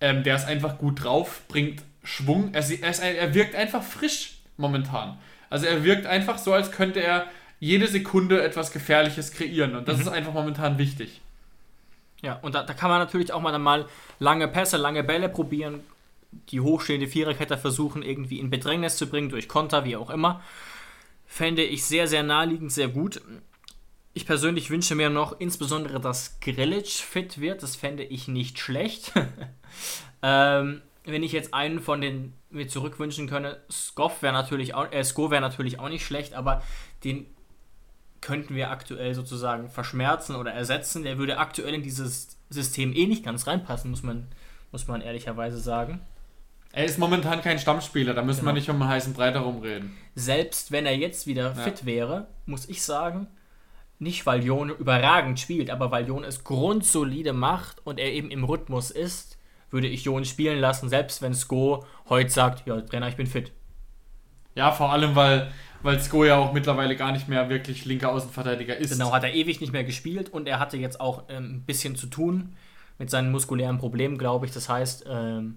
ähm, 0.00 0.22
der 0.22 0.36
ist 0.36 0.46
einfach 0.46 0.78
gut 0.78 1.04
drauf, 1.04 1.42
bringt 1.48 1.82
Schwung. 2.02 2.50
Er, 2.52 2.64
er, 2.82 3.18
er 3.18 3.34
wirkt 3.34 3.54
einfach 3.54 3.82
frisch 3.82 4.38
momentan. 4.56 5.18
Also 5.50 5.66
er 5.66 5.84
wirkt 5.84 6.06
einfach 6.06 6.38
so, 6.38 6.52
als 6.52 6.72
könnte 6.72 7.00
er 7.00 7.26
jede 7.58 7.86
Sekunde 7.86 8.42
etwas 8.42 8.72
Gefährliches 8.72 9.32
kreieren. 9.32 9.76
Und 9.76 9.88
das 9.88 10.00
ist 10.00 10.08
einfach 10.08 10.32
momentan 10.32 10.78
wichtig. 10.78 11.20
Ja, 12.22 12.38
und 12.42 12.54
da, 12.54 12.62
da 12.62 12.74
kann 12.74 12.90
man 12.90 12.98
natürlich 12.98 13.32
auch 13.32 13.40
mal 13.40 13.52
dann 13.52 13.62
mal 13.62 13.86
lange 14.18 14.48
Pässe, 14.48 14.76
lange 14.76 15.04
Bälle 15.04 15.28
probieren, 15.28 15.80
die 16.50 16.60
hochstehende 16.60 17.06
Viererkette 17.06 17.56
versuchen, 17.56 18.02
irgendwie 18.02 18.40
in 18.40 18.50
Bedrängnis 18.50 18.96
zu 18.96 19.06
bringen, 19.06 19.28
durch 19.28 19.48
Konter, 19.48 19.84
wie 19.84 19.96
auch 19.96 20.10
immer. 20.10 20.42
Fände 21.26 21.64
ich 21.64 21.84
sehr, 21.84 22.06
sehr 22.06 22.22
naheliegend, 22.22 22.72
sehr 22.72 22.88
gut. 22.88 23.20
Ich 24.14 24.24
persönlich 24.24 24.70
wünsche 24.70 24.94
mir 24.94 25.10
noch 25.10 25.38
insbesondere, 25.40 26.00
dass 26.00 26.40
Grilic 26.40 26.86
fit 26.86 27.40
wird. 27.40 27.62
Das 27.62 27.76
fände 27.76 28.02
ich 28.04 28.28
nicht 28.28 28.58
schlecht. 28.58 29.12
ähm, 30.22 30.80
wenn 31.04 31.22
ich 31.22 31.32
jetzt 31.32 31.52
einen 31.52 31.80
von 31.80 32.00
den 32.00 32.32
mir 32.50 32.68
zurückwünschen 32.68 33.28
könne, 33.28 33.60
Skoff 33.70 34.22
wäre 34.22 34.32
natürlich 34.32 34.74
auch, 34.74 34.90
äh, 34.90 35.04
Sko 35.04 35.30
wäre 35.30 35.42
natürlich 35.42 35.78
auch 35.78 35.88
nicht 35.88 36.04
schlecht, 36.04 36.34
aber 36.34 36.62
den 37.04 37.26
könnten 38.20 38.54
wir 38.54 38.70
aktuell 38.70 39.14
sozusagen 39.14 39.68
verschmerzen 39.68 40.34
oder 40.34 40.52
ersetzen. 40.52 41.02
Der 41.02 41.18
würde 41.18 41.38
aktuell 41.38 41.74
in 41.74 41.82
dieses 41.82 42.38
System 42.50 42.92
eh 42.94 43.06
nicht 43.06 43.24
ganz 43.24 43.46
reinpassen, 43.46 43.90
muss 43.90 44.02
man, 44.02 44.26
muss 44.72 44.88
man 44.88 45.00
ehrlicherweise 45.00 45.58
sagen. 45.58 46.00
Er 46.76 46.84
ist 46.84 46.98
momentan 46.98 47.40
kein 47.40 47.58
Stammspieler, 47.58 48.12
da 48.12 48.20
müssen 48.20 48.44
wir 48.44 48.52
nicht 48.52 48.68
um 48.68 48.82
einen 48.82 48.90
heißen 48.90 49.14
Brei 49.14 49.30
darum 49.30 49.62
reden. 49.62 49.96
Selbst 50.14 50.72
wenn 50.72 50.84
er 50.84 50.94
jetzt 50.94 51.26
wieder 51.26 51.54
fit 51.54 51.86
wäre, 51.86 52.28
muss 52.44 52.68
ich 52.68 52.82
sagen, 52.82 53.28
nicht 53.98 54.26
weil 54.26 54.44
Jon 54.44 54.68
überragend 54.68 55.40
spielt, 55.40 55.70
aber 55.70 55.90
weil 55.90 56.06
Jon 56.06 56.22
es 56.22 56.44
grundsolide 56.44 57.32
macht 57.32 57.80
und 57.86 57.98
er 57.98 58.12
eben 58.12 58.30
im 58.30 58.44
Rhythmus 58.44 58.90
ist, 58.90 59.38
würde 59.70 59.86
ich 59.86 60.04
Jon 60.04 60.26
spielen 60.26 60.58
lassen, 60.58 60.90
selbst 60.90 61.22
wenn 61.22 61.32
Sko 61.32 61.86
heute 62.10 62.28
sagt, 62.28 62.66
ja, 62.66 62.78
Trainer, 62.82 63.08
ich 63.08 63.16
bin 63.16 63.26
fit. 63.26 63.52
Ja, 64.54 64.70
vor 64.70 64.92
allem, 64.92 65.16
weil, 65.16 65.50
weil 65.80 65.98
Sko 65.98 66.24
ja 66.24 66.36
auch 66.36 66.52
mittlerweile 66.52 66.94
gar 66.94 67.12
nicht 67.12 67.26
mehr 67.26 67.48
wirklich 67.48 67.86
linker 67.86 68.12
Außenverteidiger 68.12 68.76
ist. 68.76 68.92
Genau, 68.92 69.14
hat 69.14 69.24
er 69.24 69.32
ewig 69.32 69.62
nicht 69.62 69.72
mehr 69.72 69.84
gespielt 69.84 70.28
und 70.28 70.46
er 70.46 70.58
hatte 70.58 70.76
jetzt 70.76 71.00
auch 71.00 71.22
ähm, 71.30 71.54
ein 71.54 71.64
bisschen 71.64 71.96
zu 71.96 72.06
tun 72.06 72.54
mit 72.98 73.08
seinen 73.08 73.30
muskulären 73.30 73.78
Problemen, 73.78 74.18
glaube 74.18 74.44
ich. 74.44 74.52
Das 74.52 74.68
heißt, 74.68 75.06
ähm, 75.08 75.56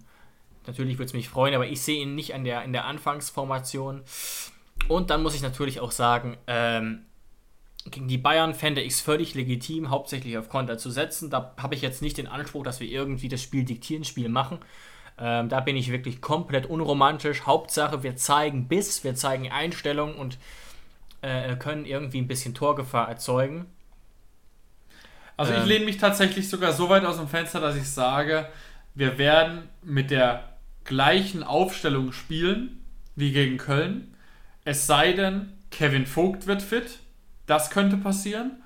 natürlich 0.67 0.97
würde 0.97 1.05
es 1.05 1.13
mich 1.13 1.29
freuen, 1.29 1.53
aber 1.55 1.67
ich 1.67 1.81
sehe 1.81 2.01
ihn 2.01 2.15
nicht 2.15 2.33
an 2.33 2.43
der, 2.43 2.63
in 2.63 2.73
der 2.73 2.85
Anfangsformation. 2.85 4.03
Und 4.87 5.09
dann 5.09 5.23
muss 5.23 5.35
ich 5.35 5.41
natürlich 5.41 5.79
auch 5.79 5.91
sagen, 5.91 6.37
ähm, 6.47 7.05
gegen 7.89 8.07
die 8.07 8.17
Bayern 8.17 8.53
fände 8.53 8.81
ich 8.81 8.93
es 8.93 9.01
völlig 9.01 9.35
legitim, 9.35 9.89
hauptsächlich 9.89 10.37
auf 10.37 10.49
Konter 10.49 10.77
zu 10.77 10.89
setzen. 10.91 11.29
Da 11.29 11.53
habe 11.57 11.75
ich 11.75 11.81
jetzt 11.81 12.01
nicht 12.01 12.17
den 12.17 12.27
Anspruch, 12.27 12.63
dass 12.63 12.79
wir 12.79 12.87
irgendwie 12.87 13.29
das 13.29 13.41
Spiel 13.41 13.63
diktieren, 13.63 14.03
Spiel 14.03 14.29
machen. 14.29 14.59
Ähm, 15.17 15.49
da 15.49 15.59
bin 15.59 15.75
ich 15.75 15.91
wirklich 15.91 16.21
komplett 16.21 16.65
unromantisch. 16.65 17.43
Hauptsache, 17.45 18.03
wir 18.03 18.15
zeigen 18.15 18.67
Biss, 18.67 19.03
wir 19.03 19.15
zeigen 19.15 19.51
Einstellung 19.51 20.15
und 20.15 20.37
äh, 21.21 21.55
können 21.57 21.85
irgendwie 21.85 22.19
ein 22.21 22.27
bisschen 22.27 22.53
Torgefahr 22.53 23.09
erzeugen. 23.09 23.65
Also 25.35 25.53
ich 25.53 25.59
Ähm. 25.59 25.67
lehne 25.67 25.85
mich 25.85 25.97
tatsächlich 25.97 26.49
sogar 26.49 26.73
so 26.73 26.89
weit 26.89 27.05
aus 27.05 27.17
dem 27.17 27.27
Fenster, 27.27 27.59
dass 27.59 27.75
ich 27.75 27.89
sage, 27.89 28.47
wir 28.99 29.17
werden 29.17 29.69
mit 29.81 30.11
der 30.11 30.43
gleichen 30.83 31.41
Aufstellung 31.41 32.11
spielen 32.11 32.83
wie 33.15 33.31
gegen 33.31 33.57
Köln. 33.57 34.13
Es 34.65 34.87
sei 34.87 35.13
denn, 35.13 35.53
Kevin 35.71 36.05
Vogt 36.05 36.47
wird 36.47 36.61
fit. 36.61 36.99
Das 37.45 37.69
könnte 37.69 37.95
passieren. 37.95 38.61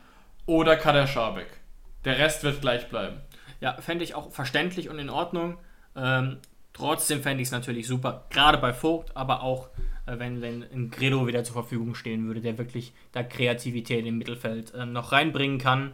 Oder 0.48 0.76
Kader 0.76 1.06
Schabek. 1.06 1.60
Der 2.04 2.18
Rest 2.18 2.44
wird 2.44 2.62
gleich 2.62 2.90
bleiben. 2.90 3.22
Ja, 3.62 3.80
fände 3.80 4.04
ich 4.04 4.16
auch 4.16 4.32
verständlich 4.32 4.90
und 4.90 4.98
in 4.98 5.12
Ordnung. 5.12 5.60
Ähm, 5.96 6.40
trotzdem 6.74 7.22
fände 7.22 7.44
ich 7.44 7.50
es 7.50 7.52
natürlich 7.52 7.86
super, 7.86 8.26
gerade 8.32 8.58
bei 8.58 8.74
Vogt, 8.74 9.16
aber 9.16 9.44
auch 9.44 9.68
äh, 10.08 10.18
wenn, 10.18 10.42
wenn 10.42 10.64
ein 10.64 10.90
Gredo 10.90 11.28
wieder 11.28 11.44
zur 11.44 11.54
Verfügung 11.54 11.94
stehen 11.94 12.26
würde, 12.26 12.42
der 12.42 12.58
wirklich 12.58 12.92
da 13.12 13.22
Kreativität 13.22 14.04
im 14.08 14.18
Mittelfeld 14.18 14.74
äh, 14.74 14.88
noch 14.88 15.12
reinbringen 15.12 15.60
kann. 15.60 15.94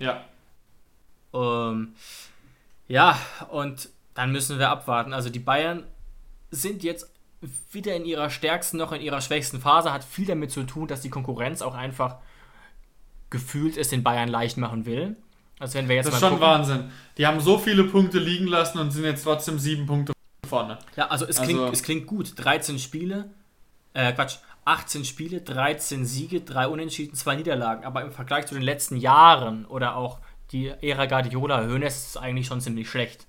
Ja. 0.00 0.24
Ähm, 1.32 1.94
ja, 2.88 3.18
und 3.50 3.88
dann 4.14 4.32
müssen 4.32 4.58
wir 4.58 4.70
abwarten. 4.70 5.12
Also 5.12 5.28
die 5.30 5.38
Bayern 5.38 5.84
sind 6.50 6.82
jetzt 6.82 7.10
wieder 7.70 7.94
in 7.94 8.04
ihrer 8.04 8.30
stärksten, 8.30 8.78
noch 8.78 8.92
in 8.92 9.02
ihrer 9.02 9.20
schwächsten 9.20 9.60
Phase. 9.60 9.92
Hat 9.92 10.04
viel 10.04 10.26
damit 10.26 10.50
zu 10.50 10.62
tun, 10.64 10.88
dass 10.88 11.00
die 11.02 11.10
Konkurrenz 11.10 11.60
auch 11.62 11.74
einfach 11.74 12.16
gefühlt 13.30 13.76
es 13.76 13.88
den 13.88 14.02
Bayern 14.02 14.28
leicht 14.28 14.56
machen 14.56 14.86
will. 14.86 15.16
Also 15.58 15.74
wenn 15.78 15.88
wir 15.88 15.96
jetzt 15.96 16.06
Das 16.06 16.14
ist 16.14 16.20
schon 16.20 16.34
gucken- 16.34 16.40
Wahnsinn. 16.42 16.90
Die 17.18 17.26
haben 17.26 17.40
so 17.40 17.58
viele 17.58 17.84
Punkte 17.84 18.18
liegen 18.18 18.46
lassen 18.46 18.78
und 18.78 18.90
sind 18.90 19.04
jetzt 19.04 19.24
trotzdem 19.24 19.58
sieben 19.58 19.86
Punkte 19.86 20.12
vorne. 20.48 20.78
Ja, 20.96 21.08
also 21.08 21.26
es 21.26 21.40
klingt, 21.40 21.60
Also- 21.60 21.72
es 21.72 21.82
klingt 21.82 22.06
gut. 22.06 22.32
13 22.36 22.78
Spiele, 22.78 23.30
äh, 23.94 24.12
Quatsch, 24.12 24.36
18 24.64 25.04
Spiele, 25.04 25.40
13 25.40 26.04
Siege, 26.04 26.40
3 26.40 26.68
Unentschieden, 26.68 27.14
2 27.14 27.36
Niederlagen. 27.36 27.84
Aber 27.84 28.02
im 28.02 28.12
Vergleich 28.12 28.46
zu 28.46 28.54
den 28.54 28.62
letzten 28.62 28.96
Jahren 28.96 29.64
oder 29.64 29.96
auch 29.96 30.18
die 30.52 30.68
Ära 30.68 31.06
Guardiola, 31.06 31.62
Hönes 31.64 32.08
ist 32.08 32.16
eigentlich 32.16 32.46
schon 32.46 32.60
ziemlich 32.60 32.88
schlecht. 32.88 33.26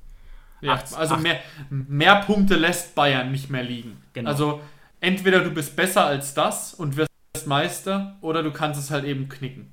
Ja, 0.62 0.74
Acht- 0.74 0.94
also 0.96 1.16
acht- 1.16 1.24
mehr, 1.24 1.40
mehr 1.70 2.16
Punkte 2.22 2.56
lässt 2.56 2.96
Bayern 2.96 3.32
nicht 3.32 3.50
mehr 3.50 3.64
liegen. 3.64 4.02
Genau. 4.14 4.30
Also 4.30 4.62
entweder 5.00 5.42
du 5.44 5.52
bist 5.52 5.76
besser 5.76 6.06
als 6.06 6.34
das 6.34 6.74
und 6.74 6.98
wirst 6.98 7.10
Meister 7.46 8.18
oder 8.22 8.42
du 8.44 8.52
kannst 8.52 8.80
es 8.80 8.90
halt 8.92 9.06
eben 9.06 9.30
knicken. 9.30 9.72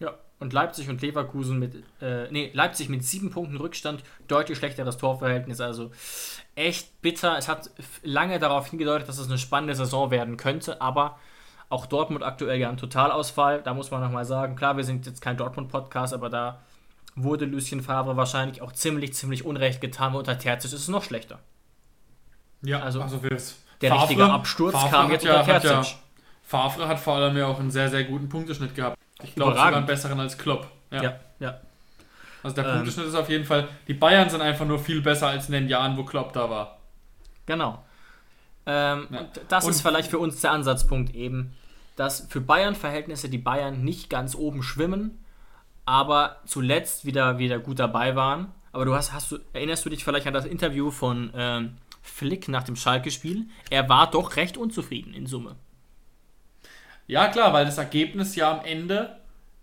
Ja. 0.00 0.14
Und 0.38 0.52
Leipzig 0.52 0.88
und 0.90 1.00
Leverkusen 1.02 1.58
mit, 1.58 1.82
äh, 2.02 2.30
nee, 2.30 2.50
Leipzig 2.52 2.88
mit 2.90 3.04
7 3.04 3.30
Punkten 3.30 3.56
Rückstand, 3.56 4.02
deutlich 4.28 4.58
schlechteres 4.58 4.96
Torverhältnis, 4.98 5.60
also 5.60 5.90
echt 6.54 7.00
bitter. 7.00 7.36
Es 7.38 7.48
hat 7.48 7.70
lange 8.02 8.38
darauf 8.38 8.68
hingedeutet, 8.68 9.08
dass 9.08 9.18
es 9.18 9.28
eine 9.28 9.38
spannende 9.38 9.74
Saison 9.74 10.10
werden 10.10 10.36
könnte, 10.36 10.80
aber 10.80 11.18
auch 11.68 11.86
Dortmund 11.86 12.22
aktuell 12.24 12.58
ja 12.58 12.68
ein 12.68 12.76
Totalausfall. 12.76 13.62
Da 13.62 13.74
muss 13.74 13.90
man 13.90 14.00
nochmal 14.00 14.24
sagen, 14.24 14.56
klar, 14.56 14.76
wir 14.76 14.84
sind 14.84 15.06
jetzt 15.06 15.20
kein 15.20 15.36
Dortmund-Podcast, 15.36 16.14
aber 16.14 16.30
da 16.30 16.60
wurde 17.14 17.44
Lucien 17.44 17.82
Favre 17.82 18.16
wahrscheinlich 18.16 18.62
auch 18.62 18.72
ziemlich, 18.72 19.14
ziemlich 19.14 19.44
Unrecht 19.44 19.80
getan. 19.80 20.12
Und 20.12 20.20
unter 20.20 20.38
Terzic 20.38 20.72
ist 20.72 20.80
es 20.80 20.88
noch 20.88 21.02
schlechter. 21.02 21.38
Ja, 22.62 22.80
Also, 22.82 23.00
wir's. 23.22 23.56
Der 23.80 23.92
richtige 23.94 24.24
Absturz 24.24 24.74
kam 24.90 25.10
jetzt 25.10 25.24
unter 25.24 25.46
hat 25.46 25.46
ja, 25.46 25.60
Terzic. 25.60 25.96
Favre 26.42 26.88
hat 26.88 26.98
vor 27.00 27.16
allem 27.16 27.36
ja 27.36 27.46
auch 27.46 27.58
einen 27.58 27.70
sehr, 27.70 27.90
sehr 27.90 28.04
guten 28.04 28.28
Punkteschnitt 28.28 28.74
gehabt. 28.74 28.96
Ich 29.22 29.34
glaube 29.34 29.52
sogar 29.52 29.74
einen 29.74 29.86
besseren 29.86 30.20
als 30.20 30.38
Klopp. 30.38 30.68
Ja. 30.90 31.02
Ja, 31.02 31.20
ja. 31.40 31.60
Also 32.42 32.54
der 32.56 32.66
Ähm. 32.66 32.72
Punkteschnitt 32.76 33.06
ist 33.06 33.14
auf 33.14 33.28
jeden 33.28 33.44
Fall, 33.44 33.68
die 33.88 33.94
Bayern 33.94 34.30
sind 34.30 34.40
einfach 34.40 34.64
nur 34.64 34.78
viel 34.78 35.02
besser 35.02 35.28
als 35.28 35.48
in 35.48 35.52
den 35.52 35.68
Jahren, 35.68 35.96
wo 35.96 36.04
Klopp 36.04 36.32
da 36.32 36.48
war. 36.48 36.78
Genau. 37.46 37.84
Ähm, 38.66 39.06
Ja. 39.10 39.20
und 39.20 39.28
das 39.48 39.64
Und- 39.64 39.70
ist 39.70 39.80
vielleicht 39.82 40.10
für 40.10 40.18
uns 40.18 40.40
der 40.40 40.52
Ansatzpunkt 40.52 41.14
eben, 41.14 41.52
dass 41.96 42.26
für 42.28 42.40
Bayern-Verhältnisse 42.40 43.28
die 43.28 43.38
Bayern 43.38 43.82
nicht 43.84 44.10
ganz 44.10 44.34
oben 44.34 44.62
schwimmen, 44.62 45.24
aber 45.84 46.36
zuletzt 46.46 47.04
wieder, 47.04 47.38
wieder 47.38 47.58
gut 47.58 47.78
dabei 47.78 48.16
waren. 48.16 48.52
Aber 48.72 48.84
du 48.84 48.94
hast, 48.94 49.12
hast 49.12 49.30
du, 49.30 49.38
erinnerst 49.52 49.84
du 49.86 49.88
dich 49.90 50.04
vielleicht 50.04 50.26
an 50.26 50.34
das 50.34 50.44
Interview 50.44 50.90
von 50.90 51.30
ähm, 51.34 51.76
Flick 52.02 52.48
nach 52.48 52.64
dem 52.64 52.76
Schalke-Spiel? 52.76 53.46
Er 53.70 53.88
war 53.88 54.10
doch 54.10 54.36
recht 54.36 54.56
unzufrieden 54.58 55.14
in 55.14 55.26
Summe. 55.26 55.56
Ja, 57.06 57.28
klar, 57.28 57.52
weil 57.52 57.64
das 57.64 57.78
Ergebnis 57.78 58.34
ja 58.36 58.50
am 58.58 58.64
Ende 58.64 59.16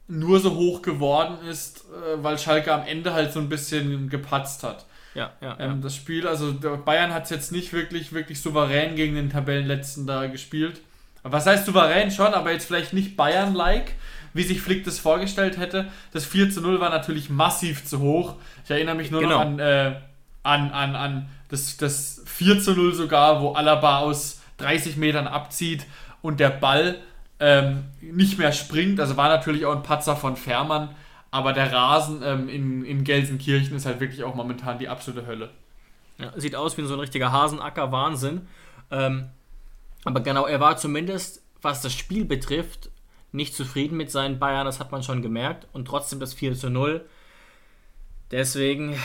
nur 0.08 0.40
so 0.40 0.56
hoch 0.56 0.82
geworden 0.82 1.38
ist, 1.48 1.86
äh, 1.92 2.24
weil 2.24 2.38
Schalke 2.40 2.74
am 2.74 2.86
Ende 2.86 3.14
halt 3.14 3.34
so 3.34 3.40
ein 3.40 3.50
bisschen 3.50 4.10
gepatzt 4.10 4.64
hat. 4.64 4.86
Ja, 5.16 5.32
ja. 5.42 5.56
Ähm, 5.60 5.82
das 5.82 5.96
Spiel, 5.96 6.28
also 6.28 6.54
Bayern 6.86 7.14
hat 7.14 7.26
es 7.26 7.30
jetzt 7.30 7.52
nicht 7.52 7.72
wirklich, 7.74 8.14
wirklich 8.14 8.42
souverän 8.42 8.96
gegen 8.96 9.16
den 9.16 9.30
Tabellenletzten 9.30 10.08
da 10.08 10.26
gespielt. 10.28 10.82
Was 11.24 11.46
heißt 11.46 11.66
souverän 11.66 12.12
schon, 12.12 12.34
aber 12.34 12.52
jetzt 12.52 12.66
vielleicht 12.66 12.94
nicht 12.94 13.16
Bayern-like, 13.16 13.94
wie 14.34 14.44
sich 14.44 14.62
Flick 14.62 14.84
das 14.84 15.00
vorgestellt 15.00 15.58
hätte. 15.58 15.88
Das 16.12 16.26
4 16.26 16.50
zu 16.50 16.62
0 16.62 16.80
war 16.80 16.90
natürlich 16.90 17.30
massiv 17.30 17.86
zu 17.86 18.00
hoch. 18.00 18.36
Ich 18.66 18.72
erinnere 18.72 18.96
mich 18.96 19.12
nur 19.12 19.22
Genau. 19.22 19.36
noch 19.36 19.42
an, 19.42 19.60
äh, 19.60 19.96
an, 20.42 20.72
an, 20.72 20.96
an 20.96 21.30
das, 21.50 21.78
das 21.78 22.22
4 22.26 22.60
zu 22.60 22.74
0 22.74 22.94
sogar, 22.96 23.42
wo 23.42 23.54
Alaba 23.54 24.00
aus 24.00 24.42
30 24.58 24.98
Metern 24.98 25.28
abzieht 25.28 25.86
und 26.22 26.40
der 26.40 26.50
Ball 26.50 26.96
ähm, 27.40 27.84
nicht 28.02 28.38
mehr 28.40 28.52
springt. 28.52 29.00
Also 29.00 29.16
war 29.18 29.30
natürlich 29.30 29.66
auch 29.66 29.76
ein 29.76 29.84
Patzer 29.84 30.16
von 30.16 30.36
Fährmann. 30.36 30.90
Aber 31.34 31.52
der 31.52 31.74
Rasen 31.74 32.22
ähm, 32.24 32.48
in, 32.48 32.86
in 32.86 33.04
Gelsenkirchen 33.04 33.76
ist 33.76 33.88
halt 33.88 34.00
wirklich 34.00 34.24
auch 34.24 34.36
momentan 34.36 34.78
die 34.78 34.88
absolute 34.88 35.26
Hölle. 35.26 35.50
Ja, 36.20 36.32
sieht 36.40 36.56
aus 36.56 36.78
wie 36.78 36.86
so 36.86 36.94
ein 36.94 37.00
richtiger 37.00 37.32
Hasenacker, 37.32 37.92
Wahnsinn. 37.92 38.42
Ähm, 38.92 39.30
aber 40.06 40.20
genau, 40.20 40.46
er 40.46 40.60
war 40.60 40.78
zumindest, 40.78 41.42
was 41.60 41.82
das 41.82 41.92
Spiel 41.92 42.24
betrifft, 42.24 42.92
nicht 43.32 43.56
zufrieden 43.56 43.98
mit 43.98 44.12
seinen 44.12 44.38
Bayern, 44.38 44.68
das 44.68 44.80
hat 44.80 44.92
man 44.92 45.02
schon 45.02 45.24
gemerkt. 45.24 45.66
Und 45.74 45.86
trotzdem 45.88 46.20
das 46.20 46.36
4 46.36 46.54
zu 46.54 46.70
0. 46.70 47.04
Deswegen 48.30 48.96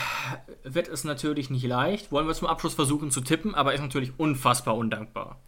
wird 0.63 0.87
es 0.87 1.03
natürlich 1.03 1.49
nicht 1.49 1.65
leicht. 1.65 2.11
Wollen 2.11 2.27
wir 2.27 2.35
zum 2.35 2.47
Abschluss 2.47 2.75
versuchen 2.75 3.09
zu 3.09 3.21
tippen, 3.21 3.55
aber 3.55 3.73
ist 3.73 3.81
natürlich 3.81 4.11
unfassbar 4.17 4.77
undankbar. 4.77 5.39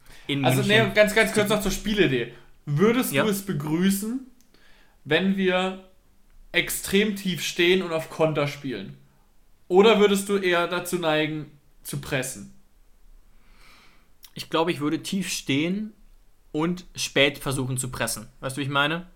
Also, 0.41 0.63
nee, 0.63 0.82
ganz, 0.95 1.13
ganz 1.13 1.32
kurz 1.32 1.47
noch 1.47 1.61
zur 1.61 1.71
Spielidee. 1.71 2.34
Würdest 2.65 3.13
Ja. 3.13 3.21
du 3.23 3.29
es 3.29 3.43
begrüßen, 3.45 4.25
wenn 5.05 5.38
wir 5.38 5.84
extrem 6.51 7.15
tief 7.15 7.43
stehen 7.43 7.81
und 7.81 7.91
auf 7.93 8.09
Konter 8.09 8.47
spielen? 8.47 8.97
Oder 9.67 9.99
würdest 9.99 10.27
du 10.29 10.37
eher 10.37 10.67
dazu 10.67 10.97
neigen, 10.99 11.51
zu 11.83 11.99
pressen? 11.99 12.53
Ich 14.33 14.49
glaube, 14.49 14.71
ich 14.71 14.79
würde 14.79 15.01
tief 15.03 15.29
stehen 15.29 15.93
und 16.51 16.85
spät 16.95 17.37
versuchen 17.37 17.77
zu 17.77 17.89
pressen. 17.89 18.27
Weißt 18.39 18.57
du, 18.57 18.61
wie 18.61 18.65
ich 18.65 18.69
meine? 18.69 19.07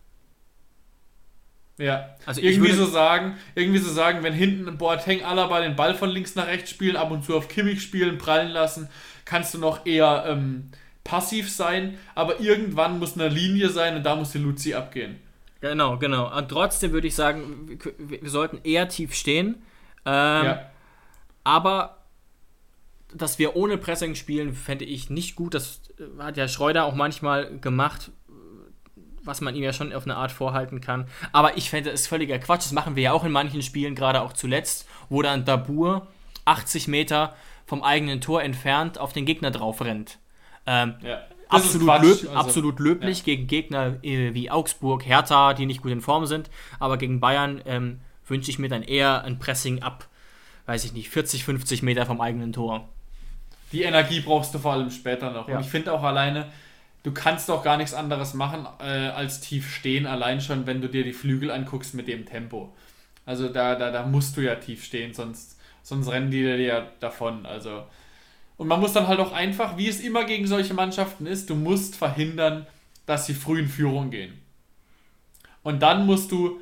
Ja. 1.78 2.16
Also 2.26 2.40
ich 2.40 2.48
irgendwie 2.48 2.70
würde- 2.72 2.86
so 2.86 2.90
sagen, 2.90 3.36
irgendwie 3.54 3.80
so 3.80 3.92
sagen, 3.92 4.24
wenn 4.24 4.34
hinten 4.34 4.78
Boateng 4.78 5.24
Alaba 5.24 5.60
den 5.62 5.76
Ball 5.76 5.94
von 5.94 6.10
links 6.10 6.36
nach 6.36 6.48
rechts 6.48 6.70
spielen, 6.70 6.96
ab 6.96 7.12
und 7.12 7.26
zu 7.26 7.36
auf 7.36 7.50
Kimmich 7.50 7.82
spielen, 7.82 8.18
prallen 8.18 8.52
lassen, 8.52 8.88
kannst 9.26 9.54
du 9.54 9.58
noch 9.58 9.86
eher 9.86 10.24
ähm, 10.28 10.70
passiv 11.04 11.52
sein, 11.52 11.98
aber 12.14 12.40
irgendwann 12.40 13.00
muss 13.00 13.16
eine 13.16 13.28
Linie 13.28 13.70
sein 13.70 13.98
und 13.98 14.04
da 14.04 14.16
muss 14.16 14.32
die 14.32 14.38
Luzi 14.38 14.74
abgehen. 14.74 15.20
Genau, 15.62 15.98
genau. 15.98 16.36
Und 16.38 16.50
trotzdem 16.50 16.92
würde 16.92 17.08
ich 17.08 17.16
sagen, 17.16 17.80
wir, 17.98 18.22
wir 18.22 18.30
sollten 18.30 18.60
eher 18.64 18.88
tief 18.88 19.14
stehen. 19.14 19.64
Ähm, 20.06 20.46
ja. 20.46 20.70
Aber 21.44 21.98
dass 23.14 23.40
wir 23.40 23.56
ohne 23.56 23.78
Pressing 23.78 24.16
spielen, 24.16 24.54
fände 24.54 24.86
ich 24.86 25.10
nicht 25.10 25.36
gut. 25.36 25.54
Das 25.54 25.82
äh, 26.00 26.22
hat 26.22 26.38
ja 26.38 26.48
Schreuder 26.48 26.86
auch 26.86 26.96
manchmal 26.96 27.58
gemacht, 27.60 28.12
was 29.24 29.42
man 29.42 29.56
ihm 29.56 29.64
ja 29.64 29.74
schon 29.74 29.92
auf 29.94 30.04
eine 30.04 30.16
Art 30.16 30.32
vorhalten 30.32 30.82
kann. 30.82 31.08
Aber 31.32 31.58
ich 31.58 31.70
fände 31.70 31.90
es 31.90 32.08
völliger 32.08 32.38
Quatsch. 32.40 32.66
Das 32.66 32.72
machen 32.72 32.96
wir 32.96 33.04
ja 33.04 33.12
auch 33.12 33.24
in 33.24 33.32
manchen 33.32 33.62
Spielen, 33.62 33.96
gerade 33.96 34.22
auch 34.22 34.34
zuletzt, 34.34 34.88
wo 35.10 35.22
dann 35.22 35.46
Dabur 35.46 36.08
80 36.46 36.88
Meter 36.88 37.36
vom 37.66 37.82
eigenen 37.82 38.22
Tor 38.22 38.44
entfernt 38.44 39.00
auf 39.00 39.14
den 39.14 39.26
Gegner 39.26 39.50
drauf 39.50 39.82
rennt. 39.82 40.20
Ähm, 40.68 40.96
ja. 41.02 41.22
Absolut, 41.50 41.88
löb, 42.02 42.04
also- 42.04 42.32
absolut 42.32 42.80
löblich 42.80 43.24
gegen 43.24 43.48
Gegner 43.48 43.98
äh, 44.04 44.34
wie 44.34 44.50
Augsburg, 44.50 45.06
Hertha, 45.06 45.54
die 45.54 45.66
nicht 45.66 45.82
gut 45.82 45.92
in 45.92 46.02
Form 46.02 46.26
sind. 46.26 46.50
Aber 46.80 46.98
gegen 46.98 47.20
Bayern 47.20 47.62
ähm, 47.66 48.00
wünsche 48.28 48.50
ich 48.50 48.60
mir 48.60 48.70
dann 48.70 48.84
eher 48.84 49.24
ein 49.24 49.40
Pressing 49.40 49.82
ab, 49.82 50.08
weiß 50.66 50.86
ich 50.86 50.94
nicht, 50.94 51.10
40, 51.10 51.44
50 51.44 51.84
Meter 51.84 52.06
vom 52.06 52.22
eigenen 52.22 52.54
Tor. 52.54 52.90
Die 53.72 53.84
Energie 53.84 54.22
brauchst 54.22 54.54
du 54.54 54.60
vor 54.60 54.74
allem 54.74 54.90
später 54.90 55.32
noch. 55.32 55.48
Ja. 55.48 55.58
Und 55.58 55.62
ich 55.62 55.70
finde 55.70 55.94
auch 55.94 56.04
alleine, 56.04 56.48
du 57.04 57.12
kannst 57.12 57.50
doch 57.50 57.64
gar 57.64 57.78
nichts 57.78 57.94
anderes 57.94 58.34
machen, 58.34 58.66
äh, 58.80 58.84
als 59.10 59.42
tief 59.42 59.74
stehen, 59.74 60.06
allein 60.06 60.42
schon, 60.42 60.66
wenn 60.66 60.82
du 60.82 60.90
dir 60.90 61.04
die 61.04 61.14
Flügel 61.14 61.52
anguckst 61.52 61.94
mit 61.94 62.08
dem 62.08 62.26
Tempo. 62.26 62.74
Also 63.26 63.50
da, 63.50 63.76
da, 63.76 63.92
da 63.92 64.06
musst 64.06 64.38
du 64.38 64.42
ja 64.42 64.56
tief 64.56 64.84
stehen, 64.84 65.14
sonst, 65.14 65.60
sonst 65.84 66.08
rennen 66.08 66.32
die 66.32 66.42
dir 66.42 66.58
ja 66.60 66.88
davon. 67.00 67.46
Also. 67.46 67.84
Und 68.58 68.68
man 68.68 68.80
muss 68.80 68.94
dann 68.94 69.08
halt 69.08 69.20
auch 69.20 69.32
einfach, 69.34 69.78
wie 69.78 69.88
es 69.88 70.00
immer 70.00 70.24
gegen 70.24 70.48
solche 70.48 70.74
Mannschaften 70.74 71.26
ist, 71.26 71.50
du 71.50 71.56
musst 71.56 71.96
verhindern, 71.96 72.66
dass 73.06 73.26
sie 73.26 73.34
früh 73.34 73.60
in 73.60 73.68
Führung 73.68 74.10
gehen. 74.12 74.42
Und 75.64 75.82
dann 75.82 76.06
musst 76.06 76.32
du 76.32 76.60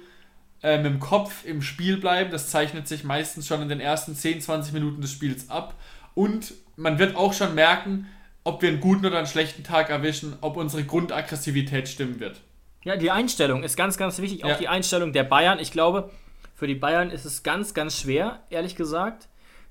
äh, 0.63 0.77
mit 0.77 0.85
dem 0.87 0.99
Kopf 0.99 1.45
im 1.45 1.61
Spiel 1.61 1.97
bleiben. 1.97 2.31
Das 2.31 2.49
zeichnet 2.49 2.87
sich 2.87 3.03
meistens 3.03 3.47
schon 3.47 3.61
in 3.61 3.69
den 3.69 3.79
ersten 3.79 4.15
10, 4.15 4.41
20 4.41 4.73
Minuten 4.73 5.01
des 5.01 5.11
Spiels 5.11 5.49
ab. 5.49 5.75
Und 6.15 6.53
man 6.75 6.99
wird 6.99 7.15
auch 7.15 7.33
schon 7.33 7.53
merken, 7.53 8.07
ob 8.43 8.61
wir 8.61 8.69
einen 8.69 8.79
guten 8.79 9.05
oder 9.05 9.17
einen 9.17 9.27
schlechten 9.27 9.63
Tag 9.63 9.89
erwischen, 9.89 10.35
ob 10.41 10.57
unsere 10.57 10.83
Grundaggressivität 10.83 11.87
stimmen 11.87 12.19
wird. 12.19 12.41
Ja, 12.83 12.97
die 12.97 13.11
Einstellung 13.11 13.63
ist 13.63 13.77
ganz, 13.77 13.97
ganz 13.97 14.19
wichtig. 14.19 14.43
Auch 14.43 14.49
Ja. 14.49 14.57
die 14.57 14.67
Einstellung 14.67 15.13
der 15.13 15.23
Bayern. 15.23 15.59
Ich 15.59 15.71
glaube, 15.71 16.09
für 16.55 16.67
die 16.67 16.75
Bayern 16.75 17.09
ist 17.11 17.25
es 17.25 17.43
ganz, 17.43 17.73
ganz 17.73 17.99
schwer, 17.99 18.41
ehrlich 18.49 18.75
gesagt, 18.75 19.27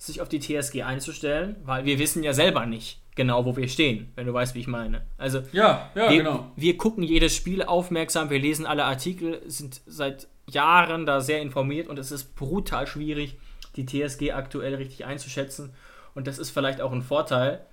sich 0.07 0.21
auf 0.21 0.29
die 0.29 0.41
TSG 0.41 0.83
einzustellen, 0.83 1.57
weil 1.65 1.85
wir 1.85 1.99
wissen 1.99 2.23
ja 2.23 2.33
selber 2.33 2.67
nicht 2.67 3.01
genau, 3.15 3.45
wo 3.45 3.57
wir 3.57 3.69
stehen, 3.69 4.11
wenn 4.17 4.27
du 4.27 4.33
weißt, 4.33 4.55
wie 4.55 4.61
ich 4.61 4.67
meine. 4.67 5.03
Also, 5.19 5.43
Ja, 5.53 5.91
ja, 5.95 6.11
wir, 6.11 6.19
genau. 6.19 6.51
wir 6.57 6.77
gucken 6.77 7.05
jedes 7.05 7.37
Spiel 7.37 7.63
aufmerksam, 7.63 8.31
wir 8.31 8.39
lesen 8.39 8.67
alle 8.67 8.85
Artikel, 8.85 9.43
sind 9.47 9.81
seit 9.87 10.29
Jahren 10.49 11.07
da 11.07 11.21
sehr 11.21 11.41
informiert 11.41 11.89
und 11.89 11.99
es 11.99 12.11
ist 12.11 12.35
brutal 12.35 12.87
schwierig, 12.87 13.37
die 13.77 13.87
TSG 13.87 14.33
aktuell 14.33 14.75
richtig 14.75 15.05
einzuschätzen. 15.05 15.73
Und 16.15 16.27
das 16.27 16.39
ist 16.39 16.51
vielleicht 16.51 16.81
auch 16.81 16.93
ein 16.93 17.03
Vorteil. 17.03 17.65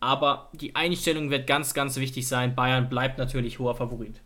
Aber 0.00 0.50
die 0.52 0.74
Einstellung 0.74 1.30
wird 1.30 1.46
ganz, 1.46 1.74
ganz 1.74 1.96
wichtig 1.96 2.26
sein. 2.26 2.54
Bayern 2.54 2.88
bleibt 2.88 3.18
natürlich 3.18 3.58
hoher 3.58 3.76
Favorit. 3.76 4.20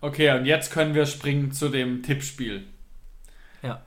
Okay, 0.00 0.36
und 0.36 0.44
jetzt 0.44 0.70
können 0.70 0.94
wir 0.94 1.06
springen 1.06 1.52
zu 1.52 1.68
dem 1.68 2.02
Tippspiel. 2.02 2.64
Ja. 3.62 3.82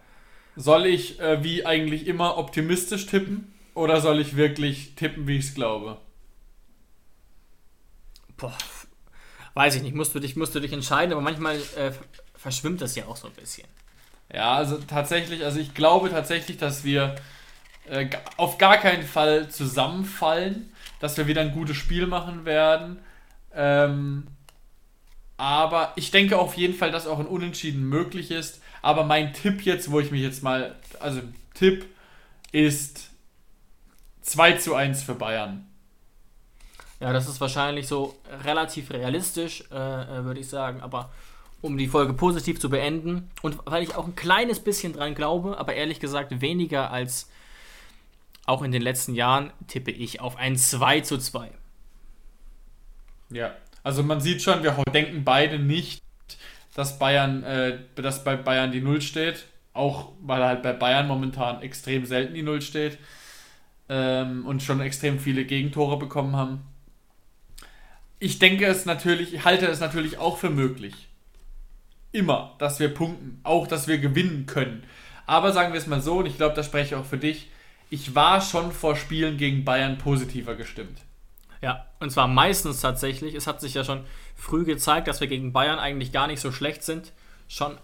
Soll 0.60 0.88
ich 0.88 1.22
äh, 1.22 1.42
wie 1.42 1.66
eigentlich 1.66 2.06
immer 2.06 2.38
optimistisch 2.38 3.06
tippen 3.06 3.54
oder 3.76 4.02
soll 4.02 4.20
ich 4.20 4.36
wirklich 4.36 4.94
tippen, 4.96 5.26
wie 5.26 5.38
ich 5.38 5.46
es 5.46 5.56
glaube? 5.56 6.02
Boah, 8.36 8.58
weiß 9.54 9.76
ich 9.76 9.84
nicht, 9.84 9.96
musst 9.96 10.14
du 10.14 10.20
dich, 10.20 10.36
musst 10.36 10.54
du 10.54 10.60
dich 10.60 10.74
entscheiden, 10.74 11.14
aber 11.14 11.22
manchmal 11.22 11.56
äh, 11.78 11.94
verschwimmt 12.36 12.82
das 12.82 12.98
ja 12.98 13.06
auch 13.06 13.16
so 13.16 13.28
ein 13.28 13.34
bisschen. 13.36 13.70
Ja, 14.34 14.56
also 14.56 14.80
tatsächlich, 14.80 15.46
also 15.46 15.62
ich 15.62 15.74
glaube 15.74 16.10
tatsächlich, 16.10 16.58
dass 16.58 16.84
wir 16.84 17.16
äh, 17.90 18.10
auf 18.36 18.58
gar 18.58 18.80
keinen 18.80 19.04
Fall 19.04 19.48
zusammenfallen, 19.48 20.74
dass 21.00 21.16
wir 21.16 21.28
wieder 21.28 21.40
ein 21.40 21.54
gutes 21.54 21.78
Spiel 21.78 22.06
machen 22.06 22.44
werden. 22.44 23.00
Ähm, 23.56 24.28
aber 25.38 25.94
ich 25.96 26.12
denke 26.12 26.38
auf 26.38 26.56
jeden 26.56 26.74
Fall, 26.74 26.92
dass 26.92 27.08
auch 27.08 27.20
ein 27.20 27.28
Unentschieden 27.28 27.88
möglich 27.88 28.30
ist. 28.30 28.62
Aber 28.82 29.04
mein 29.04 29.34
Tipp 29.34 29.62
jetzt, 29.64 29.92
wo 29.92 30.00
ich 30.00 30.12
mich 30.12 30.22
jetzt 30.22 30.44
mal, 30.44 30.76
also 31.00 31.22
Tipp 31.54 31.86
ist 32.52 33.10
2 34.22 34.54
zu 34.54 34.76
1 34.76 35.04
für 35.04 35.16
Bayern. 35.16 35.66
Ja, 37.00 37.14
das 37.14 37.28
ist 37.28 37.40
wahrscheinlich 37.40 37.88
so 37.88 38.18
relativ 38.44 38.92
realistisch, 38.92 39.64
äh, 39.72 39.76
äh, 39.76 40.24
würde 40.26 40.40
ich 40.40 40.50
sagen. 40.50 40.82
Aber 40.82 41.10
um 41.62 41.78
die 41.78 41.88
Folge 41.88 42.14
positiv 42.14 42.60
zu 42.60 42.70
beenden 42.70 43.30
und 43.42 43.58
weil 43.66 43.84
ich 43.84 43.96
auch 43.96 44.06
ein 44.06 44.16
kleines 44.16 44.60
bisschen 44.60 44.94
dran 44.94 45.16
glaube, 45.16 45.58
aber 45.58 45.74
ehrlich 45.74 46.00
gesagt 46.00 46.42
weniger 46.42 46.92
als 46.92 47.30
auch 48.46 48.62
in 48.64 48.72
den 48.72 48.82
letzten 48.82 49.14
Jahren, 49.14 49.52
tippe 49.68 49.92
ich 49.92 50.22
auf 50.22 50.38
ein 50.38 50.58
2 50.58 51.02
zu 51.02 51.18
2. 51.18 51.52
Ja, 53.30 53.54
also 53.84 54.04
man 54.04 54.22
sieht 54.22 54.42
schon, 54.42 54.64
wir 54.64 54.72
denken 54.92 55.24
beide 55.24 55.60
nicht, 55.60 56.02
dass 56.80 56.98
Bayern, 56.98 57.44
äh, 57.44 57.78
dass 57.96 58.24
bei 58.24 58.38
Bayern 58.38 58.72
die 58.72 58.80
Null 58.80 59.02
steht. 59.02 59.48
Auch 59.74 60.14
weil 60.22 60.42
halt 60.42 60.64
bei 60.64 60.72
Bayern 60.72 61.10
momentan 61.10 61.62
extrem 61.62 62.06
selten 62.06 62.34
die 62.34 62.42
Null 62.42 62.62
steht. 62.62 62.98
Ähm, 63.90 64.46
und 64.46 64.64
schon 64.64 64.80
extrem 64.80 65.20
viele 65.20 65.44
Gegentore 65.44 66.00
bekommen 66.00 66.38
haben. 66.38 66.62
Ich 68.20 68.40
denke 68.40 68.66
es 68.66 68.86
natürlich, 68.86 69.34
ich 69.34 69.44
halte 69.44 69.66
es 69.68 69.82
natürlich 69.82 70.20
auch 70.20 70.38
für 70.38 70.50
möglich. 70.50 71.10
Immer, 72.14 72.56
dass 72.60 72.80
wir 72.80 72.94
punkten. 72.94 73.42
Auch, 73.44 73.68
dass 73.68 73.90
wir 73.90 73.98
gewinnen 73.98 74.46
können. 74.46 74.86
Aber 75.26 75.52
sagen 75.52 75.74
wir 75.74 75.80
es 75.80 75.88
mal 75.88 76.02
so, 76.02 76.20
und 76.20 76.28
ich 76.28 76.38
glaube, 76.38 76.56
da 76.56 76.64
spreche 76.64 76.96
ich 76.96 76.96
auch 76.96 77.06
für 77.06 77.18
dich. 77.18 77.50
Ich 77.90 78.16
war 78.16 78.40
schon 78.40 78.72
vor 78.72 78.96
Spielen 78.96 79.36
gegen 79.36 79.66
Bayern 79.66 79.98
positiver 79.98 80.56
gestimmt. 80.56 81.02
Ja, 81.62 81.86
und 82.00 82.12
zwar 82.12 82.28
meistens 82.28 82.80
tatsächlich. 82.80 83.36
Es 83.36 83.48
hat 83.48 83.60
sich 83.60 83.74
ja 83.74 83.84
schon 83.84 84.06
früh 84.36 84.64
gezeigt, 84.64 85.08
dass 85.08 85.20
wir 85.20 85.28
gegen 85.28 85.52
Bayern 85.52 85.80
eigentlich 85.80 86.12
gar 86.12 86.28
nicht 86.28 86.40
so 86.40 86.52
schlecht 86.52 86.84
sind. 86.84 87.12
Schon, 87.48 87.78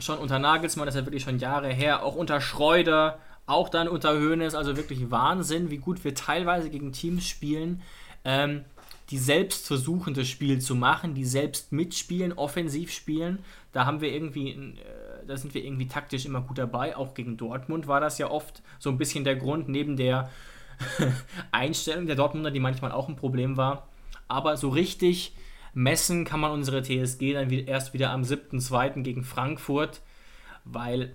schon 0.00 0.18
unter 0.18 0.38
Nagelsmann, 0.38 0.86
das 0.86 0.94
ist 0.94 1.00
ja 1.00 1.06
wirklich 1.06 1.22
schon 1.22 1.38
Jahre 1.38 1.68
her. 1.72 2.02
Auch 2.02 2.16
unter 2.16 2.40
Schreuder, 2.40 3.18
auch 3.46 3.68
dann 3.68 3.88
unter 3.88 4.18
Hoeneß. 4.18 4.54
Also 4.54 4.76
wirklich 4.76 5.10
Wahnsinn, 5.10 5.70
wie 5.70 5.78
gut 5.78 6.02
wir 6.02 6.14
teilweise 6.14 6.68
gegen 6.68 6.92
Teams 6.92 7.26
spielen, 7.26 7.82
ähm, 8.24 8.64
die 9.10 9.18
selbst 9.18 9.66
versuchen, 9.66 10.14
das 10.14 10.26
Spiel 10.28 10.60
zu 10.60 10.74
machen, 10.74 11.14
die 11.14 11.26
selbst 11.26 11.70
mitspielen, 11.72 12.32
offensiv 12.32 12.90
spielen. 12.90 13.38
Da 13.72 13.86
haben 13.86 14.00
wir 14.00 14.12
irgendwie, 14.12 14.50
äh, 14.50 15.26
da 15.26 15.36
sind 15.36 15.54
wir 15.54 15.62
irgendwie 15.62 15.86
taktisch 15.86 16.24
immer 16.24 16.40
gut 16.40 16.58
dabei. 16.58 16.96
Auch 16.96 17.14
gegen 17.14 17.36
Dortmund 17.36 17.86
war 17.86 18.00
das 18.00 18.18
ja 18.18 18.30
oft 18.30 18.62
so 18.80 18.90
ein 18.90 18.98
bisschen 18.98 19.22
der 19.22 19.36
Grund, 19.36 19.68
neben 19.68 19.96
der 19.96 20.30
Einstellung 21.52 22.06
der 22.06 22.16
Dortmunder, 22.16 22.50
die 22.50 22.60
manchmal 22.60 22.92
auch 22.92 23.08
ein 23.08 23.16
Problem 23.16 23.56
war. 23.56 23.88
Aber 24.28 24.56
so 24.56 24.68
richtig 24.68 25.34
messen 25.74 26.24
kann 26.24 26.40
man 26.40 26.52
unsere 26.52 26.82
TSG 26.82 27.34
dann 27.34 27.50
erst 27.50 27.94
wieder 27.94 28.10
am 28.10 28.22
7.2. 28.22 29.02
gegen 29.02 29.24
Frankfurt, 29.24 30.00
weil 30.64 31.14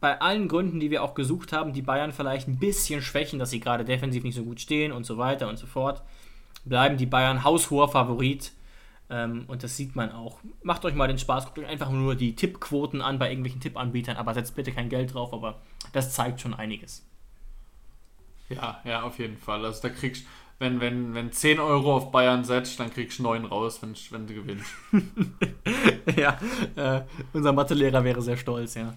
bei 0.00 0.20
allen 0.20 0.48
Gründen, 0.48 0.80
die 0.80 0.90
wir 0.90 1.02
auch 1.02 1.14
gesucht 1.14 1.52
haben, 1.52 1.72
die 1.72 1.80
Bayern 1.80 2.12
vielleicht 2.12 2.48
ein 2.48 2.58
bisschen 2.58 3.00
schwächen, 3.00 3.38
dass 3.38 3.50
sie 3.50 3.60
gerade 3.60 3.84
defensiv 3.84 4.22
nicht 4.24 4.34
so 4.34 4.44
gut 4.44 4.60
stehen 4.60 4.92
und 4.92 5.06
so 5.06 5.16
weiter 5.16 5.48
und 5.48 5.56
so 5.56 5.66
fort, 5.66 6.02
bleiben 6.64 6.96
die 6.96 7.06
Bayern 7.06 7.44
haushoher 7.44 7.88
Favorit. 7.88 8.52
Ähm, 9.08 9.44
und 9.48 9.62
das 9.62 9.76
sieht 9.76 9.96
man 9.96 10.12
auch. 10.12 10.38
Macht 10.62 10.84
euch 10.84 10.94
mal 10.94 11.08
den 11.08 11.18
Spaß, 11.18 11.46
guckt 11.46 11.58
euch 11.58 11.66
einfach 11.66 11.90
nur 11.90 12.16
die 12.16 12.34
Tippquoten 12.34 13.00
an 13.00 13.18
bei 13.18 13.28
irgendwelchen 13.28 13.60
Tippanbietern, 13.60 14.16
aber 14.16 14.34
setzt 14.34 14.56
bitte 14.56 14.72
kein 14.72 14.88
Geld 14.88 15.14
drauf, 15.14 15.32
aber 15.32 15.60
das 15.92 16.12
zeigt 16.12 16.40
schon 16.40 16.54
einiges. 16.54 17.06
Ja, 18.54 18.80
ja, 18.84 19.02
auf 19.02 19.18
jeden 19.18 19.36
Fall. 19.36 19.64
Also 19.64 19.82
da 19.82 19.88
kriegst 19.88 20.24
wenn, 20.58 20.80
wenn, 20.80 21.14
wenn 21.14 21.32
10 21.32 21.58
Euro 21.58 21.96
auf 21.96 22.12
Bayern 22.12 22.44
setzt, 22.44 22.78
dann 22.78 22.92
kriegst 22.92 23.18
du 23.18 23.24
9 23.24 23.44
raus, 23.44 23.80
wenn, 23.82 23.94
wenn 24.10 24.26
du 24.26 24.34
gewinnst. 24.34 24.70
ja, 26.16 26.38
äh, 26.76 27.02
unser 27.32 27.52
Mathelehrer 27.52 28.04
wäre 28.04 28.22
sehr 28.22 28.36
stolz, 28.36 28.74
ja. 28.74 28.94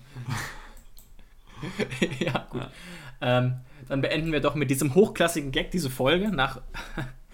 ja, 2.19 2.47
gut. 2.49 2.61
Ja. 2.61 2.71
Ähm, 3.19 3.55
dann 3.89 4.01
beenden 4.01 4.31
wir 4.31 4.41
doch 4.41 4.53
mit 4.53 4.69
diesem 4.69 4.93
hochklassigen 4.93 5.51
Gag 5.51 5.71
diese 5.71 5.89
Folge 5.89 6.29
nach 6.29 6.61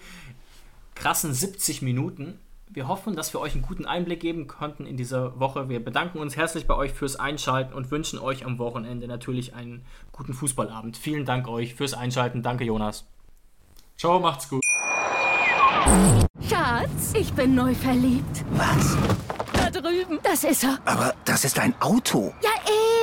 krassen 0.94 1.34
70 1.34 1.82
Minuten. 1.82 2.38
Wir 2.74 2.88
hoffen, 2.88 3.14
dass 3.14 3.32
wir 3.32 3.40
euch 3.40 3.54
einen 3.54 3.62
guten 3.62 3.86
Einblick 3.86 4.18
geben 4.18 4.48
konnten 4.48 4.84
in 4.84 4.96
dieser 4.96 5.38
Woche. 5.38 5.68
Wir 5.68 5.82
bedanken 5.82 6.18
uns 6.18 6.36
herzlich 6.36 6.66
bei 6.66 6.74
euch 6.74 6.92
fürs 6.92 7.14
Einschalten 7.14 7.72
und 7.72 7.92
wünschen 7.92 8.18
euch 8.18 8.44
am 8.44 8.58
Wochenende 8.58 9.06
natürlich 9.06 9.54
einen 9.54 9.84
guten 10.10 10.34
Fußballabend. 10.34 10.96
Vielen 10.96 11.24
Dank 11.24 11.46
euch 11.46 11.76
fürs 11.76 11.94
Einschalten. 11.94 12.42
Danke, 12.42 12.64
Jonas. 12.64 13.06
Ciao, 13.96 14.18
macht's 14.18 14.48
gut. 14.48 14.60
Schatz, 16.48 17.12
ich 17.16 17.32
bin 17.34 17.54
neu 17.54 17.76
verliebt. 17.76 18.44
Was? 18.54 18.96
Da 19.52 19.70
drüben. 19.70 20.18
Das 20.24 20.42
ist 20.42 20.64
er. 20.64 20.80
Aber 20.84 21.14
das 21.24 21.44
ist 21.44 21.60
ein 21.60 21.80
Auto. 21.80 22.34
Ja, 22.42 22.50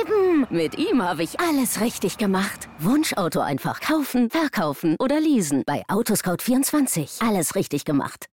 eben. 0.02 0.46
Mit 0.50 0.76
ihm 0.76 1.02
habe 1.02 1.22
ich 1.22 1.40
alles 1.40 1.80
richtig 1.80 2.18
gemacht. 2.18 2.68
Wunschauto 2.78 3.40
einfach 3.40 3.80
kaufen, 3.80 4.28
verkaufen 4.28 4.96
oder 4.98 5.18
leasen. 5.18 5.62
Bei 5.64 5.82
Autoscout24. 5.88 7.26
Alles 7.26 7.54
richtig 7.54 7.86
gemacht. 7.86 8.28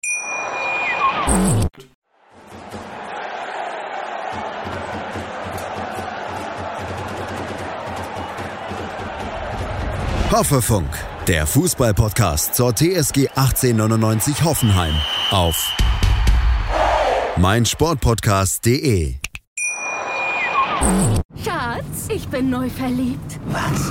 Hoffefunk, 10.31 10.89
der 11.27 11.47
Fußballpodcast 11.47 12.55
zur 12.55 12.75
TSG 12.75 13.29
1899 13.35 14.45
Hoffenheim 14.45 14.95
auf 15.31 15.77
meinsportpodcast.de. 17.39 19.17
Schatz, 21.45 22.09
ich 22.09 22.29
bin 22.29 22.51
neu 22.51 22.69
verliebt. 22.71 23.41
Was? 23.47 23.91